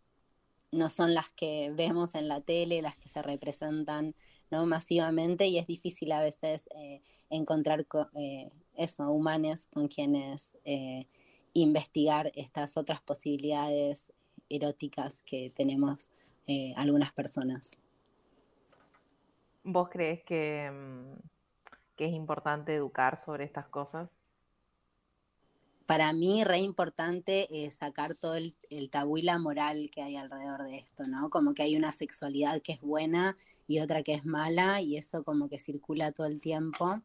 no 0.71 0.89
son 0.89 1.13
las 1.13 1.31
que 1.33 1.71
vemos 1.71 2.15
en 2.15 2.27
la 2.27 2.41
tele, 2.41 2.81
las 2.81 2.95
que 2.97 3.09
se 3.09 3.21
representan 3.21 4.15
¿no? 4.51 4.65
masivamente 4.65 5.47
y 5.47 5.57
es 5.57 5.67
difícil 5.67 6.11
a 6.11 6.21
veces 6.21 6.63
eh, 6.75 7.01
encontrar 7.29 7.85
co- 7.87 8.09
eso, 8.75 9.09
humanes 9.11 9.67
con 9.67 9.87
quienes 9.87 10.51
investigar 11.53 12.31
estas 12.35 12.77
otras 12.77 13.01
posibilidades 13.01 14.05
eróticas 14.49 15.23
que 15.23 15.51
tenemos 15.55 16.09
algunas 16.75 17.11
personas. 17.13 17.71
¿Vos 19.63 19.89
crees 19.89 20.21
que, 20.23 20.69
mm, 20.71 21.34
que 21.95 22.05
es 22.05 22.13
importante 22.13 22.75
educar 22.75 23.21
sobre 23.23 23.45
estas 23.45 23.67
cosas? 23.67 24.09
Para 25.85 26.13
mí, 26.13 26.43
re 26.43 26.59
importante 26.59 27.65
es 27.65 27.75
sacar 27.75 28.15
todo 28.15 28.35
el, 28.35 28.55
el 28.69 28.89
tabú 28.89 29.17
y 29.17 29.21
la 29.21 29.37
moral 29.37 29.91
que 29.93 30.01
hay 30.01 30.15
alrededor 30.15 30.63
de 30.63 30.77
esto, 30.77 31.03
¿no? 31.03 31.29
Como 31.29 31.53
que 31.53 31.63
hay 31.63 31.75
una 31.75 31.91
sexualidad 31.91 32.61
que 32.61 32.73
es 32.73 32.81
buena 32.81 33.37
y 33.67 33.79
otra 33.79 34.03
que 34.03 34.13
es 34.13 34.25
mala, 34.25 34.81
y 34.81 34.97
eso 34.97 35.23
como 35.23 35.49
que 35.49 35.59
circula 35.59 36.11
todo 36.11 36.27
el 36.27 36.39
tiempo. 36.39 37.01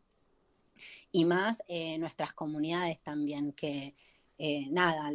Y 1.12 1.24
más 1.24 1.62
eh, 1.68 1.98
nuestras 1.98 2.32
comunidades 2.32 3.00
también, 3.02 3.52
que 3.52 3.94
eh, 4.38 4.68
nada, 4.70 5.12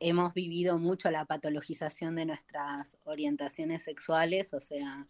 hemos 0.00 0.34
vivido 0.34 0.78
mucho 0.78 1.10
la 1.10 1.24
patologización 1.24 2.16
de 2.16 2.26
nuestras 2.26 2.98
orientaciones 3.04 3.84
sexuales, 3.84 4.52
o 4.52 4.60
sea, 4.60 5.06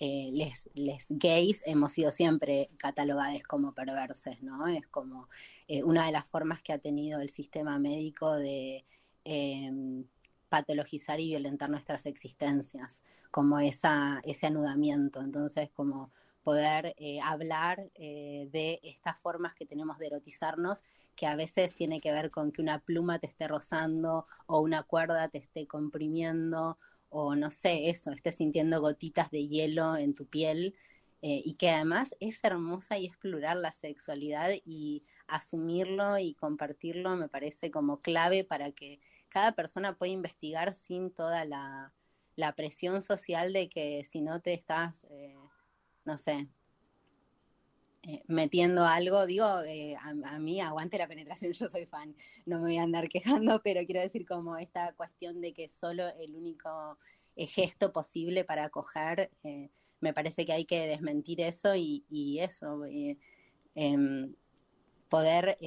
eh, 0.00 0.30
les, 0.32 1.06
gays 1.10 1.62
hemos 1.66 1.92
sido 1.92 2.10
siempre 2.10 2.70
catalogadas 2.78 3.42
como 3.44 3.74
perverses, 3.74 4.42
¿no? 4.42 4.66
Es 4.66 4.86
como 4.88 5.28
eh, 5.68 5.84
una 5.84 6.06
de 6.06 6.12
las 6.12 6.26
formas 6.28 6.62
que 6.62 6.72
ha 6.72 6.78
tenido 6.78 7.20
el 7.20 7.28
sistema 7.28 7.78
médico 7.78 8.32
de 8.34 8.84
eh, 9.24 10.04
patologizar 10.48 11.20
y 11.20 11.28
violentar 11.28 11.70
nuestras 11.70 12.04
existencias, 12.06 13.02
como 13.30 13.60
esa, 13.60 14.20
ese 14.24 14.48
anudamiento. 14.48 15.20
Entonces, 15.20 15.70
como 15.70 16.10
poder 16.42 16.94
eh, 16.98 17.20
hablar 17.22 17.90
eh, 17.94 18.48
de 18.50 18.80
estas 18.82 19.18
formas 19.18 19.54
que 19.54 19.66
tenemos 19.66 19.98
de 19.98 20.06
erotizarnos, 20.06 20.82
que 21.14 21.26
a 21.26 21.36
veces 21.36 21.74
tiene 21.74 22.00
que 22.00 22.12
ver 22.12 22.30
con 22.30 22.50
que 22.50 22.62
una 22.62 22.78
pluma 22.78 23.18
te 23.18 23.26
esté 23.26 23.46
rozando 23.46 24.26
o 24.46 24.60
una 24.60 24.82
cuerda 24.82 25.28
te 25.28 25.38
esté 25.38 25.66
comprimiendo 25.66 26.78
o 27.10 27.34
no 27.36 27.50
sé, 27.50 27.90
eso, 27.90 28.12
estés 28.12 28.36
sintiendo 28.36 28.80
gotitas 28.80 29.30
de 29.30 29.46
hielo 29.46 29.96
en 29.96 30.14
tu 30.14 30.26
piel 30.26 30.74
eh, 31.22 31.42
y 31.44 31.54
que 31.54 31.68
además 31.70 32.14
es 32.20 32.42
hermosa 32.42 32.98
y 32.98 33.06
es 33.06 33.16
plural 33.18 33.60
la 33.62 33.72
sexualidad 33.72 34.50
y 34.64 35.04
asumirlo 35.26 36.18
y 36.18 36.34
compartirlo 36.34 37.16
me 37.16 37.28
parece 37.28 37.70
como 37.70 38.00
clave 38.00 38.42
para 38.44 38.72
que 38.72 39.00
cada 39.28 39.52
persona 39.52 39.96
pueda 39.96 40.12
investigar 40.12 40.72
sin 40.72 41.10
toda 41.10 41.44
la, 41.44 41.92
presión 42.56 43.02
social 43.02 43.52
de 43.52 43.68
que 43.68 44.02
si 44.04 44.22
no 44.22 44.40
te 44.40 44.54
estás, 44.54 45.04
eh, 45.10 45.36
no 46.06 46.16
sé, 46.16 46.48
eh, 48.02 48.22
metiendo 48.28 48.86
algo, 48.86 49.26
digo, 49.26 49.60
eh, 49.62 49.96
a, 49.96 50.10
a 50.34 50.38
mí 50.38 50.60
aguante 50.60 50.98
la 50.98 51.08
penetración, 51.08 51.52
yo 51.54 51.68
soy 51.68 51.86
fan, 51.86 52.14
no 52.46 52.58
me 52.58 52.64
voy 52.64 52.78
a 52.78 52.82
andar 52.82 53.08
quejando, 53.08 53.60
pero 53.64 53.84
quiero 53.86 54.00
decir 54.00 54.26
como 54.26 54.56
esta 54.56 54.92
cuestión 54.94 55.40
de 55.40 55.52
que 55.52 55.68
solo 55.68 56.08
el 56.18 56.34
único 56.34 56.98
eh, 57.36 57.46
gesto 57.46 57.92
posible 57.92 58.44
para 58.44 58.64
acoger, 58.64 59.30
eh, 59.44 59.70
me 60.00 60.12
parece 60.12 60.44
que 60.44 60.52
hay 60.52 60.64
que 60.64 60.86
desmentir 60.86 61.40
eso 61.40 61.74
y, 61.74 62.04
y 62.10 62.40
eso, 62.40 62.84
eh, 62.86 63.18
em, 63.74 64.34
poder 65.08 65.58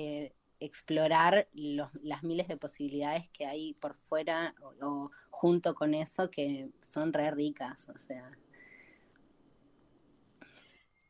explorar 0.59 1.49
los, 1.53 1.89
las 2.01 2.23
miles 2.23 2.47
de 2.47 2.57
posibilidades 2.57 3.27
que 3.29 3.45
hay 3.45 3.73
por 3.73 3.95
fuera 3.95 4.55
o, 4.61 4.85
o 4.87 5.11
junto 5.29 5.75
con 5.75 5.93
eso 5.93 6.29
que 6.29 6.69
son 6.81 7.11
re 7.13 7.31
ricas, 7.31 7.89
o 7.89 7.97
sea. 7.97 8.31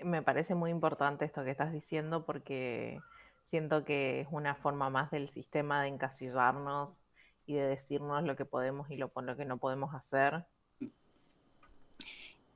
Me 0.03 0.21
parece 0.21 0.55
muy 0.55 0.71
importante 0.71 1.25
esto 1.25 1.43
que 1.43 1.51
estás 1.51 1.71
diciendo 1.71 2.25
porque 2.25 2.99
siento 3.49 3.85
que 3.85 4.21
es 4.21 4.27
una 4.31 4.55
forma 4.55 4.89
más 4.89 5.11
del 5.11 5.29
sistema 5.29 5.81
de 5.81 5.89
encasillarnos 5.89 6.99
y 7.45 7.53
de 7.53 7.67
decirnos 7.67 8.23
lo 8.23 8.35
que 8.35 8.45
podemos 8.45 8.89
y 8.89 8.97
lo, 8.97 9.11
lo 9.15 9.37
que 9.37 9.45
no 9.45 9.57
podemos 9.57 9.93
hacer. 9.93 10.45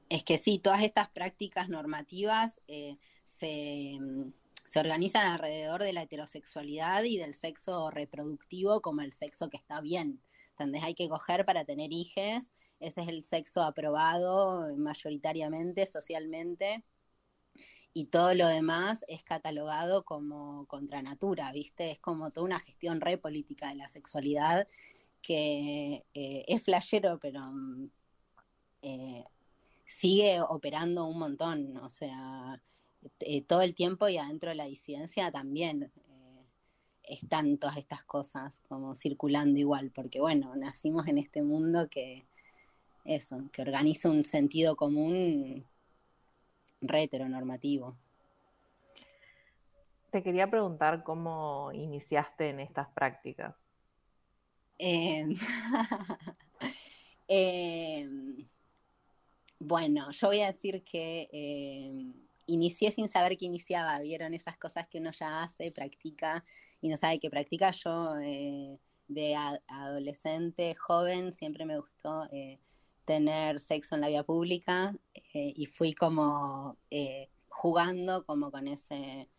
Es 0.10 0.24
que 0.24 0.38
sí, 0.38 0.60
todas 0.60 0.82
estas 0.82 1.10
prácticas 1.10 1.70
normativas 1.70 2.62
eh, 2.68 2.98
se, 3.26 4.00
se 4.66 4.80
organizan 4.80 5.28
alrededor 5.28 5.84
de 5.84 5.94
la 5.94 6.04
heterosexualidad 6.04 7.04
y 7.04 7.18
del 7.18 7.34
sexo 7.34 7.92
reproductivo 7.92 8.82
como 8.82 9.02
el 9.02 9.14
sexo 9.14 9.50
que 9.50 9.58
está 9.58 9.82
bien. 9.82 10.22
¿Entendés? 10.52 10.84
Hay 10.84 10.96
que 10.96 11.10
coger 11.10 11.46
para 11.46 11.66
tener 11.66 11.92
hijos, 11.92 12.44
ese 12.80 13.02
es 13.02 13.08
el 13.08 13.24
sexo 13.24 13.62
aprobado 13.62 14.76
mayoritariamente, 14.76 15.86
socialmente, 15.86 16.84
y 17.94 18.06
todo 18.06 18.34
lo 18.34 18.48
demás 18.48 19.04
es 19.08 19.24
catalogado 19.24 20.06
como 20.06 20.66
contra 20.68 21.02
natura, 21.02 21.52
¿viste? 21.52 21.92
Es 21.92 22.00
como 22.00 22.32
toda 22.32 22.46
una 22.46 22.60
gestión 22.60 23.02
re 23.02 23.18
política 23.18 23.70
de 23.70 23.76
la 23.76 23.90
sexualidad 23.90 24.68
que 25.22 26.06
eh, 26.14 26.46
es 26.48 26.64
flashero, 26.64 27.20
pero 27.20 27.42
eh, 28.82 29.24
sigue 29.86 30.42
operando 30.42 31.06
un 31.06 31.20
montón, 31.20 31.78
o 31.78 31.90
sea, 31.90 32.62
eh, 33.20 33.42
todo 33.42 33.62
el 33.62 33.74
tiempo 33.74 34.08
y 34.08 34.18
adentro 34.18 34.50
de 34.50 34.56
la 34.56 34.66
disidencia 34.66 35.32
también 35.32 35.92
están 37.04 37.58
todas 37.58 37.78
estas 37.78 38.04
cosas 38.04 38.62
como 38.68 38.94
circulando 38.94 39.60
igual, 39.60 39.92
porque 39.92 40.20
bueno, 40.20 40.56
nacimos 40.56 41.08
en 41.08 41.18
este 41.18 41.42
mundo 41.42 41.90
que 41.90 42.28
eso, 43.06 43.50
que 43.52 43.62
organiza 43.62 44.10
un 44.10 44.26
sentido 44.26 44.76
común 44.76 45.66
re 46.82 47.04
heteronormativo. 47.04 47.98
Te 50.12 50.24
quería 50.24 50.50
preguntar 50.50 51.04
cómo 51.04 51.72
iniciaste 51.74 52.50
en 52.50 52.60
estas 52.62 52.88
prácticas. 52.90 53.56
Eh, 54.80 55.28
eh, 57.28 58.08
bueno, 59.60 60.12
yo 60.12 60.28
voy 60.28 60.42
a 60.42 60.48
decir 60.48 60.84
que 60.84 61.30
eh, 61.32 62.14
inicié 62.46 62.92
sin 62.92 63.10
saber 63.10 63.38
que 63.38 63.46
iniciaba. 63.46 64.00
Vieron 64.00 64.34
esas 64.34 64.58
cosas 64.58 64.88
que 64.88 65.00
uno 65.00 65.12
ya 65.12 65.44
hace, 65.44 65.72
practica 65.72 66.44
y 66.80 66.90
no 66.90 66.98
sabe 66.98 67.20
que 67.20 67.30
practica. 67.30 67.72
Yo 67.72 68.16
eh, 68.22 68.78
de 69.08 69.36
a- 69.36 69.62
adolescente, 69.68 70.76
joven, 70.76 71.34
siempre 71.34 71.66
me 71.66 71.78
gustó 71.78 72.28
eh, 72.32 72.60
tener 73.08 73.62
sexo 73.62 73.96
en 73.96 74.02
la 74.02 74.10
vía 74.10 74.24
pública 74.24 74.94
eh, 75.34 75.54
y 75.56 75.66
fui 75.66 75.94
como 75.94 76.78
eh, 76.92 77.30
jugando 77.48 78.26
como 78.26 78.52
con 78.52 78.68
ese, 78.68 79.30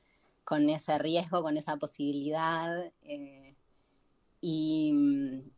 con 0.42 0.68
ese 0.70 0.98
riesgo, 0.98 1.42
con 1.42 1.56
esa 1.58 1.76
posibilidad. 1.76 2.90
eh, 3.02 3.54
y 4.40 4.92
mm, 4.94 5.50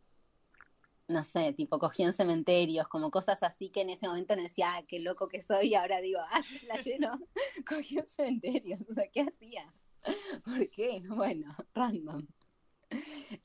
no 1.07 1.23
sé, 1.23 1.53
tipo 1.53 1.79
cogí 1.79 2.03
en 2.03 2.13
cementerios, 2.13 2.87
como 2.87 3.11
cosas 3.11 3.43
así 3.43 3.69
que 3.69 3.81
en 3.81 3.91
ese 3.91 4.07
momento 4.07 4.35
no 4.35 4.43
decía, 4.43 4.75
ah, 4.75 4.83
qué 4.87 4.99
loco 4.99 5.27
que 5.27 5.41
soy, 5.41 5.69
y 5.69 5.75
ahora 5.75 6.01
digo, 6.01 6.19
ah, 6.21 6.41
la 6.67 6.81
lleno, 6.81 7.19
cogí 7.67 7.97
en 7.97 8.07
cementerios, 8.07 8.81
o 8.89 8.93
sea, 8.93 9.07
¿qué 9.07 9.21
hacía? 9.21 9.73
¿Por 10.45 10.69
qué? 10.69 11.03
Bueno, 11.07 11.55
random. 11.73 12.27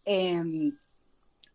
Em, 0.05 0.76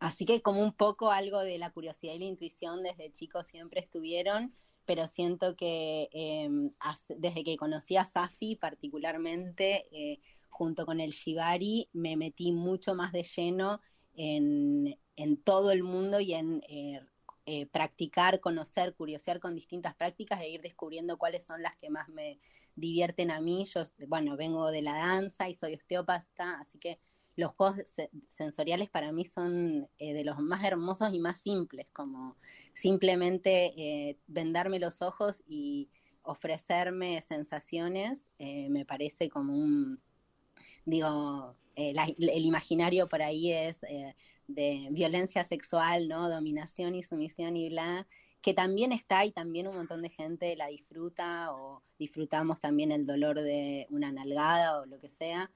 Así 0.02 0.26
que 0.26 0.42
como 0.42 0.64
un 0.64 0.74
poco 0.74 1.12
algo 1.12 1.42
de 1.42 1.60
la 1.60 1.70
curiosidad 1.70 2.16
y 2.16 2.18
la 2.18 2.26
intuición 2.26 2.82
desde 2.82 3.12
chicos 3.12 3.46
siempre 3.46 3.82
estuvieron, 3.82 4.52
pero 4.84 5.06
siento 5.06 5.56
que 5.56 6.10
eh, 6.12 6.50
desde 7.18 7.44
que 7.44 7.56
conocí 7.56 7.98
a 7.98 8.04
Safi 8.04 8.56
particularmente, 8.56 9.84
eh, 9.92 10.20
junto 10.50 10.88
con 10.88 11.00
el 11.00 11.12
Shibari, 11.12 11.88
me 11.94 12.18
metí 12.18 12.52
mucho 12.52 12.96
más 12.96 13.12
de 13.12 13.22
lleno 13.22 13.80
en, 14.16 14.98
en 15.18 15.38
todo 15.38 15.70
el 15.72 15.84
mundo 15.84 16.20
y 16.20 16.34
en 16.34 16.64
eh, 16.68 17.00
eh, 17.46 17.68
practicar, 17.68 18.40
conocer, 18.40 18.96
curiosear 18.96 19.40
con 19.40 19.54
distintas 19.54 19.94
prácticas 19.94 20.42
e 20.42 20.50
ir 20.50 20.62
descubriendo 20.62 21.20
cuáles 21.20 21.44
son 21.44 21.62
las 21.62 21.76
que 21.78 21.92
más 21.92 22.10
me 22.10 22.40
divierten 22.74 23.30
a 23.30 23.40
mí. 23.40 23.66
Yo, 23.66 23.84
bueno, 24.08 24.36
vengo 24.36 24.72
de 24.72 24.82
la 24.82 24.96
danza 24.96 25.48
y 25.48 25.54
soy 25.54 25.76
osteópata, 25.76 26.60
así 26.60 26.80
que 26.80 27.00
los 27.42 27.52
juegos 27.54 27.78
se- 27.86 28.10
sensoriales 28.28 28.90
para 28.90 29.12
mí 29.12 29.26
son 29.26 29.90
eh, 30.00 30.14
de 30.14 30.24
los 30.24 30.40
más 30.40 30.64
hermosos 30.64 31.14
y 31.14 31.20
más 31.20 31.40
simples, 31.40 31.90
como 31.92 32.38
simplemente 32.74 33.74
eh, 33.76 34.18
vendarme 34.28 34.80
los 34.80 35.02
ojos 35.02 35.44
y 35.48 35.90
ofrecerme 36.24 37.22
sensaciones, 37.22 38.24
eh, 38.38 38.70
me 38.70 38.86
parece 38.86 39.30
como 39.30 39.54
un, 39.54 40.00
digo, 40.86 41.56
eh, 41.76 41.94
el 42.18 42.46
imaginario 42.46 43.10
por 43.10 43.22
ahí 43.22 43.52
es 43.52 43.82
de 44.48 44.88
violencia 44.92 45.44
sexual, 45.44 46.08
¿no? 46.08 46.30
Dominación 46.30 46.96
y 46.96 47.04
sumisión 47.04 47.56
y 47.56 47.70
bla, 47.70 48.08
que 48.42 48.54
también 48.54 48.92
está 48.92 49.26
y 49.26 49.32
también 49.32 49.68
un 49.68 49.76
montón 49.76 50.02
de 50.02 50.10
gente 50.10 50.56
la 50.56 50.68
disfruta 50.68 51.54
o 51.54 51.84
disfrutamos 51.98 52.60
también 52.60 52.92
el 52.92 53.06
dolor 53.06 53.40
de 53.40 53.88
una 53.90 54.12
nalgada 54.12 54.80
o 54.80 54.86
lo 54.86 55.00
que 55.00 55.10
sea, 55.10 55.52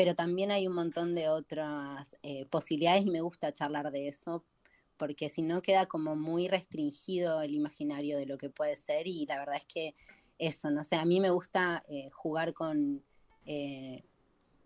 pero 0.00 0.14
también 0.14 0.50
hay 0.50 0.66
un 0.66 0.72
montón 0.72 1.14
de 1.14 1.28
otras 1.28 2.16
eh, 2.22 2.46
posibilidades 2.46 3.04
y 3.04 3.10
me 3.10 3.20
gusta 3.20 3.52
charlar 3.52 3.90
de 3.90 4.08
eso 4.08 4.46
porque 4.96 5.28
si 5.28 5.42
no 5.42 5.60
queda 5.60 5.84
como 5.84 6.16
muy 6.16 6.48
restringido 6.48 7.42
el 7.42 7.52
imaginario 7.52 8.16
de 8.16 8.24
lo 8.24 8.38
que 8.38 8.48
puede 8.48 8.76
ser 8.76 9.06
y 9.06 9.26
la 9.26 9.38
verdad 9.38 9.56
es 9.56 9.66
que 9.66 9.94
eso, 10.38 10.70
no 10.70 10.84
sé, 10.84 10.96
a 10.96 11.04
mí 11.04 11.20
me 11.20 11.28
gusta 11.28 11.84
eh, 11.86 12.08
jugar 12.12 12.54
con, 12.54 13.04
eh, 13.44 14.02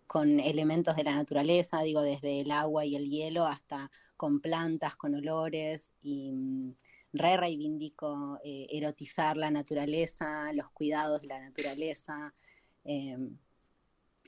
con 0.07 0.39
elementos 0.39 0.95
de 0.95 1.03
la 1.03 1.13
naturaleza, 1.13 1.81
digo, 1.81 2.01
desde 2.01 2.39
el 2.39 2.51
agua 2.51 2.85
y 2.85 2.95
el 2.95 3.09
hielo 3.09 3.45
hasta 3.45 3.91
con 4.15 4.39
plantas, 4.39 4.95
con 4.95 5.15
olores 5.15 5.91
y 6.01 6.31
mm, 6.31 6.75
re 7.11 7.35
reivindico 7.35 8.39
erotizar 8.41 9.35
la 9.35 9.51
naturaleza, 9.51 10.53
los 10.53 10.69
cuidados 10.69 11.23
de 11.23 11.27
la 11.27 11.41
naturaleza. 11.41 12.33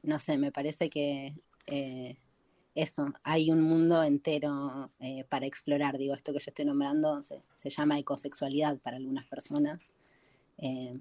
No 0.07 0.19
sé, 0.19 0.37
me 0.37 0.51
parece 0.53 0.89
que 0.89 1.35
eh, 1.67 2.17
eso, 2.75 3.07
hay 3.23 3.51
un 3.51 3.61
mundo 3.61 4.01
entero 4.01 4.89
eh, 4.99 5.25
para 5.25 5.45
explorar. 5.45 5.97
Digo, 5.97 6.15
esto 6.15 6.31
que 6.31 6.39
yo 6.39 6.45
estoy 6.47 6.65
nombrando 6.65 7.21
se, 7.21 7.69
llama 7.69 7.99
ecosexualidad 7.99 8.77
para 8.79 8.97
algunas 8.97 9.27
personas. 9.27 9.91
Eh, 10.59 10.97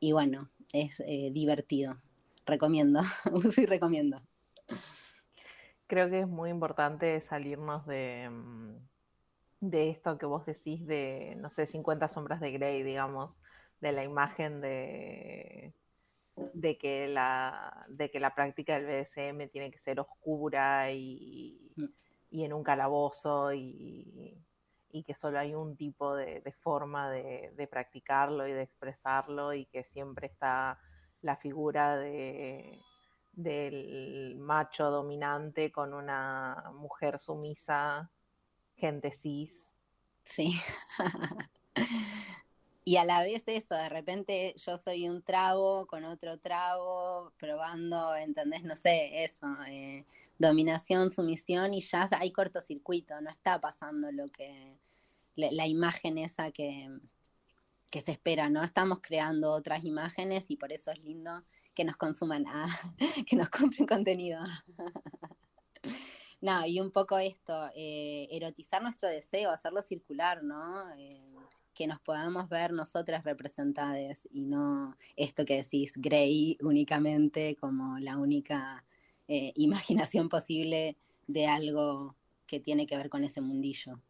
y 0.00 0.12
bueno, 0.12 0.50
es 0.72 1.02
divertido. 1.32 1.96
Recomiendo, 2.44 3.00
uso 3.32 3.60
y 3.60 3.66
recomiendo. 3.66 4.20
Creo 5.86 6.10
que 6.10 6.20
es 6.20 6.28
muy 6.28 6.50
importante 6.50 7.20
salirnos 7.28 7.86
de, 7.86 8.28
mm, 8.30 8.76
de 9.60 9.90
esto 9.90 10.18
que 10.18 10.26
vos 10.26 10.44
decís 10.44 10.84
de, 10.86 11.36
no 11.38 11.50
sé, 11.50 11.66
50 11.66 12.08
sombras 12.08 12.40
de 12.40 12.50
Grey, 12.50 12.82
digamos, 12.82 13.36
de 13.80 13.92
la 13.92 14.02
imagen 14.02 14.60
de, 14.60 15.72
de 16.52 16.78
que 16.78 17.08
la, 17.08 17.86
de 17.88 18.10
que 18.10 18.20
la 18.20 18.34
práctica 18.34 18.78
del 18.78 18.86
BDSM 18.86 19.48
tiene 19.50 19.70
que 19.70 19.78
ser 19.80 20.00
oscura 20.00 20.92
y, 20.92 21.72
y 22.30 22.44
en 22.44 22.52
un 22.52 22.62
calabozo 22.62 23.52
y, 23.52 24.38
y 24.92 25.04
que 25.04 25.14
solo 25.14 25.38
hay 25.38 25.54
un 25.54 25.76
tipo 25.76 26.14
de, 26.14 26.40
de 26.40 26.52
forma 26.52 27.10
de, 27.10 27.52
de 27.56 27.66
practicarlo 27.66 28.46
y 28.46 28.52
de 28.52 28.62
expresarlo 28.62 29.54
y 29.54 29.66
que 29.66 29.84
siempre 29.84 30.26
está 30.26 30.78
la 31.22 31.36
figura 31.36 31.96
de, 31.96 32.80
del 33.32 34.36
macho 34.38 34.90
dominante 34.90 35.70
con 35.70 35.94
una 35.94 36.70
mujer 36.74 37.18
sumisa, 37.18 38.10
gente 38.76 39.18
cis. 39.22 39.52
Sí. 40.24 40.54
Y 42.90 42.96
a 42.96 43.04
la 43.04 43.22
vez 43.22 43.44
eso, 43.46 43.76
de 43.76 43.88
repente 43.88 44.52
yo 44.56 44.76
soy 44.76 45.08
un 45.08 45.22
trago 45.22 45.86
con 45.86 46.04
otro 46.04 46.40
trago, 46.40 47.32
probando, 47.38 48.16
¿entendés? 48.16 48.64
No 48.64 48.74
sé, 48.74 49.22
eso, 49.22 49.46
eh, 49.68 50.04
dominación, 50.40 51.12
sumisión 51.12 51.72
y 51.72 51.82
ya 51.82 52.08
hay 52.18 52.32
cortocircuito, 52.32 53.20
no 53.20 53.30
está 53.30 53.60
pasando 53.60 54.10
lo 54.10 54.26
que, 54.32 54.76
la, 55.36 55.68
imagen 55.68 56.18
esa 56.18 56.50
que, 56.50 56.90
que 57.92 58.00
se 58.00 58.10
espera, 58.10 58.50
¿no? 58.50 58.64
Estamos 58.64 58.98
creando 59.00 59.52
otras 59.52 59.84
imágenes 59.84 60.50
y 60.50 60.56
por 60.56 60.72
eso 60.72 60.90
es 60.90 60.98
lindo 60.98 61.44
que 61.76 61.84
nos 61.84 61.96
consuman, 61.96 62.44
ah, 62.48 62.66
que 63.28 63.36
nos 63.36 63.50
compren 63.50 63.86
contenido. 63.86 64.40
No, 66.42 66.64
y 66.64 66.80
un 66.80 66.90
poco 66.90 67.18
esto, 67.18 67.70
eh, 67.74 68.26
erotizar 68.30 68.80
nuestro 68.82 69.10
deseo, 69.10 69.50
hacerlo 69.50 69.82
circular, 69.82 70.42
¿no? 70.42 70.90
Eh, 70.96 71.30
que 71.74 71.86
nos 71.86 72.00
podamos 72.00 72.48
ver 72.48 72.72
nosotras 72.72 73.24
representadas 73.24 74.20
y 74.30 74.40
no 74.42 74.96
esto 75.16 75.44
que 75.44 75.56
decís, 75.56 75.92
Grey 75.96 76.58
únicamente 76.62 77.56
como 77.56 77.98
la 77.98 78.16
única 78.18 78.84
eh, 79.28 79.52
imaginación 79.56 80.28
posible 80.28 80.96
de 81.26 81.46
algo 81.46 82.14
que 82.46 82.60
tiene 82.60 82.86
que 82.86 82.96
ver 82.96 83.08
con 83.08 83.24
ese 83.24 83.40
mundillo. 83.40 84.00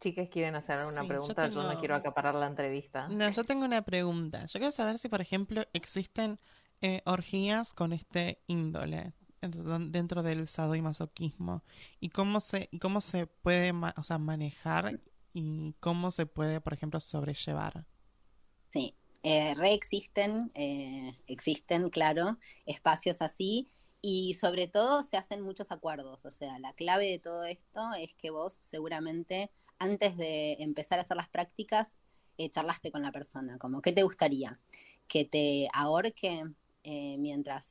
Chicas, 0.00 0.28
¿quieren 0.30 0.56
hacer 0.56 0.78
Sí, 0.78 0.96
yo 0.96 1.08
pregunta? 1.08 1.48
Yo, 1.48 1.62
no 1.62 1.78
quiero 1.78 1.94
acaparar 1.94 2.34
la 2.34 2.46
entrevista. 2.46 3.08
No, 3.08 3.30
yo 3.30 3.44
tengo 3.44 3.64
una 3.64 3.82
pregunta. 3.82 4.46
Yo 4.46 4.58
quiero 4.58 4.72
saber 4.72 4.98
si, 4.98 5.08
por 5.08 5.20
ejemplo, 5.20 5.62
existen 5.72 6.38
eh, 6.80 7.02
orgías 7.04 7.72
con 7.72 7.92
este 7.92 8.40
índole 8.48 9.12
dentro 9.90 10.22
del 10.22 10.46
sadomasoquismo 10.46 11.62
y 12.00 12.10
cómo 12.10 12.38
se 12.40 12.68
y 12.70 12.78
cómo 12.78 13.00
se 13.00 13.26
puede 13.26 13.72
ma- 13.72 13.94
o 13.96 14.04
sea, 14.04 14.18
manejar 14.18 15.00
y 15.32 15.74
cómo 15.80 16.10
se 16.10 16.26
puede, 16.26 16.60
por 16.60 16.72
ejemplo, 16.72 17.00
sobrellevar. 17.00 17.86
Sí, 18.70 18.94
eh, 19.22 19.54
reexisten, 19.54 20.50
eh, 20.54 21.16
existen, 21.26 21.90
claro, 21.90 22.38
espacios 22.66 23.22
así 23.22 23.70
y 24.00 24.34
sobre 24.34 24.66
todo 24.66 25.02
se 25.02 25.16
hacen 25.16 25.42
muchos 25.42 25.70
acuerdos. 25.70 26.24
O 26.24 26.32
sea, 26.32 26.58
la 26.58 26.72
clave 26.72 27.06
de 27.06 27.18
todo 27.18 27.44
esto 27.44 27.92
es 27.94 28.14
que 28.14 28.30
vos 28.30 28.58
seguramente 28.62 29.50
antes 29.78 30.16
de 30.16 30.54
empezar 30.54 30.98
a 30.98 31.02
hacer 31.02 31.16
las 31.16 31.28
prácticas 31.28 31.96
eh, 32.38 32.50
charlaste 32.50 32.90
con 32.90 33.02
la 33.02 33.12
persona, 33.12 33.58
como, 33.58 33.82
¿qué 33.82 33.92
te 33.92 34.02
gustaría? 34.02 34.58
¿Que 35.06 35.24
te 35.24 35.68
ahorque 35.72 36.44
eh, 36.82 37.16
mientras 37.18 37.70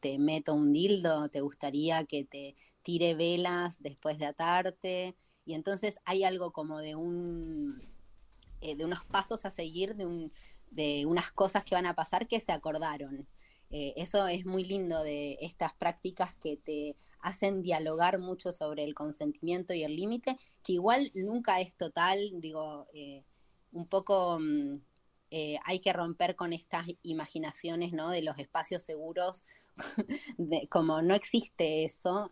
te 0.00 0.18
meto 0.18 0.54
un 0.54 0.72
dildo? 0.72 1.28
¿Te 1.28 1.42
gustaría 1.42 2.04
que 2.06 2.24
te 2.24 2.56
tire 2.82 3.14
velas 3.14 3.80
después 3.82 4.18
de 4.18 4.26
atarte? 4.26 5.14
Y 5.48 5.54
entonces 5.54 5.98
hay 6.04 6.24
algo 6.24 6.52
como 6.52 6.78
de 6.78 6.94
un 6.94 7.80
eh, 8.60 8.76
de 8.76 8.84
unos 8.84 9.02
pasos 9.06 9.46
a 9.46 9.50
seguir, 9.50 9.96
de, 9.96 10.04
un, 10.04 10.30
de 10.70 11.06
unas 11.06 11.32
cosas 11.32 11.64
que 11.64 11.74
van 11.74 11.86
a 11.86 11.94
pasar 11.94 12.28
que 12.28 12.38
se 12.38 12.52
acordaron. 12.52 13.26
Eh, 13.70 13.94
eso 13.96 14.26
es 14.26 14.44
muy 14.44 14.62
lindo 14.62 15.02
de 15.02 15.38
estas 15.40 15.72
prácticas 15.72 16.34
que 16.34 16.58
te 16.58 16.96
hacen 17.20 17.62
dialogar 17.62 18.18
mucho 18.18 18.52
sobre 18.52 18.84
el 18.84 18.94
consentimiento 18.94 19.72
y 19.72 19.84
el 19.84 19.96
límite, 19.96 20.36
que 20.62 20.74
igual 20.74 21.12
nunca 21.14 21.62
es 21.62 21.74
total, 21.76 22.18
digo, 22.34 22.86
eh, 22.92 23.24
un 23.72 23.86
poco 23.86 24.38
mm, 24.38 24.82
hay 25.64 25.80
que 25.80 25.94
romper 25.94 26.36
con 26.36 26.52
estas 26.52 26.88
imaginaciones, 27.02 27.94
¿no? 27.94 28.10
De 28.10 28.20
los 28.20 28.38
espacios 28.38 28.82
seguros, 28.82 29.46
de, 30.36 30.68
como 30.68 31.00
no 31.00 31.14
existe 31.14 31.86
eso, 31.86 32.30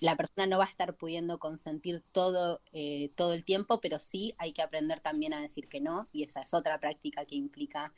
la 0.00 0.16
persona 0.16 0.46
no 0.46 0.58
va 0.58 0.64
a 0.64 0.68
estar 0.68 0.94
pudiendo 0.94 1.38
consentir 1.38 2.02
todo, 2.12 2.60
eh, 2.72 3.10
todo 3.16 3.32
el 3.32 3.44
tiempo, 3.44 3.80
pero 3.80 3.98
sí 3.98 4.34
hay 4.38 4.52
que 4.52 4.62
aprender 4.62 5.00
también 5.00 5.34
a 5.34 5.40
decir 5.40 5.68
que 5.68 5.80
no, 5.80 6.08
y 6.12 6.24
esa 6.24 6.42
es 6.42 6.54
otra 6.54 6.80
práctica 6.80 7.24
que 7.24 7.36
implica 7.36 7.92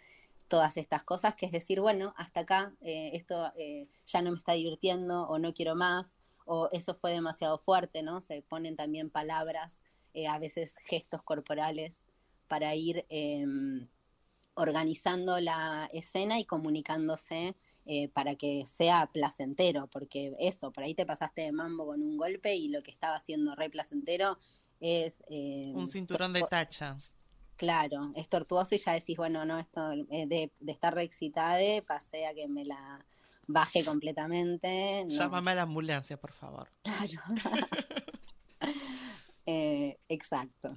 todas 0.48 0.76
estas 0.76 1.02
cosas, 1.02 1.34
que 1.34 1.46
es 1.46 1.52
decir, 1.52 1.80
bueno, 1.80 2.14
hasta 2.16 2.40
acá 2.40 2.74
eh, 2.80 3.10
esto 3.14 3.52
eh, 3.56 3.88
ya 4.06 4.22
no 4.22 4.30
me 4.30 4.38
está 4.38 4.52
divirtiendo 4.52 5.28
o 5.28 5.38
no 5.38 5.52
quiero 5.52 5.74
más, 5.74 6.16
o 6.46 6.70
eso 6.72 6.94
fue 6.94 7.12
demasiado 7.12 7.58
fuerte, 7.58 8.02
¿no? 8.02 8.22
Se 8.22 8.40
ponen 8.40 8.74
también 8.74 9.10
palabras, 9.10 9.82
eh, 10.14 10.26
a 10.26 10.38
veces 10.38 10.74
gestos 10.84 11.22
corporales 11.22 12.00
para 12.48 12.74
ir 12.74 13.04
eh, 13.10 13.46
organizando 14.54 15.38
la 15.38 15.88
escena 15.92 16.40
y 16.40 16.44
comunicándose 16.44 17.54
eh, 17.90 18.08
para 18.08 18.36
que 18.36 18.66
sea 18.66 19.06
placentero, 19.12 19.86
porque 19.88 20.36
eso, 20.38 20.70
por 20.70 20.84
ahí 20.84 20.94
te 20.94 21.06
pasaste 21.06 21.40
de 21.40 21.52
mambo 21.52 21.86
con 21.86 22.02
un 22.02 22.16
golpe 22.18 22.54
y 22.54 22.68
lo 22.68 22.82
que 22.82 22.90
estaba 22.90 23.16
haciendo 23.16 23.54
re 23.54 23.70
placentero 23.70 24.38
es... 24.78 25.24
eh, 25.30 25.72
Un 25.74 25.88
cinturón 25.88 26.32
de 26.34 26.42
tachas. 26.42 27.12
Claro, 27.56 28.12
es 28.14 28.28
tortuoso 28.28 28.74
y 28.74 28.78
ya 28.78 28.92
decís, 28.92 29.16
bueno, 29.16 29.44
no, 29.44 29.58
esto 29.58 29.92
eh, 30.10 30.26
de, 30.26 30.52
de 30.60 30.72
estar 30.72 30.94
re 30.94 31.02
excitada 31.02 31.58
pasé 31.86 32.26
a 32.26 32.34
que 32.34 32.46
me 32.46 32.64
la 32.64 33.04
baje 33.46 33.84
completamente. 33.84 35.04
no. 35.06 35.10
Llámame 35.10 35.52
a 35.52 35.54
la 35.56 35.62
ambulancia, 35.62 36.16
por 36.20 36.32
favor. 36.32 36.68
Claro. 36.82 37.22
Eh, 39.50 39.98
exacto. 40.10 40.76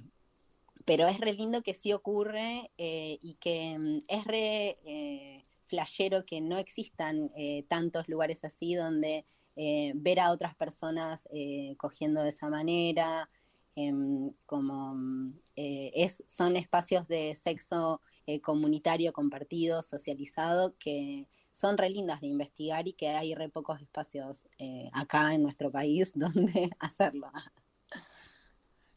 Pero 0.86 1.06
es 1.06 1.20
re 1.20 1.34
lindo 1.34 1.62
que 1.62 1.74
sí 1.74 1.92
ocurre 1.92 2.70
eh, 2.78 3.18
y 3.20 3.34
que 3.34 3.78
mm, 3.78 3.98
es 4.08 4.24
re 4.24 5.41
flashero 5.72 6.26
que 6.26 6.42
no 6.42 6.58
existan 6.58 7.30
eh, 7.34 7.64
tantos 7.66 8.06
lugares 8.06 8.44
así 8.44 8.74
donde 8.74 9.24
eh, 9.56 9.92
ver 9.94 10.20
a 10.20 10.30
otras 10.30 10.54
personas 10.54 11.26
eh, 11.32 11.76
cogiendo 11.78 12.22
de 12.22 12.28
esa 12.28 12.50
manera, 12.50 13.30
em, 13.74 14.30
como 14.44 15.32
es, 15.56 16.22
son 16.28 16.56
espacios 16.56 17.08
de 17.08 17.34
sexo 17.34 18.02
comunitario, 18.42 19.14
compartido, 19.14 19.82
socializado, 19.82 20.76
que 20.78 21.26
son 21.52 21.78
re 21.78 21.88
lindas 21.88 22.20
de 22.20 22.26
investigar 22.26 22.86
y 22.86 22.92
que 22.92 23.08
hay 23.08 23.34
re 23.34 23.48
pocos 23.48 23.80
espacios 23.80 24.46
acá 24.92 25.32
en 25.34 25.42
nuestro 25.42 25.70
país 25.70 26.12
donde 26.14 26.70
hacerlo. 26.78 27.30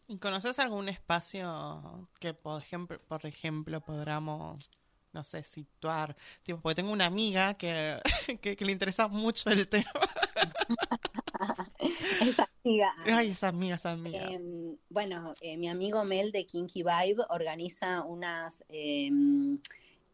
¿Y 0.08 0.18
conoces 0.18 0.60
algún 0.60 0.90
espacio 0.90 2.10
que, 2.20 2.34
por 2.34 2.62
ejemplo, 2.62 3.00
por 3.08 3.26
ejemplo, 3.26 3.82
podamos, 3.82 4.70
no 5.16 5.24
sé, 5.24 5.42
situar? 5.44 6.16
Tipo, 6.44 6.60
porque 6.60 6.76
tengo 6.76 6.92
una 6.92 7.06
amiga 7.06 7.56
que, 7.56 8.00
que, 8.42 8.56
que 8.56 8.66
le 8.66 8.74
interesa 8.74 9.08
mucho 9.08 9.50
el 9.50 9.68
tema. 9.68 9.90
Esa 12.22 12.50
amiga. 12.64 12.94
Ay, 13.06 13.30
esa 13.30 13.50
amiga, 13.50 13.76
esa 13.76 13.92
amiga. 13.92 14.32
Em, 14.32 14.78
bueno, 14.90 15.34
eh, 15.42 15.58
mi 15.58 15.68
amigo 15.68 16.04
Mel 16.04 16.32
de 16.32 16.46
Kinky 16.46 16.84
Vibe 16.84 17.24
organiza 17.30 18.04
unas, 18.04 18.64
em, 18.70 19.60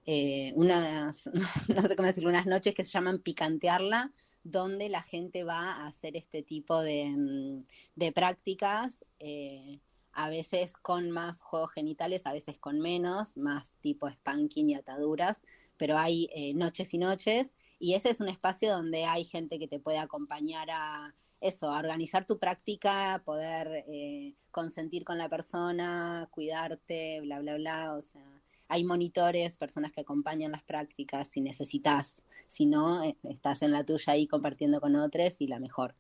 eh, 0.06 0.52
unas, 0.56 1.30
no 1.68 1.82
sé 1.82 1.96
cómo 1.96 2.08
decirlo, 2.08 2.30
unas 2.30 2.46
noches 2.46 2.76
que 2.76 2.84
se 2.84 2.92
llaman 2.92 3.20
Picantearla, 3.20 4.12
donde 4.44 4.90
la 4.90 5.02
gente 5.02 5.44
va 5.44 5.74
a 5.74 5.88
hacer 5.88 6.18
este 6.18 6.44
tipo 6.44 6.82
de, 6.82 7.02
em, 7.02 7.66
de 7.96 8.12
prácticas, 8.12 9.06
eh, 9.20 9.80
a 10.14 10.30
veces 10.30 10.78
con 10.78 11.12
más 11.12 11.42
juegos 11.42 11.72
genitales, 11.72 12.26
a 12.26 12.34
veces 12.34 12.60
con 12.60 12.80
menos, 12.80 13.38
más 13.38 13.76
tipo 13.82 14.10
spanking 14.10 14.70
y 14.70 14.76
ataduras, 14.76 15.42
pero 15.78 15.98
hay 15.98 16.30
eh, 16.34 16.54
noches 16.54 16.94
y 16.94 16.98
noches, 16.98 17.52
y 17.80 17.96
ese 17.96 18.12
es 18.12 18.22
un 18.22 18.30
espacio 18.30 18.72
donde 18.72 19.06
hay 19.06 19.26
gente 19.26 19.58
que 19.58 19.68
te 19.68 19.80
puede 19.80 19.98
acompañar 19.98 20.70
a 20.72 21.16
eso, 21.42 21.72
a 21.72 21.80
organizar 21.80 22.26
tu 22.26 22.38
práctica, 22.38 23.24
poder 23.26 23.84
eh, 23.88 24.36
consentir 24.52 25.04
con 25.04 25.18
la 25.18 25.28
persona, 25.28 26.28
cuidarte, 26.32 27.20
bla, 27.22 27.40
bla, 27.40 27.56
bla. 27.56 27.96
O 27.96 28.02
sea, 28.02 28.24
hay 28.68 28.84
monitores, 28.84 29.58
personas 29.58 29.92
que 29.92 30.02
acompañan 30.02 30.52
las 30.52 30.64
prácticas 30.64 31.30
si 31.30 31.42
necesitas. 31.42 32.24
Si 32.48 32.68
no, 32.68 33.04
eh, 33.04 33.18
estás 33.24 33.64
en 33.64 33.72
la 33.72 33.84
tuya 33.84 34.14
ahí 34.14 34.28
compartiendo 34.28 34.80
con 34.80 34.96
otros 34.96 35.36
y 35.40 35.48
la 35.48 35.60
mejor. 35.60 35.96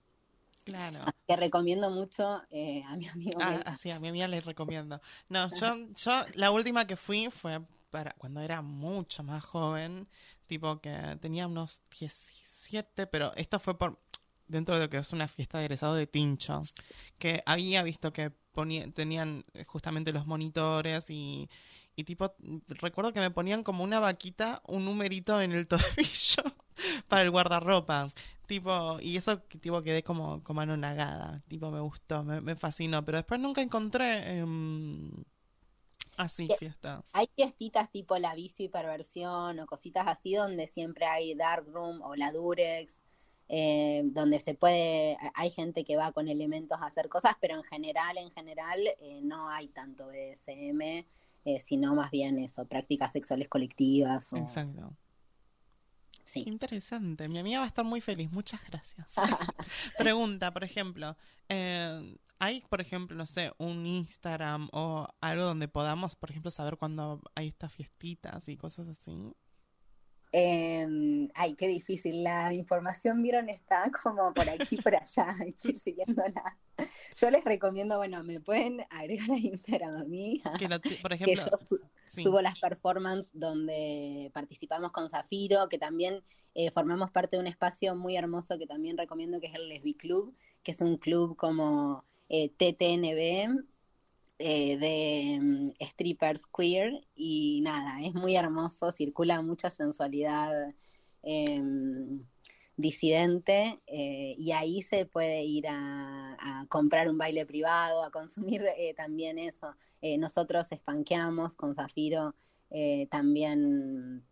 Claro. 0.63 0.99
Así 1.03 1.17
que 1.27 1.35
recomiendo 1.35 1.91
mucho 1.91 2.41
eh, 2.49 2.83
a 2.87 2.95
mi 2.95 3.07
amigo. 3.07 3.39
Ah, 3.41 3.61
ah, 3.65 3.77
sí, 3.77 3.89
a 3.91 3.99
mi 3.99 4.09
amiga 4.09 4.27
le 4.27 4.41
recomiendo. 4.41 5.01
No, 5.29 5.49
yo, 5.55 5.75
yo 5.95 6.25
la 6.35 6.51
última 6.51 6.85
que 6.85 6.95
fui 6.95 7.29
fue 7.29 7.61
para 7.89 8.13
cuando 8.13 8.41
era 8.41 8.61
mucho 8.61 9.23
más 9.23 9.43
joven, 9.43 10.07
tipo 10.47 10.79
que 10.79 11.17
tenía 11.21 11.47
unos 11.47 11.81
17, 11.99 13.07
pero 13.07 13.33
esto 13.35 13.59
fue 13.59 13.77
por 13.77 13.99
dentro 14.47 14.75
de 14.75 14.81
lo 14.81 14.89
que 14.89 14.97
es 14.97 15.13
una 15.13 15.27
fiesta 15.27 15.57
de 15.57 15.65
egresado 15.65 15.95
de 15.95 16.07
Tincho, 16.07 16.61
que 17.17 17.41
había 17.45 17.83
visto 17.83 18.11
que 18.11 18.29
ponía, 18.29 18.89
tenían 18.91 19.45
justamente 19.65 20.11
los 20.11 20.27
monitores 20.27 21.09
y, 21.09 21.49
y 21.95 22.03
tipo, 22.03 22.35
recuerdo 22.67 23.13
que 23.13 23.19
me 23.19 23.31
ponían 23.31 23.63
como 23.63 23.83
una 23.83 23.99
vaquita, 23.99 24.61
un 24.67 24.85
numerito 24.85 25.41
en 25.41 25.51
el 25.51 25.67
tobillo 25.67 26.43
para 27.07 27.23
el 27.23 27.31
guardarropa. 27.31 28.09
Tipo, 28.51 28.99
y 28.99 29.15
eso 29.15 29.39
tipo 29.39 29.81
quedé 29.81 30.03
como, 30.03 30.43
como 30.43 30.59
anonagada. 30.59 31.41
Tipo, 31.47 31.71
me 31.71 31.79
gustó, 31.79 32.21
me, 32.21 32.41
me 32.41 32.57
fascinó. 32.57 33.05
Pero 33.05 33.19
después 33.19 33.39
nunca 33.39 33.61
encontré 33.61 34.39
em, 34.39 35.09
así 36.17 36.49
Que- 36.49 36.57
fiestas. 36.57 37.09
Hay 37.13 37.29
fiestitas 37.33 37.89
tipo 37.89 38.17
la 38.17 38.35
bici 38.35 38.67
perversión 38.67 39.57
o 39.61 39.65
cositas 39.67 40.05
así 40.05 40.33
donde 40.33 40.67
siempre 40.67 41.05
hay 41.05 41.33
dark 41.33 41.65
room 41.69 42.01
o 42.01 42.17
la 42.17 42.33
durex, 42.33 43.01
eh, 43.47 44.01
donde 44.03 44.41
se 44.41 44.53
puede, 44.53 45.17
hay 45.33 45.51
gente 45.51 45.85
que 45.85 45.95
va 45.95 46.11
con 46.11 46.27
elementos 46.27 46.77
a 46.81 46.87
hacer 46.87 47.07
cosas, 47.07 47.37
pero 47.39 47.55
en 47.55 47.63
general, 47.63 48.17
en 48.17 48.31
general 48.31 48.81
eh, 48.99 49.21
no 49.23 49.47
hay 49.47 49.69
tanto 49.69 50.07
BDSM, 50.07 51.05
eh, 51.45 51.59
sino 51.63 51.95
más 51.95 52.11
bien 52.11 52.37
eso, 52.37 52.65
prácticas 52.65 53.13
sexuales 53.13 53.47
colectivas. 53.47 54.33
O... 54.33 54.35
Exacto. 54.35 54.91
Sí. 56.31 56.43
Interesante. 56.47 57.27
Mi 57.27 57.39
amiga 57.39 57.59
va 57.59 57.65
a 57.65 57.67
estar 57.67 57.83
muy 57.83 57.99
feliz. 57.99 58.31
Muchas 58.31 58.61
gracias. 58.69 59.15
Pregunta, 59.97 60.53
por 60.53 60.63
ejemplo, 60.63 61.17
eh, 61.49 62.17
¿hay, 62.39 62.61
por 62.69 62.79
ejemplo, 62.79 63.17
no 63.17 63.25
sé, 63.25 63.51
un 63.57 63.85
Instagram 63.85 64.69
o 64.71 65.07
algo 65.19 65.43
donde 65.43 65.67
podamos, 65.67 66.15
por 66.15 66.31
ejemplo, 66.31 66.49
saber 66.49 66.77
cuándo 66.77 67.21
hay 67.35 67.49
estas 67.49 67.73
fiestitas 67.73 68.47
y 68.47 68.55
cosas 68.55 68.87
así? 68.87 69.33
Eh, 70.33 71.27
ay, 71.35 71.55
qué 71.55 71.67
difícil. 71.67 72.23
La 72.23 72.53
información, 72.53 73.21
vieron, 73.21 73.49
está 73.49 73.91
como 74.03 74.33
por 74.33 74.49
aquí 74.49 74.77
por 74.77 74.95
allá. 74.95 75.27
Hay 75.45 75.53
que 75.53 75.69
ir 75.69 75.79
siguiéndola. 75.79 76.57
Yo 77.17 77.29
les 77.29 77.43
recomiendo, 77.43 77.97
bueno, 77.97 78.23
me 78.23 78.39
pueden 78.39 78.85
agregar 78.89 79.31
a 79.31 79.37
Instagram 79.37 79.95
a 79.95 80.03
mí. 80.05 80.41
Que 80.59 80.69
por 81.01 81.09
que 81.17 81.23
ejemplo, 81.23 81.57
yo 81.59 81.65
su- 81.65 81.79
sí. 82.09 82.23
subo 82.23 82.41
las 82.41 82.57
performances 82.59 83.31
donde 83.33 84.31
participamos 84.33 84.91
con 84.91 85.09
Zafiro, 85.09 85.67
que 85.69 85.77
también 85.77 86.23
eh, 86.55 86.71
formamos 86.71 87.11
parte 87.11 87.35
de 87.37 87.41
un 87.41 87.47
espacio 87.47 87.95
muy 87.95 88.15
hermoso 88.17 88.57
que 88.57 88.67
también 88.67 88.97
recomiendo, 88.97 89.39
que 89.39 89.47
es 89.47 89.55
el 89.55 89.69
Lesbi 89.69 89.93
Club, 89.95 90.35
que 90.63 90.71
es 90.71 90.81
un 90.81 90.97
club 90.97 91.35
como 91.35 92.05
eh, 92.29 92.49
TTNB, 92.49 93.63
eh, 94.41 94.77
de 94.77 95.39
mm, 95.41 95.69
strippers 95.91 96.45
queer 96.47 97.05
y 97.15 97.61
nada, 97.61 98.01
es 98.03 98.13
muy 98.13 98.35
hermoso, 98.35 98.91
circula 98.91 99.41
mucha 99.41 99.69
sensualidad 99.69 100.73
em, 101.23 102.23
disidente 102.77 103.79
eh, 103.85 104.35
y 104.37 104.51
ahí 104.53 104.81
se 104.81 105.05
puede 105.05 105.43
ir 105.43 105.67
a, 105.67 106.33
a 106.39 106.65
comprar 106.67 107.07
un 107.09 107.17
baile 107.17 107.45
privado, 107.45 108.03
a 108.03 108.09
consumir 108.11 108.63
eh, 108.77 108.93
también 108.95 109.37
eso. 109.37 109.75
Eh, 110.01 110.17
nosotros 110.17 110.71
espanqueamos 110.71 111.53
con 111.55 111.75
Zafiro, 111.75 112.35
también 113.09 114.23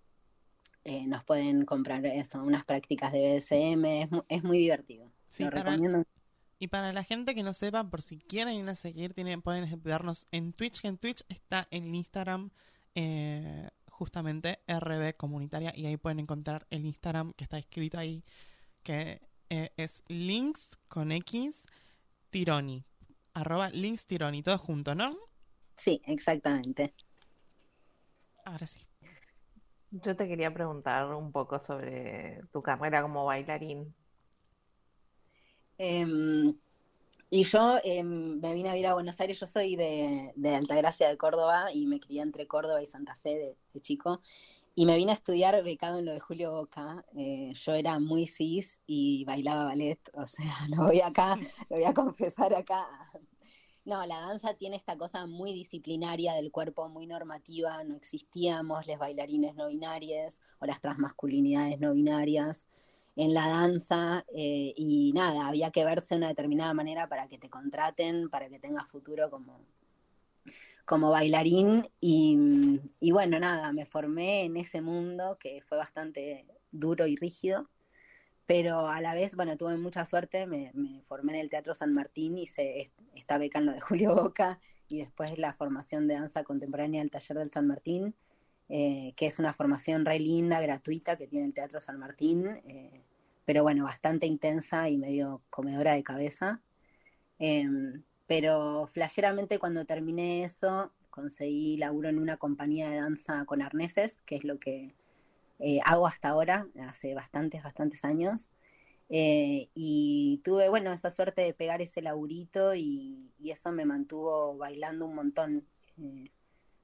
nos 0.85 1.23
pueden 1.25 1.65
comprar 1.65 2.05
eso, 2.05 2.41
unas 2.41 2.63
prácticas 2.65 3.11
de 3.11 3.19
BDSM, 3.37 3.85
es, 3.85 4.09
es 4.29 4.43
muy 4.43 4.57
divertido. 4.57 5.11
Sí, 5.29 5.43
Lo 5.43 5.49
para- 5.51 5.63
recomiendo. 5.63 6.03
Y 6.59 6.67
para 6.67 6.91
la 6.91 7.03
gente 7.03 7.33
que 7.33 7.43
no 7.43 7.53
sepa, 7.53 7.85
por 7.85 8.01
si 8.01 8.19
quieren 8.19 8.55
ir 8.55 8.69
a 8.69 8.75
seguir, 8.75 9.13
tienen, 9.13 9.41
pueden 9.41 9.81
vernos 9.81 10.27
en 10.31 10.51
Twitch, 10.51 10.81
que 10.81 10.89
en 10.89 10.97
Twitch 10.97 11.23
está 11.29 11.67
en 11.71 11.95
Instagram 11.95 12.51
eh, 12.95 13.69
justamente 13.89 14.59
RB 14.67 15.15
Comunitaria 15.15 15.73
y 15.75 15.85
ahí 15.85 15.95
pueden 15.95 16.19
encontrar 16.19 16.67
el 16.69 16.85
Instagram 16.85 17.33
que 17.33 17.45
está 17.45 17.57
escrito 17.57 17.97
ahí, 17.97 18.25
que 18.83 19.21
eh, 19.49 19.71
es 19.77 20.03
links 20.07 20.77
con 20.89 21.11
X 21.13 21.65
tironi, 22.29 22.83
arroba 23.33 23.69
links 23.69 24.05
tironi, 24.05 24.43
todo 24.43 24.57
junto, 24.57 24.95
¿no? 24.95 25.17
Sí, 25.77 26.01
exactamente. 26.05 26.93
Ahora 28.43 28.67
sí. 28.67 28.85
Yo 29.91 30.15
te 30.15 30.27
quería 30.27 30.53
preguntar 30.53 31.13
un 31.13 31.31
poco 31.31 31.59
sobre 31.59 32.41
tu 32.51 32.61
carrera 32.61 33.01
como 33.01 33.25
bailarín. 33.25 33.95
Em, 35.79 36.53
y 37.29 37.43
yo 37.45 37.77
em, 37.85 38.39
me 38.41 38.53
vine 38.53 38.69
a 38.69 38.73
vivir 38.73 38.87
a 38.87 38.93
Buenos 38.95 39.19
Aires, 39.21 39.39
yo 39.39 39.45
soy 39.47 39.77
de, 39.77 40.33
de 40.35 40.55
Altagracia 40.55 41.07
de 41.07 41.17
Córdoba 41.17 41.71
y 41.73 41.85
me 41.87 42.01
crié 42.01 42.21
entre 42.21 42.47
Córdoba 42.47 42.83
y 42.83 42.85
Santa 42.85 43.15
Fe 43.15 43.55
de, 43.73 43.81
chico. 43.81 44.21
Y 44.75 44.85
me 44.85 44.97
vine 44.97 45.11
a 45.11 45.15
estudiar 45.15 45.63
becado 45.63 45.99
en 45.99 46.05
lo 46.05 46.11
de 46.11 46.19
Julio 46.19 46.51
Boca. 46.51 47.05
Eh, 47.15 47.53
yo 47.53 47.73
era 47.73 47.97
muy 47.99 48.27
cis 48.27 48.79
y 48.87 49.23
bailaba 49.25 49.63
ballet, 49.65 49.99
o 50.13 50.27
sea, 50.27 50.45
lo 50.69 50.83
voy 50.83 50.99
acá, 51.01 51.37
lo 51.69 51.77
voy 51.77 51.85
a 51.85 51.93
confesar 51.93 52.53
acá. 52.53 52.85
No, 53.85 54.05
la 54.05 54.19
danza 54.19 54.55
tiene 54.55 54.75
esta 54.75 54.97
cosa 54.97 55.25
muy 55.27 55.53
disciplinaria 55.53 56.33
del 56.33 56.51
cuerpo, 56.51 56.89
muy 56.89 57.07
normativa. 57.07 57.83
No 57.85 57.95
existíamos 57.95 58.85
los 58.85 58.99
bailarines 58.99 59.55
no 59.55 59.67
binarios 59.69 60.41
o 60.59 60.65
las 60.65 60.81
transmasculinidades 60.81 61.79
no 61.79 61.93
binarias 61.93 62.67
en 63.19 63.33
la 63.33 63.49
danza 63.49 64.25
eh, 64.33 64.73
y 64.77 65.11
nada, 65.13 65.45
había 65.45 65.71
que 65.71 65.83
verse 65.83 66.15
de 66.15 66.19
una 66.19 66.29
determinada 66.29 66.73
manera 66.73 67.09
para 67.09 67.27
que 67.27 67.37
te 67.37 67.49
contraten, 67.49 68.29
para 68.29 68.47
que 68.47 68.59
tengas 68.59 68.87
futuro 68.87 69.29
como, 69.29 69.59
como 70.85 71.11
bailarín 71.11 71.89
y, 71.99 73.11
bueno, 73.11 73.37
nada, 73.37 73.73
me 73.73 73.85
formé 73.85 74.43
en 74.43 74.55
ese 74.55 74.81
mundo 74.81 75.37
que 75.37 75.61
fue 75.67 75.77
bastante 75.77 76.45
duro 76.71 77.07
y 77.07 77.17
rígido, 77.17 77.69
pero 78.45 78.87
a 78.87 79.01
la 79.01 79.13
vez, 79.13 79.35
bueno, 79.35 79.57
tuve 79.57 79.75
mucha 79.75 80.05
suerte, 80.05 80.47
me, 80.47 80.71
me 80.73 81.01
formé 81.01 81.33
en 81.33 81.39
el 81.39 81.49
Teatro 81.49 81.73
San 81.73 81.93
Martín, 81.93 82.37
hice 82.37 82.89
esta 83.15 83.37
beca 83.37 83.59
en 83.59 83.65
lo 83.65 83.73
de 83.73 83.81
Julio 83.81 84.15
Boca 84.15 84.61
y 84.87 84.99
después 84.99 85.37
la 85.37 85.51
formación 85.51 86.07
de 86.07 86.13
danza 86.13 86.45
contemporánea 86.45 87.01
del 87.01 87.11
Taller 87.11 87.39
del 87.39 87.51
San 87.51 87.67
Martín, 87.67 88.15
eh, 88.69 89.11
que 89.17 89.25
es 89.25 89.39
una 89.39 89.53
formación 89.53 90.05
re 90.05 90.19
linda, 90.19 90.61
gratuita, 90.61 91.17
que 91.17 91.27
tiene 91.27 91.47
el 91.47 91.53
Teatro 91.53 91.81
San 91.81 91.99
Martín. 91.99 92.47
eh, 92.65 93.03
pero 93.49 93.63
bueno, 93.63 93.83
bastante 93.85 94.27
intensa 94.27 94.89
y 94.89 94.99
medio 94.99 95.41
comedora 95.49 95.93
de 95.93 96.03
cabeza. 96.03 96.61
Em, 97.39 98.03
pero 98.27 98.87
flasheramente 98.93 99.57
cuando 99.57 99.85
terminé 99.85 100.43
eso, 100.43 100.93
conseguí 101.09 101.75
laburo 101.75 102.09
en 102.09 102.19
una 102.19 102.37
compañía 102.37 102.91
de 102.91 102.97
danza 102.97 103.45
con 103.45 103.63
arneses, 103.63 104.21
que 104.21 104.35
es 104.35 104.43
lo 104.43 104.59
que 104.59 104.93
eh, 105.57 105.79
hago 105.83 106.05
hasta 106.05 106.29
ahora, 106.29 106.67
hace 106.87 107.15
bastantes, 107.15 107.63
bastantes 107.63 108.05
años. 108.05 108.51
Eh, 109.09 109.69
y 109.73 110.41
tuve, 110.43 110.69
bueno, 110.69 110.93
esa 110.93 111.09
suerte 111.09 111.41
de 111.41 111.55
pegar 111.55 111.81
ese 111.81 112.03
laburito 112.03 112.75
y, 112.75 113.33
y 113.39 113.49
eso 113.49 113.71
me 113.71 113.83
mantuvo 113.83 114.57
bailando 114.57 115.07
un 115.07 115.15
montón 115.15 115.65
eh, 115.97 116.29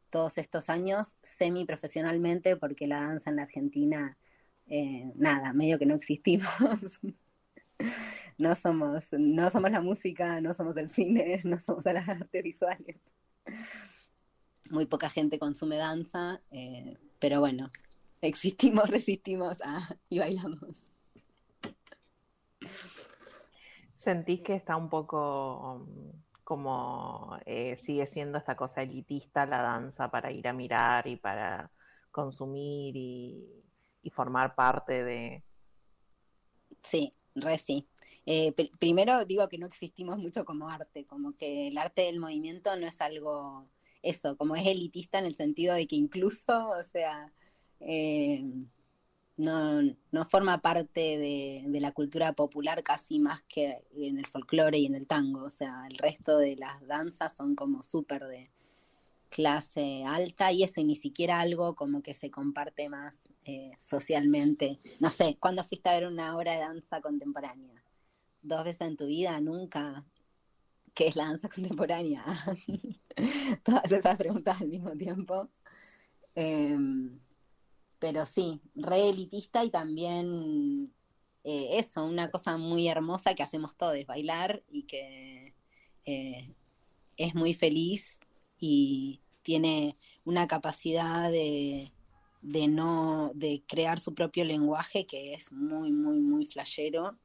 todos 0.09 0.39
estos 0.39 0.71
años, 0.71 1.15
semi 1.21 1.63
profesionalmente, 1.63 2.57
porque 2.57 2.87
la 2.87 3.01
danza 3.01 3.29
en 3.29 3.35
la 3.35 3.43
Argentina, 3.43 4.17
eh, 4.67 5.11
nada, 5.15 5.53
medio 5.53 5.77
que 5.77 5.85
no 5.85 5.95
existimos. 5.95 6.49
no 8.37 8.55
somos, 8.55 9.13
no 9.13 9.49
somos 9.49 9.71
la 9.71 9.81
música, 9.81 10.41
no 10.41 10.53
somos 10.53 10.75
el 10.77 10.89
cine, 10.89 11.41
no 11.43 11.59
somos 11.59 11.85
las 11.85 12.07
artes 12.07 12.43
visuales. 12.43 12.97
Muy 14.69 14.87
poca 14.87 15.09
gente 15.09 15.37
consume 15.37 15.77
danza, 15.77 16.41
eh, 16.51 16.97
pero 17.19 17.39
bueno, 17.39 17.69
existimos, 18.21 18.89
resistimos 18.89 19.57
ah, 19.63 19.95
y 20.09 20.19
bailamos. 20.19 20.83
¿Sentís 24.03 24.41
que 24.41 24.55
está 24.55 24.75
un 24.75 24.89
poco 24.89 25.77
um, 25.77 26.11
como 26.43 27.39
eh, 27.45 27.81
sigue 27.85 28.05
siendo 28.07 28.37
esta 28.37 28.55
cosa 28.55 28.83
elitista 28.83 29.47
la 29.47 29.61
danza 29.61 30.09
para 30.11 30.31
ir 30.31 30.47
a 30.47 30.53
mirar 30.53 31.07
y 31.07 31.15
para 31.15 31.71
consumir 32.11 32.95
y, 32.95 33.65
y 34.05 34.11
formar 34.11 34.55
parte 34.55 35.03
de... 35.03 35.43
Sí, 36.83 37.13
re 37.33 37.57
sí. 37.57 37.87
Eh, 38.27 38.53
pr- 38.55 38.71
primero 38.79 39.25
digo 39.25 39.49
que 39.49 39.57
no 39.57 39.65
existimos 39.67 40.17
mucho 40.19 40.45
como 40.45 40.69
arte, 40.69 41.05
como 41.05 41.33
que 41.33 41.67
el 41.67 41.77
arte 41.77 42.03
del 42.03 42.19
movimiento 42.19 42.75
no 42.77 42.87
es 42.87 43.01
algo, 43.01 43.67
eso, 44.03 44.37
como 44.37 44.55
es 44.55 44.65
elitista 44.67 45.19
en 45.19 45.25
el 45.25 45.35
sentido 45.35 45.73
de 45.73 45.87
que 45.87 45.95
incluso, 45.95 46.69
o 46.69 46.83
sea, 46.83 47.27
eh, 47.79 48.43
no, 49.37 49.81
no 50.11 50.25
forma 50.29 50.61
parte 50.61 51.17
de, 51.17 51.63
de 51.67 51.79
la 51.81 51.91
cultura 51.91 52.33
popular 52.33 52.83
casi 52.83 53.19
más 53.19 53.41
que 53.43 53.83
en 53.95 54.19
el 54.19 54.27
folclore 54.27 54.77
y 54.77 54.85
en 54.85 54.95
el 54.95 55.07
tango, 55.07 55.43
o 55.45 55.49
sea, 55.49 55.87
el 55.89 55.97
resto 55.97 56.37
de 56.37 56.55
las 56.57 56.85
danzas 56.87 57.35
son 57.35 57.55
como 57.55 57.81
súper 57.83 58.25
de 58.27 58.51
clase 59.29 60.03
alta 60.05 60.51
y 60.51 60.63
eso, 60.63 60.81
y 60.81 60.85
ni 60.85 60.95
siquiera 60.95 61.39
algo 61.41 61.75
como 61.75 62.01
que 62.01 62.13
se 62.13 62.31
comparte 62.31 62.89
más 62.89 63.13
eh, 63.45 63.71
socialmente. 63.77 64.79
No 64.99 65.11
sé, 65.11 65.37
¿cuándo 65.39 65.63
fuiste 65.63 65.87
a 65.89 65.93
ver 65.93 66.07
una 66.07 66.35
obra 66.35 66.53
de 66.53 66.59
danza 66.59 66.99
contemporánea? 66.99 67.83
¿Dos 68.41 68.63
veces 68.63 68.87
en 68.87 68.97
tu 68.97 69.05
vida? 69.05 69.39
¿Nunca? 69.39 70.03
¿Qué 70.95 71.07
es 71.07 71.15
la 71.15 71.25
danza 71.27 71.47
contemporánea? 71.53 72.25
Todas 73.63 73.91
esas 73.91 74.17
preguntas 74.17 74.59
al 74.61 74.69
mismo 74.69 74.97
tiempo. 74.97 75.49
Em, 76.33 77.19
pero 77.99 78.25
sí, 78.25 78.61
re 78.73 79.09
elitista 79.09 79.63
y 79.63 79.69
también 79.69 80.91
eh, 81.43 81.77
eso, 81.77 82.03
una 82.03 82.31
cosa 82.31 82.57
muy 82.57 82.87
hermosa 82.87 83.35
que 83.35 83.43
hacemos 83.43 83.77
todos, 83.77 84.05
bailar 84.07 84.63
y 84.67 84.83
que 84.83 85.53
eh, 86.05 86.55
es 87.17 87.35
muy 87.35 87.53
feliz 87.53 88.19
y 88.59 89.21
tiene 89.43 89.97
una 90.23 90.47
capacidad 90.47 91.29
de, 91.29 91.94
de 92.45 92.67
no, 92.67 93.31
de 93.33 93.63
crear 93.67 93.99
su 93.99 94.13
propio 94.13 94.45
lenguaje 94.45 95.07
que 95.07 95.33
es 95.33 95.51
muy, 95.51 95.91
muy, 95.91 96.19
muy 96.19 96.45
flashero. 96.45 97.17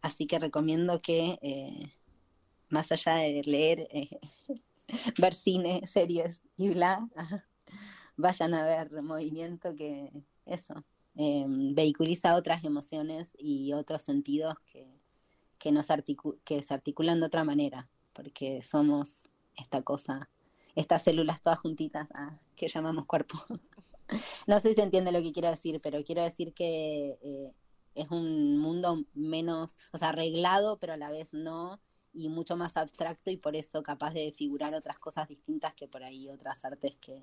Así 0.00 0.26
que 0.26 0.40
recomiendo 0.40 1.00
que, 1.00 1.38
eh, 1.40 1.92
más 2.68 2.90
allá 2.90 3.14
de 3.14 3.42
leer, 3.44 3.86
eh, 3.92 4.18
ver 5.18 5.34
cine, 5.34 5.86
series 5.86 6.42
y 6.56 6.70
bla, 6.70 7.08
vayan 8.16 8.54
a 8.54 8.64
ver 8.64 8.90
movimiento 9.02 9.76
que 9.76 10.10
eso, 10.46 10.84
eh, 11.14 11.44
vehiculiza 11.46 12.34
otras 12.34 12.64
emociones 12.64 13.28
y 13.38 13.72
otros 13.72 14.02
sentidos 14.02 14.56
que, 14.72 14.84
que, 15.58 15.70
nos 15.70 15.86
que 16.44 16.62
se 16.62 16.74
articulan 16.74 17.20
de 17.20 17.26
otra 17.26 17.44
manera, 17.44 17.88
porque 18.14 18.62
somos 18.62 19.22
esta 19.56 19.82
cosa, 19.82 20.28
estas 20.74 21.02
células 21.04 21.40
todas 21.40 21.60
juntitas 21.60 22.08
ah, 22.14 22.36
que 22.56 22.66
llamamos 22.66 23.06
cuerpo. 23.06 23.40
no 24.46 24.60
sé 24.60 24.70
si 24.70 24.74
se 24.74 24.82
entiende 24.82 25.12
lo 25.12 25.22
que 25.22 25.32
quiero 25.32 25.50
decir, 25.50 25.80
pero 25.80 26.02
quiero 26.04 26.22
decir 26.22 26.52
que 26.54 27.18
eh, 27.22 27.52
es 27.94 28.10
un 28.10 28.58
mundo 28.58 29.04
menos, 29.14 29.76
o 29.92 29.98
sea, 29.98 30.10
arreglado, 30.10 30.78
pero 30.78 30.94
a 30.94 30.96
la 30.96 31.10
vez 31.10 31.32
no, 31.32 31.80
y 32.14 32.28
mucho 32.28 32.56
más 32.56 32.76
abstracto 32.76 33.30
y 33.30 33.36
por 33.36 33.56
eso 33.56 33.82
capaz 33.82 34.12
de 34.12 34.32
figurar 34.32 34.74
otras 34.74 34.98
cosas 34.98 35.28
distintas 35.28 35.74
que 35.74 35.88
por 35.88 36.02
ahí 36.02 36.28
otras 36.28 36.64
artes 36.64 36.96
que, 36.96 37.22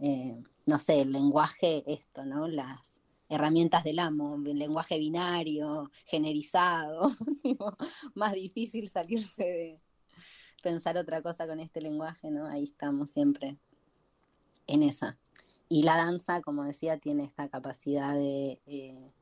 eh, 0.00 0.42
no 0.66 0.78
sé, 0.78 1.02
el 1.02 1.12
lenguaje, 1.12 1.84
esto, 1.86 2.24
¿no? 2.24 2.48
Las 2.48 3.00
herramientas 3.28 3.84
del 3.84 3.98
amo, 3.98 4.36
el 4.44 4.58
lenguaje 4.58 4.98
binario, 4.98 5.90
generizado, 6.04 7.16
tipo, 7.42 7.76
más 8.14 8.32
difícil 8.32 8.90
salirse 8.90 9.42
de 9.42 9.80
pensar 10.62 10.96
otra 10.98 11.22
cosa 11.22 11.46
con 11.46 11.60
este 11.60 11.80
lenguaje, 11.80 12.30
¿no? 12.30 12.46
Ahí 12.46 12.64
estamos 12.64 13.10
siempre 13.10 13.56
en 14.66 14.82
esa. 14.82 15.18
Y 15.72 15.84
la 15.84 15.96
danza, 15.96 16.42
como 16.42 16.64
decía, 16.64 16.98
tiene 16.98 17.22
esta 17.24 17.48
capacidad 17.48 18.12
de 18.12 18.60
eh, 18.66 19.12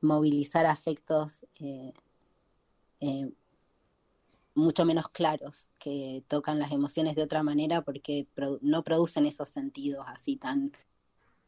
movilizar 0.00 0.66
afectos 0.66 1.46
eh, 1.60 1.92
eh, 2.98 3.32
mucho 4.54 4.84
menos 4.84 5.08
claros, 5.10 5.68
que 5.78 6.24
tocan 6.26 6.58
las 6.58 6.72
emociones 6.72 7.14
de 7.14 7.22
otra 7.22 7.44
manera 7.44 7.82
porque 7.82 8.26
no 8.62 8.82
producen 8.82 9.26
esos 9.26 9.48
sentidos 9.50 10.04
así 10.08 10.36
tan 10.36 10.72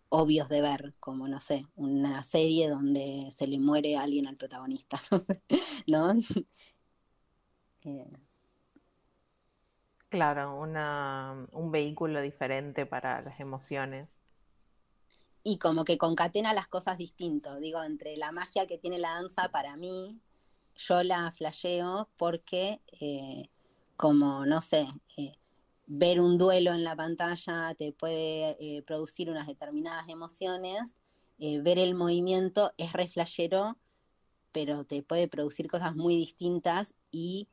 obvios 0.08 0.48
de 0.48 0.60
ver, 0.60 0.94
como, 1.00 1.26
no 1.26 1.40
sé, 1.40 1.66
una 1.74 2.22
serie 2.22 2.68
donde 2.70 3.34
se 3.36 3.48
le 3.48 3.58
muere 3.58 3.96
alguien 3.96 4.28
al 4.28 4.36
protagonista, 4.36 5.02
¿no? 5.88 6.14
Claro, 10.10 10.60
una, 10.60 11.48
un 11.50 11.72
vehículo 11.72 12.20
diferente 12.20 12.86
para 12.86 13.20
las 13.22 13.40
emociones. 13.40 14.08
Y 15.44 15.58
como 15.58 15.84
que 15.84 15.98
concatena 15.98 16.54
las 16.54 16.66
cosas 16.66 16.98
distinto. 16.98 17.60
Digo, 17.60 17.82
entre 17.82 18.16
la 18.16 18.32
magia 18.32 18.66
que 18.66 18.78
tiene 18.78 18.98
la 18.98 19.10
danza 19.10 19.50
para 19.50 19.76
mí, 19.76 20.18
yo 20.74 21.02
la 21.04 21.30
flasheo 21.30 22.08
porque, 22.16 22.80
eh, 23.00 23.50
como, 23.96 24.46
no 24.46 24.62
sé, 24.62 24.88
eh, 25.16 25.36
ver 25.86 26.20
un 26.20 26.38
duelo 26.38 26.72
en 26.72 26.82
la 26.82 26.96
pantalla 26.96 27.74
te 27.74 27.92
puede 27.92 28.56
eh, 28.58 28.82
producir 28.82 29.30
unas 29.30 29.46
determinadas 29.46 30.08
emociones, 30.08 30.96
ver 31.38 31.78
el 31.78 31.94
movimiento 31.94 32.72
es 32.78 32.92
re 32.94 33.06
flashero, 33.06 33.76
pero 34.52 34.84
te 34.84 35.02
puede 35.02 35.28
producir 35.28 35.68
cosas 35.68 35.94
muy 35.94 36.16
distintas 36.16 36.94
y 37.10 37.48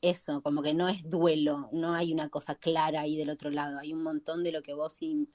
eso, 0.00 0.42
como 0.42 0.62
que 0.62 0.74
no 0.74 0.88
es 0.88 1.08
duelo, 1.08 1.68
no 1.72 1.94
hay 1.94 2.12
una 2.12 2.30
cosa 2.30 2.54
clara 2.56 3.02
ahí 3.02 3.16
del 3.16 3.30
otro 3.30 3.50
lado, 3.50 3.78
hay 3.78 3.92
un 3.92 4.02
montón 4.02 4.42
de 4.42 4.52
lo 4.52 4.62
que 4.62 4.74
vos 4.74 5.02
im- 5.02 5.28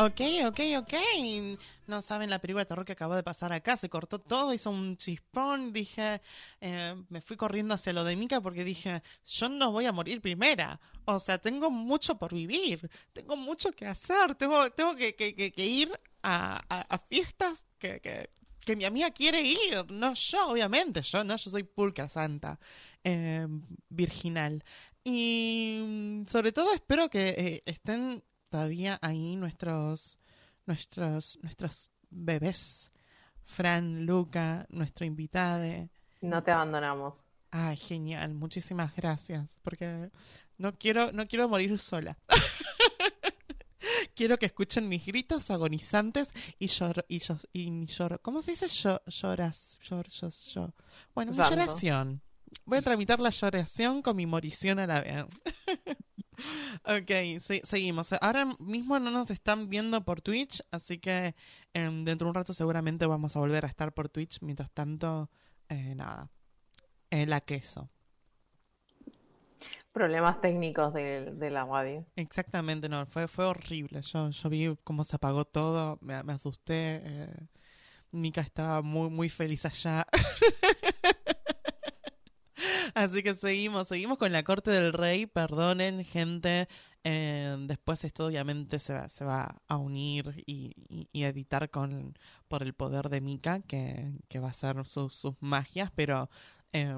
Ok, 0.00 0.20
ok, 0.46 0.60
ok. 0.78 0.94
No 1.86 2.00
saben 2.00 2.30
la 2.30 2.38
película 2.38 2.62
de 2.62 2.66
terror 2.68 2.86
que 2.86 2.92
acabó 2.92 3.14
de 3.14 3.22
pasar 3.22 3.52
acá. 3.52 3.76
Se 3.76 3.90
cortó 3.90 4.18
todo, 4.18 4.54
hizo 4.54 4.70
un 4.70 4.96
chispón. 4.96 5.74
Dije, 5.74 6.22
eh, 6.62 6.94
me 7.10 7.20
fui 7.20 7.36
corriendo 7.36 7.74
hacia 7.74 7.92
lo 7.92 8.02
de 8.04 8.16
Mika 8.16 8.40
porque 8.40 8.64
dije, 8.64 9.02
yo 9.26 9.50
no 9.50 9.72
voy 9.72 9.84
a 9.84 9.92
morir 9.92 10.22
primera. 10.22 10.80
O 11.04 11.20
sea, 11.20 11.36
tengo 11.38 11.70
mucho 11.70 12.16
por 12.16 12.32
vivir. 12.32 12.90
Tengo 13.12 13.36
mucho 13.36 13.72
que 13.72 13.86
hacer. 13.86 14.34
Tengo, 14.36 14.70
tengo 14.70 14.96
que, 14.96 15.52
ir 15.56 15.92
a, 16.22 16.98
fiestas 17.10 17.66
que 17.78 18.30
mi 18.76 18.86
amiga 18.86 19.10
quiere 19.10 19.42
ir. 19.42 19.84
No 19.90 20.14
yo, 20.14 20.48
obviamente. 20.48 21.02
Yo 21.02 21.24
no, 21.24 21.36
yo 21.36 21.50
soy 21.50 21.64
pulcra 21.64 22.08
santa. 22.08 22.58
eh, 23.04 23.46
virginal. 23.88 24.64
Y 25.04 25.80
mm, 25.82 26.26
sobre 26.26 26.52
todo 26.52 26.72
espero 26.72 27.08
que 27.08 27.28
eh, 27.28 27.62
estén 27.66 28.22
todavía 28.50 28.98
ahí 29.00 29.36
nuestros, 29.36 30.18
nuestros, 30.66 31.38
nuestros 31.42 31.90
bebés. 32.10 32.90
Fran, 33.44 34.06
Luca, 34.06 34.66
nuestro 34.68 35.06
invitado. 35.06 35.88
No 36.20 36.42
te 36.42 36.50
abandonamos. 36.50 37.18
Ay, 37.50 37.76
genial, 37.76 38.34
muchísimas 38.34 38.94
gracias. 38.94 39.48
Porque 39.62 40.10
no 40.58 40.76
quiero, 40.76 41.10
no 41.12 41.26
quiero 41.26 41.48
morir 41.48 41.76
sola. 41.78 42.16
quiero 44.14 44.38
que 44.38 44.46
escuchen 44.46 44.88
mis 44.88 45.04
gritos 45.04 45.50
agonizantes 45.50 46.28
y 46.58 46.68
llor, 46.68 47.04
y 47.08 47.18
yo, 47.18 47.38
y 47.52 47.86
lloro. 47.86 48.20
¿Cómo 48.20 48.42
se 48.42 48.52
dice? 48.52 48.68
Yo, 48.68 49.00
lloras, 49.06 49.80
llor, 49.82 50.08
yo, 50.08 50.28
yo. 50.28 50.74
Bueno, 51.14 51.32
mi 51.32 51.38
lloración. 51.38 52.20
Voy 52.64 52.78
a 52.78 52.82
tramitar 52.82 53.20
la 53.20 53.30
lloración 53.30 54.02
con 54.02 54.16
mi 54.16 54.26
morición 54.26 54.78
a 54.78 54.86
la 54.86 55.00
vez. 55.00 55.26
ok, 56.84 57.40
se- 57.40 57.62
seguimos. 57.64 58.12
Ahora 58.20 58.46
mismo 58.58 58.98
no 58.98 59.10
nos 59.10 59.30
están 59.30 59.68
viendo 59.68 60.04
por 60.04 60.20
Twitch, 60.20 60.60
así 60.70 60.98
que 60.98 61.34
em, 61.74 62.04
dentro 62.04 62.26
de 62.26 62.30
un 62.30 62.34
rato 62.34 62.54
seguramente 62.54 63.06
vamos 63.06 63.36
a 63.36 63.40
volver 63.40 63.64
a 63.64 63.68
estar 63.68 63.92
por 63.92 64.08
Twitch. 64.08 64.38
Mientras 64.42 64.70
tanto, 64.72 65.30
eh, 65.68 65.94
nada. 65.94 66.30
Eh, 67.10 67.26
la 67.26 67.40
queso. 67.40 67.88
Problemas 69.92 70.40
técnicos 70.40 70.94
de, 70.94 71.32
de 71.32 71.50
la. 71.50 71.66
Exactamente, 72.14 72.88
no, 72.88 73.04
fue, 73.06 73.26
fue 73.26 73.44
horrible. 73.46 74.02
Yo, 74.02 74.30
yo 74.30 74.48
vi 74.48 74.76
cómo 74.84 75.02
se 75.02 75.16
apagó 75.16 75.44
todo, 75.44 75.98
me, 76.00 76.22
me 76.22 76.32
asusté. 76.32 77.00
eh, 77.04 77.34
Mika 78.12 78.40
estaba 78.40 78.82
muy, 78.82 79.10
muy 79.10 79.28
feliz 79.28 79.64
allá. 79.66 80.06
Así 82.94 83.22
que 83.22 83.34
seguimos, 83.34 83.88
seguimos 83.88 84.18
con 84.18 84.32
la 84.32 84.42
corte 84.42 84.70
del 84.70 84.92
rey. 84.92 85.26
Perdonen, 85.26 86.04
gente. 86.04 86.68
eh, 87.04 87.56
después 87.66 88.04
esto 88.04 88.26
obviamente 88.26 88.78
se 88.78 88.92
va, 88.94 89.08
se 89.08 89.24
va 89.24 89.56
a 89.68 89.76
unir 89.78 90.42
y, 90.46 90.74
y- 90.88 91.08
y 91.12 91.24
editar 91.24 91.70
con 91.70 92.14
por 92.48 92.62
el 92.62 92.74
poder 92.74 93.08
de 93.08 93.20
Mika, 93.22 93.60
que, 93.62 94.12
que 94.28 94.38
va 94.40 94.48
a 94.48 94.50
hacer 94.50 94.84
sus 94.86 95.14
sus 95.14 95.34
magias, 95.40 95.90
pero 95.94 96.28
eh, 96.72 96.94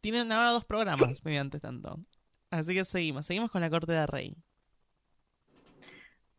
tienen 0.00 0.32
ahora 0.32 0.50
dos 0.50 0.64
programas 0.64 1.22
mediante 1.24 1.60
tanto. 1.60 2.00
Así 2.50 2.74
que 2.74 2.84
seguimos, 2.84 3.26
seguimos 3.26 3.50
con 3.50 3.60
la 3.60 3.70
corte 3.70 3.92
del 3.92 4.08
rey. 4.08 4.36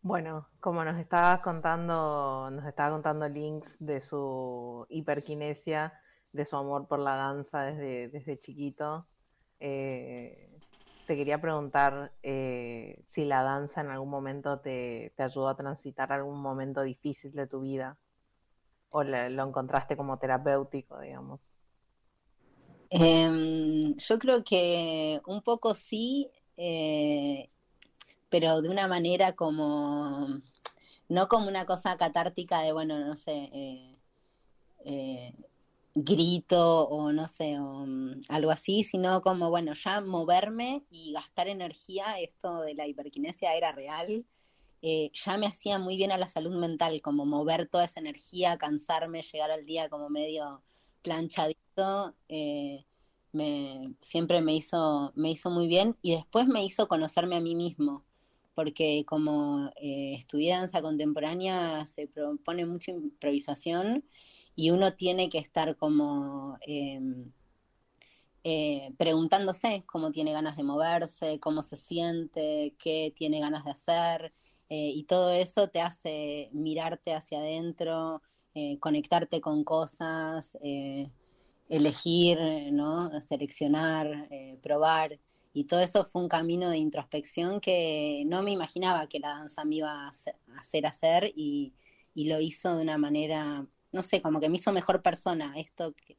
Bueno, 0.02 0.48
como 0.62 0.84
nos 0.86 0.98
estaba 1.00 1.42
contando, 1.42 2.50
nos 2.52 2.66
estaba 2.66 2.92
contando 2.92 3.28
links 3.28 3.70
de 3.80 4.00
su 4.02 4.86
hiperquinesia, 4.90 5.94
de 6.38 6.46
su 6.46 6.56
amor 6.56 6.88
por 6.88 7.00
la 7.00 7.16
danza 7.16 7.64
desde, 7.64 8.10
desde 8.10 8.40
chiquito, 8.40 9.06
eh, 9.60 10.50
te 11.08 11.16
quería 11.16 11.42
preguntar 11.42 12.12
eh, 12.22 13.02
si 13.14 13.26
la 13.26 13.42
danza 13.42 13.82
en 13.82 13.90
algún 13.90 14.10
momento 14.10 14.60
te, 14.60 15.12
te 15.16 15.24
ayudó 15.24 15.50
a 15.50 15.58
transitar 15.58 16.14
algún 16.14 16.40
momento 16.40 16.82
difícil 16.84 17.34
de 17.34 17.48
tu 17.48 17.62
vida 17.62 17.98
o 18.90 19.04
lo 19.04 19.44
encontraste 19.48 19.98
como 19.98 20.18
terapéutico, 20.18 21.00
digamos. 21.00 21.50
Em, 22.90 23.96
yo 23.96 24.20
creo 24.20 24.44
que 24.44 25.20
un 25.26 25.42
poco 25.42 25.74
sí, 25.74 26.30
eh, 26.56 27.50
pero 28.30 28.62
de 28.62 28.70
una 28.70 28.88
manera 28.88 29.34
como, 29.34 30.40
no 31.10 31.28
como 31.28 31.48
una 31.48 31.66
cosa 31.66 31.98
catártica 31.98 32.62
de, 32.62 32.72
bueno, 32.72 33.00
no 33.00 33.16
sé, 33.16 33.98
grito 36.04 36.88
o 36.88 37.12
no 37.12 37.28
sé, 37.28 37.60
o, 37.60 37.86
mm, 37.86 38.22
algo 38.30 38.52
así, 38.52 38.84
sino 38.84 39.22
como, 39.22 39.50
bueno, 39.50 39.74
ya 39.74 40.02
moverme 40.02 40.84
y 40.92 41.14
gastar 41.14 41.48
energía, 41.48 42.20
esto 42.20 42.62
de 42.62 42.76
la 42.76 42.88
hiperquinesia 42.88 43.56
era 43.56 43.72
real, 43.72 44.26
eh, 44.82 45.10
ya 45.14 45.38
me 45.38 45.48
hacía 45.48 45.80
muy 45.80 45.98
bien 45.98 46.12
a 46.12 46.18
la 46.18 46.28
salud 46.28 46.54
mental, 46.56 47.02
como 47.02 47.26
mover 47.26 47.68
toda 47.68 47.86
esa 47.86 48.00
energía, 48.00 48.58
cansarme, 48.58 49.22
llegar 49.24 49.50
al 49.52 49.66
día 49.66 49.90
como 49.90 50.10
medio 50.10 50.62
planchadito, 51.02 52.16
eh, 52.30 52.86
me, 53.32 53.96
siempre 54.02 54.42
me 54.42 54.56
hizo, 54.56 55.14
me 55.16 55.32
hizo 55.32 55.50
muy 55.50 55.68
bien 55.68 55.96
y 56.02 56.12
después 56.14 56.48
me 56.48 56.64
hizo 56.64 56.88
conocerme 56.88 57.36
a 57.38 57.42
mí 57.42 57.56
mismo, 57.56 58.06
porque 58.56 59.04
como 59.08 59.72
eh, 59.82 60.16
estudié 60.16 60.52
danza 60.52 60.82
contemporánea 60.82 61.86
se 61.88 62.08
propone 62.08 62.66
mucha 62.66 62.92
improvisación 62.92 64.04
y 64.58 64.72
uno 64.72 64.94
tiene 64.96 65.30
que 65.30 65.38
estar 65.38 65.78
como 65.78 66.58
eh, 66.68 67.00
eh, 68.50 68.94
preguntándose 68.98 69.84
cómo 69.86 70.10
tiene 70.12 70.32
ganas 70.32 70.56
de 70.56 70.64
moverse, 70.64 71.38
cómo 71.40 71.62
se 71.62 71.76
siente, 71.76 72.76
qué 72.80 73.14
tiene 73.14 73.42
ganas 73.42 73.66
de 73.66 73.72
hacer, 73.72 74.34
eh, 74.70 74.92
y 74.96 75.04
todo 75.04 75.32
eso 75.32 75.70
te 75.70 75.82
hace 75.82 76.50
mirarte 76.54 77.14
hacia 77.14 77.40
adentro, 77.40 78.22
eh, 78.56 78.80
conectarte 78.80 79.42
con 79.42 79.66
cosas, 79.66 80.58
elegir, 81.70 82.40
¿no? 82.72 83.12
Seleccionar, 83.22 84.30
probar. 84.64 85.20
Y 85.54 85.66
todo 85.66 85.82
eso 85.82 86.06
fue 86.06 86.22
un 86.22 86.30
camino 86.30 86.70
de 86.70 86.78
introspección 86.78 87.60
que 87.60 88.24
no 88.28 88.44
me 88.44 88.52
imaginaba 88.52 89.08
que 89.08 89.20
la 89.20 89.30
danza 89.30 89.66
me 89.66 89.76
iba 89.76 90.08
a 90.08 90.12
hacer 90.60 90.86
hacer 90.86 91.34
y, 91.36 91.74
y 92.16 92.30
lo 92.30 92.40
hizo 92.40 92.76
de 92.76 92.84
una 92.84 92.98
manera, 92.98 93.68
no 93.92 94.04
sé, 94.04 94.22
como 94.22 94.40
que 94.40 94.50
me 94.50 94.58
hizo 94.58 94.72
mejor 94.72 95.02
persona. 95.02 95.54
Esto 95.58 95.94
que, 95.94 96.18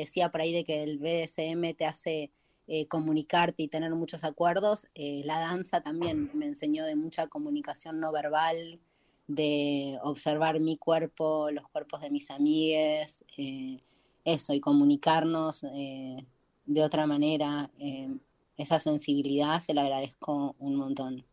decía 0.00 0.30
por 0.30 0.42
ahí 0.42 0.52
de 0.52 0.64
que 0.64 0.82
el 0.82 0.98
BDSM 0.98 1.74
te 1.74 1.86
hace 1.86 2.30
eh, 2.66 2.86
comunicarte 2.86 3.62
y 3.62 3.68
tener 3.68 3.94
muchos 3.94 4.24
acuerdos, 4.24 4.86
eh, 4.94 5.22
la 5.24 5.40
danza 5.40 5.80
también 5.80 6.30
me 6.34 6.46
enseñó 6.46 6.84
de 6.84 6.94
mucha 6.94 7.26
comunicación 7.26 7.98
no 7.98 8.12
verbal, 8.12 8.80
de 9.28 9.98
observar 10.02 10.58
mi 10.58 10.76
cuerpo, 10.76 11.50
los 11.50 11.68
cuerpos 11.68 12.00
de 12.00 12.10
mis 12.10 12.30
amigues, 12.30 13.24
eh, 13.36 13.80
eso, 14.24 14.54
y 14.54 14.60
comunicarnos 14.60 15.64
eh, 15.64 16.26
de 16.66 16.82
otra 16.82 17.06
manera. 17.06 17.70
eh, 17.78 18.08
esa 18.56 18.80
sensibilidad 18.80 19.60
se 19.60 19.72
la 19.72 19.82
agradezco 19.82 20.56
un 20.58 20.74
montón. 20.74 21.24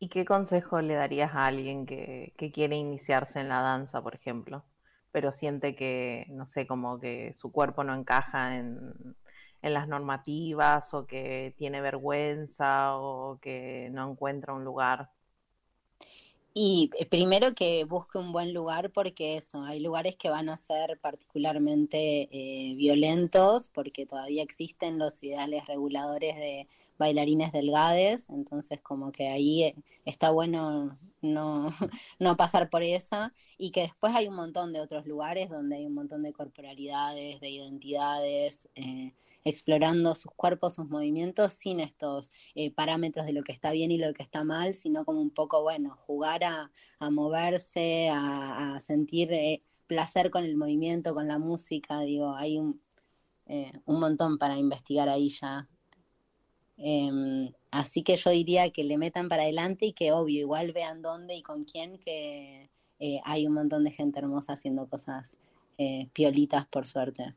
¿Y 0.00 0.08
qué 0.08 0.24
consejo 0.24 0.80
le 0.80 0.94
darías 0.94 1.32
a 1.34 1.46
alguien 1.46 1.86
que, 1.86 2.34
que 2.38 2.50
quiere 2.52 2.76
iniciarse 2.76 3.38
en 3.40 3.48
la 3.48 3.60
danza, 3.60 4.02
por 4.02 4.14
ejemplo, 4.16 4.64
pero 5.12 5.32
siente 5.32 5.76
que, 5.76 6.26
no 6.30 6.46
sé, 6.54 6.66
como 6.66 6.98
que 7.00 7.34
su 7.36 7.52
cuerpo 7.52 7.84
no 7.84 7.94
encaja 7.94 8.56
en, 8.58 8.94
en 9.62 9.74
las 9.74 9.88
normativas 9.88 10.92
o 10.94 11.06
que 11.06 11.54
tiene 11.58 11.80
vergüenza 11.82 12.96
o 12.96 13.38
que 13.40 13.90
no 13.92 14.10
encuentra 14.10 14.54
un 14.54 14.64
lugar? 14.64 15.10
Y 16.54 16.90
eh, 16.98 17.06
primero 17.06 17.54
que 17.54 17.84
busque 17.84 18.18
un 18.18 18.32
buen 18.32 18.52
lugar 18.52 18.90
porque 18.90 19.36
eso, 19.36 19.62
hay 19.62 19.80
lugares 19.80 20.16
que 20.16 20.30
van 20.30 20.48
a 20.48 20.56
ser 20.56 20.98
particularmente 21.00 22.28
eh, 22.32 22.74
violentos 22.76 23.68
porque 23.70 24.06
todavía 24.06 24.42
existen 24.42 24.98
los 24.98 25.22
ideales 25.22 25.66
reguladores 25.66 26.36
de 26.36 26.68
bailarines 27.00 27.50
delgades, 27.50 28.28
entonces 28.28 28.78
como 28.82 29.10
que 29.10 29.28
ahí 29.28 29.64
eh, 29.64 29.74
está 30.04 30.30
bueno 30.30 30.98
no, 31.22 31.70
no 32.18 32.36
pasar 32.36 32.68
por 32.68 32.82
esa 32.82 33.32
y 33.56 33.70
que 33.70 33.80
después 33.80 34.14
hay 34.14 34.28
un 34.28 34.34
montón 34.36 34.72
de 34.74 34.80
otros 34.80 35.06
lugares 35.06 35.48
donde 35.48 35.76
hay 35.76 35.86
un 35.86 35.94
montón 35.94 36.22
de 36.22 36.34
corporalidades, 36.34 37.40
de 37.40 37.48
identidades, 37.48 38.68
eh, 38.74 39.14
explorando 39.44 40.14
sus 40.14 40.30
cuerpos, 40.32 40.74
sus 40.74 40.90
movimientos 40.90 41.54
sin 41.54 41.80
estos 41.80 42.30
eh, 42.54 42.70
parámetros 42.70 43.24
de 43.24 43.32
lo 43.32 43.42
que 43.44 43.52
está 43.52 43.70
bien 43.70 43.90
y 43.90 43.96
lo 43.96 44.12
que 44.12 44.22
está 44.22 44.44
mal, 44.44 44.74
sino 44.74 45.06
como 45.06 45.22
un 45.22 45.30
poco, 45.30 45.62
bueno, 45.62 45.96
jugar 46.06 46.44
a, 46.44 46.70
moverse, 47.10 48.10
a, 48.12 48.78
sentir 48.84 49.30
placer 49.86 50.30
con 50.30 50.44
el 50.44 50.56
movimiento, 50.56 51.14
con 51.14 51.26
la 51.28 51.38
música, 51.38 52.00
digo, 52.00 52.34
hay 52.36 52.58
un, 52.58 52.82
un 53.86 54.00
montón 54.00 54.36
para 54.36 54.58
investigar 54.58 55.08
ahí 55.08 55.30
ya. 55.30 55.66
Em, 56.82 57.52
así 57.70 58.02
que 58.02 58.16
yo 58.16 58.30
diría 58.30 58.70
que 58.70 58.84
le 58.84 58.96
metan 58.96 59.28
para 59.28 59.42
adelante 59.42 59.86
y 59.86 59.92
que 59.92 60.12
obvio, 60.12 60.40
igual 60.40 60.72
vean 60.72 61.02
dónde 61.02 61.34
y 61.34 61.42
con 61.42 61.64
quién, 61.64 61.98
que 61.98 62.70
eh, 62.98 63.20
hay 63.24 63.46
un 63.46 63.54
montón 63.54 63.84
de 63.84 63.90
gente 63.90 64.18
hermosa 64.18 64.54
haciendo 64.54 64.88
cosas 64.88 65.36
eh, 65.78 66.08
piolitas 66.12 66.66
por 66.66 66.86
suerte. 66.86 67.34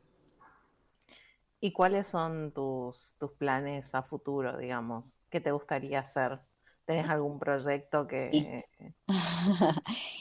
¿Y 1.60 1.72
cuáles 1.72 2.08
son 2.08 2.52
tus, 2.52 3.14
tus 3.18 3.32
planes 3.32 3.94
a 3.94 4.02
futuro, 4.02 4.58
digamos? 4.58 5.16
¿Qué 5.30 5.40
te 5.40 5.52
gustaría 5.52 6.00
hacer? 6.00 6.40
¿Tenés 6.84 7.08
algún 7.08 7.38
proyecto 7.38 8.06
que... 8.06 8.64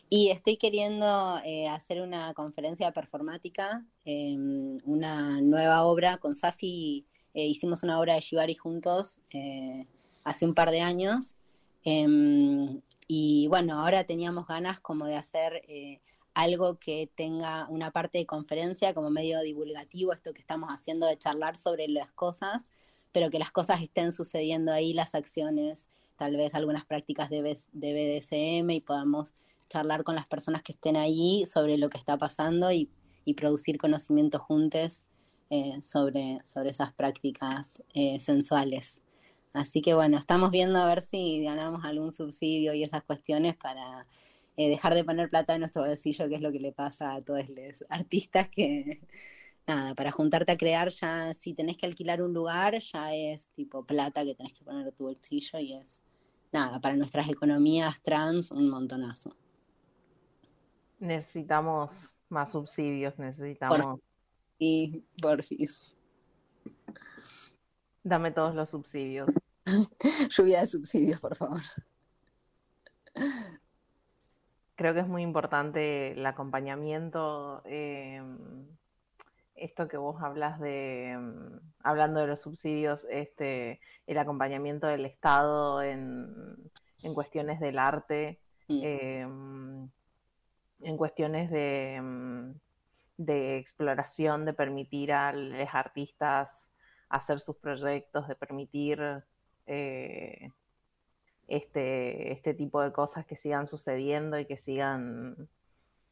Y 0.09 0.29
estoy 0.31 0.57
queriendo 0.57 1.39
eh, 1.43 1.67
hacer 1.67 2.01
una 2.01 2.33
conferencia 2.33 2.91
performática, 2.91 3.85
eh, 4.05 4.37
una 4.85 5.41
nueva 5.41 5.83
obra 5.83 6.17
con 6.17 6.35
Safi. 6.35 7.05
Eh, 7.33 7.47
hicimos 7.47 7.83
una 7.83 7.99
obra 7.99 8.15
de 8.15 8.21
Shibari 8.21 8.55
juntos 8.55 9.19
eh, 9.31 9.87
hace 10.23 10.45
un 10.45 10.53
par 10.53 10.71
de 10.71 10.81
años. 10.81 11.35
em, 11.83 12.81
y 13.07 13.47
bueno, 13.47 13.81
ahora 13.81 14.05
teníamos 14.05 14.47
ganas 14.47 14.79
como 14.79 15.05
de 15.05 15.15
hacer 15.15 15.63
eh, 15.67 15.99
algo 16.33 16.79
que 16.79 17.09
tenga 17.15 17.67
una 17.69 17.91
parte 17.91 18.17
de 18.19 18.25
conferencia 18.25 18.93
como 18.93 19.09
medio 19.09 19.41
divulgativo, 19.41 20.13
esto 20.13 20.33
que 20.33 20.41
estamos 20.41 20.69
haciendo 20.69 21.07
de 21.07 21.17
charlar 21.17 21.55
sobre 21.55 21.87
las 21.87 22.11
cosas, 22.13 22.65
pero 23.11 23.29
que 23.29 23.39
las 23.39 23.51
cosas 23.51 23.81
estén 23.81 24.11
sucediendo 24.11 24.71
ahí, 24.71 24.93
las 24.93 25.15
acciones, 25.15 25.89
tal 26.17 26.37
vez 26.37 26.55
algunas 26.55 26.85
prácticas 26.85 27.29
de, 27.29 27.41
BDSM 27.73 28.69
y 28.71 28.81
podamos 28.81 29.33
charlar 29.69 30.03
con 30.03 30.15
las 30.15 30.25
personas 30.27 30.63
que 30.63 30.71
estén 30.71 30.95
ahí 30.95 31.45
sobre 31.45 31.77
lo 31.77 31.89
que 31.89 31.97
está 31.97 32.17
pasando 32.17 32.71
y 32.71 32.89
producir 33.35 33.77
conocimiento 33.77 34.39
juntos 34.39 35.03
eh, 35.55 35.83
sobre, 35.83 36.39
sobre 36.45 36.71
esas 36.71 36.93
prácticas 36.93 37.83
eh, 37.93 38.19
sensuales. 38.19 39.03
así 39.53 39.83
que 39.83 39.93
bueno, 39.93 40.17
estamos 40.17 40.49
viendo 40.49 40.79
a 40.79 40.87
ver 40.87 41.01
si 41.01 41.43
ganamos 41.43 41.85
algún 41.85 42.11
subsidio 42.11 42.73
y 42.73 42.83
esas 42.83 43.03
cuestiones 43.03 43.55
para 43.55 44.07
eh, 44.57 44.67
dejar 44.69 44.95
de 44.95 45.03
poner 45.03 45.29
plata 45.29 45.53
en 45.53 45.59
nuestro 45.59 45.83
bolsillo, 45.83 46.27
que 46.27 46.35
es 46.35 46.41
lo 46.41 46.51
que 46.51 46.59
le 46.59 46.71
pasa 46.71 47.13
a 47.13 47.21
todos 47.21 47.47
los 47.49 47.85
artistas 47.87 48.49
que, 48.49 49.01
nada, 49.67 49.93
para 49.93 50.11
juntarte 50.11 50.53
a 50.53 50.57
crear 50.57 50.89
ya, 50.89 51.35
si 51.35 51.53
tenés 51.53 51.77
que 51.77 51.85
alquilar 51.85 52.23
un 52.23 52.33
lugar, 52.33 52.79
ya 52.79 53.13
es 53.13 53.45
tipo 53.49 53.85
plata 53.85 54.25
que 54.25 54.33
tenés 54.33 54.53
que 54.53 54.65
poner 54.65 54.87
en 54.87 54.95
tu 54.95 55.03
bolsillo 55.03 55.59
y 55.59 55.73
es, 55.73 56.01
nada, 56.51 56.79
para 56.79 56.95
nuestras 56.95 57.29
economías 57.29 58.01
trans 58.01 58.49
un 58.49 58.71
montonazo. 58.71 59.35
Necesitamos 60.97 61.91
más 62.29 62.51
subsidios, 62.51 63.19
necesitamos... 63.19 63.99
Y 64.57 65.03
porfis. 65.21 65.95
Dame 68.03 68.31
todos 68.31 68.55
los 68.55 68.69
subsidios. 68.69 69.29
Lluvia 70.29 70.61
de 70.61 70.67
subsidios, 70.67 71.19
por 71.19 71.35
favor. 71.35 71.61
Creo 74.75 74.93
que 74.93 74.99
es 75.01 75.07
muy 75.07 75.21
importante 75.21 76.11
el 76.11 76.25
acompañamiento. 76.25 77.61
eh, 77.65 78.21
esto 79.55 79.87
que 79.87 79.97
vos 79.97 80.21
hablas 80.21 80.59
de, 80.59 81.15
mm, 81.17 81.59
hablando 81.83 82.19
de 82.19 82.27
los 82.27 82.41
subsidios, 82.41 83.05
este, 83.09 83.79
el 84.07 84.17
acompañamiento 84.17 84.87
del 84.87 85.05
Estado 85.05 85.81
en, 85.81 86.55
en 87.01 87.13
cuestiones 87.13 87.59
del 87.59 87.79
arte, 87.79 88.39
eh, 88.67 89.21
en 89.21 90.97
cuestiones 90.97 91.49
de, 91.51 92.53
de 93.17 93.57
exploración, 93.57 94.45
de 94.45 94.53
permitir 94.53 95.11
a 95.11 95.33
los 95.33 95.69
artistas 95.73 96.49
hacer 97.09 97.39
sus 97.39 97.55
proyectos, 97.57 98.27
de 98.27 98.35
permitir 98.35 99.23
eh, 99.67 100.49
este, 101.47 102.31
este 102.31 102.53
tipo 102.53 102.81
de 102.81 102.91
cosas 102.91 103.25
que 103.25 103.35
sigan 103.35 103.67
sucediendo 103.67 104.39
y 104.39 104.45
que 104.45 104.57
sigan, 104.57 105.47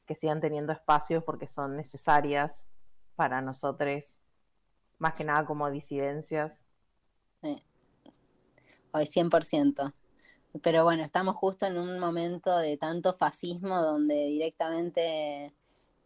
que 0.05 0.15
sigan 0.15 0.41
teniendo 0.41 0.73
espacios 0.73 1.23
porque 1.23 1.47
son 1.47 1.75
necesarias 1.75 2.51
para 3.15 3.41
nosotros, 3.41 4.03
más 4.99 5.13
que 5.15 5.23
nada 5.23 5.45
como 5.45 5.69
disidencias. 5.71 6.53
Sí. 7.41 7.63
Hoy 8.91 9.05
100%. 9.05 9.93
Pero 10.61 10.83
bueno, 10.83 11.03
estamos 11.03 11.35
justo 11.35 11.65
en 11.65 11.77
un 11.77 11.97
momento 11.97 12.57
de 12.57 12.77
tanto 12.77 13.13
fascismo 13.13 13.81
donde 13.81 14.25
directamente 14.25 15.53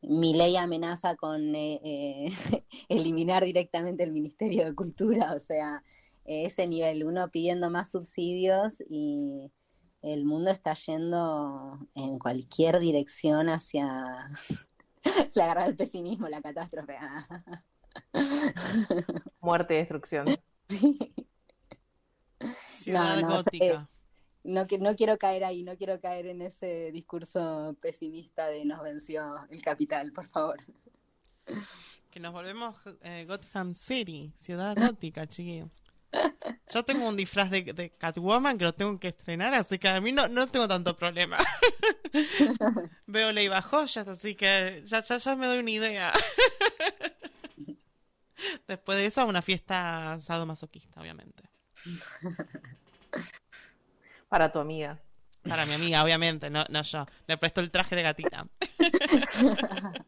mi 0.07 0.33
ley 0.33 0.57
amenaza 0.57 1.15
con 1.15 1.55
eh, 1.55 1.81
eh, 1.83 2.25
eliminar 2.89 3.43
directamente 3.43 4.03
el 4.03 4.11
Ministerio 4.11 4.65
de 4.65 4.75
Cultura, 4.75 5.33
o 5.33 5.39
sea, 5.39 5.83
ese 6.25 6.67
nivel, 6.67 7.03
uno 7.03 7.29
pidiendo 7.29 7.69
más 7.69 7.91
subsidios 7.91 8.73
y 8.89 9.51
el 10.01 10.25
mundo 10.25 10.51
está 10.51 10.73
yendo 10.73 11.79
en 11.93 12.19
cualquier 12.19 12.79
dirección 12.79 13.49
hacia 13.49 14.29
se 15.31 15.41
agarra 15.41 15.65
el 15.65 15.75
pesimismo, 15.75 16.27
la 16.27 16.41
catástrofe. 16.41 16.97
Muerte 19.39 19.75
y 19.75 19.77
destrucción. 19.77 20.25
Ciudad 22.79 23.21
No, 23.21 23.29
no, 23.29 23.35
gótica. 23.37 23.89
No, 24.45 24.67
no 24.79 24.95
quiero 24.95 25.17
caer 25.17 25.43
ahí, 25.43 25.63
no 25.63 25.77
quiero 25.77 25.99
caer 25.99 26.27
en 26.27 26.41
ese 26.41 26.91
discurso 26.91 27.75
pesimista 27.81 28.47
de 28.47 28.65
nos 28.65 28.81
venció 28.81 29.35
el 29.49 29.61
capital, 29.61 30.11
por 30.11 30.27
favor. 30.27 30.63
Que 32.11 32.19
nos 32.19 32.31
volvemos 32.31 32.75
eh, 33.01 33.25
Gotham 33.27 33.73
City, 33.73 34.31
ciudad 34.37 34.75
gótica, 34.77 35.27
chiquillos. 35.27 35.81
Yo 36.73 36.83
tengo 36.83 37.09
un 37.09 37.17
disfraz 37.17 37.49
de, 37.49 37.73
de 37.73 37.89
Catwoman 37.89 38.57
que 38.57 38.63
lo 38.63 38.73
tengo 38.73 38.97
que 38.99 39.09
estrenar, 39.09 39.53
así 39.53 39.77
que 39.77 39.89
a 39.89 39.99
mí 39.99 40.11
no, 40.11 40.27
no 40.29 40.47
tengo 40.47 40.67
tanto 40.67 40.95
problema. 40.95 41.37
Veo 43.07 43.33
Leiva 43.33 43.61
Joyas, 43.61 44.07
así 44.07 44.35
que 44.35 44.81
ya, 44.85 45.03
ya, 45.03 45.17
ya 45.17 45.35
me 45.35 45.47
doy 45.47 45.59
una 45.59 45.71
idea. 45.71 46.13
Después 48.67 48.97
de 48.97 49.07
eso, 49.07 49.25
una 49.25 49.41
fiesta 49.41 50.19
sadomasoquista, 50.21 51.01
obviamente. 51.01 51.43
Para 54.29 54.51
tu 54.51 54.59
amiga. 54.59 54.99
Para 55.47 55.65
mi 55.65 55.73
amiga, 55.73 56.03
obviamente, 56.03 56.49
no, 56.49 56.65
no 56.69 56.81
yo. 56.81 57.05
Le 57.27 57.37
presto 57.37 57.61
el 57.61 57.69
traje 57.71 57.95
de 57.95 58.01
gatita. 58.01 58.47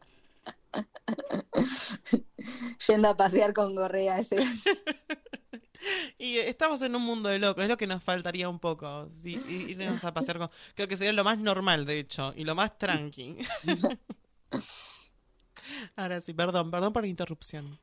Yendo 2.86 3.08
a 3.08 3.16
pasear 3.16 3.52
con 3.54 3.74
Gorrea 3.74 4.18
ese. 4.18 4.36
Y 6.18 6.38
estamos 6.38 6.82
en 6.82 6.96
un 6.96 7.02
mundo 7.02 7.28
de 7.28 7.38
locos, 7.38 7.62
es 7.62 7.68
lo 7.68 7.76
que 7.76 7.86
nos 7.86 8.02
faltaría 8.02 8.48
un 8.48 8.58
poco. 8.58 9.08
sí, 9.14 9.40
irnos 9.68 10.02
a 10.04 10.12
pasear 10.12 10.38
con. 10.38 10.50
Creo 10.74 10.88
que 10.88 10.96
sería 10.96 11.12
lo 11.12 11.22
más 11.22 11.38
normal, 11.38 11.86
de 11.86 12.00
hecho, 12.00 12.32
y 12.36 12.44
lo 12.44 12.56
más 12.56 12.76
tranqui. 12.78 13.38
Ahora 15.96 16.20
sí, 16.20 16.34
perdón, 16.34 16.70
perdón 16.70 16.92
por 16.92 17.02
la 17.02 17.08
interrupción. 17.08 17.78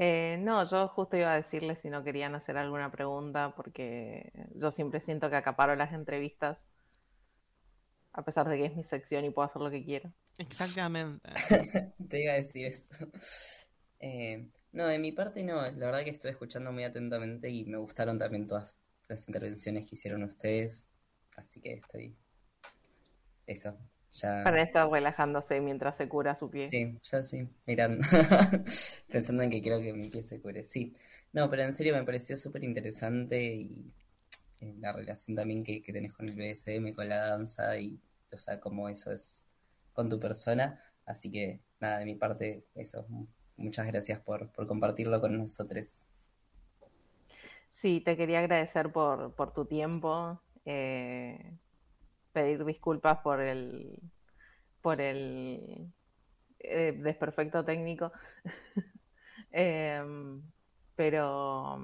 Eh, 0.00 0.38
no, 0.40 0.68
yo 0.70 0.86
justo 0.88 1.16
iba 1.16 1.32
a 1.32 1.36
decirles 1.36 1.80
si 1.82 1.90
no 1.90 2.04
querían 2.04 2.36
hacer 2.36 2.56
alguna 2.56 2.88
pregunta, 2.92 3.52
porque 3.56 4.30
yo 4.54 4.70
siempre 4.70 5.00
siento 5.00 5.28
que 5.28 5.34
acaparo 5.34 5.74
las 5.74 5.92
entrevistas, 5.92 6.56
a 8.12 8.24
pesar 8.24 8.48
de 8.48 8.58
que 8.58 8.66
es 8.66 8.76
mi 8.76 8.84
sección 8.84 9.24
y 9.24 9.30
puedo 9.30 9.48
hacer 9.48 9.60
lo 9.60 9.70
que 9.70 9.84
quiero. 9.84 10.12
Exactamente. 10.38 11.28
Te 12.08 12.22
iba 12.22 12.32
a 12.32 12.36
decir 12.36 12.66
eso. 12.66 13.08
Eh, 13.98 14.48
no, 14.70 14.86
de 14.86 15.00
mi 15.00 15.10
parte 15.10 15.42
no, 15.42 15.60
la 15.62 15.86
verdad 15.86 16.04
que 16.04 16.10
estuve 16.10 16.30
escuchando 16.30 16.70
muy 16.70 16.84
atentamente 16.84 17.50
y 17.50 17.64
me 17.64 17.78
gustaron 17.78 18.20
también 18.20 18.46
todas 18.46 18.76
las 19.08 19.26
intervenciones 19.26 19.84
que 19.88 19.96
hicieron 19.96 20.22
ustedes, 20.22 20.86
así 21.36 21.60
que 21.60 21.72
estoy... 21.72 22.16
Eso, 23.46 23.76
ya... 24.14 24.42
Para 24.44 24.62
estar 24.62 24.88
relajándose 24.90 25.60
mientras 25.60 25.96
se 25.96 26.08
cura 26.08 26.34
su 26.36 26.50
pie. 26.50 26.68
Sí, 26.68 26.98
ya 27.02 27.24
sí, 27.24 27.48
mirando, 27.66 28.04
pensando 29.08 29.42
en 29.42 29.50
que 29.50 29.62
quiero 29.62 29.80
que 29.80 29.92
mi 29.92 30.10
pie 30.10 30.22
se 30.22 30.40
cure. 30.40 30.64
Sí, 30.64 30.94
no, 31.32 31.48
pero 31.50 31.62
en 31.62 31.74
serio 31.74 31.94
me 31.94 32.04
pareció 32.04 32.36
súper 32.36 32.64
interesante 32.64 33.42
y 33.42 33.92
eh, 34.60 34.74
la 34.80 34.92
relación 34.92 35.36
también 35.36 35.62
que, 35.62 35.82
que 35.82 35.92
tenés 35.92 36.14
con 36.14 36.28
el 36.28 36.34
BDSM, 36.34 36.94
con 36.94 37.08
la 37.08 37.18
danza 37.18 37.78
y, 37.78 38.00
o 38.32 38.38
sea, 38.38 38.60
cómo 38.60 38.88
eso 38.88 39.12
es 39.12 39.44
con 39.92 40.08
tu 40.08 40.18
persona. 40.18 40.82
Así 41.06 41.30
que, 41.30 41.60
nada, 41.80 41.98
de 41.98 42.04
mi 42.04 42.14
parte, 42.14 42.64
eso. 42.74 43.06
Muchas 43.56 43.86
gracias 43.86 44.20
por, 44.20 44.50
por 44.52 44.66
compartirlo 44.66 45.20
con 45.20 45.36
nosotros. 45.36 46.04
Sí, 47.76 48.00
te 48.00 48.16
quería 48.16 48.40
agradecer 48.40 48.92
por, 48.92 49.34
por 49.34 49.52
tu 49.52 49.64
tiempo, 49.64 50.40
eh, 50.64 51.56
pedir 52.38 52.64
disculpas 52.64 53.18
por 53.18 53.40
el, 53.40 53.98
por 54.80 55.00
el 55.00 55.92
eh, 56.60 56.92
desperfecto 56.96 57.64
técnico, 57.64 58.12
Em, 59.50 60.42
pero, 60.94 61.78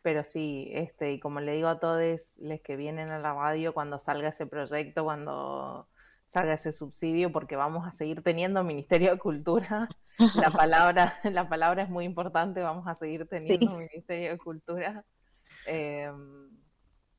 pero 0.00 0.24
sí, 0.24 0.70
este, 0.72 1.12
y 1.12 1.20
como 1.20 1.40
le 1.40 1.52
digo 1.52 1.68
a 1.68 1.78
todos 1.78 2.20
los 2.38 2.60
que 2.62 2.76
vienen 2.76 3.10
a 3.10 3.18
la 3.18 3.34
radio, 3.34 3.74
cuando 3.74 3.98
salga 4.00 4.30
ese 4.30 4.46
proyecto, 4.46 5.04
cuando 5.04 5.86
salga 6.32 6.54
ese 6.54 6.72
subsidio, 6.72 7.30
porque 7.30 7.56
vamos 7.56 7.86
a 7.86 7.92
seguir 7.98 8.22
teniendo 8.22 8.64
Ministerio 8.64 9.12
de 9.12 9.18
Cultura, 9.18 9.86
la 10.34 10.50
palabra, 10.50 11.18
la 11.24 11.48
palabra 11.48 11.82
es 11.82 11.90
muy 11.90 12.04
importante, 12.06 12.62
vamos 12.62 12.86
a 12.88 12.94
seguir 12.96 13.28
teniendo 13.28 13.70
Sí. 13.70 13.76
Ministerio 13.76 14.30
de 14.32 14.38
Cultura. 14.38 15.04
Em, 15.66 16.51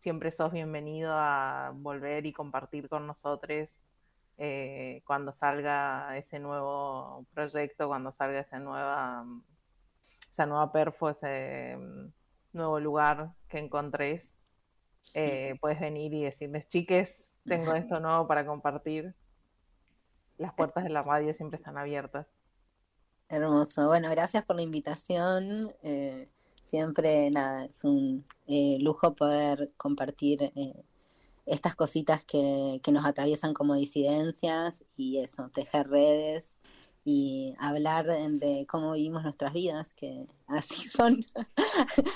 siempre 0.04 0.34
sos 0.34 0.52
bienvenido 0.52 1.14
a 1.14 1.72
volver 1.74 2.26
y 2.26 2.34
compartir 2.34 2.90
con 2.90 3.08
nosotros 3.08 3.70
eh, 4.38 5.02
cuando 5.08 5.32
salga 5.40 6.18
ese 6.18 6.40
nuevo 6.40 7.26
proyecto, 7.34 7.88
cuando 7.88 8.12
salga 8.12 8.42
esa 8.42 8.60
nueva, 8.60 9.26
esa 10.34 10.46
nueva 10.46 10.74
perfo, 10.74 11.12
ese 11.12 11.78
mm, 11.78 12.08
nuevo 12.52 12.80
lugar 12.82 13.32
que 13.48 13.60
encontréis. 13.60 14.30
Eh, 15.14 15.56
puedes 15.62 15.80
venir 15.80 16.14
y 16.14 16.24
decirles, 16.24 16.68
chiques, 16.68 17.24
tengo 17.46 17.74
esto 17.74 18.02
nuevo 18.02 18.28
para 18.28 18.46
compartir. 18.46 19.16
Las 20.38 20.54
puertas 20.54 20.84
de 20.84 20.90
la 20.90 21.04
radio 21.04 21.34
siempre 21.36 21.58
están 21.58 21.78
abiertas. 21.78 22.28
Hermoso. 23.30 23.88
Bueno, 23.88 24.10
gracias 24.10 24.44
por 24.44 24.58
la 24.58 24.64
invitación. 24.64 25.74
eh, 25.82 26.28
siempre, 26.66 27.30
nada, 27.32 27.66
es 27.66 27.84
un 27.84 28.26
eh, 28.48 28.78
lujo 28.80 29.16
poder 29.16 29.72
compartir 29.78 30.44
eh, 30.56 30.84
estas 31.46 31.76
cositas 31.76 32.24
que, 32.26 32.82
que 32.84 32.92
nos 32.92 33.06
atraviesan 33.06 33.54
como 33.54 33.76
disidencias 33.76 34.84
y 34.98 35.20
eso, 35.20 35.50
tejer 35.52 35.90
redes 35.90 36.50
y 37.06 37.56
hablar 37.60 38.08
de, 38.08 38.66
cómo 38.70 38.94
vivimos 38.94 39.24
nuestras 39.24 39.54
vidas, 39.54 39.90
que 39.96 40.28
así 40.48 40.88
son, 40.90 41.26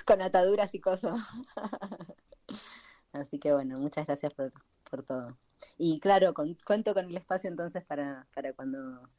con 0.05 0.21
ataduras 0.21 0.73
y 0.73 0.79
cosas. 0.81 1.15
Así 3.11 3.39
que 3.39 3.53
bueno, 3.53 3.79
muchas 3.79 4.05
gracias 4.07 4.33
por, 4.33 4.53
por 4.89 5.03
todo. 5.03 5.37
Y 5.77 5.99
claro, 5.99 6.33
con- 6.33 6.55
cuento 6.65 6.93
con 6.93 7.05
el 7.05 7.17
espacio 7.17 7.49
entonces 7.49 7.83
para, 7.85 8.27
para 8.33 8.53
cuando 8.53 9.09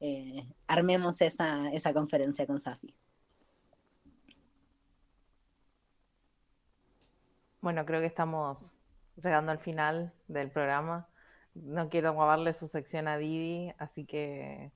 eh, 0.00 0.48
armemos 0.66 1.20
esa, 1.20 1.70
esa 1.72 1.92
conferencia 1.92 2.46
con 2.46 2.60
Safi. 2.60 2.94
Bueno, 7.60 7.84
creo 7.84 8.00
que 8.00 8.06
estamos 8.06 8.58
llegando 9.16 9.52
al 9.52 9.58
final 9.58 10.12
del 10.28 10.50
programa. 10.50 11.08
No 11.54 11.88
quiero 11.88 12.12
robarle 12.12 12.54
su 12.54 12.68
sección 12.68 13.08
a 13.08 13.18
Didi, 13.18 13.72
así 13.78 14.06
que 14.06 14.70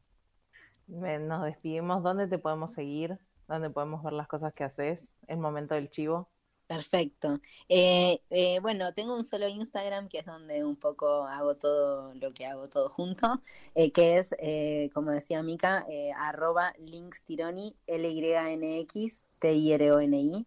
nos 0.88 1.44
despedimos. 1.44 2.02
¿Dónde 2.02 2.26
te 2.26 2.38
podemos 2.38 2.72
seguir? 2.72 3.18
¿Dónde 3.46 3.70
podemos 3.70 4.02
ver 4.02 4.14
las 4.14 4.26
cosas 4.26 4.52
que 4.52 4.64
haces? 4.64 5.00
El 5.28 5.38
momento 5.38 5.74
del 5.74 5.90
chivo. 5.90 6.28
Perfecto. 6.66 7.40
Eh, 7.68 8.22
eh, 8.30 8.58
bueno, 8.60 8.94
tengo 8.94 9.14
un 9.14 9.24
solo 9.24 9.46
Instagram 9.46 10.08
que 10.08 10.20
es 10.20 10.24
donde 10.24 10.64
un 10.64 10.76
poco 10.76 11.24
hago 11.26 11.56
todo 11.56 12.14
lo 12.14 12.32
que 12.32 12.46
hago 12.46 12.68
todo 12.68 12.88
junto, 12.88 13.42
eh, 13.74 13.92
que 13.92 14.18
es, 14.18 14.34
eh, 14.38 14.90
como 14.94 15.10
decía 15.10 15.42
Mica, 15.42 15.84
eh, 15.88 16.12
arroba 16.16 16.72
linkstironi, 16.78 17.76
L-Y-N-X, 17.86 19.22
T-I-R-O-N-I, 19.38 20.46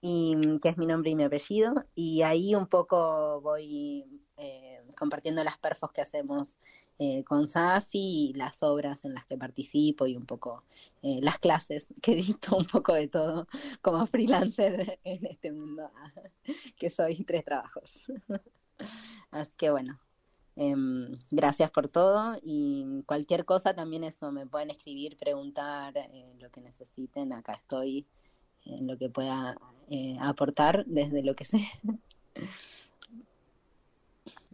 y 0.00 0.36
mm, 0.36 0.60
que 0.60 0.70
es 0.70 0.78
mi 0.78 0.86
nombre 0.86 1.10
y 1.10 1.16
mi 1.16 1.24
apellido, 1.24 1.84
y 1.94 2.22
ahí 2.22 2.54
un 2.54 2.66
poco 2.66 3.40
voy 3.40 4.06
eh, 4.36 4.82
compartiendo 4.96 5.44
las 5.44 5.58
perfos 5.58 5.92
que 5.92 6.00
hacemos 6.02 6.56
eh, 7.02 7.24
con 7.24 7.48
Safi 7.48 8.28
y 8.28 8.34
las 8.34 8.62
obras 8.62 9.06
en 9.06 9.14
las 9.14 9.24
que 9.24 9.38
participo 9.38 10.06
y 10.06 10.18
un 10.18 10.26
poco 10.26 10.64
eh, 11.02 11.18
las 11.22 11.38
clases 11.38 11.86
que 12.02 12.14
dicto 12.14 12.54
un 12.54 12.66
poco 12.66 12.92
de 12.92 13.08
todo 13.08 13.48
como 13.80 14.06
freelancer 14.06 14.98
en 15.04 15.24
este 15.24 15.50
mundo, 15.50 15.90
que 16.76 16.90
soy 16.90 17.24
tres 17.24 17.42
trabajos. 17.42 18.00
Así 19.30 19.50
que 19.56 19.70
bueno, 19.70 19.98
em, 20.56 21.18
gracias 21.30 21.70
por 21.70 21.88
todo 21.88 22.38
y 22.42 23.02
cualquier 23.06 23.46
cosa 23.46 23.74
también 23.74 24.04
eso, 24.04 24.30
me 24.30 24.46
pueden 24.46 24.68
escribir, 24.68 25.16
preguntar 25.16 25.96
eh, 25.96 26.34
lo 26.38 26.50
que 26.50 26.60
necesiten, 26.60 27.32
acá 27.32 27.54
estoy 27.54 28.06
en 28.66 28.86
lo 28.86 28.98
que 28.98 29.08
pueda 29.08 29.56
eh, 29.90 30.16
aportar 30.20 30.84
desde 30.86 31.22
lo 31.22 31.34
que 31.36 31.44
sé. 31.44 31.58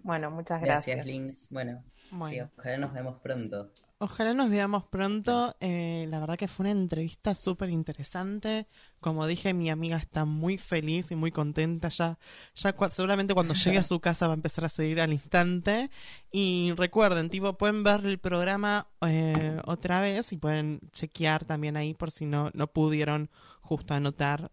Bueno, 0.02 0.30
muchas 0.30 0.60
Gracias, 0.60 0.96
gracias. 0.96 1.06
Links. 1.06 1.46
Bueno, 1.50 1.82
sí, 1.94 2.08
Bueno. 2.12 2.50
ojalá 2.58 2.78
nos 2.78 2.92
vemos 2.92 3.20
pronto. 3.20 3.70
Ojalá 3.98 4.34
nos 4.34 4.50
veamos 4.50 4.84
pronto. 4.84 5.56
Eh, 5.58 6.06
la 6.10 6.20
verdad 6.20 6.36
que 6.36 6.48
fue 6.48 6.64
una 6.64 6.70
entrevista 6.70 7.34
súper 7.34 7.70
interesante. 7.70 8.66
Como 9.00 9.26
dije, 9.26 9.54
mi 9.54 9.70
amiga 9.70 9.96
está 9.96 10.26
muy 10.26 10.58
feliz 10.58 11.10
y 11.12 11.16
muy 11.16 11.32
contenta. 11.32 11.88
Ya, 11.88 12.18
ya 12.54 12.74
seguramente 12.90 13.32
cuando 13.32 13.54
llegue 13.54 13.78
a 13.78 13.84
su 13.84 13.98
casa 13.98 14.26
va 14.26 14.34
a 14.34 14.36
empezar 14.36 14.66
a 14.66 14.68
seguir 14.68 15.00
al 15.00 15.12
instante. 15.12 15.90
Y 16.30 16.74
recuerden, 16.76 17.30
tipo, 17.30 17.54
pueden 17.54 17.84
ver 17.84 18.04
el 18.04 18.18
programa 18.18 18.86
eh, 19.00 19.60
otra 19.64 20.02
vez 20.02 20.30
y 20.32 20.36
pueden 20.36 20.80
chequear 20.92 21.46
también 21.46 21.78
ahí 21.78 21.94
por 21.94 22.10
si 22.10 22.26
no, 22.26 22.50
no 22.52 22.66
pudieron 22.66 23.30
justo 23.62 23.94
anotar. 23.94 24.50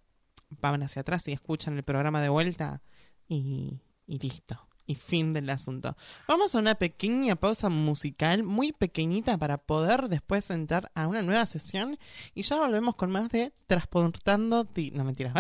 Van 0.62 0.84
hacia 0.84 1.02
atrás 1.02 1.28
y 1.28 1.34
escuchan 1.34 1.76
el 1.78 1.84
programa 1.84 2.22
de 2.22 2.30
vuelta 2.30 2.82
y, 3.28 3.80
listo. 4.08 4.60
Y 4.86 4.96
fin 4.96 5.32
del 5.32 5.50
asunto. 5.50 5.96
Vamos 6.28 6.54
a 6.54 6.60
una 6.60 6.76
pequeña 6.76 7.38
pausa 7.38 7.70
musical, 7.70 8.44
muy 8.44 8.74
pequeñita, 8.74 9.38
para 9.38 9.58
poder 9.58 10.10
después 10.10 10.50
entrar 10.50 10.92
a 10.94 11.08
una 11.08 11.22
nueva 11.22 11.46
sesión. 11.46 11.98
Y 12.36 12.42
ya 12.42 12.58
volvemos 12.58 12.96
con 12.96 13.10
más 13.10 13.30
de 13.30 13.54
Transportando. 13.68 14.68
No, 14.92 15.04
mentira. 15.06 15.34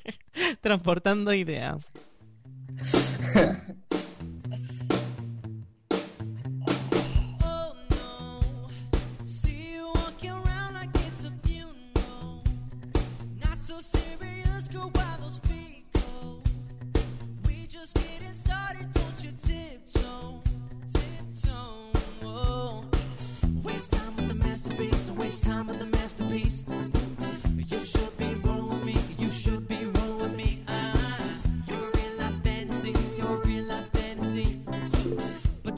Transportando 0.60 1.34
ideas. 1.34 1.88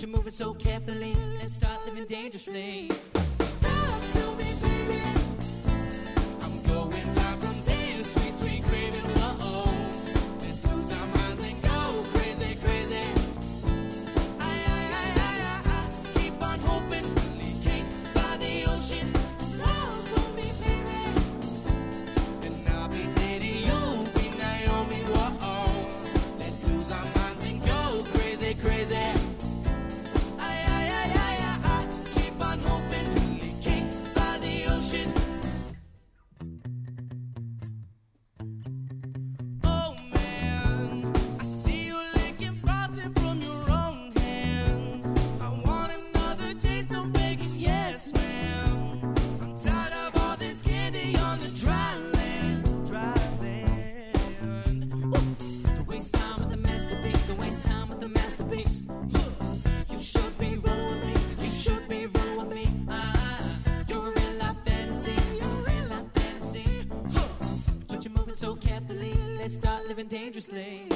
You're 0.00 0.10
moving 0.10 0.32
so 0.32 0.54
carefully. 0.54 1.12
Let's 1.40 1.54
start 1.54 1.84
living 1.84 2.04
dangerously. 2.04 2.88
just 70.38 70.52
lay 70.52 70.87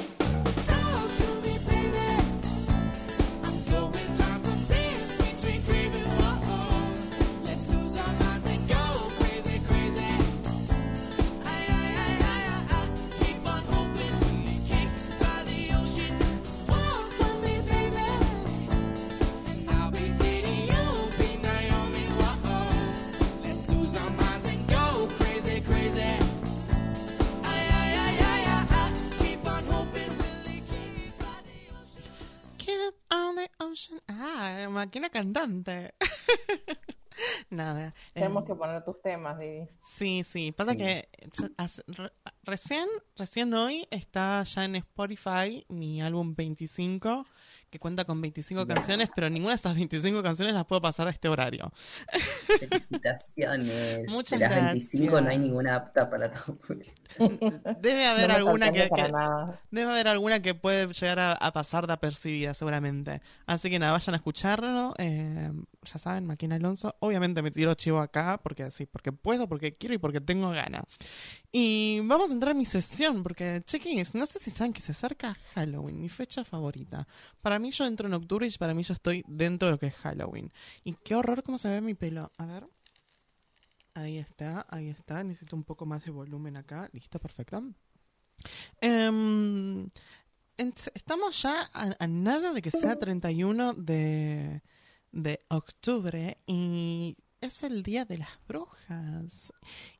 máquina 34.83 35.09
cantante. 35.09 35.93
Nada. 37.49 37.93
Tenemos 38.13 38.41
em, 38.43 38.47
que 38.47 38.55
poner 38.55 38.83
tus 38.83 38.99
temas, 39.01 39.37
Didi. 39.39 39.67
Sí, 39.83 40.23
sí. 40.25 40.51
Pasa 40.51 40.71
Sí. 40.71 40.77
que 40.77 41.09
ch- 41.29 41.53
hace- 41.57 41.83
re- 41.87 42.11
recién, 42.43 42.87
recién 43.15 43.53
hoy 43.53 43.87
está 43.91 44.43
ya 44.43 44.65
en 44.65 44.75
Spotify 44.77 45.63
mi 45.69 46.01
álbum 46.01 46.33
25, 46.35 47.25
que 47.69 47.79
cuenta 47.79 48.03
con 48.05 48.19
25 48.19 48.65
canciones, 48.65 49.09
pero 49.15 49.29
ninguna 49.29 49.51
de 49.53 49.57
esas 49.57 49.75
25 49.75 50.23
canciones 50.23 50.53
las 50.55 50.65
puedo 50.65 50.81
pasar 50.81 51.07
a 51.07 51.11
este 51.11 51.29
horario. 51.29 51.71
Felicitaciones. 52.59 54.07
Muchas 54.09 54.39
de 54.39 54.49
las 54.49 54.71
25 54.73 55.11
no 55.11 55.17
hay 55.17 55.23
gracias. 55.23 55.41
ninguna 55.41 55.75
apta 55.75 56.09
para 56.09 56.33
todo 56.33 56.55
público. 56.57 56.91
Debe 57.81 58.05
haber 58.07 58.29
No 58.29 58.35
alguna 58.35 58.71
que, 58.71 58.89
debe 59.71 59.91
haber 59.91 60.07
alguna 60.07 60.41
que 60.41 60.55
puede 60.55 60.87
llegar 60.87 61.19
a, 61.19 61.33
a 61.33 61.53
pasar 61.53 61.87
de 61.87 61.93
apercibida 61.93 62.53
seguramente. 62.53 63.21
Así 63.45 63.69
que 63.69 63.79
nada, 63.79 63.91
vayan 63.93 64.13
a 64.13 64.17
escucharlo. 64.17 64.93
eh, 64.97 65.51
ya 65.83 65.97
saben, 65.99 66.25
Maquina 66.25 66.55
Alonso. 66.55 66.95
Obviamente 66.99 67.41
me 67.41 67.51
tiro 67.51 67.73
chivo 67.73 67.99
acá 67.99 68.39
porque 68.41 68.71
sí, 68.71 68.85
porque 68.85 69.11
puedo, 69.11 69.47
porque 69.47 69.75
quiero 69.75 69.95
y 69.95 69.97
porque 69.97 70.21
tengo 70.21 70.49
ganas. 70.51 70.97
Y 71.51 71.99
vamos 72.03 72.31
a 72.31 72.33
entrar 72.33 72.51
a 72.51 72.55
mi 72.57 72.65
sesión 72.65 73.23
porque, 73.23 73.61
chequines, 73.65 74.15
no 74.15 74.25
sé 74.25 74.39
si 74.39 74.51
saben 74.51 74.73
que 74.73 74.81
se 74.81 74.91
acerca 74.91 75.37
Halloween, 75.53 75.99
mi 76.01 76.09
fecha 76.09 76.43
favorita. 76.43 77.07
Para 77.41 77.59
mí 77.59 77.71
yo 77.71 77.85
entro 77.85 78.07
en 78.07 78.13
octubre 78.13 78.47
y 78.47 78.51
para 78.57 78.73
mí 78.73 78.83
yo 78.83 78.93
estoy 78.93 79.23
dentro 79.27 79.67
de 79.67 79.71
lo 79.73 79.79
que 79.79 79.87
es 79.87 79.95
Halloween. 79.95 80.51
Y 80.83 80.93
qué 81.03 81.15
horror 81.15 81.43
cómo 81.43 81.57
se 81.57 81.69
ve 81.69 81.81
mi 81.81 81.93
pelo. 81.93 82.31
A 82.37 82.45
ver. 82.45 82.67
Ahí 83.95 84.17
está, 84.17 84.65
ahí 84.69 84.89
está. 84.89 85.23
Necesito 85.23 85.55
un 85.55 85.63
poco 85.63 85.85
más 85.85 86.03
de 86.05 86.11
volumen 86.11 86.57
acá. 86.57 86.89
Listo, 86.93 87.19
perfecto. 87.19 87.63
Ent- 90.57 90.91
estamos 90.93 91.41
ya 91.41 91.69
a, 91.73 91.95
a 91.99 92.07
nada 92.07 92.53
de 92.53 92.61
que 92.61 92.71
sea 92.71 92.97
31 92.97 93.73
de, 93.73 94.61
de 95.11 95.39
octubre 95.49 96.37
y 96.45 97.17
es 97.41 97.63
el 97.63 97.83
Día 97.83 98.05
de 98.05 98.19
las 98.19 98.29
Brujas. 98.47 99.51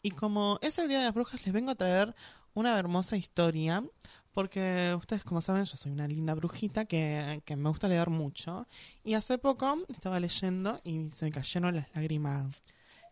Y 0.01 0.11
como 0.11 0.59
es 0.61 0.77
el 0.79 0.87
Día 0.87 0.99
de 0.99 1.05
las 1.05 1.13
Brujas, 1.13 1.43
les 1.45 1.53
vengo 1.53 1.71
a 1.71 1.75
traer 1.75 2.15
una 2.53 2.77
hermosa 2.77 3.17
historia. 3.17 3.83
Porque 4.31 4.95
ustedes, 4.97 5.23
como 5.23 5.41
saben, 5.41 5.63
yo 5.65 5.77
soy 5.77 5.91
una 5.91 6.07
linda 6.07 6.33
brujita 6.33 6.85
que, 6.85 7.43
que 7.45 7.55
me 7.55 7.69
gusta 7.69 7.87
leer 7.87 8.09
mucho. 8.09 8.67
Y 9.03 9.13
hace 9.13 9.37
poco 9.37 9.77
estaba 9.89 10.19
leyendo 10.19 10.81
y 10.83 11.11
se 11.11 11.25
me 11.25 11.31
cayeron 11.31 11.75
las 11.75 11.87
lágrimas, 11.95 12.63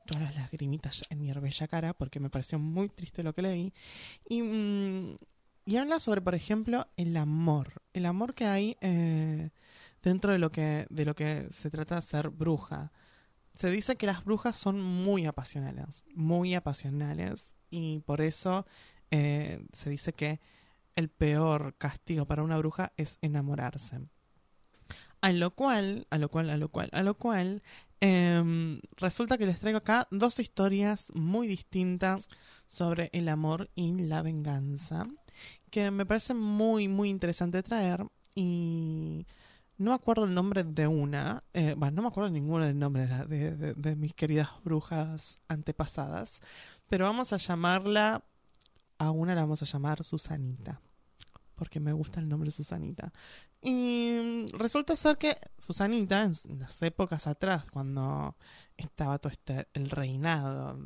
todas 0.06 0.24
las 0.24 0.36
lagrimitas 0.36 1.04
en 1.10 1.22
mi 1.22 1.32
bella 1.32 1.68
cara, 1.68 1.94
porque 1.94 2.20
me 2.20 2.30
pareció 2.30 2.60
muy 2.60 2.90
triste 2.90 3.24
lo 3.24 3.34
que 3.34 3.42
leí. 3.42 3.74
Y, 4.28 4.42
mm, 4.42 5.18
y 5.66 5.78
habla 5.78 6.00
sobre, 6.00 6.22
por 6.22 6.36
ejemplo, 6.36 6.88
el 6.98 7.16
amor. 7.18 7.82
El 7.94 8.06
amor 8.06 8.34
que 8.34 8.46
hay 8.46 8.78
eh, 8.82 9.52
dentro 10.02 10.32
de 10.34 10.40
lo 10.40 10.52
que, 10.52 10.88
de 10.90 11.06
lo 11.06 11.16
que 11.16 11.48
se 11.52 11.70
trata 11.70 11.96
de 11.96 12.02
ser 12.02 12.30
bruja. 12.30 12.92
Se 13.54 13.70
dice 13.70 13.96
que 13.96 14.06
las 14.06 14.24
brujas 14.24 14.56
son 14.56 14.82
muy 14.82 15.26
apasionales, 15.26 16.04
muy 16.16 16.56
apasionales, 16.56 17.54
y 17.70 18.00
por 18.00 18.22
eso 18.22 18.66
eh, 19.12 19.66
se 19.74 19.90
dice 19.90 20.14
que 20.14 20.40
el 20.96 21.10
peor 21.10 21.76
castigo 21.78 22.26
para 22.26 22.44
una 22.44 22.58
bruja 22.58 22.94
es 22.98 23.18
enamorarse. 23.22 24.00
A 25.22 25.32
lo 25.32 25.52
cual, 25.52 26.08
a 26.10 26.18
lo 26.18 26.30
cual, 26.30 26.50
a 26.50 26.58
lo 26.58 26.70
cual, 26.70 26.90
a 26.94 27.04
lo 27.04 27.14
cual, 27.16 27.62
em, 28.00 28.80
resulta 28.98 29.38
que 29.38 29.46
les 29.46 29.60
traigo 29.60 29.78
acá 29.78 30.08
dos 30.10 30.40
historias 30.40 31.12
muy 31.14 31.48
distintas 31.48 32.28
sobre 32.68 33.10
el 33.14 33.30
amor 33.30 33.70
y 33.76 33.92
la 33.94 34.24
venganza, 34.24 35.06
que 35.70 35.92
me 35.92 36.06
parece 36.06 36.34
muy, 36.34 36.88
muy 36.88 37.10
interesante 37.10 37.62
traer 37.62 38.06
y 38.36 39.28
no 39.78 39.92
me 39.92 39.96
acuerdo 39.96 40.24
el 40.26 40.34
nombre 40.34 40.64
de 40.64 40.88
una, 40.88 41.44
eh, 41.54 41.76
bueno, 41.78 41.98
no 41.98 42.02
me 42.04 42.08
acuerdo 42.08 42.30
ninguno 42.32 42.66
del 42.66 42.80
nombre 42.80 43.06
de- 43.28 43.56
de- 43.56 43.74
de 43.76 43.96
mis 43.96 44.14
queridas 44.14 44.50
brujas 44.64 45.40
antepasadas, 45.48 46.40
pero 46.88 47.06
vamos 47.06 47.32
a 47.34 47.38
llamarla, 47.38 48.24
a 48.98 49.12
una 49.12 49.36
la 49.36 49.42
vamos 49.42 49.62
a 49.62 49.66
llamar 49.66 50.04
Susanita, 50.04 50.82
porque 51.56 51.80
me 51.80 51.94
gusta 51.94 52.20
el 52.20 52.28
nombre 52.30 52.50
Susanita. 52.52 53.12
Y 53.62 54.48
resulta 54.54 54.96
ser 54.96 55.18
que 55.18 55.38
Susanita, 55.58 56.24
en 56.24 56.60
las 56.60 56.82
épocas 56.82 57.28
atrás, 57.28 57.66
cuando 57.72 58.36
estaba 58.76 59.20
todo 59.20 59.32
este, 59.32 59.68
el 59.74 59.90
reinado 59.90 60.80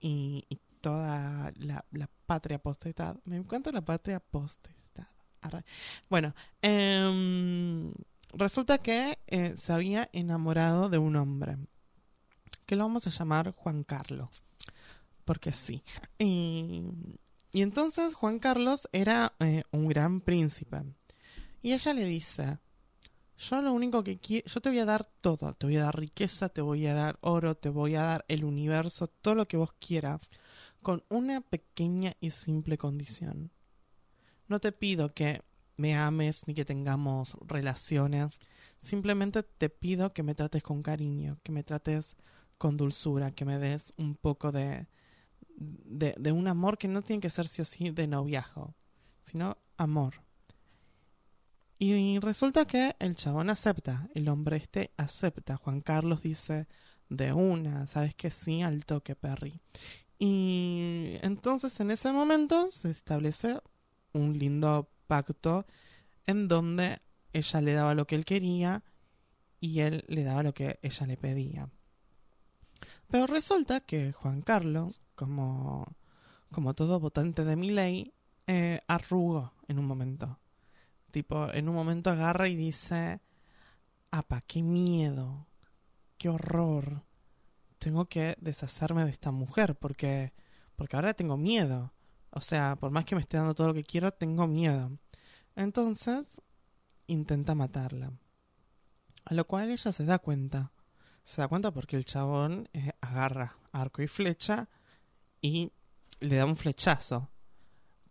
y, 0.00 0.46
toda 0.80 1.52
la, 1.58 1.84
la 1.92 2.10
patria 2.26 2.58
postestad, 2.58 3.16
me 3.24 3.36
encanta 3.36 3.70
la 3.70 3.82
patria 3.82 4.18
postestad. 4.18 5.06
Arre. 5.40 5.64
Bueno, 6.08 6.34
em, 6.60 7.92
resulta 8.32 8.78
que 8.78 9.18
eh, 9.28 9.54
se 9.56 9.72
había 9.72 10.08
enamorado 10.12 10.88
de 10.88 10.98
un 10.98 11.14
hombre, 11.14 11.56
que 12.66 12.74
lo 12.74 12.82
vamos 12.84 13.06
a 13.06 13.10
llamar 13.10 13.52
Juan 13.52 13.84
Carlos, 13.84 14.44
porque 15.24 15.52
sí. 15.52 15.84
Y, 16.18 16.82
y 17.52 17.62
entonces 17.62 18.14
Juan 18.14 18.38
Carlos 18.38 18.88
era 18.92 19.34
eh, 19.38 19.62
un 19.70 19.86
gran 19.86 20.20
príncipe. 20.20 20.82
Y 21.62 21.72
ella 21.72 21.94
le 21.94 22.04
dice, 22.04 22.58
yo 23.38 23.62
lo 23.62 23.72
único 23.72 24.02
que 24.02 24.18
quiero, 24.18 24.46
yo 24.48 24.60
te 24.60 24.68
voy 24.68 24.80
a 24.80 24.84
dar 24.84 25.04
todo, 25.20 25.54
te 25.54 25.66
voy 25.66 25.76
a 25.76 25.84
dar 25.84 25.98
riqueza, 25.98 26.48
te 26.48 26.60
voy 26.60 26.86
a 26.86 26.94
dar 26.94 27.18
oro, 27.20 27.56
te 27.56 27.68
voy 27.68 27.94
a 27.94 28.02
dar 28.02 28.24
el 28.28 28.44
universo, 28.44 29.06
todo 29.06 29.36
lo 29.36 29.46
que 29.46 29.56
vos 29.56 29.72
quieras, 29.74 30.30
con 30.82 31.04
una 31.08 31.40
pequeña 31.40 32.14
y 32.20 32.30
simple 32.30 32.78
condición. 32.78 33.52
No 34.48 34.60
te 34.60 34.72
pido 34.72 35.14
que 35.14 35.42
me 35.76 35.96
ames 35.96 36.46
ni 36.46 36.54
que 36.54 36.64
tengamos 36.64 37.36
relaciones, 37.46 38.40
simplemente 38.78 39.42
te 39.42 39.70
pido 39.70 40.12
que 40.12 40.22
me 40.22 40.34
trates 40.34 40.62
con 40.62 40.82
cariño, 40.82 41.38
que 41.42 41.52
me 41.52 41.62
trates 41.62 42.16
con 42.58 42.76
dulzura, 42.76 43.30
que 43.30 43.44
me 43.44 43.58
des 43.58 43.94
un 43.96 44.16
poco 44.16 44.52
de, 44.52 44.86
de, 45.56 46.14
de 46.18 46.32
un 46.32 46.48
amor 46.48 46.76
que 46.76 46.88
no 46.88 47.02
tiene 47.02 47.20
que 47.20 47.30
ser 47.30 47.46
sí 47.46 47.62
o 47.62 47.64
sí 47.64 47.90
de 47.90 48.06
noviajo, 48.06 48.74
sino 49.22 49.58
amor. 49.76 50.22
Y 51.84 52.20
resulta 52.20 52.64
que 52.64 52.94
el 53.00 53.16
chabón 53.16 53.50
acepta, 53.50 54.08
el 54.14 54.28
hombre 54.28 54.56
este 54.56 54.92
acepta. 54.96 55.56
Juan 55.56 55.80
Carlos 55.80 56.22
dice 56.22 56.68
de 57.08 57.32
una, 57.32 57.88
sabes 57.88 58.14
que 58.14 58.30
sí, 58.30 58.62
al 58.62 58.86
toque, 58.86 59.16
Perry. 59.16 59.60
Y 60.16 61.16
entonces 61.22 61.80
en 61.80 61.90
ese 61.90 62.12
momento 62.12 62.70
se 62.70 62.88
establece 62.88 63.60
un 64.12 64.38
lindo 64.38 64.92
pacto 65.08 65.66
en 66.24 66.46
donde 66.46 67.00
ella 67.32 67.60
le 67.60 67.72
daba 67.72 67.96
lo 67.96 68.06
que 68.06 68.14
él 68.14 68.24
quería 68.24 68.84
y 69.58 69.80
él 69.80 70.04
le 70.06 70.22
daba 70.22 70.44
lo 70.44 70.54
que 70.54 70.78
ella 70.82 71.06
le 71.08 71.16
pedía. 71.16 71.68
Pero 73.08 73.26
resulta 73.26 73.80
que 73.80 74.12
Juan 74.12 74.42
Carlos, 74.42 75.02
como, 75.16 75.96
como 76.52 76.74
todo 76.74 77.00
votante 77.00 77.44
de 77.44 77.56
mi 77.56 77.72
ley, 77.72 78.14
eh, 78.46 78.82
arrugó 78.86 79.52
en 79.66 79.80
un 79.80 79.86
momento. 79.86 80.38
Tipo, 81.12 81.52
en 81.52 81.68
un 81.68 81.74
momento 81.74 82.08
agarra 82.08 82.48
y 82.48 82.56
dice, 82.56 83.20
apa, 84.10 84.40
qué 84.40 84.62
miedo, 84.62 85.46
qué 86.16 86.30
horror. 86.30 87.04
Tengo 87.78 88.06
que 88.06 88.34
deshacerme 88.40 89.04
de 89.04 89.10
esta 89.10 89.30
mujer 89.30 89.76
porque, 89.76 90.32
porque 90.74 90.96
ahora 90.96 91.12
tengo 91.12 91.36
miedo. 91.36 91.92
O 92.30 92.40
sea, 92.40 92.76
por 92.76 92.90
más 92.90 93.04
que 93.04 93.14
me 93.14 93.20
esté 93.20 93.36
dando 93.36 93.54
todo 93.54 93.68
lo 93.68 93.74
que 93.74 93.84
quiero, 93.84 94.10
tengo 94.10 94.46
miedo. 94.46 94.90
Entonces, 95.54 96.40
intenta 97.06 97.54
matarla. 97.54 98.14
A 99.26 99.34
lo 99.34 99.46
cual 99.46 99.70
ella 99.70 99.92
se 99.92 100.06
da 100.06 100.18
cuenta. 100.18 100.72
Se 101.24 101.42
da 101.42 101.48
cuenta 101.48 101.72
porque 101.72 101.96
el 101.96 102.06
chabón 102.06 102.70
eh, 102.72 102.92
agarra 103.02 103.58
arco 103.70 104.00
y 104.00 104.08
flecha 104.08 104.70
y 105.42 105.72
le 106.20 106.36
da 106.36 106.46
un 106.46 106.56
flechazo. 106.56 107.30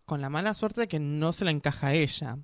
Con 0.06 0.22
la 0.22 0.30
mala 0.30 0.54
suerte 0.54 0.82
de 0.82 0.88
que 0.88 1.00
no 1.00 1.34
se 1.34 1.46
la 1.46 1.52
encaja 1.52 1.88
a 1.88 1.94
ella. 1.94 2.38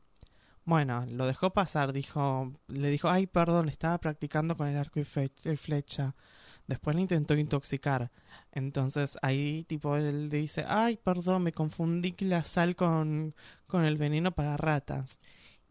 Bueno, 0.67 1.05
lo 1.07 1.25
dejó 1.27 1.53
pasar, 1.53 1.93
dijo, 1.93 2.51
le 2.67 2.89
dijo, 2.89 3.07
ay, 3.07 3.25
perdón, 3.25 3.69
estaba 3.69 3.97
practicando 3.99 4.57
con 4.57 4.67
el 4.67 4.75
arco 4.75 4.99
y 4.99 5.05
flecha. 5.05 6.13
Después 6.67 6.93
le 6.93 7.03
intentó 7.03 7.35
intoxicar. 7.35 8.11
Entonces 8.51 9.17
ahí 9.21 9.63
tipo 9.63 9.95
él 9.95 10.29
dice, 10.29 10.65
ay, 10.67 10.97
perdón, 10.97 11.43
me 11.43 11.53
confundí 11.53 12.13
la 12.19 12.43
sal 12.43 12.75
con, 12.75 13.33
con 13.65 13.85
el 13.85 13.97
veneno 13.97 14.33
para 14.33 14.57
ratas. 14.57 15.17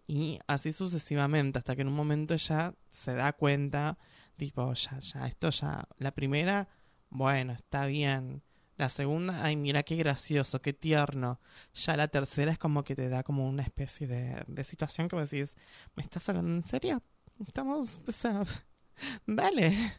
Y 0.06 0.38
así 0.46 0.72
sucesivamente, 0.72 1.58
hasta 1.58 1.76
que 1.76 1.82
en 1.82 1.88
un 1.88 1.94
momento 1.94 2.32
ella 2.32 2.74
se 2.88 3.12
da 3.12 3.34
cuenta, 3.34 3.98
tipo, 4.36 4.72
ya, 4.72 4.98
ya, 5.00 5.26
esto 5.26 5.50
ya, 5.50 5.86
la 5.98 6.12
primera, 6.12 6.68
bueno, 7.10 7.52
está 7.52 7.84
bien. 7.84 8.42
La 8.76 8.88
segunda, 8.90 9.42
ay, 9.42 9.56
mira 9.56 9.82
qué 9.82 9.96
gracioso, 9.96 10.60
qué 10.60 10.74
tierno. 10.74 11.40
Ya 11.74 11.96
la 11.96 12.08
tercera 12.08 12.52
es 12.52 12.58
como 12.58 12.84
que 12.84 12.94
te 12.94 13.08
da 13.08 13.22
como 13.22 13.48
una 13.48 13.62
especie 13.62 14.06
de, 14.06 14.44
de 14.46 14.64
situación 14.64 15.08
que 15.08 15.16
vos 15.16 15.30
decís, 15.30 15.54
¿me 15.94 16.02
estás 16.02 16.28
hablando 16.28 16.52
en 16.52 16.62
serio? 16.62 17.02
Estamos, 17.46 18.00
o 18.06 18.12
sea, 18.12 18.44
dale. 19.26 19.94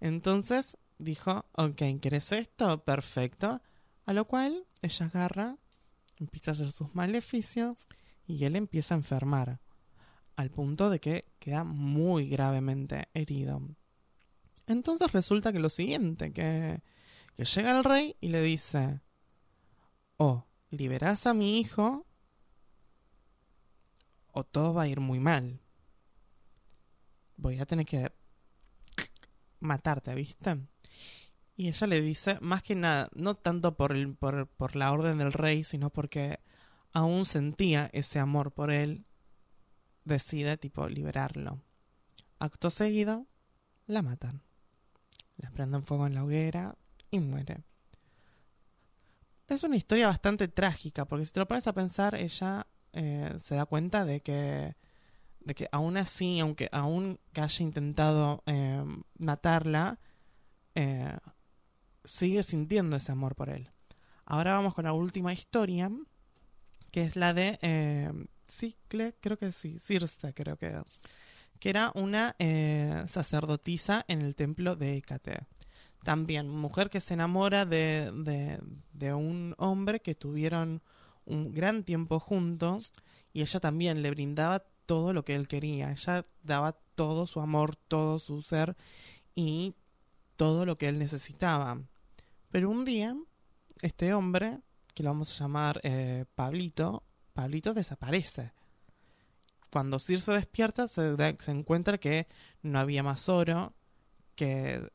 Entonces 0.00 0.76
dijo, 0.98 1.46
ok, 1.52 1.82
¿querés 2.00 2.30
esto? 2.32 2.84
Perfecto. 2.84 3.60
A 4.04 4.12
lo 4.12 4.26
cual 4.26 4.66
ella 4.82 5.06
agarra, 5.06 5.56
empieza 6.16 6.52
a 6.52 6.54
hacer 6.54 6.72
sus 6.72 6.94
maleficios 6.94 7.88
y 8.26 8.44
él 8.44 8.56
empieza 8.56 8.94
a 8.94 8.98
enfermar. 8.98 9.60
Al 10.36 10.50
punto 10.50 10.90
de 10.90 11.00
que 11.00 11.32
queda 11.38 11.64
muy 11.64 12.28
gravemente 12.28 13.08
herido. 13.14 13.62
Entonces 14.66 15.12
resulta 15.12 15.52
que 15.52 15.58
lo 15.58 15.70
siguiente, 15.70 16.32
que, 16.32 16.82
que 17.36 17.44
llega 17.44 17.76
el 17.76 17.84
rey 17.84 18.16
y 18.20 18.28
le 18.28 18.40
dice, 18.40 19.00
o 20.16 20.46
liberás 20.70 21.26
a 21.26 21.34
mi 21.34 21.60
hijo 21.60 22.06
o 24.32 24.44
todo 24.44 24.74
va 24.74 24.82
a 24.82 24.88
ir 24.88 25.00
muy 25.00 25.20
mal. 25.20 25.60
Voy 27.36 27.58
a 27.58 27.66
tener 27.66 27.84
que 27.84 28.10
matarte, 29.60 30.14
¿viste? 30.14 30.58
Y 31.56 31.68
ella 31.68 31.86
le 31.86 32.00
dice, 32.00 32.38
más 32.40 32.62
que 32.62 32.74
nada, 32.74 33.10
no 33.14 33.34
tanto 33.34 33.76
por, 33.76 33.92
el, 33.92 34.14
por, 34.14 34.46
por 34.46 34.76
la 34.76 34.92
orden 34.92 35.18
del 35.18 35.32
rey, 35.32 35.64
sino 35.64 35.90
porque 35.90 36.40
aún 36.92 37.26
sentía 37.26 37.90
ese 37.92 38.18
amor 38.18 38.52
por 38.52 38.70
él, 38.70 39.04
decide, 40.04 40.56
tipo, 40.56 40.88
liberarlo. 40.88 41.60
Acto 42.38 42.70
seguido, 42.70 43.26
la 43.86 44.02
matan. 44.02 44.42
La 45.36 45.50
prenden 45.50 45.82
fuego 45.82 46.06
en 46.06 46.14
la 46.14 46.24
hoguera 46.24 46.76
muere. 47.20 47.62
Es 49.48 49.62
una 49.62 49.76
historia 49.76 50.08
bastante 50.08 50.48
trágica, 50.48 51.04
porque 51.04 51.24
si 51.24 51.32
te 51.32 51.40
lo 51.40 51.46
pones 51.46 51.66
a 51.66 51.72
pensar, 51.72 52.14
ella 52.16 52.66
eh, 52.92 53.34
se 53.38 53.54
da 53.54 53.66
cuenta 53.66 54.04
de 54.04 54.20
que, 54.20 54.74
de 55.40 55.54
que 55.54 55.68
aún 55.70 55.96
así, 55.96 56.40
aunque 56.40 56.68
aún 56.72 57.20
que 57.32 57.40
haya 57.40 57.62
intentado 57.62 58.42
eh, 58.46 58.84
matarla, 59.18 60.00
eh, 60.74 61.16
sigue 62.04 62.42
sintiendo 62.42 62.96
ese 62.96 63.12
amor 63.12 63.36
por 63.36 63.50
él. 63.50 63.70
Ahora 64.24 64.54
vamos 64.54 64.74
con 64.74 64.84
la 64.84 64.92
última 64.92 65.32
historia, 65.32 65.90
que 66.90 67.04
es 67.04 67.14
la 67.14 67.32
de 67.32 68.26
Cicle, 68.48 69.14
creo 69.20 69.38
que 69.38 69.52
sí, 69.52 69.78
Circe, 69.78 70.32
creo 70.34 70.56
que 70.56 70.68
es, 70.68 71.00
que 71.58 71.70
era 71.70 71.92
una 71.94 72.36
eh, 72.38 73.04
sacerdotisa 73.08 74.04
en 74.08 74.22
el 74.22 74.34
templo 74.34 74.76
de 74.76 74.96
Hécate. 74.96 75.46
También, 76.06 76.48
mujer 76.48 76.88
que 76.88 77.00
se 77.00 77.14
enamora 77.14 77.66
de, 77.66 78.12
de, 78.92 79.12
un 79.12 79.56
hombre 79.58 79.98
que 79.98 80.14
tuvieron 80.14 80.80
un 81.24 81.52
gran 81.52 81.82
tiempo 81.82 82.20
juntos 82.20 82.92
y 83.32 83.42
ella 83.42 83.58
también 83.58 84.02
le 84.02 84.12
brindaba 84.12 84.60
todo 84.86 85.12
lo 85.12 85.24
que 85.24 85.34
él 85.34 85.48
quería. 85.48 85.90
Ella 85.90 86.24
daba 86.44 86.78
todo 86.94 87.26
su 87.26 87.40
amor, 87.40 87.74
todo 87.74 88.20
su 88.20 88.40
ser 88.42 88.76
y 89.34 89.74
todo 90.36 90.64
lo 90.64 90.78
que 90.78 90.86
él 90.86 91.00
necesitaba. 91.00 91.82
Pero 92.52 92.70
un 92.70 92.84
día, 92.84 93.16
este 93.82 94.14
hombre, 94.14 94.60
que 94.94 95.02
lo 95.02 95.10
vamos 95.10 95.32
a 95.32 95.42
llamar 95.42 95.80
eh, 95.82 96.24
Pablito, 96.36 97.02
Pablito 97.32 97.74
desaparece. 97.74 98.52
Cuando 99.72 99.98
Circe 99.98 100.30
despierta, 100.30 100.86
se, 100.86 101.16
da- 101.16 101.36
se 101.40 101.50
encuentra 101.50 101.98
que 101.98 102.28
no 102.62 102.78
había 102.78 103.02
más 103.02 103.28
oro, 103.28 103.74
que 104.36 104.88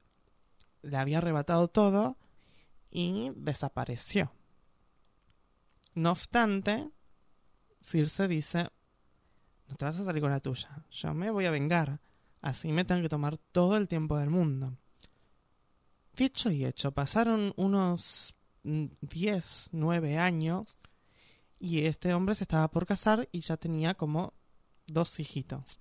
le 0.82 0.98
había 0.98 1.20
arrebatado 1.20 1.68
todo 1.68 2.18
y 2.90 3.32
desapareció. 3.36 4.32
No 5.94 6.12
obstante, 6.12 6.90
Circe 7.82 8.28
dice, 8.28 8.70
no 9.68 9.76
te 9.76 9.86
vas 9.86 10.00
a 10.00 10.06
salir 10.06 10.22
con 10.22 10.32
la 10.32 10.40
tuya, 10.40 10.86
yo 10.90 11.14
me 11.14 11.32
voy 11.32 11.46
a 11.46 11.52
vengar, 11.52 12.00
así 12.42 12.72
me 12.72 12.86
tengo 12.86 13.02
que 13.02 13.10
tomar 13.10 13.38
todo 13.38 13.78
el 13.78 13.88
tiempo 13.88 14.18
del 14.18 14.30
mundo. 14.30 14.78
Dicho 16.16 16.52
y 16.52 16.66
hecho, 16.66 16.92
pasaron 16.92 17.54
unos 17.56 18.34
mm, 18.64 18.86
10, 19.02 19.70
9 19.72 20.18
años 20.18 20.78
y 21.60 21.86
este 21.86 22.14
hombre 22.14 22.36
se 22.36 22.44
estaba 22.44 22.70
por 22.70 22.86
casar 22.86 23.30
y 23.32 23.42
ya 23.42 23.58
tenía 23.58 23.94
como 23.94 24.34
dos 24.88 25.20
hijitos. 25.20 25.80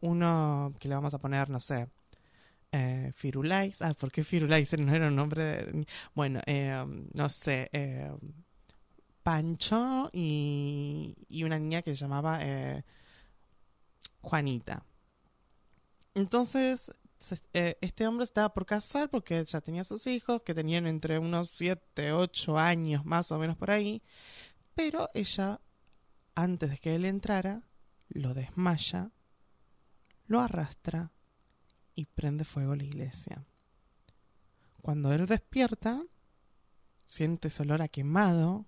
Uno 0.00 0.74
que 0.78 0.88
le 0.88 0.94
vamos 0.94 1.14
a 1.14 1.18
poner, 1.18 1.48
no 1.50 1.60
sé, 1.60 1.88
eh, 2.74 3.12
Firulais. 3.14 3.80
Ah, 3.80 3.94
¿por 3.94 4.10
qué 4.10 4.24
Firulais? 4.24 4.76
No 4.78 4.94
era 4.94 5.06
un 5.06 5.14
nombre 5.14 5.44
de... 5.44 5.86
Bueno, 6.12 6.40
eh, 6.44 6.84
no 7.12 7.28
sé, 7.28 7.70
eh, 7.72 8.10
Pancho 9.22 10.10
y, 10.12 11.14
y 11.28 11.44
una 11.44 11.58
niña 11.58 11.82
que 11.82 11.94
se 11.94 12.00
llamaba 12.00 12.40
Juanita. 14.20 14.84
Entonces, 16.14 16.92
este 17.52 18.06
hombre 18.06 18.24
estaba 18.24 18.52
por 18.52 18.66
casar 18.66 19.08
porque 19.08 19.44
ya 19.44 19.60
tenía 19.60 19.84
sus 19.84 20.06
hijos, 20.08 20.42
que 20.42 20.54
tenían 20.54 20.86
entre 20.86 21.18
unos 21.18 21.50
7, 21.52 22.12
8 22.12 22.58
años 22.58 23.04
más 23.04 23.30
o 23.30 23.38
menos 23.38 23.56
por 23.56 23.70
ahí, 23.70 24.02
pero 24.74 25.08
ella, 25.14 25.60
antes 26.34 26.70
de 26.70 26.78
que 26.78 26.96
él 26.96 27.04
entrara, 27.04 27.62
lo 28.08 28.34
desmaya, 28.34 29.10
lo 30.26 30.40
arrastra 30.40 31.13
y 31.94 32.06
prende 32.06 32.44
fuego 32.44 32.74
la 32.74 32.84
iglesia. 32.84 33.44
Cuando 34.82 35.12
él 35.12 35.26
despierta, 35.26 36.02
siente 37.06 37.48
ese 37.48 37.62
olor 37.62 37.82
a 37.82 37.88
quemado. 37.88 38.66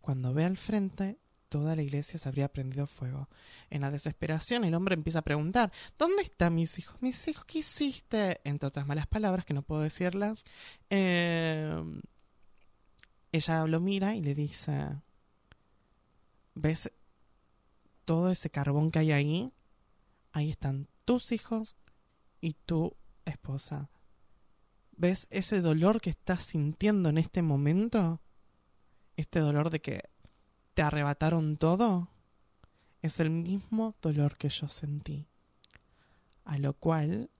Cuando 0.00 0.32
ve 0.34 0.44
al 0.44 0.56
frente, 0.56 1.18
toda 1.48 1.74
la 1.74 1.82
iglesia 1.82 2.18
se 2.18 2.28
habría 2.28 2.52
prendido 2.52 2.86
fuego. 2.86 3.28
En 3.70 3.80
la 3.80 3.90
desesperación, 3.90 4.64
el 4.64 4.74
hombre 4.74 4.94
empieza 4.94 5.20
a 5.20 5.22
preguntar: 5.22 5.72
¿Dónde 5.98 6.22
están 6.22 6.54
mis 6.54 6.78
hijos? 6.78 7.00
Mis 7.00 7.26
hijos, 7.26 7.44
¿qué 7.46 7.58
hiciste? 7.60 8.40
Entre 8.44 8.66
otras 8.66 8.86
malas 8.86 9.06
palabras 9.06 9.44
que 9.44 9.54
no 9.54 9.62
puedo 9.62 9.82
decirlas. 9.82 10.44
Eh, 10.90 11.82
ella 13.32 13.66
lo 13.66 13.80
mira 13.80 14.14
y 14.14 14.20
le 14.20 14.34
dice: 14.34 15.00
¿Ves 16.54 16.92
todo 18.04 18.30
ese 18.30 18.50
carbón 18.50 18.90
que 18.90 19.00
hay 19.00 19.12
ahí? 19.12 19.52
Ahí 20.32 20.50
están 20.50 20.88
tus 21.04 21.32
hijos 21.32 21.76
y 22.44 22.52
tu 22.52 22.94
esposa. 23.24 23.88
¿Ves 24.92 25.26
ese 25.30 25.62
dolor 25.62 26.02
que 26.02 26.10
estás 26.10 26.42
sintiendo 26.42 27.08
en 27.08 27.16
este 27.16 27.40
momento? 27.40 28.20
Este 29.16 29.38
dolor 29.38 29.70
de 29.70 29.80
que 29.80 30.10
te 30.74 30.82
arrebataron 30.82 31.56
todo. 31.56 32.10
Es 33.00 33.18
el 33.18 33.30
mismo 33.30 33.94
dolor 34.02 34.36
que 34.36 34.50
yo 34.50 34.68
sentí. 34.68 35.26
A 36.44 36.58
lo 36.58 36.74
cual, 36.74 37.30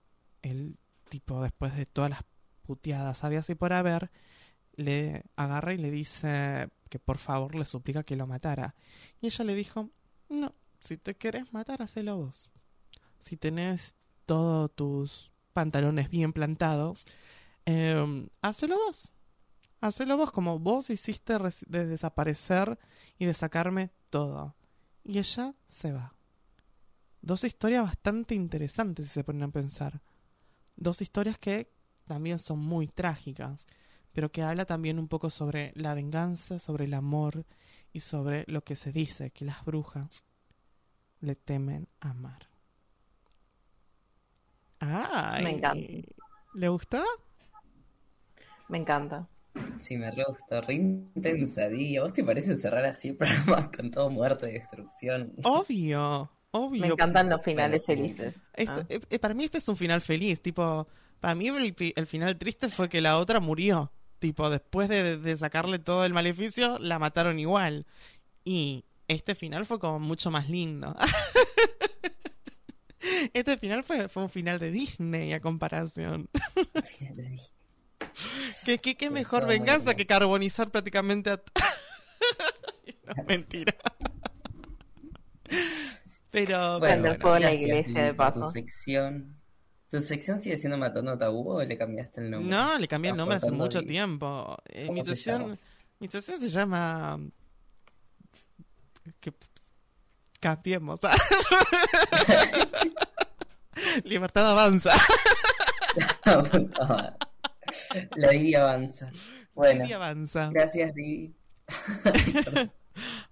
el 0.41 0.75
tipo, 1.07 1.43
después 1.43 1.75
de 1.75 1.85
todas 1.85 2.09
las 2.09 2.23
puteadas 2.63 3.23
había 3.23 3.39
así 3.39 3.53
por 3.53 3.73
haber, 3.73 4.09
le 4.75 5.23
agarra 5.35 5.75
y 5.75 5.77
le 5.77 5.91
dice 5.91 6.69
que 6.89 6.97
por 6.97 7.19
favor 7.19 7.53
le 7.53 7.65
suplica 7.65 8.01
que 8.01 8.15
lo 8.15 8.25
matara. 8.25 8.73
Y 9.21 9.27
ella 9.27 9.45
le 9.45 9.53
dijo, 9.53 9.91
no, 10.29 10.55
si 10.79 10.97
te 10.97 11.15
querés 11.15 11.53
matar, 11.53 11.83
hacelo 11.83 12.17
vos. 12.17 12.49
Si 13.19 13.37
tenés 13.37 13.93
todos 14.25 14.73
tus 14.73 15.31
pantalones 15.53 16.09
bien 16.09 16.33
plantados, 16.33 17.05
eh, 17.65 18.27
vos. 18.41 19.13
Hacelo 19.81 20.17
vos 20.17 20.31
como 20.31 20.59
vos 20.59 20.89
hiciste 20.89 21.37
de 21.67 21.85
desaparecer 21.85 22.79
y 23.17 23.25
de 23.25 23.33
sacarme 23.33 23.91
todo. 24.09 24.55
Y 25.03 25.19
ella 25.19 25.53
se 25.69 25.91
va. 25.91 26.15
Dos 27.21 27.43
historias 27.43 27.83
bastante 27.83 28.35
interesantes 28.35 29.07
si 29.07 29.13
se 29.13 29.23
ponen 29.23 29.43
a 29.43 29.51
pensar. 29.51 30.01
Dos 30.75 31.01
historias 31.01 31.37
que 31.37 31.71
también 32.05 32.39
son 32.39 32.59
muy 32.59 32.87
trágicas, 32.87 33.65
pero 34.11 34.31
que 34.31 34.43
habla 34.43 34.65
también 34.65 34.99
un 34.99 35.07
poco 35.07 35.29
sobre 35.29 35.71
la 35.75 35.93
venganza, 35.93 36.59
sobre 36.59 36.85
el 36.85 36.93
amor 36.93 37.45
y 37.91 38.01
sobre 38.01 38.45
lo 38.47 38.63
que 38.63 38.75
se 38.75 38.91
dice 38.91 39.31
que 39.31 39.45
las 39.45 39.63
brujas 39.65 40.23
le 41.19 41.35
temen 41.35 41.87
amar. 41.99 42.54
Ay, 44.79 45.43
Me 45.43 45.51
encanta. 45.51 45.87
¿Le 46.53 46.67
gustó? 46.69 47.03
Me 48.69 48.77
encanta. 48.79 49.27
Sí, 49.79 49.95
me 49.97 50.11
re 50.11 50.23
gustó, 50.27 50.61
re 50.61 50.73
intensa, 50.73 51.67
Di. 51.69 51.97
¿A 51.97 52.03
vos 52.03 52.13
te 52.13 52.23
parece 52.23 52.55
cerrar 52.57 52.85
así 52.85 53.09
el 53.09 53.17
programa 53.17 53.71
con 53.71 53.91
todo 53.91 54.09
muerte 54.09 54.49
y 54.49 54.53
destrucción? 54.53 55.33
Obvio, 55.43 56.29
obvio. 56.51 56.81
Me 56.81 56.87
encantan 56.87 57.29
los 57.29 57.41
finales 57.43 57.83
Bueno, 57.85 58.01
felices. 58.03 58.35
Esto- 58.53 58.81
Ah. 58.81 58.85
eh, 59.09 59.19
para 59.19 59.33
mí 59.33 59.45
este 59.45 59.59
es 59.59 59.67
un 59.69 59.77
final 59.77 60.01
feliz, 60.01 60.41
tipo, 60.41 60.87
para 61.19 61.35
mí 61.35 61.47
el, 61.47 61.75
el 61.95 62.07
final 62.07 62.37
triste 62.37 62.67
fue 62.69 62.89
que 62.89 63.01
la 63.01 63.17
otra 63.17 63.39
murió, 63.39 63.91
tipo, 64.19 64.49
después 64.49 64.89
de, 64.89 65.17
de 65.17 65.37
sacarle 65.37 65.79
todo 65.79 66.03
el 66.05 66.13
maleficio, 66.13 66.77
la 66.79 66.99
mataron 66.99 67.39
igual. 67.39 67.85
Y 68.43 68.83
este 69.07 69.35
final 69.35 69.65
fue 69.65 69.79
como 69.79 69.99
mucho 69.99 70.31
más 70.31 70.49
lindo. 70.49 70.95
este 73.33 73.57
final 73.57 73.83
fue, 73.83 74.07
fue 74.09 74.23
un 74.23 74.29
final 74.29 74.59
de 74.59 74.71
Disney 74.71 75.33
a 75.33 75.39
comparación. 75.39 76.29
¿Qué, 78.65 78.77
qué, 78.79 78.95
qué 78.95 79.09
mejor 79.09 79.45
venganza 79.45 79.95
que 79.95 80.05
carbonizar 80.05 80.69
prácticamente 80.71 81.29
a... 81.31 81.41
no, 83.15 83.23
mentira. 83.27 83.75
Pero, 86.31 86.79
Bueno, 86.79 87.15
fuego 87.19 87.37
en 87.37 87.43
la 87.43 87.53
iglesia, 87.53 88.03
de 88.05 88.13
por 88.13 88.33
Tu 88.33 88.39
paso. 88.39 88.51
sección. 88.51 89.39
¿Tu 89.89 90.01
sección 90.01 90.39
sigue 90.39 90.57
siendo 90.57 90.77
Matando 90.77 91.17
Tabú 91.17 91.51
o 91.51 91.63
le 91.63 91.77
cambiaste 91.77 92.21
el 92.21 92.31
nombre? 92.31 92.49
No, 92.49 92.77
le 92.77 92.87
cambié 92.87 93.11
el 93.11 93.17
nombre 93.17 93.37
hace 93.37 93.51
mucho 93.51 93.81
tiempo. 93.83 94.57
Eh, 94.65 94.87
¿Cómo 94.87 94.99
mi, 94.99 95.05
se 95.05 95.15
sesión, 95.15 95.41
llama? 95.41 95.57
mi 95.99 96.07
sesión 96.07 96.39
se 96.39 96.49
llama... 96.49 97.19
Que... 99.19 99.31
Cambiemos. 100.39 100.99
Libertad 104.03 104.49
avanza. 104.51 104.91
La 108.15 108.29
Didi 108.29 108.55
avanza. 108.55 109.11
Bueno, 109.53 109.83
Didi 109.83 109.93
avanza. 109.93 110.49
gracias, 110.51 110.93
Didi. 110.93 111.33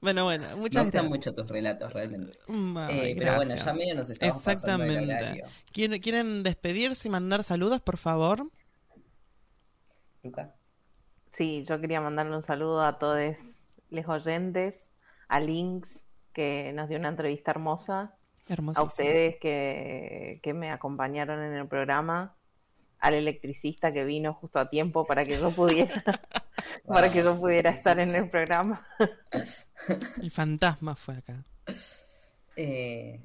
Bueno, 0.01 0.25
bueno, 0.25 0.45
Me 0.49 0.55
muchas 0.57 0.83
gustan 0.83 1.09
gracias. 1.09 1.09
mucho 1.09 1.33
tus 1.35 1.47
relatos, 1.49 1.93
realmente. 1.93 2.37
Mm, 2.47 2.77
ay, 2.77 3.11
Eh, 3.11 3.15
pero 3.17 3.35
bueno, 3.37 3.55
ya 3.55 3.73
medio 3.73 3.95
nos 3.95 4.09
estamos 4.09 4.43
pasando 4.43 4.83
Exactamente. 4.83 5.13
horario. 5.15 5.45
¿Quieren, 5.71 6.01
¿Quieren 6.01 6.43
despedirse 6.43 7.07
y 7.07 7.11
mandar 7.11 7.45
saludos, 7.45 7.79
por 7.79 7.95
favor? 7.95 8.45
Luca. 10.21 10.53
Sí, 11.31 11.63
yo 11.65 11.79
quería 11.79 12.01
mandarle 12.01 12.35
un 12.35 12.43
saludo 12.43 12.81
a 12.83 12.99
todos 12.99 13.37
los 13.89 14.07
oyentes, 14.09 14.85
a 15.29 15.39
Links, 15.39 15.97
que 16.33 16.73
nos 16.73 16.89
dio 16.89 16.97
una 16.99 17.07
entrevista 17.07 17.51
hermosa, 17.51 18.15
a 18.75 18.83
ustedes 18.83 19.37
que, 19.39 20.39
que 20.43 20.53
me 20.53 20.71
acompañaron 20.71 21.41
en 21.43 21.53
el 21.53 21.67
programa, 21.67 22.35
al 22.99 23.13
electricista 23.15 23.91
que 23.93 24.05
vino 24.05 24.33
justo 24.33 24.59
a 24.59 24.69
tiempo 24.69 25.05
para 25.05 25.25
que 25.25 25.37
yo 25.39 25.51
pudiera, 25.51 26.03
para 26.87 27.11
que 27.11 27.23
yo 27.23 27.39
pudiera 27.39 27.71
estar 27.71 27.99
en 27.99 28.15
el 28.15 28.29
programa. 28.29 28.85
El 30.19 30.31
fantasma 30.31 30.95
fue 30.95 31.17
acá. 31.17 31.45
Eh, 32.55 33.21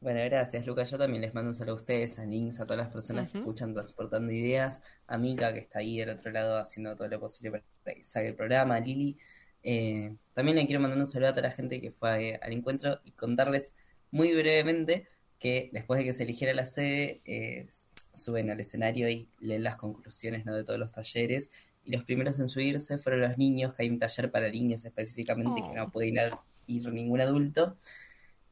bueno, 0.00 0.20
gracias, 0.24 0.66
Lucas. 0.66 0.90
Yo 0.90 0.98
también 0.98 1.22
les 1.22 1.34
mando 1.34 1.50
un 1.50 1.54
saludo 1.54 1.74
a 1.74 1.76
ustedes, 1.76 2.18
a 2.18 2.24
Links, 2.24 2.60
a 2.60 2.66
todas 2.66 2.78
las 2.84 2.92
personas 2.92 3.30
que 3.30 3.38
Ujú. 3.38 3.38
escuchan 3.38 3.74
Transportando 3.74 4.32
Ideas, 4.32 4.82
a 5.06 5.18
Mika, 5.18 5.52
que 5.52 5.60
está 5.60 5.80
ahí 5.80 5.98
del 5.98 6.10
otro 6.10 6.30
lado 6.32 6.58
haciendo 6.58 6.96
todo 6.96 7.08
lo 7.08 7.20
posible 7.20 7.50
para 7.84 7.96
que 7.96 8.04
salga 8.04 8.28
el 8.30 8.34
programa, 8.36 8.76
a 8.76 8.80
Lili, 8.80 9.18
Eh, 9.62 10.16
también 10.32 10.56
le 10.56 10.66
quiero 10.66 10.80
mandar 10.80 10.98
un 10.98 11.06
saludo 11.06 11.30
a 11.30 11.32
toda 11.32 11.42
la 11.48 11.50
gente 11.54 11.80
que 11.82 11.92
fue 11.92 12.30
eh, 12.30 12.40
al 12.42 12.52
encuentro 12.52 13.00
y 13.04 13.12
contarles 13.12 13.74
muy 14.10 14.32
brevemente 14.34 15.06
que 15.38 15.70
después 15.72 15.98
de 15.98 16.04
que 16.04 16.14
se 16.14 16.24
eligiera 16.24 16.52
la 16.54 16.66
sede, 16.66 17.20
eh, 17.24 17.66
suben 18.12 18.50
al 18.50 18.60
escenario 18.60 19.08
y 19.08 19.28
leen 19.40 19.62
las 19.64 19.76
conclusiones 19.76 20.44
¿no? 20.44 20.54
de 20.54 20.64
todos 20.64 20.78
los 20.78 20.92
talleres. 20.92 21.50
Y 21.84 21.92
los 21.92 22.04
primeros 22.04 22.38
en 22.40 22.48
subirse 22.48 22.98
fueron 22.98 23.22
los 23.22 23.38
niños, 23.38 23.74
que 23.74 23.84
hay 23.84 23.88
un 23.88 23.98
taller 23.98 24.30
para 24.30 24.50
niños 24.50 24.84
específicamente, 24.84 25.62
que 25.62 25.74
no 25.74 25.90
puede 25.90 26.08
ir, 26.08 26.20
a- 26.20 26.42
ir 26.66 26.92
ningún 26.92 27.20
adulto. 27.22 27.74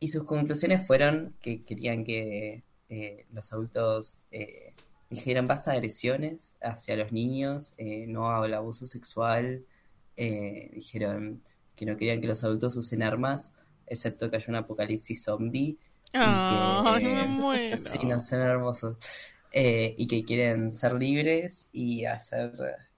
Y 0.01 0.09
sus 0.09 0.25
conclusiones 0.25 0.87
fueron 0.87 1.35
que 1.43 1.63
querían 1.65 2.05
que 2.05 2.63
eh, 2.89 3.27
los 3.33 3.53
adultos 3.53 4.21
eh, 4.31 4.73
dijeran 5.11 5.47
basta 5.47 5.73
de 5.73 5.79
agresiones 5.79 6.55
hacia 6.63 6.97
los 6.97 7.13
niños, 7.13 7.75
no 8.07 8.31
al 8.31 8.55
abuso 8.55 8.87
sexual, 8.87 9.65
eh, 10.17 10.71
dijeron 10.73 11.43
que 11.77 11.85
no 11.85 11.97
querían 11.97 12.21
que 12.21 12.27
los 12.29 12.45
adultos 12.45 12.77
usen 12.77 13.03
armas, 13.03 13.53
excepto 13.91 14.31
que 14.31 14.37
haya 14.37 14.47
un 14.49 14.57
apocalipsis 14.57 15.23
zombie. 15.25 15.77
y 15.79 15.79
Ay, 16.15 17.03
que- 17.03 17.09
me 17.15 17.23
muero. 17.29 17.79
Sí, 17.79 17.99
no, 18.05 18.21
son 18.21 18.41
hermosos. 18.41 18.97
Eh, 19.53 19.95
y 19.97 20.07
que 20.07 20.25
quieren 20.25 20.73
ser 20.75 20.95
libres 20.95 21.69
y 21.73 22.05
hacer 22.05 22.53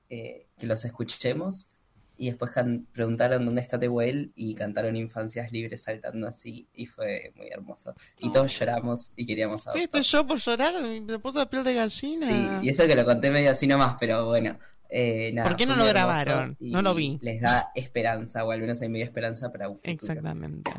eh, 0.08 0.46
que 0.58 0.66
los 0.66 0.84
escuchemos. 0.84 1.68
Y 2.16 2.26
después 2.28 2.50
preguntaron 2.92 3.46
dónde 3.46 3.62
está 3.62 3.78
Tehuel 3.80 4.32
y 4.36 4.54
cantaron 4.54 4.94
Infancias 4.94 5.50
Libres 5.52 5.84
saltando 5.84 6.28
así 6.28 6.68
y 6.74 6.84
fue 6.84 7.32
muy 7.34 7.48
hermoso. 7.48 7.94
Y 8.18 8.30
todos 8.30 8.58
lloramos 8.58 9.12
y 9.16 9.24
queríamos 9.24 9.62
Sí, 9.62 9.68
adoptar. 9.70 9.82
estoy 9.84 10.02
yo 10.02 10.26
por 10.26 10.38
llorar, 10.38 10.74
me 10.86 11.18
puso 11.18 11.38
la 11.38 11.48
piel 11.48 11.64
de 11.64 11.72
gallina. 11.74 12.60
Sí, 12.60 12.66
y 12.66 12.68
eso 12.68 12.86
que 12.86 12.94
lo 12.94 13.06
conté 13.06 13.30
medio 13.30 13.50
así 13.50 13.66
nomás, 13.66 13.96
pero 13.98 14.26
bueno. 14.26 14.58
Eh, 14.90 15.30
nada, 15.32 15.48
¿Por 15.48 15.56
qué 15.56 15.66
no 15.66 15.76
lo 15.76 15.84
grabaron? 15.86 16.56
No 16.60 16.82
lo 16.82 16.94
vi. 16.94 17.18
Les 17.22 17.40
da 17.40 17.70
esperanza, 17.74 18.44
o 18.44 18.50
al 18.50 18.60
menos 18.60 18.80
hay 18.82 18.88
media 18.88 19.04
esperanza 19.06 19.50
para 19.52 19.68
un 19.68 19.76
futuro. 19.76 19.92
Exactamente. 19.92 20.70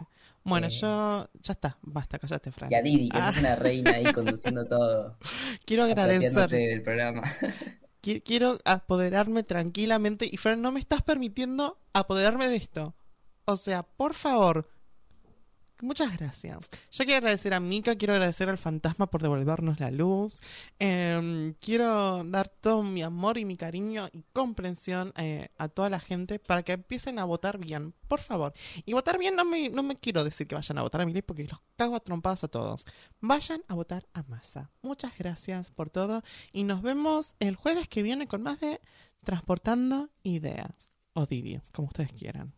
Bueno, 0.43 0.67
Eh, 0.67 0.71
yo... 0.71 1.29
Ya 1.41 1.53
está, 1.53 1.77
basta, 1.81 2.17
callate, 2.17 2.51
Fran. 2.51 2.71
Y 2.71 2.75
a 2.75 2.81
Didi, 2.81 3.09
que 3.09 3.17
Ah. 3.19 3.29
es 3.29 3.37
una 3.37 3.55
reina 3.55 3.91
ahí 3.91 4.11
conduciendo 4.11 4.65
todo. 4.65 5.17
Quiero 5.65 5.83
agradecer. 5.83 6.49
del 6.49 6.81
programa. 6.81 7.21
Qui- 8.01 8.23
Quiero 8.23 8.57
apoderarme 8.65 9.43
tranquilamente 9.43 10.27
y 10.31 10.37
Fran, 10.37 10.61
no 10.61 10.71
me 10.71 10.79
estás 10.79 11.03
permitiendo 11.03 11.77
apoderarme 11.93 12.47
de 12.49 12.55
esto. 12.55 12.95
O 13.45 13.55
sea, 13.57 13.83
por 13.83 14.15
favor. 14.15 14.67
Muchas 15.81 16.15
gracias. 16.17 16.69
Yo 16.91 17.05
quiero 17.05 17.17
agradecer 17.17 17.53
a 17.53 17.59
Mika, 17.59 17.95
quiero 17.95 18.13
agradecer 18.13 18.49
al 18.49 18.57
fantasma 18.57 19.07
por 19.07 19.21
devolvernos 19.21 19.79
la 19.79 19.89
luz. 19.89 20.41
Em, 20.79 21.53
quiero 21.55 22.23
dar 22.23 22.49
todo 22.49 22.83
mi 22.83 23.01
amor 23.01 23.37
y 23.37 23.45
mi 23.45 23.57
cariño 23.57 24.07
y 24.11 24.23
comprensión 24.33 25.13
eh, 25.17 25.49
a 25.57 25.69
toda 25.69 25.89
la 25.89 25.99
gente 25.99 26.39
para 26.39 26.63
que 26.63 26.73
empiecen 26.73 27.19
a 27.19 27.25
votar 27.25 27.57
bien, 27.57 27.93
por 28.07 28.19
favor. 28.19 28.53
Y 28.85 28.93
votar 28.93 29.17
bien 29.17 29.35
no 29.35 29.45
me, 29.45 29.69
no 29.69 29.83
me 29.83 29.95
quiero 29.97 30.23
decir 30.23 30.47
que 30.47 30.55
vayan 30.55 30.77
a 30.77 30.83
votar 30.83 31.01
a 31.01 31.05
mi 31.05 31.13
ley 31.13 31.21
porque 31.21 31.47
los 31.47 31.61
cago 31.75 31.95
a 31.95 31.99
trompadas 31.99 32.43
a 32.43 32.47
todos. 32.47 32.85
Vayan 33.19 33.63
a 33.67 33.73
votar 33.73 34.07
a 34.13 34.23
masa. 34.23 34.69
Muchas 34.81 35.17
gracias 35.17 35.71
por 35.71 35.89
todo 35.89 36.23
y 36.51 36.63
nos 36.63 36.81
vemos 36.81 37.35
el 37.39 37.55
jueves 37.55 37.87
que 37.87 38.03
viene 38.03 38.27
con 38.27 38.43
más 38.43 38.59
de 38.59 38.79
Transportando 39.23 40.09
Ideas 40.23 40.89
o 41.13 41.25
Divios, 41.25 41.69
como 41.71 41.87
ustedes 41.87 42.11
quieran. 42.13 42.53